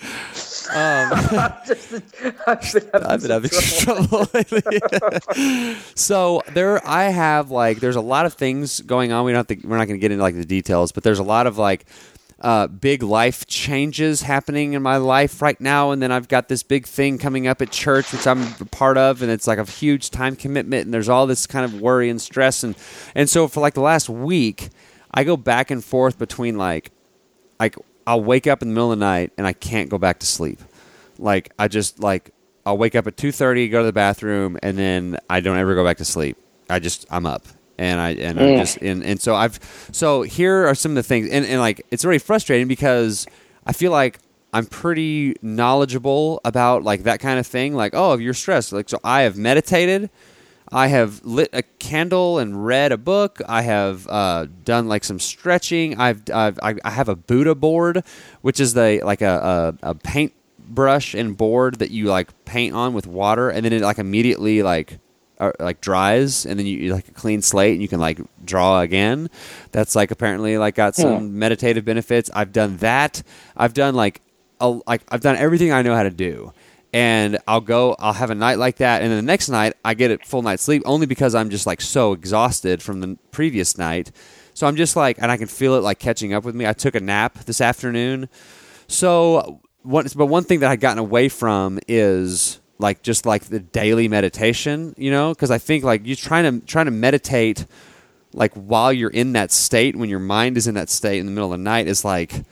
I've 3.10 3.22
been 3.22 3.32
having 3.32 3.50
some 3.50 3.96
trouble 3.96 4.30
lately. 4.34 5.78
so 5.96 6.44
there, 6.50 6.86
I 6.86 7.06
have 7.06 7.52
like, 7.52 7.80
there's 7.80 7.96
a 7.96 8.02
lot 8.02 8.26
of 8.26 8.34
things 8.34 8.82
going 8.82 9.12
on. 9.14 9.26
We 9.26 9.32
don't 9.32 9.50
have 9.50 9.62
to, 9.62 9.68
we're 9.68 9.78
not 9.78 9.88
going 9.88 9.98
to 10.00 10.02
get 10.02 10.12
into 10.12 10.22
like 10.22 10.36
the 10.36 10.46
details, 10.46 10.92
but 10.92 11.04
there's 11.04 11.20
a 11.20 11.24
lot 11.24 11.48
of 11.48 11.58
like 11.58 11.86
uh, 12.40 12.68
big 12.68 13.02
life 13.02 13.48
changes 13.48 14.22
happening 14.22 14.74
in 14.74 14.82
my 14.82 14.98
life 14.98 15.42
right 15.42 15.60
now, 15.60 15.92
and 15.92 16.02
then 16.02 16.12
I've 16.12 16.28
got 16.28 16.50
this 16.50 16.64
big 16.64 16.86
thing 16.86 17.18
coming 17.18 17.48
up 17.48 17.62
at 17.62 17.72
church, 17.72 18.12
which 18.12 18.28
I'm 18.28 18.44
a 18.60 18.66
part 18.66 18.98
of, 18.98 19.22
and 19.22 19.32
it's 19.32 19.48
like 19.48 19.58
a 19.58 19.66
huge 19.66 20.12
time 20.12 20.36
commitment, 20.36 20.86
and 20.86 20.94
there's 20.94 21.10
all 21.10 21.26
this 21.26 21.48
kind 21.48 21.66
of 21.66 21.82
worry 21.82 22.10
and 22.10 22.22
stress, 22.22 22.64
and 22.64 22.76
and 23.16 23.30
so 23.30 23.48
for 23.48 23.60
like 23.60 23.74
the 23.74 23.82
last 23.82 24.10
week, 24.10 24.70
I 25.12 25.24
go 25.24 25.36
back 25.36 25.72
and 25.72 25.84
forth 25.84 26.20
between 26.20 26.58
like 26.58 26.92
like 27.60 27.76
I'll 28.06 28.24
wake 28.24 28.48
up 28.48 28.62
in 28.62 28.70
the 28.70 28.74
middle 28.74 28.92
of 28.92 29.00
the 29.00 29.06
night 29.06 29.34
and 29.38 29.48
I 29.48 29.54
can't 29.54 29.90
go 29.90 29.98
back 29.98 30.20
to 30.20 30.26
sleep. 30.26 30.60
Like 31.18 31.52
I 31.58 31.68
just 31.68 32.00
like 32.00 32.32
I'll 32.66 32.78
wake 32.78 32.96
up 32.96 33.08
at 33.08 33.18
two 33.18 33.32
thirty, 33.32 33.68
go 33.68 33.80
to 33.80 33.86
the 33.86 33.94
bathroom, 33.94 34.60
and 34.62 34.78
then 34.78 35.18
I 35.30 35.40
don't 35.40 35.58
ever 35.58 35.74
go 35.74 35.84
back 35.84 35.98
to 35.98 36.06
sleep. 36.06 36.38
I 36.70 36.80
just 36.80 37.06
I'm 37.10 37.26
up 37.26 37.48
and 37.78 38.00
I 38.00 38.12
and 38.12 38.40
I'm 38.40 38.58
just 38.58 38.78
and, 38.78 39.04
and 39.04 39.22
so 39.22 39.36
I've 39.36 39.60
so 39.92 40.24
here 40.24 40.68
are 40.68 40.76
some 40.76 40.92
of 40.92 40.96
the 40.96 41.04
things 41.04 41.30
and, 41.30 41.46
and 41.46 41.60
like 41.60 41.86
it's 41.92 42.04
really 42.04 42.20
frustrating 42.20 42.68
because 42.68 43.28
I 43.66 43.74
feel 43.74 43.92
like 43.92 44.20
I'm 44.54 44.66
pretty 44.66 45.36
knowledgeable 45.42 46.42
about 46.46 46.84
like 46.84 47.04
that 47.04 47.20
kind 47.20 47.40
of 47.40 47.46
thing. 47.46 47.76
Like 47.76 47.94
oh, 47.94 48.14
if 48.14 48.22
you're 48.22 48.34
stressed, 48.34 48.74
like 48.74 48.90
so 48.90 49.00
I 49.04 49.22
have 49.22 49.38
meditated. 49.38 50.10
I 50.70 50.88
have 50.88 51.24
lit 51.24 51.50
a 51.54 51.64
candle 51.64 52.40
and 52.40 52.66
read 52.66 52.92
a 52.92 52.98
book. 52.98 53.40
I 53.48 53.62
have 53.62 54.06
uh, 54.10 54.48
done 54.66 54.90
like 54.90 55.06
some 55.06 55.18
stretching. 55.20 55.98
I've, 55.98 56.24
I've 56.34 56.60
I 56.62 56.76
I 56.84 56.90
have 56.90 57.08
a 57.08 57.16
Buddha 57.16 57.56
board, 57.56 58.04
which 58.42 58.60
is 58.60 58.74
the 58.74 59.02
like 59.04 59.22
a, 59.22 59.78
a, 59.82 59.92
a 59.92 59.96
paint 59.96 60.34
brush 60.60 61.14
and 61.14 61.38
board 61.38 61.80
that 61.80 61.92
you 61.92 62.06
like 62.06 62.30
paint 62.44 62.76
on 62.76 62.94
with 62.94 63.08
water, 63.08 63.50
and 63.50 63.64
then 63.64 63.72
it 63.72 63.82
like 63.82 63.98
immediately 63.98 64.62
like 64.62 65.00
uh, 65.40 65.52
like 65.60 65.82
dries, 65.82 66.46
and 66.46 66.60
then 66.60 66.66
you, 66.66 66.78
you 66.78 66.94
like 66.94 67.08
a 67.08 67.12
clean 67.12 67.42
slate, 67.42 67.74
and 67.74 67.82
you 67.82 67.88
can 67.88 68.00
like 68.00 68.20
draw 68.44 68.82
again. 68.82 69.30
That's 69.72 69.96
like 69.96 70.12
apparently 70.12 70.58
like 70.58 70.76
got 70.76 70.96
some 70.96 71.38
meditative 71.40 71.86
benefits. 71.86 72.30
I've 72.34 72.52
done 72.52 72.78
that. 72.78 73.24
I've 73.56 73.74
done 73.74 73.96
like 73.96 74.22
a, 74.60 74.70
like 74.88 75.02
I've 75.10 75.22
done 75.22 75.36
everything 75.36 75.72
I 75.72 75.82
know 75.82 75.96
how 75.96 76.04
to 76.04 76.10
do 76.10 76.54
and 76.94 77.38
I'll 77.48 77.62
go, 77.62 77.96
I'll 78.00 78.14
have 78.14 78.30
a 78.30 78.36
night 78.36 78.58
like 78.58 78.78
that, 78.78 79.02
and 79.02 79.12
then 79.12 79.18
the 79.18 79.32
next 79.32 79.50
night 79.50 79.74
I 79.84 79.94
get 79.94 80.12
a 80.12 80.18
full 80.26 80.42
night's 80.42 80.64
sleep 80.64 80.84
only 80.86 81.06
because 81.06 81.36
I'm 81.36 81.50
just 81.50 81.68
like 81.68 81.82
so 81.82 82.14
exhausted 82.14 82.82
from 82.82 83.02
the 83.02 83.18
previous 83.32 83.78
night. 83.78 84.12
So 84.54 84.66
I'm 84.66 84.76
just 84.76 84.96
like, 84.96 85.18
and 85.22 85.32
I 85.32 85.38
can 85.38 85.48
feel 85.48 85.76
it 85.76 85.82
like 85.82 86.00
catching 86.00 86.34
up 86.34 86.44
with 86.44 86.56
me. 86.56 86.66
I 86.66 86.74
took 86.74 86.96
a 86.96 87.00
nap 87.00 87.36
this 87.46 87.62
afternoon. 87.62 88.30
So, 88.88 89.62
what, 89.84 90.12
but 90.16 90.26
one 90.26 90.46
thing 90.46 90.62
that 90.62 90.72
I'd 90.72 90.80
gotten 90.80 90.98
away 90.98 91.30
from 91.30 91.80
is 91.88 92.60
like 92.80 93.02
just 93.02 93.26
like 93.26 93.46
the 93.46 93.60
daily 93.60 94.08
meditation, 94.08 94.94
you 94.98 95.12
know, 95.12 95.34
because 95.34 95.52
I 95.52 95.58
think 95.58 95.84
like 95.84 96.06
you 96.06 96.16
trying 96.16 96.60
to 96.60 96.66
trying 96.66 96.86
to 96.86 96.92
meditate 96.92 97.66
like 98.34 98.54
while 98.54 98.94
you're 98.94 99.10
in 99.10 99.34
that 99.34 99.52
state 99.52 99.96
when 99.96 100.10
your 100.10 100.20
mind 100.20 100.58
is 100.58 100.68
in 100.68 100.76
that 100.76 100.90
state 100.90 101.20
in 101.20 101.26
the 101.26 101.32
middle 101.32 101.52
of 101.54 101.60
the 101.60 101.64
night 101.64 101.88
is 101.88 102.06
like 102.06 102.44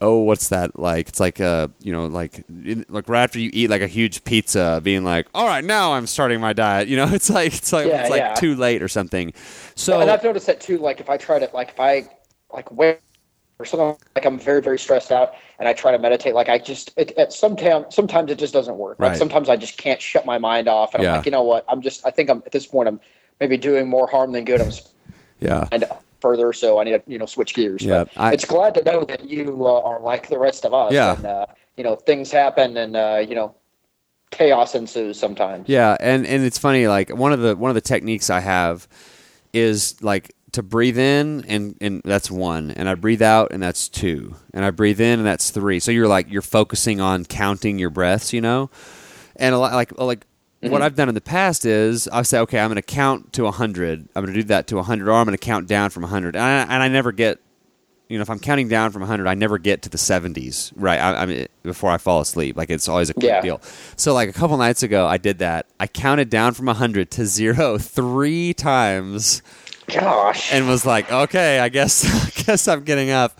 oh, 0.00 0.20
what's 0.20 0.48
that 0.48 0.78
like? 0.78 1.08
It's 1.08 1.20
like 1.20 1.40
uh, 1.40 1.68
you 1.80 1.92
know, 1.92 2.06
like 2.06 2.44
like 2.88 3.08
right 3.08 3.22
after 3.22 3.38
you 3.38 3.50
eat 3.52 3.70
like 3.70 3.82
a 3.82 3.86
huge 3.86 4.24
pizza, 4.24 4.80
being 4.82 5.04
like, 5.04 5.26
all 5.34 5.46
right, 5.46 5.64
now 5.64 5.92
I'm 5.92 6.06
starting 6.06 6.40
my 6.40 6.52
diet. 6.52 6.88
You 6.88 6.96
know, 6.96 7.08
it's 7.12 7.30
like 7.30 7.54
it's 7.54 7.72
like 7.72 7.86
Yeah, 7.86 8.02
it's 8.02 8.10
like 8.10 8.20
yeah. 8.20 8.34
too 8.34 8.56
late 8.56 8.82
or 8.82 8.88
something. 8.88 9.32
So 9.74 10.00
and 10.00 10.10
I've 10.10 10.24
noticed 10.24 10.46
that 10.46 10.60
too. 10.60 10.78
Like 10.78 11.00
if 11.00 11.10
I 11.10 11.16
try 11.16 11.38
to, 11.38 11.48
like 11.52 11.70
if 11.70 11.80
I 11.80 12.08
like 12.52 12.70
wait 12.72 12.98
or 13.60 13.64
something, 13.66 13.96
like 14.16 14.24
I'm 14.24 14.38
very 14.38 14.62
very 14.62 14.78
stressed 14.78 15.12
out, 15.12 15.34
and 15.58 15.68
I 15.68 15.72
try 15.74 15.92
to 15.92 15.98
meditate, 15.98 16.34
like 16.34 16.48
I 16.48 16.58
just 16.58 16.92
it, 16.96 17.12
at 17.18 17.32
sometimes 17.32 17.94
sometimes 17.94 18.30
it 18.30 18.38
just 18.38 18.54
doesn't 18.54 18.78
work. 18.78 18.98
Like 18.98 19.16
sometimes 19.16 19.48
I 19.48 19.56
just 19.56 19.76
can't 19.76 20.00
shut 20.00 20.24
my 20.24 20.38
mind 20.38 20.66
off, 20.68 20.94
and 20.94 21.02
Yeah. 21.02 21.10
I'm 21.10 21.16
like, 21.16 21.26
you 21.26 21.32
know 21.32 21.42
what? 21.42 21.64
I'm 21.68 21.82
just 21.82 22.04
I 22.06 22.10
think 22.10 22.30
I'm 22.30 22.42
at 22.46 22.52
this 22.52 22.66
point 22.66 22.88
I'm 22.88 22.98
maybe 23.38 23.56
doing 23.56 23.88
more 23.88 24.06
harm 24.08 24.32
than 24.32 24.44
good. 24.44 24.60
I'm 24.60 24.70
yeah, 25.40 25.68
and 25.70 25.84
further, 26.20 26.52
so 26.52 26.80
I 26.80 26.84
need 26.84 26.92
to 26.92 27.02
you 27.06 27.18
know 27.18 27.26
switch 27.26 27.54
gears. 27.54 27.82
Yeah, 27.82 28.04
I- 28.16 28.32
it's 28.32 28.44
glad 28.46 28.74
to 28.74 28.82
know 28.82 29.04
that 29.04 29.28
you 29.28 29.66
uh, 29.66 29.80
are 29.82 30.00
like 30.00 30.28
the 30.28 30.38
rest 30.38 30.64
of 30.64 30.72
us. 30.74 30.92
Yeah. 30.92 31.16
and 31.16 31.26
uh, 31.26 31.46
you 31.76 31.84
know 31.84 31.96
things 31.96 32.30
happen, 32.32 32.76
and 32.78 32.96
uh, 32.96 33.24
you 33.28 33.34
know 33.34 33.54
chaos 34.30 34.74
ensues 34.74 35.18
sometimes. 35.18 35.68
Yeah, 35.68 35.96
and 36.00 36.26
and 36.26 36.44
it's 36.44 36.58
funny. 36.58 36.88
Like 36.88 37.10
one 37.10 37.32
of 37.32 37.40
the 37.40 37.54
one 37.56 37.70
of 37.70 37.74
the 37.74 37.80
techniques 37.80 38.30
I 38.30 38.40
have 38.40 38.88
is 39.52 40.00
like 40.02 40.34
to 40.52 40.62
breathe 40.62 40.98
in 40.98 41.44
and 41.46 41.76
and 41.80 42.02
that's 42.04 42.30
one, 42.30 42.70
and 42.72 42.88
I 42.88 42.94
breathe 42.94 43.22
out 43.22 43.52
and 43.52 43.62
that's 43.62 43.88
two, 43.88 44.36
and 44.52 44.64
I 44.64 44.70
breathe 44.70 45.00
in 45.00 45.18
and 45.20 45.26
that's 45.26 45.50
three. 45.50 45.80
So 45.80 45.90
you're 45.90 46.08
like 46.08 46.30
you're 46.30 46.42
focusing 46.42 47.00
on 47.00 47.24
counting 47.24 47.78
your 47.78 47.90
breaths, 47.90 48.32
you 48.32 48.40
know, 48.40 48.70
and 49.36 49.54
a 49.54 49.58
lot 49.58 49.72
like 49.72 49.98
like. 49.98 50.26
Mm-hmm. 50.62 50.72
What 50.72 50.82
I've 50.82 50.94
done 50.94 51.08
in 51.08 51.14
the 51.14 51.22
past 51.22 51.64
is 51.64 52.06
I 52.08 52.20
say, 52.20 52.38
okay, 52.40 52.58
I'm 52.60 52.68
going 52.68 52.76
to 52.76 52.82
count 52.82 53.32
to 53.32 53.44
100. 53.44 54.08
I'm 54.14 54.22
going 54.22 54.34
to 54.34 54.42
do 54.42 54.46
that 54.48 54.66
to 54.66 54.76
100, 54.76 55.08
or 55.08 55.12
I'm 55.12 55.24
going 55.24 55.34
to 55.34 55.42
count 55.42 55.66
down 55.66 55.88
from 55.88 56.02
100. 56.02 56.36
And 56.36 56.44
I, 56.44 56.62
and 56.64 56.82
I 56.82 56.88
never 56.88 57.12
get 57.12 57.40
you 58.10 58.18
know, 58.18 58.22
if 58.22 58.28
I'm 58.28 58.40
counting 58.40 58.66
down 58.66 58.90
from 58.90 59.02
100, 59.02 59.28
I 59.28 59.34
never 59.34 59.56
get 59.56 59.82
to 59.82 59.88
the 59.88 59.96
70s, 59.96 60.72
right? 60.74 60.98
I, 60.98 61.22
I 61.22 61.26
mean, 61.26 61.46
before 61.62 61.90
I 61.92 61.96
fall 61.96 62.20
asleep, 62.20 62.56
like 62.56 62.68
it's 62.68 62.88
always 62.88 63.08
a 63.08 63.14
quick 63.14 63.24
Yeah. 63.26 63.40
deal. 63.40 63.62
So, 63.94 64.12
like 64.12 64.28
a 64.28 64.32
couple 64.32 64.56
nights 64.56 64.82
ago, 64.82 65.06
I 65.06 65.16
did 65.16 65.38
that. 65.38 65.66
I 65.78 65.86
counted 65.86 66.28
down 66.28 66.54
from 66.54 66.66
100 66.66 67.12
to 67.12 67.24
zero 67.24 67.78
three 67.78 68.52
times, 68.52 69.42
Gosh. 69.92 70.52
and 70.52 70.66
was 70.68 70.84
like, 70.86 71.10
okay, 71.10 71.58
I 71.58 71.68
guess, 71.68 72.04
I 72.38 72.42
guess 72.42 72.68
I'm 72.68 72.84
getting 72.84 73.10
up. 73.10 73.32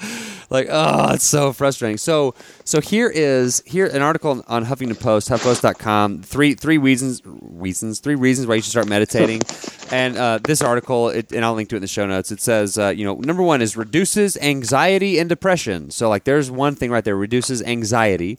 Like, 0.51 0.67
oh, 0.69 1.15
it's 1.15 1.25
so 1.25 1.53
frustrating. 1.53 1.97
So, 1.97 2.35
so 2.65 2.81
here 2.81 3.09
is 3.09 3.63
here 3.67 3.87
an 3.87 4.03
article 4.03 4.45
on 4.49 4.67
Huffington 4.67 5.01
Post, 5.01 5.31
HuffPost.com. 5.31 6.23
Three 6.23 6.55
three 6.55 6.77
reasons 6.77 7.23
reasons 7.25 8.01
three 8.01 8.17
reasons 8.17 8.49
why 8.49 8.57
you 8.57 8.63
should 8.63 8.73
start 8.73 8.89
meditating. 8.89 9.43
and 9.93 10.17
uh, 10.17 10.41
this 10.43 10.61
article, 10.61 11.09
it, 11.11 11.31
and 11.31 11.45
I'll 11.45 11.55
link 11.55 11.69
to 11.69 11.77
it 11.77 11.79
in 11.79 11.83
the 11.83 11.89
show 11.89 12.05
notes. 12.05 12.33
It 12.33 12.41
says, 12.41 12.79
uh, 12.79 12.89
you 12.89 13.05
know, 13.05 13.15
number 13.15 13.45
one 13.45 13.63
is 13.63 13.77
reduces 13.77 14.37
anxiety 14.39 15.21
and 15.21 15.29
depression. 15.29 15.93
So, 15.93 16.09
like, 16.09 16.25
there's 16.25 16.51
one 16.51 16.75
thing 16.75 16.91
right 16.91 17.05
there, 17.05 17.17
reduces 17.17 17.63
anxiety. 17.63 18.37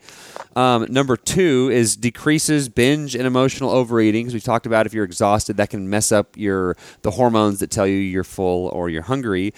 Um, 0.54 0.88
number 0.90 1.16
two 1.16 1.70
is 1.72 1.96
decreases 1.96 2.68
binge 2.68 3.16
and 3.16 3.26
emotional 3.26 3.70
overeating. 3.70 4.26
Because 4.26 4.34
we 4.34 4.42
talked 4.42 4.66
about 4.66 4.86
if 4.86 4.94
you're 4.94 5.06
exhausted, 5.06 5.56
that 5.58 5.70
can 5.70 5.90
mess 5.90 6.12
up 6.12 6.36
your 6.36 6.76
the 7.04 7.12
hormones 7.12 7.60
that 7.60 7.72
tell 7.72 7.88
you 7.88 7.96
you're 7.96 8.26
full 8.26 8.68
or 8.68 8.90
you're 8.90 9.04
hungry. 9.04 9.54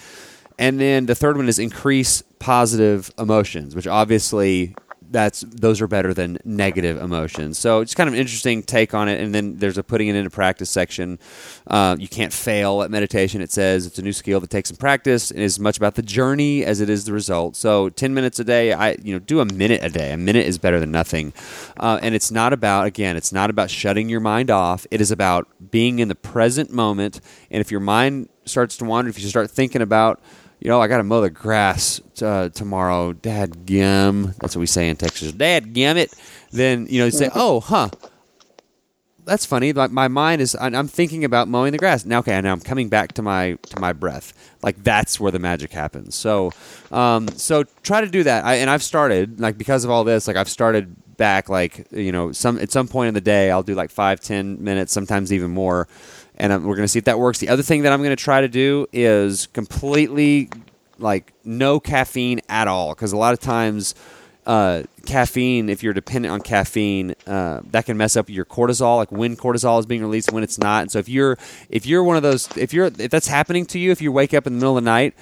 And 0.58 0.78
then 0.78 1.06
the 1.06 1.14
third 1.14 1.36
one 1.36 1.48
is 1.48 1.58
increase 1.58 2.22
positive 2.44 3.10
emotions, 3.18 3.74
which 3.74 3.86
obviously 3.86 4.74
that's 5.10 5.40
those 5.40 5.80
are 5.80 5.86
better 5.86 6.12
than 6.12 6.36
negative 6.44 6.98
emotions. 6.98 7.58
So 7.58 7.80
it's 7.80 7.94
kind 7.94 8.06
of 8.06 8.12
an 8.12 8.20
interesting 8.20 8.62
take 8.62 8.92
on 8.92 9.08
it. 9.08 9.18
And 9.18 9.34
then 9.34 9.56
there's 9.56 9.78
a 9.78 9.82
putting 9.82 10.08
it 10.08 10.14
into 10.14 10.28
practice 10.28 10.68
section. 10.68 11.18
Uh, 11.66 11.96
you 11.98 12.06
can't 12.06 12.34
fail 12.34 12.82
at 12.82 12.90
meditation. 12.90 13.40
It 13.40 13.50
says 13.50 13.86
it's 13.86 13.98
a 13.98 14.02
new 14.02 14.12
skill 14.12 14.40
that 14.40 14.50
takes 14.50 14.68
some 14.68 14.76
practice 14.76 15.30
and 15.30 15.40
is 15.40 15.58
much 15.58 15.78
about 15.78 15.94
the 15.94 16.02
journey 16.02 16.66
as 16.66 16.82
it 16.82 16.90
is 16.90 17.06
the 17.06 17.14
result. 17.14 17.56
So 17.56 17.88
10 17.88 18.12
minutes 18.12 18.38
a 18.38 18.44
day, 18.44 18.74
I 18.74 18.96
you 19.02 19.14
know 19.14 19.20
do 19.20 19.40
a 19.40 19.46
minute 19.46 19.82
a 19.82 19.88
day. 19.88 20.12
A 20.12 20.18
minute 20.18 20.44
is 20.44 20.58
better 20.58 20.78
than 20.78 20.90
nothing. 20.90 21.32
Uh, 21.78 21.98
and 22.02 22.14
it's 22.14 22.30
not 22.30 22.52
about 22.52 22.86
again, 22.86 23.16
it's 23.16 23.32
not 23.32 23.48
about 23.48 23.70
shutting 23.70 24.10
your 24.10 24.20
mind 24.20 24.50
off. 24.50 24.86
It 24.90 25.00
is 25.00 25.10
about 25.10 25.48
being 25.70 25.98
in 25.98 26.08
the 26.08 26.14
present 26.14 26.70
moment. 26.70 27.22
And 27.50 27.62
if 27.62 27.70
your 27.70 27.80
mind 27.80 28.28
starts 28.44 28.76
to 28.76 28.84
wander, 28.84 29.08
if 29.08 29.18
you 29.18 29.26
start 29.30 29.50
thinking 29.50 29.80
about 29.80 30.20
you 30.64 30.70
know, 30.70 30.80
I 30.80 30.88
got 30.88 30.96
to 30.96 31.04
mow 31.04 31.20
the 31.20 31.28
grass 31.28 32.00
uh, 32.22 32.48
tomorrow. 32.48 33.12
Dad 33.12 33.66
gum. 33.66 34.34
That's 34.40 34.56
what 34.56 34.60
we 34.60 34.66
say 34.66 34.88
in 34.88 34.96
Texas. 34.96 35.30
Dad 35.30 35.74
gum 35.74 35.98
it. 35.98 36.14
Then, 36.52 36.86
you 36.88 37.00
know, 37.00 37.04
you 37.04 37.10
say, 37.10 37.28
oh, 37.34 37.60
huh. 37.60 37.90
That's 39.26 39.44
funny. 39.44 39.74
My, 39.74 39.88
my 39.88 40.08
mind 40.08 40.40
is, 40.40 40.56
I'm 40.58 40.88
thinking 40.88 41.22
about 41.24 41.48
mowing 41.48 41.72
the 41.72 41.78
grass. 41.78 42.06
Now, 42.06 42.18
okay, 42.20 42.38
now 42.40 42.52
I'm 42.52 42.60
coming 42.60 42.88
back 42.88 43.12
to 43.12 43.22
my 43.22 43.58
to 43.68 43.80
my 43.80 43.94
breath. 43.94 44.34
Like 44.62 44.82
that's 44.82 45.18
where 45.18 45.32
the 45.32 45.38
magic 45.38 45.72
happens. 45.72 46.14
So, 46.14 46.52
um, 46.90 47.28
so 47.28 47.64
try 47.82 48.02
to 48.02 48.06
do 48.06 48.22
that. 48.24 48.44
I, 48.44 48.56
and 48.56 48.68
I've 48.68 48.82
started 48.82 49.40
like 49.40 49.56
because 49.56 49.82
of 49.82 49.90
all 49.90 50.04
this. 50.04 50.26
Like 50.26 50.36
I've 50.36 50.50
started 50.50 50.94
back. 51.16 51.48
Like 51.48 51.86
you 51.90 52.12
know, 52.12 52.32
some 52.32 52.58
at 52.58 52.70
some 52.70 52.86
point 52.86 53.08
in 53.08 53.14
the 53.14 53.22
day, 53.22 53.50
I'll 53.50 53.62
do 53.62 53.74
like 53.74 53.90
five, 53.90 54.20
ten 54.20 54.62
minutes, 54.62 54.92
sometimes 54.92 55.32
even 55.32 55.52
more 55.52 55.88
and 56.36 56.52
um, 56.52 56.64
we're 56.64 56.76
going 56.76 56.84
to 56.84 56.88
see 56.88 56.98
if 56.98 57.04
that 57.04 57.18
works. 57.18 57.38
The 57.38 57.48
other 57.48 57.62
thing 57.62 57.82
that 57.82 57.92
I'm 57.92 58.00
going 58.00 58.16
to 58.16 58.22
try 58.22 58.40
to 58.40 58.48
do 58.48 58.86
is 58.92 59.46
completely 59.48 60.50
like 60.98 61.32
no 61.44 61.80
caffeine 61.80 62.40
at 62.48 62.68
all 62.68 62.94
because 62.94 63.12
a 63.12 63.16
lot 63.16 63.32
of 63.32 63.40
times 63.40 63.94
uh, 64.46 64.82
caffeine, 65.06 65.68
if 65.68 65.82
you're 65.82 65.94
dependent 65.94 66.32
on 66.32 66.40
caffeine, 66.40 67.14
uh, 67.26 67.60
that 67.70 67.86
can 67.86 67.96
mess 67.96 68.16
up 68.16 68.28
your 68.28 68.44
cortisol, 68.44 68.98
like 68.98 69.10
when 69.10 69.36
cortisol 69.36 69.78
is 69.80 69.86
being 69.86 70.02
released, 70.02 70.32
when 70.32 70.42
it's 70.42 70.58
not. 70.58 70.82
And 70.82 70.90
so 70.90 70.98
if 70.98 71.08
you're 71.08 71.38
if 71.70 71.86
you're 71.86 72.04
one 72.04 72.16
of 72.16 72.22
those, 72.22 72.54
if 72.56 72.72
you're 72.72 72.86
if 72.86 73.10
that's 73.10 73.28
happening 73.28 73.64
to 73.66 73.78
you, 73.78 73.90
if 73.90 74.02
you 74.02 74.12
wake 74.12 74.34
up 74.34 74.46
in 74.46 74.54
the 74.54 74.58
middle 74.58 74.76
of 74.76 74.84
the 74.84 74.90
night 74.90 75.14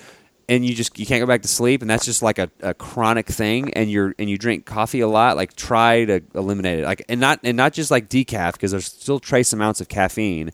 and 0.48 0.66
you 0.66 0.74
just 0.74 0.98
you 0.98 1.06
can't 1.06 1.20
go 1.20 1.26
back 1.26 1.42
to 1.42 1.48
sleep 1.48 1.82
and 1.82 1.90
that's 1.90 2.04
just 2.04 2.22
like 2.22 2.38
a, 2.38 2.50
a 2.60 2.74
chronic 2.74 3.26
thing 3.26 3.72
and 3.74 3.90
you're 3.90 4.14
and 4.18 4.28
you 4.28 4.36
drink 4.36 4.66
coffee 4.66 5.00
a 5.00 5.08
lot 5.08 5.36
like 5.36 5.54
try 5.54 6.04
to 6.04 6.20
eliminate 6.34 6.80
it 6.80 6.84
like 6.84 7.04
and 7.08 7.20
not 7.20 7.38
and 7.44 7.56
not 7.56 7.72
just 7.72 7.90
like 7.90 8.08
decaf 8.08 8.52
because 8.52 8.72
there's 8.72 8.86
still 8.86 9.20
trace 9.20 9.52
amounts 9.52 9.80
of 9.80 9.88
caffeine 9.88 10.50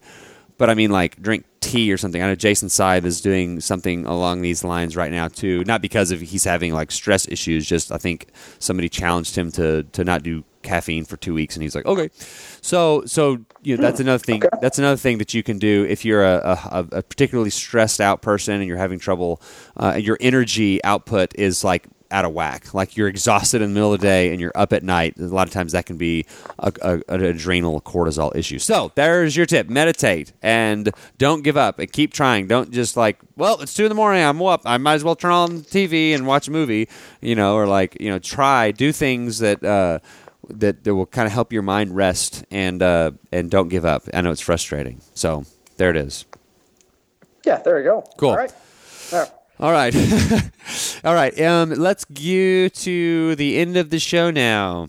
but 0.59 0.69
I 0.69 0.75
mean, 0.75 0.91
like 0.91 1.19
drink 1.21 1.45
tea 1.61 1.91
or 1.91 1.97
something. 1.97 2.21
I 2.21 2.27
know 2.27 2.35
Jason 2.35 2.67
Seib 2.67 3.05
is 3.05 3.21
doing 3.21 3.61
something 3.61 4.05
along 4.05 4.41
these 4.41 4.63
lines 4.63 4.95
right 4.95 5.11
now 5.11 5.29
too. 5.29 5.63
Not 5.63 5.81
because 5.81 6.11
of 6.11 6.19
he's 6.19 6.43
having 6.43 6.73
like 6.73 6.91
stress 6.91 7.27
issues. 7.29 7.65
Just 7.65 7.91
I 7.91 7.97
think 7.97 8.27
somebody 8.59 8.89
challenged 8.89 9.35
him 9.37 9.51
to 9.53 9.83
to 9.83 10.03
not 10.03 10.21
do 10.21 10.43
caffeine 10.61 11.05
for 11.05 11.15
two 11.15 11.33
weeks, 11.33 11.55
and 11.55 11.63
he's 11.63 11.75
like, 11.75 11.85
okay. 11.85 12.09
So 12.61 13.03
so 13.05 13.39
you 13.63 13.77
know 13.77 13.81
that's 13.81 14.01
another 14.01 14.19
thing. 14.19 14.43
That's 14.61 14.77
another 14.77 14.97
thing 14.97 15.17
that 15.19 15.33
you 15.33 15.43
can 15.43 15.59
do 15.59 15.85
if 15.87 16.03
you're 16.03 16.25
a, 16.25 16.59
a, 16.71 16.87
a 16.91 17.03
particularly 17.03 17.51
stressed 17.51 18.01
out 18.01 18.21
person 18.21 18.55
and 18.55 18.65
you're 18.67 18.77
having 18.77 18.99
trouble. 18.99 19.41
Uh, 19.77 19.95
your 19.95 20.17
energy 20.19 20.83
output 20.83 21.33
is 21.35 21.63
like 21.63 21.87
out 22.11 22.25
of 22.25 22.33
whack. 22.33 22.73
Like 22.73 22.97
you're 22.97 23.07
exhausted 23.07 23.61
in 23.61 23.69
the 23.69 23.73
middle 23.73 23.93
of 23.93 23.99
the 23.99 24.07
day 24.07 24.31
and 24.31 24.39
you're 24.39 24.51
up 24.55 24.73
at 24.73 24.83
night. 24.83 25.17
A 25.17 25.23
lot 25.23 25.47
of 25.47 25.53
times 25.53 25.71
that 25.73 25.85
can 25.85 25.97
be 25.97 26.25
a, 26.57 26.71
a, 26.81 27.13
an 27.13 27.23
adrenal 27.23 27.81
cortisol 27.81 28.35
issue. 28.35 28.59
So 28.59 28.91
there's 28.95 29.35
your 29.35 29.45
tip: 29.45 29.69
meditate 29.69 30.33
and 30.41 30.89
don't 31.17 31.43
give 31.43 31.57
up 31.57 31.79
and 31.79 31.91
keep 31.91 32.13
trying. 32.13 32.47
Don't 32.47 32.71
just 32.71 32.97
like, 32.97 33.19
well, 33.35 33.61
it's 33.61 33.73
two 33.73 33.85
in 33.85 33.89
the 33.89 33.95
morning. 33.95 34.23
I'm 34.23 34.41
up. 34.41 34.61
I 34.65 34.77
might 34.77 34.95
as 34.95 35.03
well 35.03 35.15
turn 35.15 35.31
on 35.31 35.59
TV 35.61 36.13
and 36.13 36.25
watch 36.25 36.47
a 36.47 36.51
movie. 36.51 36.89
You 37.21 37.35
know, 37.35 37.55
or 37.55 37.67
like 37.67 37.99
you 37.99 38.09
know, 38.09 38.19
try 38.19 38.71
do 38.71 38.91
things 38.91 39.39
that. 39.39 39.63
Uh, 39.63 39.99
that, 40.51 40.83
that 40.83 40.95
will 40.95 41.05
kind 41.05 41.27
of 41.27 41.31
help 41.31 41.53
your 41.53 41.61
mind 41.61 41.95
rest 41.95 42.43
and 42.49 42.81
uh, 42.81 43.11
and 43.31 43.51
don't 43.51 43.67
give 43.67 43.85
up. 43.85 44.03
I 44.13 44.21
know 44.21 44.31
it's 44.31 44.41
frustrating. 44.41 44.99
So 45.13 45.45
there 45.77 45.91
it 45.91 45.95
is. 45.97 46.25
Yeah, 47.45 47.57
there 47.57 47.77
you 47.77 47.83
go. 47.83 48.01
Cool. 48.17 48.29
All 48.29 48.37
right. 48.37 48.51
All 49.13 49.19
right. 49.19 49.31
All 49.59 49.71
right. 49.71 49.95
All 51.03 51.13
right. 51.13 51.37
Um, 51.41 51.71
let's 51.71 52.05
get 52.05 52.73
to 52.75 53.35
the 53.35 53.57
end 53.57 53.75
of 53.75 53.89
the 53.89 53.99
show 53.99 54.31
now. 54.31 54.87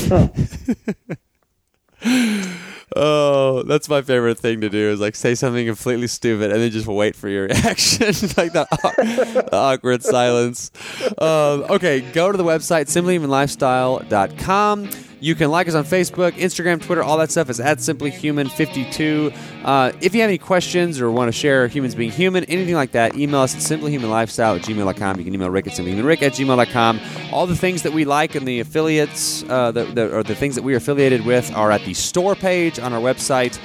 oh, 2.96 3.62
that's 3.62 3.88
my 3.88 4.02
favorite 4.02 4.38
thing 4.38 4.60
to 4.60 4.68
do 4.68 4.90
is 4.90 5.00
like 5.00 5.14
say 5.14 5.34
something 5.34 5.66
completely 5.66 6.08
stupid 6.08 6.52
and 6.52 6.60
then 6.60 6.70
just 6.70 6.86
wait 6.86 7.16
for 7.16 7.28
your 7.28 7.44
reaction, 7.48 8.06
like 8.36 8.52
the, 8.52 9.48
awkward 9.52 10.02
silence. 10.02 10.70
Um, 11.18 11.64
okay, 11.70 12.00
go 12.00 12.32
to 12.32 12.38
the 12.38 12.44
website 12.44 12.86
simplyhumanlifestyle.com. 12.86 14.90
You 15.20 15.34
can 15.34 15.50
like 15.50 15.66
us 15.66 15.74
on 15.74 15.84
Facebook, 15.84 16.32
Instagram, 16.32 16.80
Twitter, 16.80 17.02
all 17.02 17.18
that 17.18 17.30
stuff 17.30 17.50
is 17.50 17.58
at 17.58 17.78
simplyhuman52. 17.78 19.36
Uh, 19.64 19.92
if 20.00 20.14
you 20.14 20.20
have 20.20 20.28
any 20.28 20.38
questions 20.38 21.00
or 21.00 21.10
want 21.10 21.28
to 21.28 21.32
share 21.32 21.66
humans 21.66 21.94
being 21.94 22.12
human, 22.12 22.44
anything 22.44 22.74
like 22.74 22.92
that, 22.92 23.16
email 23.16 23.40
us 23.40 23.54
at 23.54 23.60
simplyhumanlifestyle 23.60 24.56
at 24.56 24.62
gmail.com. 24.62 25.18
You 25.18 25.24
can 25.24 25.34
email 25.34 25.50
Rick 25.50 25.66
at 25.66 25.72
simplyhumanrick 25.72 26.22
at 26.22 26.32
gmail.com. 26.32 27.00
All 27.32 27.46
the 27.46 27.56
things 27.56 27.82
that 27.82 27.92
we 27.92 28.04
like 28.04 28.36
and 28.36 28.46
the 28.46 28.60
affiliates, 28.60 29.42
uh, 29.48 29.72
the, 29.72 30.14
or 30.14 30.22
the 30.22 30.36
things 30.36 30.54
that 30.54 30.62
we 30.62 30.74
are 30.74 30.78
affiliated 30.78 31.26
with, 31.26 31.52
are 31.52 31.72
at 31.72 31.84
the 31.84 31.94
store 31.94 32.36
page 32.36 32.78
on 32.78 32.92
our 32.92 33.00
website. 33.00 33.58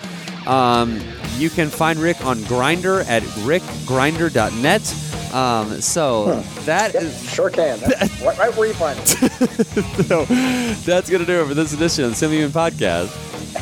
Um, 0.48 0.99
you 1.38 1.49
can 1.49 1.70
find 1.70 1.99
Rick 1.99 2.24
on 2.26 2.38
Grindr 2.40 3.06
at 3.07 3.24
rickgrinder.net. 3.45 4.95
Um, 5.34 5.82
so 5.82 6.41
that 6.65 6.94
Yep, 6.94 7.03
is 7.03 7.30
sure 7.32 7.49
can. 7.49 7.80
That's 7.80 8.22
right, 8.22 8.38
right 8.38 8.56
where 8.56 8.68
you 8.68 8.74
find 8.76 8.99
it. 8.99 9.07
so 10.06 10.26
that's 10.86 11.10
gonna 11.10 11.26
do 11.26 11.41
it 11.41 11.48
for 11.48 11.53
this 11.56 11.74
edition 11.74 12.03
of 12.03 12.11
the 12.11 12.15
Simply 12.15 12.38
Human 12.38 12.52
Podcast. 12.52 13.10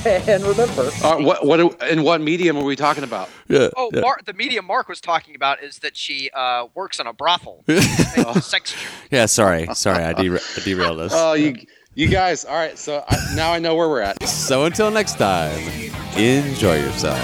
And 0.05 0.43
remember, 0.43 0.89
Uh, 1.03 1.17
what 1.23 1.45
what 1.45 1.59
in 1.89 2.03
what 2.03 2.19
medium 2.21 2.57
are 2.57 2.63
we 2.63 2.75
talking 2.75 3.03
about? 3.05 3.29
Yeah. 3.47 3.69
Oh, 3.77 3.89
yeah. 3.93 4.01
Mar- 4.01 4.19
the 4.25 4.33
medium 4.33 4.65
Mark 4.65 4.89
was 4.89 4.99
talking 4.99 5.35
about 5.35 5.63
is 5.63 5.79
that 5.79 5.95
she 5.95 6.29
uh, 6.33 6.67
works 6.73 6.99
in 6.99 7.07
a 7.07 7.13
brothel. 7.13 7.63
Sex 8.41 8.75
yeah. 9.09 9.25
Sorry, 9.27 9.67
sorry, 9.73 10.03
I, 10.03 10.11
dera- 10.13 10.39
I 10.57 10.59
derailed 10.61 10.99
us. 10.99 11.11
Oh, 11.15 11.33
you 11.33 11.55
you 11.93 12.07
guys. 12.07 12.45
All 12.45 12.55
right, 12.55 12.77
so 12.77 13.03
I, 13.07 13.35
now 13.35 13.51
I 13.53 13.59
know 13.59 13.76
where 13.76 13.89
we're 13.89 14.01
at. 14.01 14.23
so 14.27 14.65
until 14.65 14.91
next 14.91 15.18
time, 15.18 15.57
enjoy 16.18 16.76
yourself. 16.77 17.19